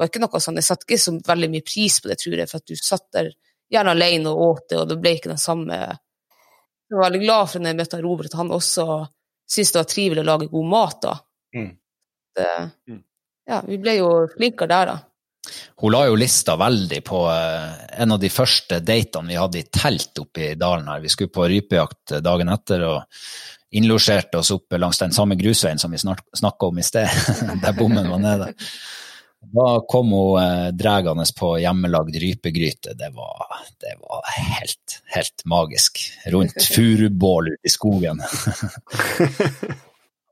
det 0.00 0.04
var 0.04 0.08
ikke 0.08 0.20
noe 0.22 0.40
sånn, 0.40 0.56
Jeg 0.56 0.64
satte 0.64 0.86
ikke 0.86 0.96
så 1.02 1.12
veldig 1.26 1.48
mye 1.52 1.64
pris 1.66 1.96
på 2.00 2.08
det, 2.08 2.16
tror 2.22 2.38
jeg, 2.40 2.48
for 2.48 2.62
at 2.62 2.70
du 2.70 2.78
satt 2.78 3.06
der 3.12 3.26
gjerne 3.70 3.92
alene 3.92 4.30
og 4.32 4.40
åt 4.46 4.62
det, 4.70 4.78
og 4.80 4.86
det 4.88 4.96
ble 5.02 5.12
ikke 5.18 5.32
den 5.32 5.42
samme 5.42 5.76
Jeg 5.76 6.96
var 6.96 7.04
veldig 7.04 7.20
glad 7.26 7.50
for 7.50 7.60
når 7.60 7.70
jeg 7.70 7.78
møtte 7.82 7.98
han 7.98 8.06
Robert, 8.06 8.30
at 8.32 8.38
han 8.40 8.54
også 8.56 8.86
syntes 9.50 9.72
det 9.74 9.80
var 9.82 9.90
trivelig 9.90 10.22
å 10.22 10.28
lage 10.30 10.48
god 10.50 10.66
mat 10.72 10.98
da. 11.04 11.14
Mm. 11.58 11.70
Det, 12.38 12.48
Mm. 12.88 13.02
ja, 13.50 13.60
vi 13.66 13.78
ble 13.82 13.94
jo 13.98 14.10
flinkere 14.32 14.70
der, 14.70 14.90
da. 14.94 14.98
Hun 15.82 15.92
la 15.92 16.04
jo 16.06 16.16
lista 16.18 16.54
veldig 16.60 17.00
på 17.04 17.20
eh, 17.32 17.86
en 18.02 18.12
av 18.16 18.20
de 18.22 18.30
første 18.30 18.80
datene 18.84 19.32
vi 19.32 19.38
hadde 19.40 19.60
i 19.60 19.68
telt 19.72 20.18
oppe 20.22 20.50
i 20.52 20.58
dalen 20.58 20.88
her. 20.88 21.00
Vi 21.02 21.10
skulle 21.12 21.32
på 21.34 21.46
rypejakt 21.50 22.16
dagen 22.22 22.52
etter 22.52 22.84
og 22.86 23.20
innlosjerte 23.70 24.38
oss 24.40 24.50
oppe 24.50 24.78
langs 24.78 24.98
den 24.98 25.12
samme 25.14 25.36
grusveien 25.38 25.78
som 25.78 25.92
vi 25.94 25.98
snakka 25.98 26.66
om 26.66 26.78
i 26.78 26.82
sted, 26.86 27.08
der 27.62 27.72
bommen 27.78 28.08
var 28.10 28.18
nede. 28.22 28.48
Da 29.40 29.66
kom 29.88 30.10
hun 30.12 30.36
eh, 30.42 30.66
dregende 30.76 31.24
på 31.38 31.54
hjemmelagd 31.62 32.16
rypegryte. 32.20 32.92
Det 32.98 33.08
var, 33.16 33.46
det 33.80 33.94
var 34.02 34.26
helt, 34.36 34.98
helt 35.14 35.46
magisk. 35.48 36.02
Rundt 36.34 36.60
furubål 36.74 37.48
ute 37.54 37.64
i 37.70 37.72
skogen. 37.72 38.20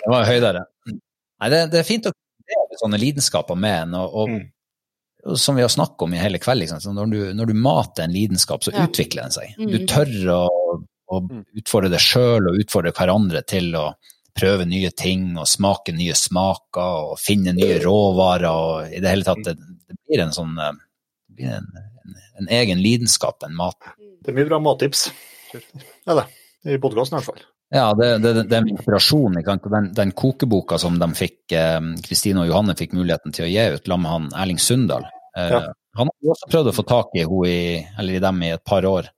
det 0.03 0.11
var 0.13 0.29
høydere. 0.29 0.67
Nei, 0.93 1.49
det, 1.53 1.63
det 1.73 1.81
er 1.83 1.87
fint 1.89 2.09
å 2.11 2.13
dele 2.13 2.79
sånne 2.81 3.01
lidenskaper 3.01 3.59
med 3.59 3.83
en. 3.87 3.99
og, 4.03 4.15
og 4.25 4.39
Mm. 5.29 5.37
som 5.37 5.57
vi 5.59 5.63
har 5.65 5.69
snakket 5.73 6.03
om 6.07 6.13
i 6.15 6.21
hele 6.21 6.39
kveld, 6.41 6.63
liksom, 6.63 6.95
når, 6.95 7.07
du, 7.11 7.19
når 7.37 7.49
du 7.51 7.55
mater 7.59 8.05
en 8.05 8.13
lidenskap, 8.15 8.63
så 8.65 8.71
Ja. 8.73 8.85
utvikler 8.87 9.27
den 9.27 9.35
seg. 9.35 9.57
Mm. 9.59 9.71
Du 9.73 9.79
tør 9.91 10.13
å, 10.33 10.43
å 11.11 11.21
Mm. 11.25 11.45
utfordre 11.61 11.91
deg 11.91 12.01
sjøl 12.01 12.49
og 12.51 12.59
utfordre 12.61 12.93
hverandre 12.93 13.43
til 13.47 13.75
å 13.77 13.95
prøve 14.39 14.67
nye 14.69 14.91
ting 14.95 15.37
og 15.39 15.47
smake 15.51 15.93
nye 15.97 16.15
smaker 16.15 17.13
og 17.13 17.19
finne 17.19 17.53
nye 17.57 17.81
råvarer. 17.83 18.47
og 18.49 18.93
I 18.93 19.01
det 19.01 19.09
hele 19.11 19.25
tatt, 19.27 19.43
det, 19.45 19.57
det 19.89 19.97
blir 20.07 20.23
en 20.23 20.33
sånn 20.37 20.59
eh, 20.59 20.73
det 21.29 21.35
blir 21.41 21.55
en, 21.57 21.67
en, 22.05 22.19
en 22.43 22.49
egen 22.61 22.79
lidenskap, 22.83 23.43
en 23.43 23.57
mat. 23.57 23.77
Det 23.99 24.31
er 24.33 24.37
mye 24.39 24.47
bra 24.51 24.59
mattips. 24.61 25.09
Ja 26.07 26.15
da. 26.15 26.27
I 26.69 26.77
podkasten 26.83 27.17
i 27.17 27.21
hvert 27.21 27.31
fall. 27.33 27.43
Ja, 27.71 27.91
det, 27.95 28.07
det, 28.25 28.31
det 28.49 28.57
er 28.57 28.63
en 28.63 28.71
inspirasjon. 28.73 29.37
Og 29.41 29.71
Den, 29.73 29.91
den 29.95 30.13
kokeboka 30.17 30.79
som 30.81 30.99
de 31.01 31.09
fikk, 31.19 31.53
eh, 31.53 31.81
Kristine 32.07 32.45
og 32.45 32.49
Johanne 32.53 32.75
fikk 32.79 32.95
muligheten 32.97 33.33
til 33.37 33.45
å 33.47 33.51
gi 33.51 33.67
ut, 33.75 33.85
sammen 33.87 34.05
med 34.07 34.13
han 34.15 34.43
Erling 34.45 34.59
Sundal. 34.63 35.05
Eh, 35.37 35.51
Ja. 35.57 35.61
Han 35.99 36.07
har 36.13 36.31
også 36.31 36.47
prøvd 36.53 36.69
å 36.71 36.73
få 36.77 36.83
tak 36.87 37.15
i 37.19 37.25
hun 37.27 37.47
i, 37.49 37.87
eller 37.99 38.15
i 38.15 38.21
dem 38.23 38.43
i 38.47 38.51
et 38.55 38.63
par 38.65 38.85
år. 38.87 39.09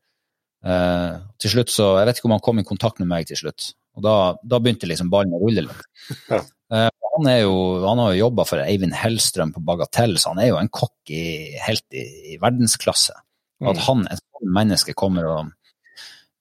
Eh, 0.60 1.12
til 1.40 1.50
slutt 1.54 1.70
så, 1.72 1.86
Jeg 2.00 2.08
vet 2.10 2.18
ikke 2.20 2.28
om 2.28 2.34
han 2.36 2.42
kom 2.44 2.58
i 2.60 2.66
kontakt 2.68 2.98
med 3.00 3.08
meg 3.08 3.28
til 3.30 3.38
slutt. 3.40 3.70
Og 3.96 4.02
Da, 4.04 4.14
da 4.44 4.58
begynte 4.60 4.88
liksom 4.88 5.08
ballen 5.12 5.32
å 5.36 5.40
rulle 5.42 5.64
litt. 5.66 5.84
Ja. 6.30 6.42
Eh, 6.70 6.88
han, 7.16 7.26
er 7.26 7.40
jo, 7.42 7.54
han 7.82 7.98
har 7.98 8.12
jo 8.14 8.20
jobba 8.26 8.44
for 8.46 8.62
Eivind 8.62 8.94
Hellstrøm 8.94 9.50
på 9.56 9.62
Bagatell, 9.66 10.14
så 10.22 10.30
han 10.34 10.38
er 10.44 10.52
jo 10.52 10.58
en 10.60 10.68
kokk 10.70 11.10
i, 11.10 11.56
helt 11.64 11.86
i, 11.96 12.04
i 12.34 12.38
verdensklasse. 12.42 13.16
Og 13.64 13.72
at 13.72 13.80
Mm. 13.80 13.86
han, 13.88 14.04
et 14.12 14.20
sånt 14.22 14.52
menneske, 14.56 14.94
kommer 14.96 15.26
og 15.28 15.50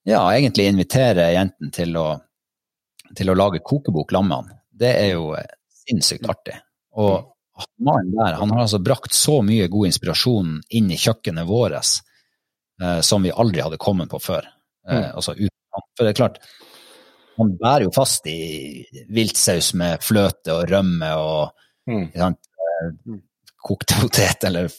ja, 0.07 0.21
egentlig 0.31 0.67
inviterer 0.69 1.33
jentene 1.35 1.71
til 1.75 1.97
å, 1.99 2.05
til 3.17 3.29
å 3.33 3.35
lage 3.35 3.59
kokebok 3.65 4.13
sammen 4.13 4.29
med 4.29 4.37
han, 4.37 4.61
det 4.83 4.93
er 5.01 5.09
jo 5.15 5.33
eh, 5.35 5.49
sinnssykt 5.87 6.29
artig. 6.31 6.55
Og 6.95 7.33
mannen 7.83 8.13
der, 8.15 8.37
han 8.39 8.53
har 8.53 8.61
altså 8.67 8.79
brakt 8.79 9.17
så 9.17 9.41
mye 9.43 9.67
god 9.67 9.89
inspirasjon 9.89 10.53
inn 10.77 10.93
i 10.93 10.97
kjøkkenet 11.01 11.49
vårt 11.49 11.75
eh, 12.81 13.01
som 13.01 13.23
vi 13.23 13.31
aldri 13.31 13.61
hadde 13.61 13.77
kommet 13.81 14.09
på 14.09 14.19
før. 14.21 14.45
Eh, 14.87 14.95
Mm. 14.99 15.15
altså 15.15 15.33
uten. 15.35 15.83
For 15.97 16.03
det 16.05 16.09
er 16.13 16.19
klart, 16.23 16.37
man 17.37 17.57
bærer 17.61 17.83
jo 17.85 17.91
fast 17.95 18.25
i 18.27 18.85
viltsaus 19.09 19.73
med 19.77 20.01
fløte 20.01 20.51
og 20.55 20.69
rømme 20.69 21.11
og 21.15 21.51
Mm. 21.87 22.11
sant, 22.15 22.39
eh, 22.59 22.91
Mm. 23.07 23.21
kokte 23.63 23.95
potet 24.01 24.43
eller 24.43 24.69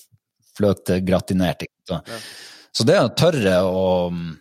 fløtegratinert. 0.56 1.62
ikke. 1.62 1.88
Ja. 1.88 2.00
Så 2.72 2.84
det 2.86 2.96
å 3.00 3.14
tørre 3.16 3.62
å 3.64 4.10
mm, 4.12 4.36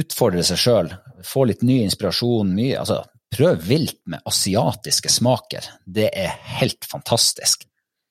utfordre 0.00 0.42
seg 0.46 0.56
sjøl, 0.60 0.90
få 1.26 1.46
litt 1.48 1.62
ny 1.66 1.80
inspirasjon, 1.84 2.52
mye, 2.54 2.78
altså, 2.78 3.02
prøv 3.34 3.60
vilt 3.66 3.98
med 4.06 4.22
asiatiske 4.26 5.10
smaker. 5.10 5.66
Det 5.86 6.10
er 6.16 6.28
helt 6.60 6.86
fantastisk. 6.88 7.66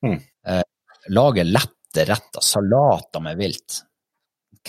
Mm. 0.06 0.22
Eh, 0.46 0.62
lage 1.10 1.44
lette 1.48 2.06
retter, 2.08 2.42
salater 2.46 3.22
med 3.24 3.38
vilt. 3.40 3.82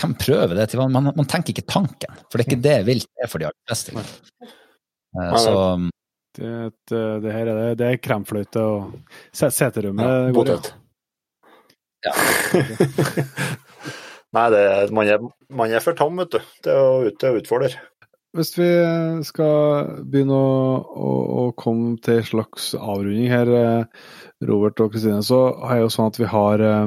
Hvem 0.01 0.15
prøver 0.21 0.55
det? 0.57 0.69
til? 0.73 0.81
Man, 0.89 1.11
man 1.17 1.29
tenker 1.29 1.53
ikke 1.55 1.67
tanken, 1.69 2.21
for 2.31 2.39
det 2.41 2.47
er 2.47 2.51
ikke 2.51 2.63
det 2.65 2.77
vilt 2.89 3.09
er 3.21 3.29
for 3.31 3.43
de 3.43 3.49
aller 3.51 3.69
fleste. 3.69 3.95
Eh, 4.01 5.35
så 5.43 5.55
Det, 6.39 6.51
eh, 6.95 7.17
det 7.25 7.33
her 7.35 7.49
er 7.51 7.57
det, 7.59 7.71
det 7.81 7.87
er 7.91 7.97
kremfløyte 8.05 8.61
og 8.63 8.93
se- 9.35 9.51
seterommet. 9.51 10.07
Ja, 10.07 10.31
går 10.37 10.53
ut. 10.57 10.69
Ja. 12.07 12.13
Nei, 14.37 14.45
det, 14.55 14.61
man, 14.95 15.09
er, 15.11 15.25
man 15.51 15.73
er 15.75 15.83
for 15.83 15.97
tam, 15.99 16.21
vet 16.23 16.37
du, 16.37 16.39
til 16.63 16.77
å, 16.79 16.91
ut- 17.09 17.17
til 17.19 17.33
å 17.35 17.41
utfordre. 17.41 17.73
Hvis 18.39 18.53
vi 18.55 18.69
skal 19.27 19.89
begynne 20.07 20.37
å, 20.39 20.77
å, 20.87 21.09
å 21.41 21.45
komme 21.59 21.97
til 22.05 22.21
en 22.21 22.29
slags 22.29 22.69
avrunding 22.79 23.27
her, 23.33 23.51
eh, 23.51 24.05
Robert 24.47 24.79
og 24.85 24.93
Kristine, 24.95 25.19
så 25.27 25.41
er 25.67 25.81
det 25.81 25.83
jo 25.89 25.91
sånn 25.97 26.13
at 26.13 26.21
vi 26.23 26.29
har 26.31 26.63
eh, 26.63 26.87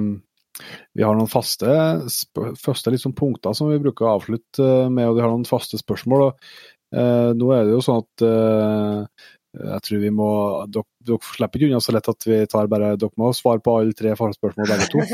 vi 0.94 1.04
har 1.06 1.16
noen 1.18 1.32
faste, 1.32 1.70
sp- 2.14 2.54
faste 2.62 2.94
liksom 2.94 3.16
punkter 3.18 3.56
som 3.58 3.72
vi 3.72 3.82
bruker 3.82 4.06
å 4.08 4.16
avslutte 4.20 4.64
eh, 4.64 4.90
med, 4.90 5.10
og 5.10 5.18
vi 5.18 5.24
har 5.26 5.32
noen 5.34 5.48
faste 5.50 5.80
spørsmål. 5.82 6.28
Og, 6.30 6.50
eh, 6.96 7.30
nå 7.40 7.54
er 7.56 7.64
det 7.66 7.74
jo 7.78 7.86
sånn 7.86 8.04
at 8.04 8.26
eh, 8.28 9.30
jeg 9.54 9.82
tror 9.86 10.00
vi 10.02 10.10
må 10.10 10.28
Dere, 10.74 10.88
dere 11.06 11.28
slipper 11.30 11.62
ikke 11.62 11.68
unna 11.70 11.82
så 11.86 11.94
lett 11.94 12.08
at 12.10 12.26
vi 12.26 12.40
tar 12.50 12.70
bare 12.72 12.96
Dere 12.98 13.14
må 13.22 13.28
svare 13.38 13.62
på 13.62 13.76
alle 13.78 13.94
tre 13.98 14.16
spørsmål 14.18 14.70
begge 14.72 14.90
to. 14.94 15.04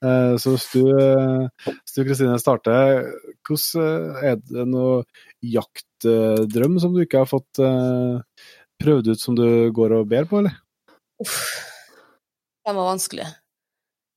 Eh, 0.00 0.34
så 0.40 0.54
hvis 0.54 0.62
du, 0.72 0.86
eh, 0.96 1.74
Kristine, 1.92 2.38
starter, 2.40 3.02
hvordan 3.44 4.14
eh, 4.22 4.30
er 4.30 4.38
det 4.40 4.62
noe 4.70 5.02
jaktdrøm 5.44 6.78
som 6.80 6.94
du 6.94 7.02
ikke 7.02 7.20
har 7.20 7.28
fått 7.28 7.60
eh, 7.60 8.46
prøvd 8.80 9.10
ut, 9.12 9.20
som 9.20 9.36
du 9.36 9.68
går 9.76 9.98
og 9.98 10.08
ber 10.08 10.24
på, 10.30 10.40
eller? 10.40 10.56
Uff, 11.20 11.36
den 12.64 12.78
var 12.80 12.88
vanskelig. 12.94 13.28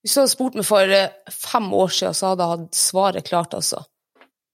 Hvis 0.04 0.16
du 0.16 0.20
hadde 0.20 0.34
spurt 0.34 0.58
meg 0.60 0.68
for 0.68 0.94
eh, 0.94 1.16
fem 1.32 1.70
år 1.80 1.92
siden, 1.96 2.16
så 2.18 2.34
hadde 2.34 2.46
jeg 2.46 2.58
hatt 2.58 2.80
svaret 2.80 3.28
klart, 3.30 3.56
altså. 3.56 3.86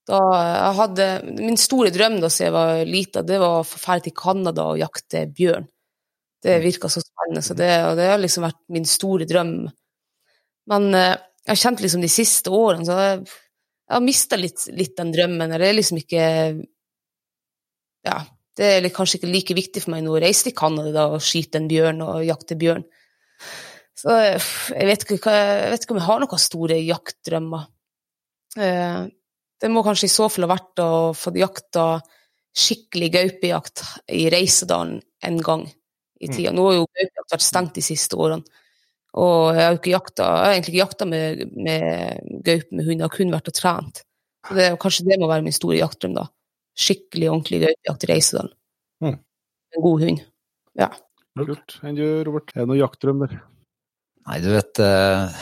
Da 0.10 0.20
jeg 0.38 0.78
hadde, 0.80 1.08
min 1.38 1.58
store 1.60 1.92
drøm 1.94 2.18
da 2.22 2.30
jeg 2.34 2.54
var 2.54 2.80
lita, 2.86 3.22
det 3.26 3.38
var 3.42 3.60
å 3.60 3.66
dra 3.66 3.98
til 4.02 4.16
Canada 4.18 4.70
og 4.72 4.82
jakte 4.82 5.26
bjørn. 5.38 5.68
Det 6.40 6.56
virka 6.64 6.90
så 6.90 7.02
spennende, 7.04 7.44
så 7.46 7.58
det, 7.58 7.70
og 7.86 7.98
det 8.00 8.08
har 8.10 8.22
liksom 8.22 8.46
vært 8.46 8.62
min 8.74 8.88
store 8.88 9.28
drøm. 9.30 9.54
Men 10.72 10.90
eh, 10.98 11.16
jeg 11.44 11.52
har 11.52 11.62
kjent 11.64 11.84
liksom 11.84 12.06
de 12.06 12.12
siste 12.14 12.54
årene, 12.54 12.86
så 12.86 12.98
jeg, 13.02 13.22
jeg 13.90 13.96
har 13.98 14.06
mista 14.06 14.38
litt, 14.40 14.68
litt 14.78 14.96
den 14.98 15.14
drømmen. 15.16 15.56
Det 15.58 15.70
er 15.70 15.78
liksom 15.78 16.02
ikke 16.02 16.26
Ja, 18.06 18.20
det 18.60 18.70
er 18.76 18.90
kanskje 18.94 19.20
ikke 19.20 19.34
like 19.34 19.58
viktig 19.58 19.84
for 19.84 19.96
meg 19.96 20.06
nå 20.06 20.14
å 20.14 20.22
reise 20.22 20.48
til 20.48 20.56
Canada 20.58 20.94
da, 20.94 21.08
og 21.16 21.26
skyte 21.26 21.58
en 21.60 21.70
bjørn 21.72 22.02
og 22.06 22.24
jakte 22.28 22.58
bjørn. 22.60 22.86
Så 24.00 24.16
jeg 24.16 24.88
vet 24.88 25.04
ikke, 25.04 25.34
jeg 25.34 25.72
vet 25.74 25.84
ikke 25.84 25.96
om 25.96 26.00
jeg 26.00 26.08
har 26.08 26.22
noen 26.24 26.42
store 26.42 26.78
jaktdrømmer. 26.80 27.66
Eh, 28.58 29.08
Det 29.60 29.68
må 29.68 29.84
kanskje 29.84 30.08
i 30.08 30.14
så 30.14 30.30
fall 30.32 30.46
ha 30.48 30.54
vært 30.54 30.80
å 30.80 31.12
få 31.12 31.34
jakta 31.36 32.00
skikkelig 32.56 33.10
gaupejakt 33.12 33.82
i 34.16 34.30
Reisedalen 34.32 35.02
en 35.28 35.42
gang 35.44 35.66
i 35.68 36.30
tida. 36.32 36.54
Nå 36.56 36.64
har 36.64 36.78
jo 36.78 36.86
gaupejakt 36.88 37.36
vært 37.36 37.44
stengt 37.44 37.76
de 37.76 37.84
siste 37.84 38.16
årene. 38.16 38.48
Og 39.20 39.58
jeg 39.58 39.66
har 39.66 39.76
ikke 39.76 39.92
jakta, 39.92 40.24
jeg 40.30 40.46
har 40.46 40.54
egentlig 40.54 40.74
ikke 40.76 40.84
jakta 40.86 41.06
med, 41.10 41.44
med 41.58 42.42
gaupe 42.46 42.72
med 42.78 42.86
hund, 42.88 43.00
jeg 43.02 43.06
har 43.08 43.16
kun 43.18 43.36
vært 43.36 43.52
og 43.52 43.58
trent. 43.58 44.02
Så 44.48 44.56
det, 44.56 44.68
kanskje 44.80 45.08
det 45.10 45.20
må 45.20 45.28
være 45.28 45.44
min 45.44 45.56
store 45.60 45.82
jaktdrøm, 45.82 46.16
da. 46.16 46.28
Skikkelig 46.80 47.32
ordentlig 47.34 47.62
gaupejakt 47.66 48.06
i 48.08 48.12
Reisedalen. 48.14 48.54
Mm. 49.04 49.18
En 49.76 49.84
god 49.90 50.04
hund. 50.06 50.26
Ja. 50.80 50.92
Kult. 51.40 51.80
Enn 51.84 52.00
du, 52.00 52.06
Robert? 52.28 52.54
Er 52.56 52.64
det 52.64 52.70
noen 52.72 52.80
jaktdrøm 52.80 53.26
der? 53.26 53.40
Nei, 54.30 54.42
du 54.44 54.52
vet 54.54 54.82
eh, 54.84 55.40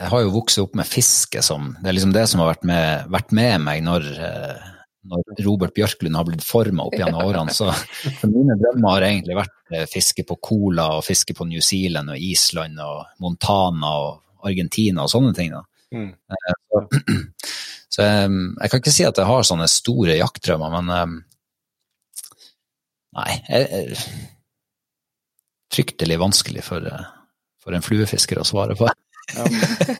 Jeg 0.00 0.10
har 0.10 0.24
jo 0.24 0.32
vokst 0.34 0.58
opp 0.62 0.74
med 0.78 0.88
fiske 0.88 1.42
som 1.46 1.74
Det 1.78 1.90
er 1.90 1.96
liksom 1.98 2.14
det 2.16 2.24
som 2.30 2.42
har 2.42 2.50
vært 2.54 2.66
med, 2.66 3.12
vært 3.12 3.34
med 3.36 3.62
meg 3.62 3.84
når, 3.86 4.08
eh, 4.26 4.64
når 5.06 5.44
Robert 5.46 5.76
Bjørklund 5.76 6.18
har 6.18 6.26
blitt 6.26 6.42
forma 6.42 6.88
opp 6.88 6.96
gjennom 6.98 7.22
årene. 7.22 7.54
Så, 7.54 7.70
så 8.20 8.30
mine 8.30 8.58
drømmer 8.58 8.96
har 8.96 9.08
egentlig 9.12 9.38
vært 9.38 9.56
eh, 9.70 9.86
fiske 9.90 10.26
på 10.26 10.38
Cola 10.42 10.88
og 10.98 11.06
fiske 11.06 11.36
på 11.38 11.46
New 11.46 11.62
Zealand 11.62 12.10
og 12.16 12.28
Island 12.32 12.82
og 12.82 13.22
Montana 13.22 13.94
og 14.02 14.50
Argentina 14.50 15.06
og 15.06 15.12
sånne 15.14 15.32
ting. 15.36 15.54
da. 15.54 15.62
Mm. 15.94 16.10
Så, 16.66 16.82
så 17.94 18.08
jeg, 18.10 18.30
jeg 18.58 18.72
kan 18.72 18.82
ikke 18.82 18.96
si 18.98 19.06
at 19.06 19.22
jeg 19.22 19.30
har 19.30 19.46
sånne 19.46 19.70
store 19.70 20.18
jaktdrømmer, 20.18 20.80
men 20.80 21.22
Nei. 23.16 23.32
Jeg, 23.48 23.68
jeg, 23.72 24.34
fryktelig 25.72 26.18
vanskelig 26.20 26.64
for, 26.66 26.84
for 27.66 27.76
en 27.76 27.84
fluefisker 27.84 28.38
å 28.40 28.46
svare 28.46 28.78
på. 28.78 28.88
Ja, 29.34 29.44
men, 29.50 29.96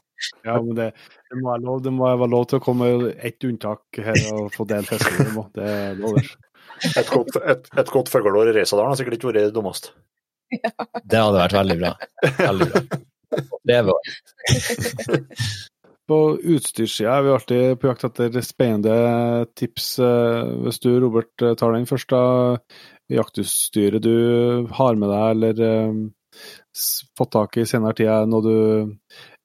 ja, 0.47 0.57
men 0.63 0.73
det, 0.77 0.91
det, 1.27 1.39
må 1.41 1.51
være 1.51 1.63
lov, 1.65 1.81
det 1.83 1.93
må 1.93 2.07
være 2.07 2.31
lov 2.31 2.45
til 2.47 2.61
å 2.61 2.63
komme 2.63 2.89
ett 3.15 3.43
unntak 3.47 4.01
her 4.07 4.19
og 4.31 4.53
få 4.55 4.65
delt 4.69 4.89
fisken. 4.93 5.19
Det, 5.19 5.33
må, 5.35 5.47
det 5.57 5.67
er 5.67 5.99
lov. 5.99 6.19
Et 6.87 7.11
godt, 7.11 7.39
et, 7.43 7.71
et 7.81 7.91
godt 7.91 8.11
fugleår 8.13 8.53
i 8.53 8.57
Reisadalen 8.59 8.93
har 8.93 8.99
sikkert 8.99 9.19
ikke 9.19 9.31
vært 9.31 9.41
det 9.41 9.55
dummeste. 9.55 9.95
Det 10.47 11.19
hadde 11.19 11.41
vært 11.41 11.57
veldig 11.57 11.77
bra. 11.81 11.93
Veldig 12.39 12.67
bra. 12.71 12.83
Det 13.67 13.79
var. 13.83 14.11
På 16.07 16.17
utstyrssida 16.39 17.17
er 17.17 17.25
vi 17.25 17.31
alltid 17.35 17.79
på 17.81 17.89
jakt 17.89 18.05
etter 18.07 18.37
spennende 18.45 18.93
tips. 19.59 19.97
Eh, 19.99 20.53
hvis 20.63 20.79
du, 20.79 20.93
Robert, 21.03 21.33
tar 21.35 21.75
den 21.75 21.89
først, 21.89 22.13
da. 22.13 22.61
Jaktutstyret 23.11 24.03
du 24.03 24.69
har 24.77 24.95
med 24.99 25.11
deg, 25.11 25.27
eller 25.35 25.99
fått 27.17 27.33
tak 27.35 27.57
i 27.59 27.65
senere 27.67 27.97
tid, 27.97 28.09
er 28.11 28.29
noe 28.29 28.45
du 28.45 28.57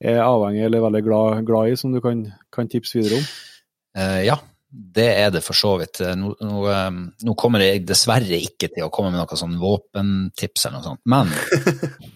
er 0.02 0.22
avhengig 0.24 0.64
eller 0.66 0.84
veldig 0.84 1.02
glad, 1.06 1.42
glad 1.48 1.72
i, 1.72 1.76
som 1.78 1.92
du 1.94 2.00
kan, 2.04 2.24
kan 2.52 2.70
tipse 2.70 2.98
videre 2.98 3.20
om? 3.20 3.28
Uh, 3.98 4.20
ja, 4.24 4.38
det 4.72 5.08
er 5.20 5.32
det 5.34 5.42
for 5.44 5.56
så 5.56 5.74
vidt. 5.80 6.00
Nå, 6.16 6.32
nå, 6.40 6.62
um, 6.64 7.02
nå, 7.26 7.34
kommer 7.38 7.64
jeg 7.64 7.84
dessverre 7.88 8.38
ikke 8.40 8.70
til 8.72 8.86
å 8.86 8.92
komme 8.94 9.12
med 9.12 9.20
noe 9.20 9.38
sånn 9.38 9.58
våpentips 9.60 10.66
eller 10.68 10.80
noe 10.80 10.86
sånt, 10.86 11.02
men 11.12 11.32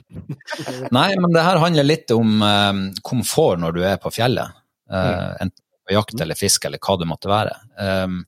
Nei, 0.97 1.11
men 1.21 1.35
det 1.35 1.45
her 1.45 1.61
handler 1.61 1.85
litt 1.85 2.13
om 2.15 2.41
um, 2.41 2.83
komfort 3.05 3.61
når 3.61 3.77
du 3.77 3.83
er 3.85 4.01
på 4.01 4.13
fjellet. 4.15 4.57
Uh, 4.89 5.35
enten 5.43 5.61
på 5.87 5.95
jakt 5.95 6.21
eller 6.23 6.39
fiske 6.39 6.67
eller 6.69 6.83
hva 6.83 6.97
det 6.99 7.09
måtte 7.11 7.31
være. 7.31 7.55
Um, 7.77 8.23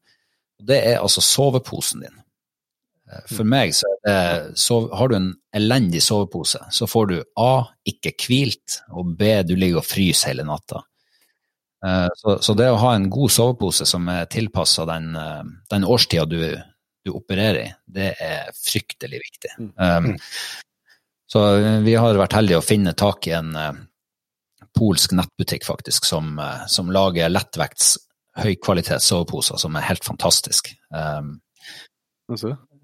det 0.69 0.79
er 0.91 1.01
altså 1.01 1.23
soveposen 1.25 2.05
din. 2.05 2.18
For 3.31 3.47
meg 3.49 3.73
så, 3.77 3.89
det, 4.05 4.19
så 4.61 4.83
har 4.93 5.09
du 5.09 5.17
en 5.17 5.31
elendig 5.57 6.03
sovepose, 6.05 6.61
så 6.71 6.87
får 6.87 7.07
du 7.09 7.17
A 7.41 7.53
ikke 7.89 8.13
hvilt, 8.27 8.83
og 8.93 9.15
B 9.17 9.31
du 9.49 9.55
ligger 9.57 9.81
og 9.81 9.89
fryser 9.89 10.33
hele 10.33 10.45
natta. 10.49 10.83
Eh, 11.87 12.09
så, 12.15 12.39
så, 12.43 12.55
det 12.59 12.71
å 12.71 12.81
ha 12.83 12.95
en 12.97 13.09
god 13.13 13.33
sovepose 13.33 13.87
som 13.89 14.09
er 14.13 14.29
tilpassa 14.31 14.87
den, 14.89 15.13
eh, 15.17 15.45
den 15.71 15.87
årstida 15.87 16.27
du, 16.29 16.41
du, 17.07 17.13
opererer 17.15 17.61
i, 17.63 17.69
det 17.87 18.11
er 18.21 18.51
fryktelig 18.59 19.23
viktig. 19.23 19.53
Um, 19.79 20.13
så 21.29 21.45
vi 21.85 21.95
har 21.97 22.19
vært 22.19 22.37
heldige 22.37 22.61
å 22.61 22.65
finne 22.65 22.97
tak 22.97 23.29
i 23.29 23.35
en 23.37 23.53
polsk 24.77 25.13
nettbutikk 25.17 25.67
faktisk 25.67 26.07
som, 26.09 26.39
som 26.73 26.93
lager 26.93 27.29
lettvekts 27.29 27.97
høykvalitets 28.39 29.11
soveposer 29.11 29.61
som 29.61 29.77
er 29.77 29.85
helt 29.91 30.07
fantastisk. 30.09 30.71
Um, 30.89 31.37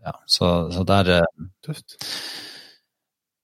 ja, 0.05 0.14
så, 0.26 0.51
så 0.72 0.85
der 0.89 1.12
eh, 1.18 1.47
Tøft. 1.64 1.97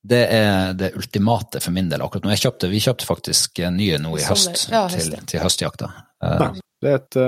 Det 0.00 0.20
er 0.32 0.72
det 0.80 0.94
ultimate 0.96 1.60
for 1.60 1.76
min 1.76 1.90
del 1.90 2.00
akkurat 2.00 2.24
nå. 2.24 2.32
Jeg 2.32 2.46
kjøpte, 2.46 2.70
vi 2.72 2.80
kjøpte 2.80 3.08
faktisk 3.08 3.60
nye 3.74 3.98
nå 4.00 4.14
i 4.16 4.24
høst 4.24 4.70
ja, 4.72 4.86
til, 4.88 5.12
til, 5.28 5.42
høstjakta. 5.44 5.90
Nei, 6.24 6.52
det 6.80 6.92
er 6.94 7.00
et 7.02 7.18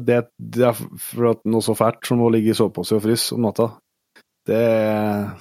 det, 0.00 0.20
det, 0.36 0.62
er 0.68 0.76
for 0.76 1.30
at 1.30 1.42
noe 1.48 1.64
så 1.64 1.76
fælt 1.76 2.04
som 2.08 2.20
å 2.20 2.30
ligge 2.32 2.52
i 2.52 2.56
sovepose 2.56 2.98
og 2.98 3.04
fryse 3.04 3.36
om 3.36 3.46
natta. 3.46 3.70
Det, 4.46 4.60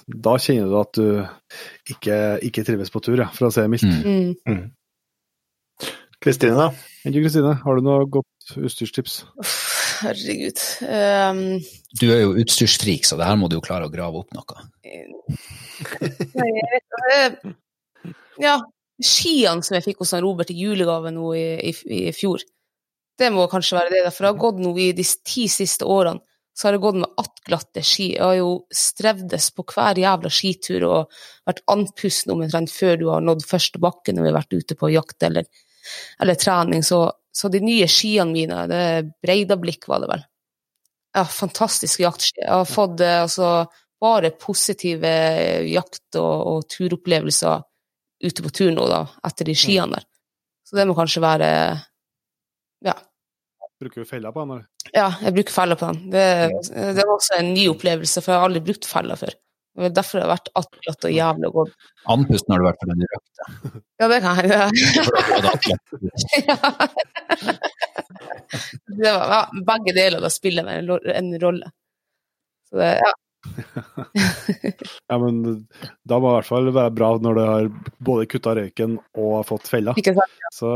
da 0.07 0.33
kjenner 0.41 0.71
du 0.71 0.77
at 0.79 0.97
du 0.97 1.91
ikke, 1.93 2.17
ikke 2.47 2.63
trives 2.65 2.91
på 2.93 3.01
tur, 3.05 3.19
ja, 3.21 3.27
for 3.35 3.49
å 3.49 3.51
si 3.53 3.61
det 3.61 3.71
mildt. 3.73 3.85
Mm. 3.85 4.31
Mm. 4.49 5.91
Kristine, 6.23 6.55
da? 6.57 6.71
Kristine, 7.05 7.53
har 7.61 7.77
du 7.77 7.85
noe 7.85 8.07
godt 8.09 8.55
utstyrstips? 8.57 9.19
Herregud. 10.01 10.61
Um, 10.85 11.41
du 11.99 12.07
er 12.11 12.23
jo 12.23 12.35
utstyrsfrik, 12.41 13.05
så 13.07 13.17
det 13.19 13.27
her 13.27 13.37
må 13.39 13.49
du 13.51 13.57
jo 13.57 13.65
klare 13.65 13.87
å 13.87 13.93
grave 13.93 14.21
opp 14.23 14.35
noe. 14.35 14.65
Nei, 16.35 16.49
jeg 16.55 16.81
vet, 17.11 17.45
ja, 18.41 18.59
skiene 19.01 19.63
som 19.65 19.77
jeg 19.77 19.85
fikk 19.89 20.03
hos 20.03 20.13
Robert 20.23 20.51
i 20.51 20.59
julegave 20.59 21.11
nå 21.13 21.31
i, 21.37 21.47
i, 21.71 21.73
i, 21.97 22.13
fjor, 22.15 22.43
det 23.19 23.31
må 23.31 23.47
kanskje 23.51 23.79
være 23.79 23.93
det. 23.95 24.05
For 24.11 24.25
det 24.25 24.31
har 24.33 24.41
gått 24.43 24.61
nå 24.63 24.73
i 24.81 24.91
de 24.95 25.05
ti 25.27 25.47
siste 25.51 25.87
årene, 25.87 26.23
så 26.55 26.67
har 26.67 26.75
det 26.75 26.83
gått 26.85 27.01
med 27.01 27.19
attglatte 27.19 27.81
ski. 27.83 28.13
Jeg 28.13 28.23
har 28.23 28.37
jo 28.37 28.51
strevdes 28.71 29.49
på 29.55 29.65
hver 29.73 29.99
jævla 29.99 30.31
skitur 30.31 30.85
og 30.87 31.17
vært 31.47 31.63
andpusten 31.71 32.31
omtrent 32.31 32.71
før 32.71 32.99
du 32.99 33.09
har 33.11 33.25
nådd 33.27 33.43
første 33.47 33.81
bakke 33.83 34.15
når 34.15 34.23
vi 34.23 34.31
har 34.31 34.37
vært 34.37 34.55
ute 34.55 34.77
på 34.79 34.91
jakt 34.93 35.25
eller, 35.27 35.49
eller 36.23 36.39
trening. 36.39 36.85
Så 36.87 37.01
så 37.35 37.51
de 37.51 37.59
nye 37.59 37.87
skiene 37.91 38.31
mine, 38.31 38.61
det 38.71 38.81
er 38.89 39.07
Breidablikk 39.23 39.89
var 39.91 40.03
det 40.03 40.11
vel. 40.13 40.21
Ja, 41.15 41.23
fantastiske 41.27 42.03
jaktski. 42.03 42.41
Jeg 42.41 42.51
har 42.51 42.67
fått 42.67 43.01
eh, 43.03 43.21
altså, 43.25 43.49
bare 44.01 44.31
positive 44.39 45.11
jakt- 45.67 46.19
og, 46.19 46.35
og, 46.51 46.67
turopplevelser 46.71 47.65
ute 48.25 48.45
på 48.45 48.51
tur 48.55 48.71
nå, 48.71 48.87
da, 48.87 49.01
etter 49.27 49.49
de 49.49 49.55
skiene 49.57 49.97
der. 49.97 50.07
Så 50.65 50.79
det 50.79 50.87
må 50.87 50.95
kanskje 50.97 51.23
være 51.23 51.49
ja. 52.85 52.95
Bruker 53.83 54.05
du 54.05 54.07
feller 54.07 54.31
på 54.31 54.45
den? 54.45 54.55
eller? 54.55 54.91
Ja, 54.95 55.09
jeg 55.25 55.35
bruker 55.35 55.55
feller 55.57 55.79
på 55.79 55.91
den. 55.91 56.01
Det, 56.15 56.25
det 56.71 57.03
er 57.03 57.11
også 57.11 57.41
en 57.41 57.51
ny 57.53 57.67
opplevelse, 57.73 58.23
for 58.23 58.31
jeg 58.31 58.39
har 58.39 58.47
aldri 58.47 58.63
brukt 58.63 58.87
feller 58.87 59.19
før. 59.19 59.35
Det 59.75 59.89
er 59.89 59.95
derfor 59.97 60.17
det 60.17 60.23
har 60.23 60.31
vært 60.31 60.53
attglatt 60.55 61.05
og 61.07 61.11
jævlig 61.11 61.49
godt. 61.51 61.73
Andpusten 62.13 62.53
har 62.53 62.61
du 62.61 62.67
vært 62.69 62.83
fordi 62.83 62.95
du 62.95 63.07
røkte? 63.11 63.47
Ja, 63.99 64.07
det 64.11 64.19
kan 64.23 64.39
jeg. 64.39 64.49
Ja. 66.45 66.57
det 69.01 69.11
var, 69.11 69.25
ja, 69.33 69.39
begge 69.67 69.93
deler 69.97 70.23
da 70.23 70.29
spiller 70.31 70.67
en, 70.71 70.89
en 71.11 71.29
rolle. 71.41 71.71
Så 72.69 72.79
det, 72.79 72.91
ja. 73.01 73.11
ja, 75.09 75.17
men 75.19 75.41
da 76.03 76.19
må 76.19 76.29
det 76.29 76.31
i 76.31 76.37
hvert 76.37 76.49
fall 76.49 76.71
være 76.71 76.95
bra 76.95 77.11
når 77.21 77.37
du 77.37 77.43
har 77.43 77.69
både 78.09 78.29
kutta 78.31 78.55
røyken 78.57 78.97
og 79.19 79.37
fått 79.49 79.69
fella. 79.71 79.95
Ikke 79.99 80.15
sant? 80.15 80.39
Ja. 80.45 80.53
Så 80.55 80.71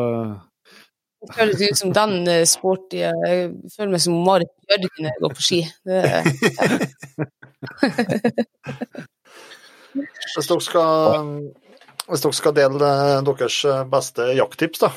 det 1.19 1.35
føles 1.35 1.63
ut 1.63 1.79
som 1.81 1.89
den 1.91 2.13
eh, 2.31 2.45
sporty 2.47 3.01
Jeg 3.01 3.49
føler 3.73 3.91
meg 3.91 4.03
som 4.03 4.21
Marit 4.23 4.51
Bjørgen 4.69 5.03
når 5.03 5.09
jeg 5.09 5.23
går 5.25 5.33
på 5.35 5.45
ski. 5.47 5.61
Det, 5.87 6.03
ja. 6.05 7.29
hvis, 9.93 10.47
dere 10.47 10.61
skal, 10.63 11.29
hvis 12.07 12.25
dere 12.25 12.37
skal 12.37 12.55
dele 12.55 12.91
deres 13.27 13.57
beste 13.91 14.23
jakttips, 14.37 14.85
da 14.85 14.89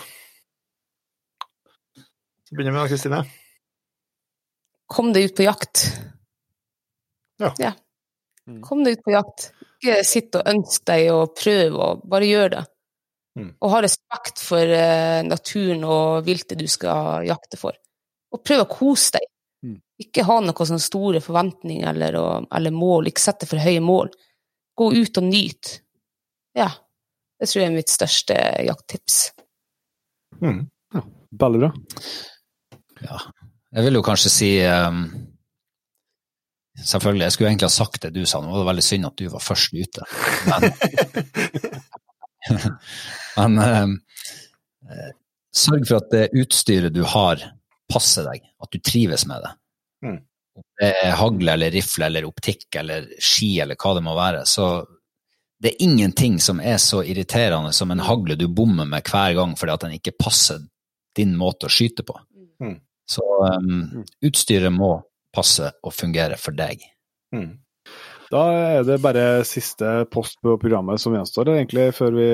Så 2.47 2.55
begynner 2.55 2.73
vi 2.73 2.79
med 2.79 2.93
Kristine. 2.93 3.21
Kom 4.93 5.13
deg 5.17 5.31
ut 5.31 5.39
på 5.39 5.47
jakt. 5.47 5.87
Ja. 7.41 7.55
ja. 7.59 7.73
Kom 8.63 8.83
deg 8.85 8.99
ut 8.99 9.07
på 9.07 9.15
jakt. 9.15 9.51
Ikke 9.81 10.03
sitt 10.07 10.35
og 10.39 10.47
ønsk 10.51 10.85
deg 10.87 11.09
og 11.15 11.35
prøv, 11.39 11.75
og 11.75 12.05
bare 12.11 12.29
gjør 12.29 12.55
det. 12.57 12.63
Mm. 13.39 13.51
Og 13.65 13.73
ha 13.73 13.81
respekt 13.81 14.43
for 14.45 14.75
uh, 14.77 15.23
naturen 15.25 15.87
og 15.89 16.27
viltet 16.27 16.61
du 16.61 16.67
skal 16.69 17.25
jakte 17.27 17.59
for. 17.61 17.79
Og 18.33 18.43
prøv 18.45 18.65
å 18.65 18.71
kose 18.71 19.17
deg. 19.17 19.29
Mm. 19.63 19.79
Ikke 20.03 20.25
ha 20.27 20.39
noen 20.43 20.69
sånne 20.69 20.83
store 20.83 21.23
forventninger 21.23 21.89
eller, 21.93 22.19
eller, 22.53 22.75
mål. 22.75 23.11
Ikke 23.11 23.23
sette 23.23 23.49
for 23.49 23.63
høye 23.63 23.83
mål. 23.85 24.11
Gå 24.79 24.89
ut 24.95 25.21
og 25.21 25.29
nyt. 25.29 25.77
Ja. 26.59 26.71
Det 27.39 27.49
tror 27.51 27.63
jeg 27.63 27.71
er 27.71 27.77
mitt 27.77 27.93
største 27.93 28.39
jakttips. 28.67 29.21
Mm. 30.43 30.65
Ja, 30.95 31.05
veldig 31.43 31.63
bra. 31.65 31.71
Ja. 33.03 33.21
Jeg 33.73 33.87
vil 33.87 33.97
jo 33.99 34.05
kanskje 34.05 34.31
si 34.31 34.49
um, 34.69 35.07
Selvfølgelig, 36.83 37.25
jeg 37.27 37.35
skulle 37.35 37.49
egentlig 37.51 37.69
ha 37.69 37.75
sagt 37.75 38.03
det 38.05 38.11
du 38.15 38.23
sa, 38.27 38.41
nå 38.41 38.49
var 38.49 38.63
det 38.63 38.69
veldig 38.71 38.85
synd 38.85 39.07
at 39.07 39.19
du 39.21 39.27
var 39.33 39.43
først 39.45 39.75
ute. 39.77 40.07
Men, 40.49 40.65
men 43.39 43.59
um, 43.61 43.93
sørg 45.53 45.85
for 45.89 46.01
at 46.01 46.09
det 46.15 46.31
utstyret 46.41 46.95
du 46.97 47.03
har, 47.07 47.45
passer 47.93 48.27
deg, 48.31 48.45
at 48.63 48.73
du 48.73 48.81
trives 48.81 49.27
med 49.29 49.45
det. 49.45 49.53
Mm. 50.09 50.19
Om 50.57 50.67
det 50.81 50.91
er 51.05 51.15
hagle 51.17 51.55
eller 51.55 51.73
rifle 51.73 52.09
eller 52.09 52.27
optikk 52.29 52.67
eller 52.81 53.07
ski 53.23 53.55
eller 53.65 53.79
hva 53.81 53.95
det 53.97 54.05
må 54.05 54.17
være, 54.19 54.43
så 54.49 54.73
det 55.63 55.71
er 55.71 55.85
ingenting 55.87 56.41
som 56.43 56.59
er 56.61 56.81
så 56.83 57.05
irriterende 57.07 57.71
som 57.77 57.93
en 57.95 58.03
hagle 58.03 58.35
du 58.37 58.49
bommer 58.51 58.89
med 58.89 59.07
hver 59.07 59.37
gang 59.39 59.55
fordi 59.59 59.75
at 59.77 59.85
den 59.85 59.97
ikke 60.01 60.17
passer 60.19 60.65
din 61.17 61.37
måte 61.39 61.69
å 61.69 61.73
skyte 61.73 62.05
på. 62.09 62.17
Mm. 62.63 62.81
Så 63.09 63.23
um, 63.23 64.03
utstyret 64.25 64.73
må 64.75 64.97
passe 65.35 65.71
og 65.83 65.95
fungere 65.95 66.39
for 66.41 66.57
deg. 66.57 66.83
Mm. 67.35 67.53
Da 68.33 68.43
er 68.79 68.87
det 68.89 69.01
bare 69.05 69.45
siste 69.45 70.03
post 70.13 70.39
på 70.45 70.57
programmet 70.61 71.01
som 71.01 71.15
gjenstår, 71.15 71.53
egentlig, 71.53 71.91
før 71.97 72.15
vi, 72.17 72.29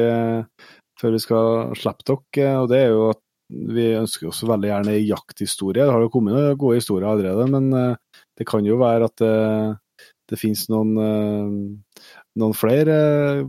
før 1.00 1.14
vi 1.14 1.22
skal 1.22 1.72
slippe 1.78 2.06
dere. 2.06 2.52
Og 2.62 2.68
det 2.70 2.80
er 2.84 2.92
jo 2.94 3.08
at 3.12 3.22
vi 3.48 3.88
ønsker 3.96 4.28
oss 4.28 4.44
veldig 4.46 4.70
gjerne 4.70 4.94
ei 4.94 5.06
jakthistorie. 5.08 5.84
Det 5.84 5.92
har 5.94 6.04
jo 6.04 6.12
kommet 6.12 6.36
noen 6.36 6.58
gode 6.60 6.80
historier 6.80 7.08
allerede, 7.08 7.48
men 7.50 7.70
eh, 7.76 8.22
det 8.38 8.46
kan 8.48 8.66
jo 8.66 8.78
være 8.80 9.08
at 9.08 9.22
det, 9.22 10.10
det 10.28 10.40
finnes 10.40 10.66
noen, 10.72 10.92
eh, 11.02 12.04
noen 12.40 12.56
flere. 12.56 12.98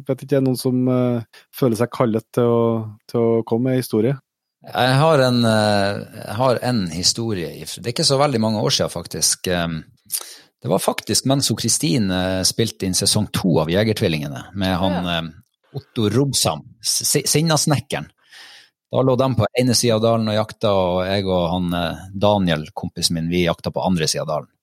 Vet 0.08 0.26
ikke, 0.26 0.42
noen 0.46 0.60
som 0.60 0.82
eh, 0.94 1.44
føler 1.56 1.82
seg 1.82 1.94
kallet 1.96 2.28
til 2.36 2.48
å, 2.48 2.66
til 3.12 3.26
å 3.26 3.46
komme 3.48 3.74
med 3.74 3.84
historie? 3.84 4.16
Jeg 4.60 4.96
har, 5.00 5.22
en, 5.24 5.38
jeg 5.48 6.34
har 6.36 6.58
en 6.68 6.82
historie. 6.92 7.48
Det 7.64 7.80
er 7.80 7.94
ikke 7.94 8.04
så 8.04 8.18
veldig 8.20 8.42
mange 8.44 8.60
år 8.60 8.74
siden, 8.76 8.92
faktisk. 8.92 9.48
Det 9.48 10.68
var 10.68 10.84
faktisk 10.84 11.30
mens 11.32 11.48
Kristin 11.56 12.12
spilte 12.44 12.84
inn 12.84 12.98
sesong 12.98 13.30
to 13.32 13.54
av 13.64 13.72
Jegertvillingene, 13.72 14.50
med 14.60 14.76
han 14.82 15.08
ja. 15.08 15.22
Otto 15.80 16.10
Robsam, 16.12 16.66
Sinnasnekkeren. 16.84 18.12
Da 18.90 19.02
lå 19.06 19.16
de 19.16 19.28
på 19.38 19.48
ene 19.62 19.76
sida 19.78 20.00
av 20.00 20.06
dalen 20.06 20.32
og 20.32 20.38
jakta, 20.38 20.70
og 20.74 21.02
jeg 21.06 21.26
og 21.28 21.44
han 21.54 21.74
eh, 21.78 22.06
Daniel, 22.26 22.64
kompisen 22.74 23.20
min, 23.20 23.28
vi 23.30 23.44
jakta 23.46 23.72
på 23.74 23.84
andre 23.86 24.08
sida 24.10 24.26
av 24.26 24.32
dalen. 24.32 24.54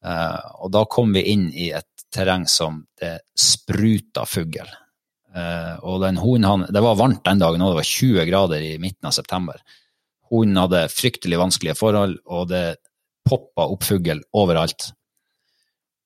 Uh, 0.00 0.64
og 0.64 0.70
da 0.72 0.80
kom 0.88 1.10
vi 1.12 1.26
inn 1.28 1.50
i 1.52 1.66
et 1.76 2.06
terreng 2.08 2.46
som 2.48 2.78
det 2.96 3.18
spruta 3.36 4.22
fugl. 4.24 4.70
Uh, 5.36 5.76
og 5.84 6.00
den 6.00 6.16
hunden 6.16 6.64
Det 6.72 6.80
var 6.80 6.96
varmt 6.96 7.20
den 7.26 7.42
dagen, 7.42 7.60
og 7.60 7.74
det 7.74 7.80
var 7.82 7.90
20 7.90 8.24
grader 8.30 8.64
i 8.64 8.78
midten 8.80 9.10
av 9.10 9.12
september. 9.12 9.60
Hunden 10.32 10.56
hadde 10.56 10.86
fryktelig 10.88 11.42
vanskelige 11.42 11.76
forhold, 11.76 12.16
og 12.24 12.48
det 12.48 12.80
poppa 13.28 13.68
opp 13.68 13.84
fugl 13.84 14.24
overalt. 14.32 14.88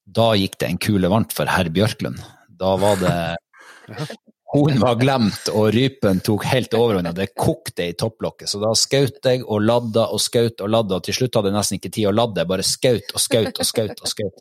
Da 0.05 0.33
gikk 0.35 0.59
det 0.59 0.73
en 0.73 0.83
kule 0.83 1.13
varmt 1.13 1.33
for 1.37 1.47
herr 1.49 1.71
Bjørklund. 1.71 2.19
Da 2.51 2.75
var 2.83 2.99
det 2.99 3.15
Horn 4.55 4.77
var 4.79 4.95
glemt, 5.01 5.49
og 5.51 5.73
rypen 5.75 6.21
tok 6.23 6.45
helt 6.47 6.75
overhånd. 6.79 7.11
Det 7.17 7.33
kokte 7.35 7.89
i 7.91 7.95
topplokket. 7.99 8.47
Så 8.47 8.61
da 8.63 8.71
skjøt 8.79 9.27
jeg 9.27 9.43
og 9.43 9.65
ladda 9.67 10.05
og 10.15 10.23
skjøt 10.23 10.63
og 10.63 10.71
ladda, 10.71 11.01
og 11.01 11.07
til 11.09 11.17
slutt 11.17 11.41
hadde 11.41 11.51
jeg 11.51 11.57
nesten 11.57 11.81
ikke 11.81 11.91
tid 11.97 12.07
å 12.07 12.15
ladde. 12.15 12.45
Jeg 12.45 12.51
Bare 12.53 12.67
skjøt 12.69 13.11
og 13.11 13.25
skjøt 13.25 13.59
og 13.59 13.69
skjøt 13.71 14.05
og 14.05 14.13
skjøt. 14.13 14.39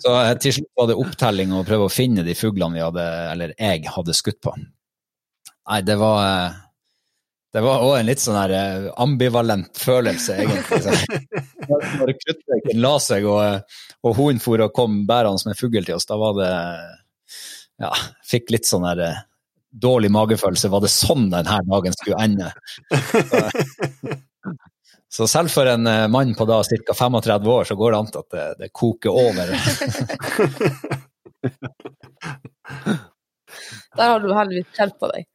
Så 0.00 0.14
eh, 0.16 0.32
til 0.40 0.56
slutt 0.56 0.70
var 0.80 0.88
det 0.88 0.96
opptelling 1.04 1.52
og 1.52 1.68
prøve 1.68 1.90
å 1.90 1.92
finne 1.92 2.24
de 2.24 2.38
fuglene 2.38 2.78
vi 2.78 2.84
hadde, 2.86 3.06
eller 3.34 3.52
jeg 3.58 3.84
hadde 3.98 4.16
skutt 4.16 4.40
på. 4.48 4.56
Nei, 4.56 5.82
det 5.84 6.00
var 6.00 6.24
eh, 6.24 6.58
det 7.54 7.62
var 7.62 7.84
òg 7.84 7.98
en 7.98 8.08
litt 8.08 8.24
sånn 8.24 8.40
her 8.40 8.56
eh, 8.56 8.90
ambivalent 9.04 9.76
følelse, 9.78 10.40
egentlig. 10.40 11.20
Når 11.68 12.16
kruttøyken 12.24 12.80
la 12.80 12.96
seg 12.96 13.28
og, 13.28 13.76
og 14.08 14.16
hunden 14.16 14.40
for 14.42 14.64
og 14.64 14.72
kom 14.74 15.02
bærende 15.06 15.52
med 15.52 15.60
fugl 15.60 15.84
til 15.84 16.00
oss, 16.00 16.08
da 16.08 16.16
var 16.18 16.40
det 16.40 16.52
ja, 17.82 17.92
fikk 18.26 18.50
litt 18.54 18.66
sånn 18.68 18.86
der 18.86 19.02
eh, 19.04 19.22
dårlig 19.74 20.10
magefølelse. 20.14 20.70
Var 20.70 20.84
det 20.84 20.92
sånn 20.92 21.30
denne 21.32 21.58
dagen 21.70 21.96
skulle 21.96 22.22
ende? 22.22 22.52
Så, 25.14 25.28
selv 25.30 25.52
for 25.54 25.66
en 25.70 25.86
eh, 25.86 26.08
mann 26.10 26.34
på 26.34 26.44
da 26.50 26.56
ca. 26.66 26.94
35 26.98 27.46
år, 27.46 27.64
så 27.68 27.74
går 27.78 27.92
det 27.92 27.98
an 27.98 28.08
at 28.18 28.30
det, 28.34 28.46
det 28.58 28.68
koker 28.74 29.10
over. 29.14 29.46
Der 33.94 34.10
har 34.10 34.18
du 34.18 34.34
heldigvis 34.34 34.74
skjerpa 34.74 35.06
deg. 35.12 35.28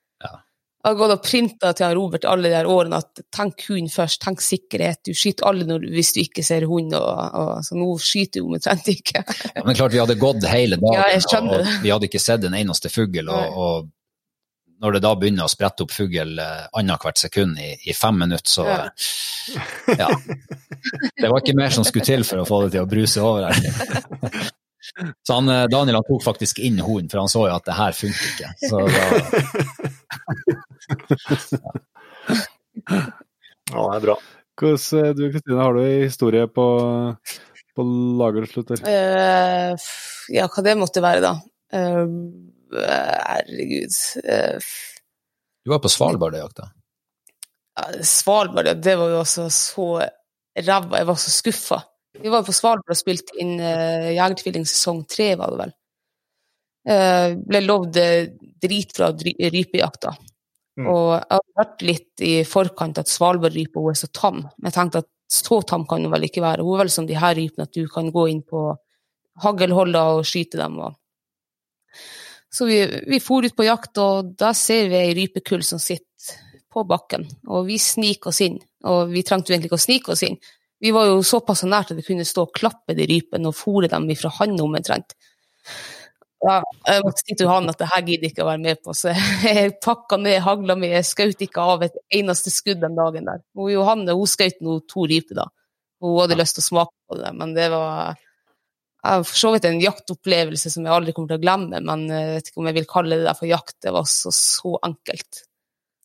Jeg 0.79 0.93
har 0.93 0.95
gått 0.95 1.11
og 1.11 1.23
printa 1.25 1.69
til 1.75 1.91
Robert 1.97 2.25
alle 2.29 2.47
de 2.47 2.55
her 2.55 2.67
årene 2.71 3.01
at 3.03 3.19
tenk 3.35 3.65
hund 3.67 3.89
først, 3.91 4.21
tenk 4.23 4.39
sikkerhet. 4.39 5.01
Du 5.03 5.11
skyter 5.11 5.49
alle 5.49 5.65
når, 5.67 5.83
hvis 5.91 6.13
du 6.15 6.21
ikke 6.21 6.43
ser 6.45 6.63
hund, 6.69 6.93
og, 6.95 7.17
og, 7.35 7.49
så 7.67 7.75
nå 7.75 7.87
skyter 7.99 8.39
du 8.39 8.53
omtrent 8.55 8.87
ikke. 8.93 9.25
ja, 9.57 9.63
men 9.65 9.75
klart 9.75 9.91
vi 9.91 9.99
hadde 9.99 10.15
gått 10.21 10.47
hele 10.47 10.79
dagen, 10.79 10.95
ja, 10.95 11.41
og, 11.41 11.55
og 11.57 11.83
vi 11.83 11.91
hadde 11.91 12.07
ikke 12.07 12.21
sett 12.23 12.47
en 12.47 12.55
eneste 12.55 12.91
fugl. 12.93 13.27
Og, 13.27 13.59
og, 13.59 13.89
når 14.79 14.95
det 14.95 15.01
da 15.03 15.11
begynner 15.19 15.49
å 15.49 15.51
sprette 15.51 15.83
opp 15.83 15.91
fugl 15.91 16.39
eh, 16.39 16.61
annethvert 16.79 17.19
sekund 17.19 17.59
i, 17.59 17.73
i, 17.83 17.91
fem 17.91 18.15
minutter, 18.15 18.47
så 18.47 18.63
ja. 18.69 18.85
ja. 19.99 20.07
Det 21.19 21.27
var 21.27 21.41
ikke 21.41 21.57
mer 21.59 21.75
som 21.75 21.83
skulle 21.83 22.07
til 22.07 22.23
for 22.23 22.39
å 22.39 22.47
få 22.47 22.61
det 22.63 22.77
til 22.77 22.85
å 22.85 22.87
bruse 22.87 23.19
over 23.19 23.49
her. 23.51 24.47
Så 25.27 25.33
han, 25.33 25.49
eh, 25.49 25.67
Daniel 25.71 25.95
han 25.99 26.03
tok 26.07 26.23
faktisk 26.25 26.59
inn 26.59 26.79
hunden, 26.79 27.09
for 27.11 27.19
han 27.23 27.29
så 27.31 27.47
jo 27.47 27.55
at 27.55 27.65
det 27.67 27.75
her 27.77 27.91
funker 27.97 28.25
ikke. 28.33 28.49
Så 28.69 28.77
da... 28.87 28.99
ja, 33.69 33.79
det 33.79 33.95
er 33.95 34.01
bra. 34.07 34.15
Hvordan, 34.59 34.99
eh, 34.99 35.15
du 35.15 35.31
Kristine, 35.31 35.61
har 35.61 35.73
du 35.73 35.79
en 35.83 36.03
historie 36.03 36.47
på, 36.51 36.65
på 37.75 37.81
lagerslutter? 38.21 38.77
Uh, 38.83 39.71
ja, 40.35 40.45
hva 40.51 40.61
det 40.65 40.79
måtte 40.79 41.05
være, 41.05 41.21
da. 41.23 41.33
Uh, 41.73 42.07
herregud. 42.75 43.95
Uh, 44.25 44.57
du 45.63 45.67
var 45.73 45.81
på 45.83 45.91
Svalbard 45.91 46.33
og 46.35 46.41
jakta? 46.43 46.65
Svalbard, 48.03 48.67
ja, 48.67 48.73
det 48.75 48.95
var 48.99 49.09
jo 49.13 49.19
også 49.21 49.43
så 49.53 49.85
ræva. 49.99 50.97
Jeg 50.99 51.07
var 51.07 51.17
så 51.19 51.31
skuffa. 51.31 51.79
Vi 52.17 52.31
var 52.31 52.45
på 52.47 52.55
Svalbard 52.55 52.95
og 52.95 52.97
spilte 52.97 53.37
inn 53.41 53.59
uh, 53.61 54.09
Jegertvilling 54.15 54.65
sesong 54.67 55.03
tre, 55.09 55.33
var 55.39 55.53
det 55.53 55.61
vel. 55.61 55.75
Uh, 56.89 57.37
ble 57.45 57.61
lovd 57.65 57.99
dritbra 58.63 59.11
rypejakta. 59.13 60.15
Mm. 60.79 60.87
Og 60.87 61.07
jeg 61.13 61.35
hadde 61.35 61.59
hørt 61.59 61.85
litt 61.85 62.23
i 62.23 62.33
forkant 62.47 63.01
at 63.01 63.11
Svalbardrypa 63.11 63.83
er 63.91 63.97
så 63.99 64.09
tam. 64.15 64.45
Men 64.57 64.69
jeg 64.69 64.77
tenkte 64.77 65.03
at 65.03 65.09
så 65.29 65.61
tam 65.61 65.85
kan 65.89 66.01
hun 66.05 66.13
vel 66.13 66.25
ikke 66.25 66.43
være. 66.43 66.65
Hun 66.65 66.77
er 66.77 66.85
vel 66.85 66.93
som 66.93 67.07
de 67.09 67.17
her 67.19 67.35
rypene, 67.37 67.67
at 67.67 67.75
du 67.75 67.85
kan 67.91 68.09
gå 68.13 68.25
inn 68.31 68.41
på 68.47 68.63
haglholder 69.43 70.19
og 70.19 70.27
skyte 70.27 70.59
dem. 70.61 70.79
Og... 70.81 70.95
Så 72.49 72.65
vi, 72.69 72.79
vi 73.11 73.21
for 73.21 73.45
ut 73.45 73.55
på 73.55 73.67
jakt, 73.67 73.99
og 74.01 74.33
da 74.39 74.53
ser 74.57 74.89
vi 74.89 74.97
ei 75.03 75.13
rypekull 75.17 75.65
som 75.67 75.81
sitter 75.81 76.07
på 76.69 76.85
bakken. 76.89 77.27
Og 77.49 77.67
vi 77.69 77.77
sniker 77.81 78.31
oss 78.31 78.41
inn. 78.45 78.57
Og 78.89 79.11
vi 79.13 79.25
trengte 79.27 79.51
jo 79.51 79.57
egentlig 79.57 79.71
ikke 79.71 79.81
å 79.81 79.85
snike 79.85 80.15
oss 80.15 80.25
inn, 80.25 80.39
vi 80.79 80.91
var 80.95 81.09
jo 81.09 81.23
såpass 81.25 81.65
nært 81.67 81.93
at 81.93 81.99
vi 81.99 82.05
kunne 82.07 82.27
stå 82.27 82.47
og 82.47 82.53
klappe 82.55 82.95
de 82.97 83.07
rypene 83.09 83.51
og 83.51 83.57
fòre 83.57 83.89
dem 83.91 84.07
ifra 84.13 84.31
handa 84.39 84.63
omtrent. 84.63 85.15
Ja, 86.39 86.61
jeg 86.87 87.03
måtte 87.03 87.23
si 87.25 87.35
til 87.35 87.49
han 87.51 87.67
at 87.67 87.81
det 87.81 87.89
her 87.91 88.03
gidder 88.07 88.29
ikke 88.29 88.45
å 88.45 88.47
være 88.47 88.63
med 88.63 88.79
på, 88.85 88.93
så 88.95 89.11
jeg 89.43 89.73
pakka 89.83 90.19
ned 90.21 90.39
hagla 90.45 90.77
mi. 90.79 90.91
Jeg 90.93 91.07
skjøt 91.09 91.43
ikke 91.43 91.65
av 91.73 91.83
et 91.83 91.97
eneste 92.15 92.53
skudd 92.53 92.79
den 92.83 92.95
dagen 92.95 93.27
der. 93.27 93.43
Og 93.59 93.73
Johanne 93.73 94.15
hun 94.15 94.29
skjøt 94.29 94.63
nå 94.63 94.77
to 94.87 95.03
ryper, 95.09 95.41
da. 95.41 95.49
Hun 95.99 96.15
hadde 96.21 96.39
lyst 96.39 96.55
til 96.55 96.63
å 96.63 96.69
smake 96.69 96.95
på 97.11 97.19
det, 97.19 97.33
men 97.35 97.51
det 97.57 97.67
var 97.73 98.15
for 99.03 99.35
så 99.39 99.51
vidt 99.53 99.67
en 99.67 99.79
jaktopplevelse 99.79 100.71
som 100.71 100.83
jeg 100.83 100.91
aldri 100.91 101.13
kommer 101.15 101.33
til 101.33 101.39
å 101.39 101.43
glemme, 101.43 101.79
men 101.83 102.07
jeg 102.11 102.31
vet 102.35 102.49
ikke 102.49 102.63
om 102.63 102.67
jeg 102.67 102.77
vil 102.79 102.89
kalle 102.89 103.19
det 103.19 103.27
der 103.27 103.37
for 103.37 103.47
jakt. 103.47 103.75
Det 103.83 103.93
var 103.95 104.07
så, 104.11 104.31
så 104.35 104.73
enkelt. 104.83 105.43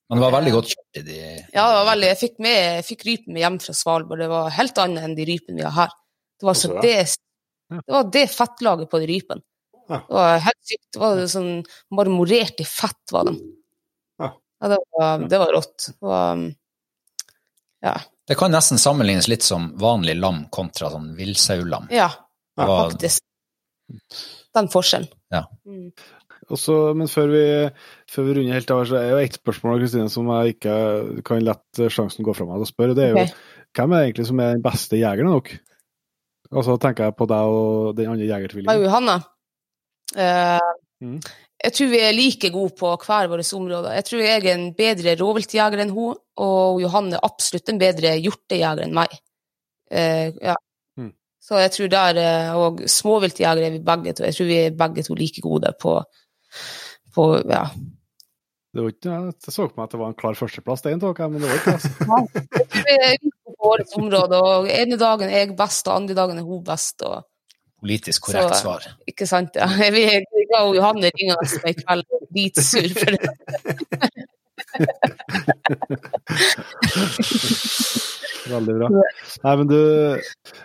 Men 0.09 0.21
det 0.21 0.25
var 0.27 0.35
veldig 0.37 0.53
godt 0.53 0.71
kjørt 0.75 1.01
i 1.01 1.03
de 1.07 1.19
Ja, 1.19 1.65
det 1.65 1.77
var 1.79 1.87
veldig, 1.89 2.09
jeg 2.11 2.21
fikk, 2.21 2.35
med, 2.45 2.57
jeg 2.61 2.87
fikk 2.91 3.05
rypen 3.09 3.35
med 3.35 3.45
hjem 3.45 3.59
fra 3.65 3.75
Svalbard. 3.77 4.21
Det 4.21 4.31
var 4.31 4.57
helt 4.59 4.81
annet 4.83 5.07
enn 5.07 5.17
de 5.17 5.27
rypene 5.31 5.59
vi 5.59 5.67
har 5.67 5.77
her. 5.79 5.95
Det 6.41 6.49
var, 6.49 6.59
så 6.61 6.71
det, 6.85 6.95
det, 7.73 7.83
var 7.95 8.09
det 8.13 8.25
fettlaget 8.33 8.91
på 8.93 9.01
de 9.01 9.09
rypene. 9.09 9.45
Det 9.89 10.17
var 10.17 10.43
helt 10.45 10.69
sykt. 10.69 10.89
Det 10.93 11.03
var 11.03 11.23
sånn 11.31 11.53
marmorert 11.97 12.61
i 12.61 12.67
fett, 12.69 13.03
var 13.13 13.31
den. 13.31 13.41
Ja, 14.21 14.69
det, 14.71 14.79
var, 14.97 15.25
det 15.29 15.41
var 15.41 15.53
rått. 15.53 15.89
Det 15.91 16.09
var, 16.09 16.45
ja. 17.85 17.95
Det 18.25 18.37
kan 18.41 18.55
nesten 18.55 18.81
sammenlignes 18.81 19.29
litt 19.29 19.45
som 19.45 19.67
vanlig 19.81 20.15
lam 20.17 20.45
kontra 20.55 20.89
sånn 20.93 21.11
villsaulam. 21.19 21.91
Ja, 21.93 22.09
faktisk. 22.57 23.25
Den 24.55 24.71
forskjellen. 24.73 25.11
Ja. 25.35 25.43
Mm. 25.67 25.91
Også, 26.53 26.79
men 26.99 27.09
før 27.09 27.31
vi, 27.33 27.45
før 28.11 28.27
vi, 28.27 28.35
runder 28.39 28.59
helt 28.59 28.73
av, 28.75 28.83
så 28.89 28.99
er 28.99 29.13
jo 29.15 29.21
ett 29.23 29.39
spørsmål 29.39 29.79
Kristine, 29.81 30.11
som 30.13 30.29
jeg 30.35 30.57
ikke 30.57 30.75
kan 31.25 31.45
lette 31.45 31.89
sjansen 31.93 32.27
gå 32.27 32.35
fra 32.37 32.47
meg 32.49 32.61
til 32.61 32.67
å 32.67 32.73
spørre. 32.73 32.97
Det 32.97 33.07
er 33.07 33.15
jo 33.15 33.23
okay. 33.23 33.39
hvem 33.79 33.95
er 33.95 34.09
egentlig 34.09 34.27
som 34.29 34.43
er 34.45 34.57
den 34.57 34.65
beste 34.65 35.01
jegeren 35.01 35.33
dere? 35.33 35.61
Og 36.55 36.67
så 36.67 36.77
tenker 36.81 37.09
jeg 37.09 37.17
på 37.19 37.27
deg 37.31 37.55
og 37.55 37.95
den 37.99 38.13
andre 38.13 38.29
jegertvillingen. 38.29 38.85
Johanne. 38.85 39.17
Uh, 40.15 40.75
mm. 41.03 41.17
Jeg 41.65 41.75
tror 41.79 41.91
vi 41.95 42.03
er 42.05 42.15
like 42.15 42.51
gode 42.53 42.75
på 42.79 42.91
hver 43.07 43.31
våre 43.33 43.47
områder. 43.57 43.95
Jeg 43.97 44.07
tror 44.09 44.23
jeg 44.23 44.37
er 44.37 44.51
en 44.53 44.67
bedre 44.77 45.17
rovviltjeger 45.19 45.83
enn 45.83 45.95
hun, 45.97 46.19
og 46.45 46.83
Johanne 46.83 47.17
er 47.17 47.25
absolutt 47.27 47.73
en 47.73 47.81
bedre 47.81 48.13
hjortejeger 48.21 48.85
enn 48.85 48.95
meg. 48.97 49.17
Uh, 49.89 50.29
ja. 50.45 50.59
Mm. 51.01 51.15
Så 51.43 51.59
jeg 51.61 51.73
tror 51.75 51.91
der, 51.93 52.21
eh, 52.21 52.55
Og 52.57 52.85
småviltjegere 52.89 53.67
er 53.67 53.75
vi 53.75 53.83
begge 53.85 54.13
to. 54.13 54.25
Jeg 54.25 54.35
tror 54.35 54.47
vi 54.49 54.61
er 54.61 54.79
begge 54.79 55.03
to 55.03 55.15
like 55.15 55.41
gode 55.45 55.73
på 55.81 55.99
på 57.15 57.23
ja. 57.51 57.65
Det 58.75 58.83
var 58.83 58.91
ikke, 58.91 59.17
jeg 59.31 59.53
så 59.55 59.69
på 59.69 59.77
meg 59.79 59.85
at 59.87 59.93
det 59.95 60.01
var 60.01 60.09
en 60.11 60.17
klar 60.19 60.35
førsteplass, 60.39 60.83
det 60.83 61.01
tok 61.03 61.19
jeg, 61.23 61.29
men 61.31 61.39
det 61.45 61.51
var 61.51 61.59
ikke 61.61 61.75
det. 61.77 61.85
Altså. 62.17 62.39
vi 62.75 62.81
er 62.97 63.15
ute 63.23 63.51
på 63.55 63.61
årets 63.71 63.95
område, 64.01 64.37
og 64.43 64.67
ene 64.75 64.97
dagen 64.99 65.29
er 65.31 65.39
jeg 65.45 65.59
best, 65.59 65.87
og 65.87 65.95
andre 66.01 66.15
dagen 66.19 66.37
er 66.41 66.47
hun 66.49 66.63
best. 66.67 66.97
og 67.07 67.17
Politisk 67.85 68.21
korrekt 68.27 68.55
så, 68.57 68.61
svar. 68.65 68.81
Ikke 69.07 69.27
sant, 69.31 69.51
ja. 69.61 69.67
Vi 69.95 70.03
ga 70.51 70.59
Johanne 70.75 71.09
ringe 71.15 71.35
oss 71.37 71.53
i 71.61 71.73
kveld 71.79 72.05
dritsur 72.35 72.91
for 72.99 73.11
det. 73.15 73.25
Veldig 78.55 78.75
bra. 78.81 78.89
Nei, 78.91 79.55
men 79.61 79.67
du, 79.71 79.79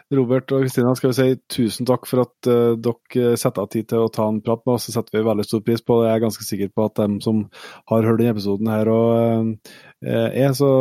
Robert 0.10 0.50
og 0.58 0.64
Kristina, 0.64 0.96
skal 0.98 1.12
vi 1.12 1.18
si 1.20 1.34
tusen 1.54 1.86
takk 1.86 2.08
for 2.10 2.24
at 2.24 2.48
uh, 2.50 2.74
dere 2.82 3.36
setter 3.38 3.62
av 3.62 3.70
tid 3.70 3.92
til 3.92 4.08
å 4.08 4.14
ta 4.14 4.26
en 4.26 4.40
prat 4.42 4.64
med 4.66 4.80
oss. 4.80 4.88
Det 4.90 4.96
setter 4.96 5.20
vi 5.20 5.28
veldig 5.28 5.46
stor 5.46 5.62
pris 5.68 5.84
på. 5.86 6.00
Jeg 6.02 6.16
er 6.16 6.24
ganske 6.24 6.48
sikker 6.48 6.72
på 6.74 6.88
at 6.90 6.96
dem 6.98 7.20
som 7.22 7.44
har 7.92 8.08
hørt 8.08 8.18
denne 8.18 8.34
episoden 8.34 8.72
her 8.74 8.90
og 8.90 9.54
uh, 9.54 9.78
er, 10.10 10.50
så 10.58 10.72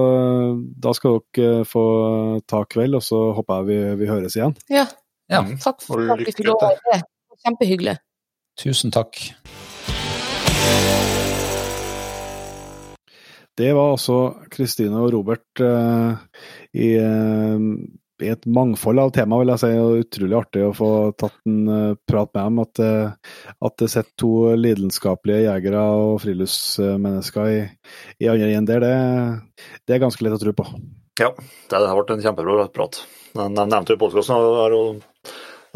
da 0.81 0.97
skal 0.97 1.21
dere 1.37 1.69
få 1.69 1.85
ta 2.49 2.63
kveld, 2.73 2.97
og 2.97 3.05
så 3.05 3.21
håper 3.37 3.61
jeg 3.61 3.69
vi, 3.69 3.79
vi 4.01 4.11
høres 4.15 4.39
igjen. 4.39 4.57
Ja. 4.73 4.87
Ja. 5.29 5.45
Takk 5.61 5.85
for 5.85 6.09
at 6.09 6.25
vi 6.25 6.33
fikk 6.33 6.49
lov 6.49 6.65
være. 6.65 7.03
Kjempehyggelig. 7.45 7.99
Tusen 8.59 8.97
takk. 8.97 9.21
Det 13.59 13.73
var 13.75 13.93
altså 13.93 14.19
Kristine 14.49 15.03
og 15.03 15.13
Robert 15.13 15.61
uh, 15.61 16.17
i, 16.73 16.95
eh, 16.95 17.65
i, 18.25 18.31
et 18.33 18.47
mangfold 18.51 19.01
av 19.03 19.13
tema, 19.17 19.39
vil 19.41 19.53
jeg 19.53 19.63
si. 19.63 19.71
og 19.81 20.03
Utrolig 20.03 20.39
artig 20.39 20.65
å 20.67 20.75
få 20.77 20.91
tatt 21.19 21.37
en 21.49 21.59
uh, 21.71 21.97
prat 22.09 22.31
med 22.35 22.41
dem. 22.41 22.61
At, 22.65 22.83
uh, 22.83 23.43
at 23.69 23.77
det 23.83 23.91
sitter 23.93 24.15
to 24.21 24.33
lidenskapelige 24.59 25.47
jegere 25.47 25.83
og 25.99 26.15
friluftsmennesker 26.25 27.53
i, 27.53 27.61
i 28.23 28.31
andre 28.31 28.53
enden 28.53 28.71
der, 28.71 28.87
det, 28.87 29.67
det, 29.85 29.97
er 29.97 30.05
ganske 30.05 30.25
lett 30.25 30.39
å 30.39 30.43
tro 30.43 30.55
på. 30.61 30.69
Ja, 31.19 31.33
det 31.71 31.83
har 31.83 31.99
vært 31.99 32.15
en 32.15 32.25
kjempebra 32.25 32.69
prat. 32.75 33.03
Jeg 33.35 33.55
nevnte 33.59 33.95
jo 33.95 34.01
podkasten, 34.01 34.39
og 34.39 34.63
har 34.63 34.75
jo 34.77 34.83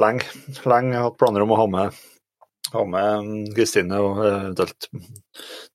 lenge, 0.02 0.27
lenge 0.69 1.05
hatt 1.06 1.20
planer 1.20 1.44
om 1.44 1.55
å 1.55 1.62
ha 1.62 1.69
med 1.70 2.02
ha 2.73 2.82
med 2.89 3.52
Kristine 3.56 3.98
og 4.01 4.20
eventuelt 4.24 4.89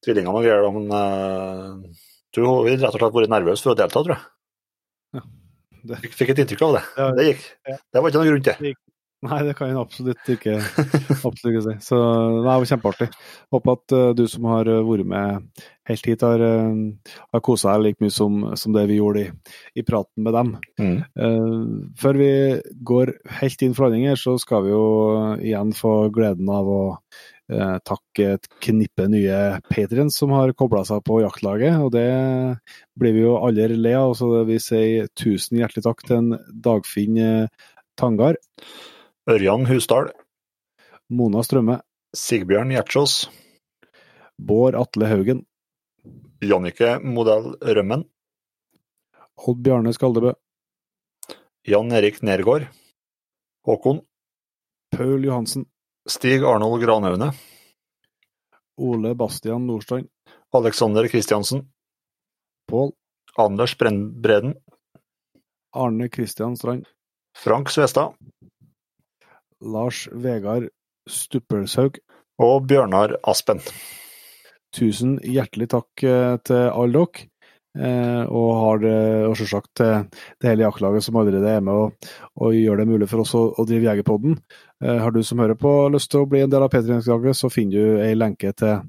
tvillingene 0.05 0.33
og 0.33 0.45
greier, 0.45 0.69
men 0.73 0.87
uh, 0.89 2.07
du 2.33 2.43
har 2.45 2.69
rett 2.69 2.87
og 2.89 2.97
slett 2.97 3.17
vært 3.19 3.33
nervøs 3.33 3.63
for 3.63 3.73
å 3.73 3.77
delta, 3.77 4.01
tror 4.01 4.15
jeg. 4.15 4.23
Ja, 5.17 5.23
det... 5.89 6.01
Fikk 6.13 6.33
et 6.33 6.43
inntrykk 6.43 6.67
av 6.67 6.77
det. 6.77 6.83
Ja, 6.97 7.07
det 7.17 7.31
gikk. 7.31 7.47
Det 7.67 8.03
var 8.03 8.11
ikke 8.11 8.21
noen 8.21 8.31
grunn 8.33 8.45
til. 8.49 8.75
Nei, 9.25 9.39
det 9.47 9.55
kan 9.57 9.71
jeg 9.71 9.79
absolutt 9.81 10.27
ikke, 10.29 10.59
absolutt 11.25 11.47
ikke 11.49 11.63
si. 11.65 11.73
Så 11.87 11.97
det 11.97 12.43
var 12.45 12.65
kjempeartig. 12.69 13.07
Håper 13.55 13.73
at 13.73 13.95
uh, 13.97 14.09
du 14.13 14.27
som 14.29 14.45
har 14.51 14.69
uh, 14.69 14.83
vært 14.85 15.09
med 15.09 15.63
helt 15.89 16.09
hit, 16.11 16.25
har, 16.25 16.43
uh, 16.43 17.15
har 17.33 17.43
kosa 17.45 17.73
deg 17.73 17.87
like 17.87 18.05
mye 18.05 18.13
som, 18.13 18.43
som, 18.53 18.75
det 18.77 18.85
vi 18.91 18.99
gjorde 18.99 19.23
i, 19.23 19.31
i 19.81 19.85
praten 19.87 20.27
med 20.27 20.37
dem. 20.37 20.53
Mm. 20.77 20.99
før 21.97 22.19
vi 22.21 22.29
går 22.85 23.15
helt 23.39 23.65
inn 23.65 23.73
for 23.73 23.87
landing 23.87 24.05
her, 24.11 24.21
så 24.21 24.35
skal 24.41 24.67
vi 24.67 24.75
jo 24.75 24.85
igjen 25.41 25.73
få 25.73 25.95
gleden 26.13 26.53
av 26.53 26.69
å 26.69 26.81
takke 27.47 28.25
et 28.35 28.47
knippe 28.63 29.05
nye 29.07 29.61
patrients 29.69 30.17
som 30.19 30.33
har 30.35 30.51
kobla 30.57 30.83
seg 30.87 31.03
på 31.07 31.21
jaktlaget. 31.23 31.79
og 31.79 31.91
Det 31.95 32.07
blir 32.99 33.15
vi 33.15 33.23
jo 33.23 33.37
aldri 33.39 33.77
le 33.79 33.93
av. 33.95 34.15
så 34.19 34.43
Vi 34.45 34.59
sier 34.59 35.07
tusen 35.15 35.61
hjertelig 35.61 35.85
takk 35.87 36.03
til 36.03 36.17
en 36.17 36.29
Dagfinn 36.51 37.47
Tangar. 37.97 38.35
Ørjan 39.27 39.65
Husdal. 39.67 40.11
Mona 41.09 41.41
Strømme. 41.43 41.79
Sigbjørn 42.15 42.71
Gjertsås. 42.75 43.29
Bård 44.39 44.75
Atle 44.75 45.07
Haugen. 45.07 45.45
Jannike 46.43 46.97
Modell 47.03 47.55
Rømmen. 47.63 48.03
Odd 49.37 49.63
Bjarne 49.65 49.93
Skaldebø. 49.95 50.33
Jan 51.67 51.91
Erik 51.91 52.21
Nergård. 52.23 52.67
Håkon. 53.67 54.03
Paul 54.91 55.25
Johansen. 55.25 55.65
Stig 56.07 56.43
Arnold 56.43 56.83
Granaune. 56.83 57.31
Ole 58.77 59.15
Bastian 59.15 59.67
Nordstrand. 59.67 60.07
Alexander 60.55 61.07
Kristiansen. 61.07 61.67
Pål. 62.71 62.91
Anders 63.35 63.77
Breden. 63.77 64.55
Arne 65.75 66.09
Kristian 66.09 66.57
Strand. 66.57 66.85
Frank 67.37 67.69
Svestad. 67.69 68.13
Lars 69.59 70.07
Vegard 70.11 70.69
Stuppelshaug. 71.09 71.99
Og 72.39 72.67
Bjørnar 72.67 73.17
Aspen. 73.23 73.59
Tusen 74.75 75.17
hjertelig 75.23 75.67
takk 75.75 76.03
eh, 76.03 76.37
til 76.47 76.69
alle 76.71 77.03
dere. 77.03 77.27
Eh, 77.77 78.23
og 78.33 78.47
har 78.57 78.79
det, 78.81 78.99
og 79.27 79.35
selvsagt 79.37 79.69
til 79.77 80.07
det 80.41 80.49
hele 80.49 80.65
jaktlaget 80.65 81.05
som 81.05 81.17
allerede 81.19 81.51
er 81.51 81.61
med 81.61 81.77
og, 81.77 82.07
og 82.41 82.55
gjør 82.57 82.79
det 82.81 82.87
mulig 82.89 83.09
for 83.11 83.21
oss 83.21 83.35
å, 83.37 83.43
å 83.53 83.65
drive 83.69 83.85
Jegerpodden. 83.85 84.37
Eh, 84.83 84.97
har 85.03 85.13
du 85.13 85.19
som 85.25 85.43
hører 85.43 85.59
på 85.59 85.73
lyst 85.93 86.09
til 86.13 86.23
å 86.23 86.29
bli 86.29 86.41
en 86.45 86.53
del 86.53 86.65
av 86.65 86.71
P3-laget, 86.73 87.37
så 87.37 87.51
finner 87.53 87.77
du 87.77 87.99
ei 88.01 88.15
lenke 88.17 88.53
til 88.57 88.87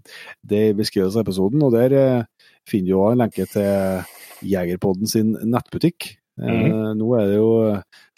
det 0.48 0.62
i 0.70 0.77
beskrivelsen 0.78 1.20
av 1.20 1.27
episoden. 1.27 1.65
Og 1.66 1.74
der 1.74 2.24
finner 2.69 2.89
du 2.89 3.01
òg 3.01 3.12
en 3.12 3.24
lenke 3.27 3.48
til 3.51 4.47
Jegerpodden 4.48 5.10
sin 5.10 5.35
nettbutikk. 5.43 6.15
Mm. 6.39 6.94
Nå 6.94 7.09
er 7.19 7.27
det 7.27 7.40
jo 7.40 7.51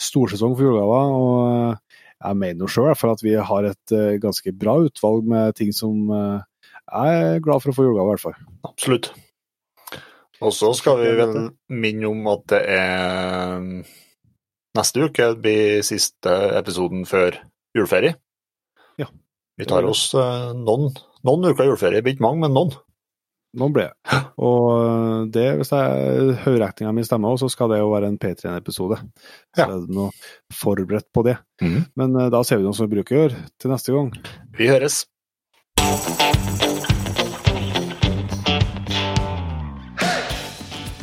storsesong 0.01 0.53
for 0.55 0.69
julegaver. 0.69 1.15
og 1.17 2.21
jeg 2.21 2.37
mener 2.37 2.69
sjøl 2.69 2.91
at 2.93 3.23
vi 3.25 3.33
har 3.33 3.65
et 3.65 3.95
ganske 4.21 4.53
bra 4.53 4.75
utvalg 4.85 5.25
med 5.25 5.57
ting 5.57 5.73
som 5.73 6.05
jeg 6.13 7.17
er 7.17 7.41
glad 7.41 7.65
for 7.65 7.73
å 7.73 7.79
få 7.79 7.89
julegave, 7.89 8.11
i 8.11 8.13
hvert 8.13 8.27
fall. 8.27 8.39
Absolutt. 8.69 9.13
Og 10.41 10.55
så 10.57 10.71
skal 10.77 11.01
vi 11.03 11.11
vel 11.19 11.35
minne 11.69 12.09
om 12.09 12.29
at 12.33 12.47
det 12.53 12.61
er 12.73 13.65
neste 14.79 15.07
uke 15.07 15.33
blir 15.41 15.81
siste 15.87 16.33
episoden 16.59 17.05
før 17.09 17.37
juleferie. 17.77 18.17
Ja. 19.01 19.11
Vi 19.61 19.69
tar 19.69 19.85
oss 19.89 20.09
uh, 20.17 20.53
noen, 20.57 20.95
noen 21.27 21.51
uker 21.51 21.69
juleferie, 21.69 22.01
ikke 22.01 22.25
mange, 22.25 22.47
men 22.47 22.57
noen. 22.57 22.73
Noen 23.61 23.75
blir 23.75 23.89
det. 23.91 24.19
Og 24.47 25.31
det, 25.35 25.47
hvis 25.59 25.73
jeg 25.75 26.37
høyrekninga 26.45 26.93
mi 26.95 27.03
stemmer, 27.05 27.35
så 27.41 27.51
skal 27.51 27.73
det 27.73 27.81
jo 27.81 27.91
være 27.91 28.13
en 28.13 28.19
P3-episode. 28.23 29.01
Så 29.51 29.65
ja. 29.65 29.67
er 29.67 29.83
det 29.83 29.97
noe 29.97 30.11
forberedt 30.55 31.11
på 31.13 31.27
det. 31.27 31.37
Mm. 31.63 31.81
Men 31.99 32.17
uh, 32.17 32.29
da 32.33 32.45
ser 32.47 32.63
vi 32.63 32.69
noe 32.69 32.79
som 32.79 32.87
vi 32.87 32.97
bruker 33.01 33.17
å 33.17 33.25
gjøre 33.25 33.47
til 33.59 33.75
neste 33.75 33.97
gang. 33.97 34.15
Vi 34.57 34.71
høres. 34.71 35.03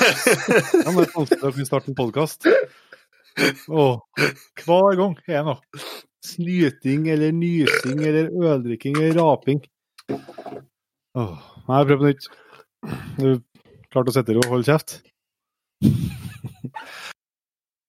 Ja, 0.00 0.90
men 0.90 1.00
det 1.00 1.06
er 1.06 1.14
vanskelig 1.14 1.42
å 1.44 1.52
kunne 1.54 1.68
starte 1.68 1.90
en 1.92 1.98
podkast. 1.98 2.46
Hver 3.36 4.98
gang 5.00 5.16
er 5.26 5.38
det 5.38 5.44
noe. 5.48 5.82
Snyting 6.26 7.06
eller 7.12 7.34
nysing 7.36 8.00
eller 8.02 8.30
øldrikking 8.52 8.96
eller 8.98 9.20
raping. 9.20 9.60
Åh, 10.10 11.36
nei, 11.68 11.82
prøv 11.88 12.00
på 12.00 12.08
nytt. 12.10 12.30
Du 13.20 13.28
klarte 13.92 14.12
å 14.12 14.16
sette 14.16 14.32
deg 14.32 14.42
og 14.42 14.50
holde 14.56 14.68
kjeft? 14.68 14.98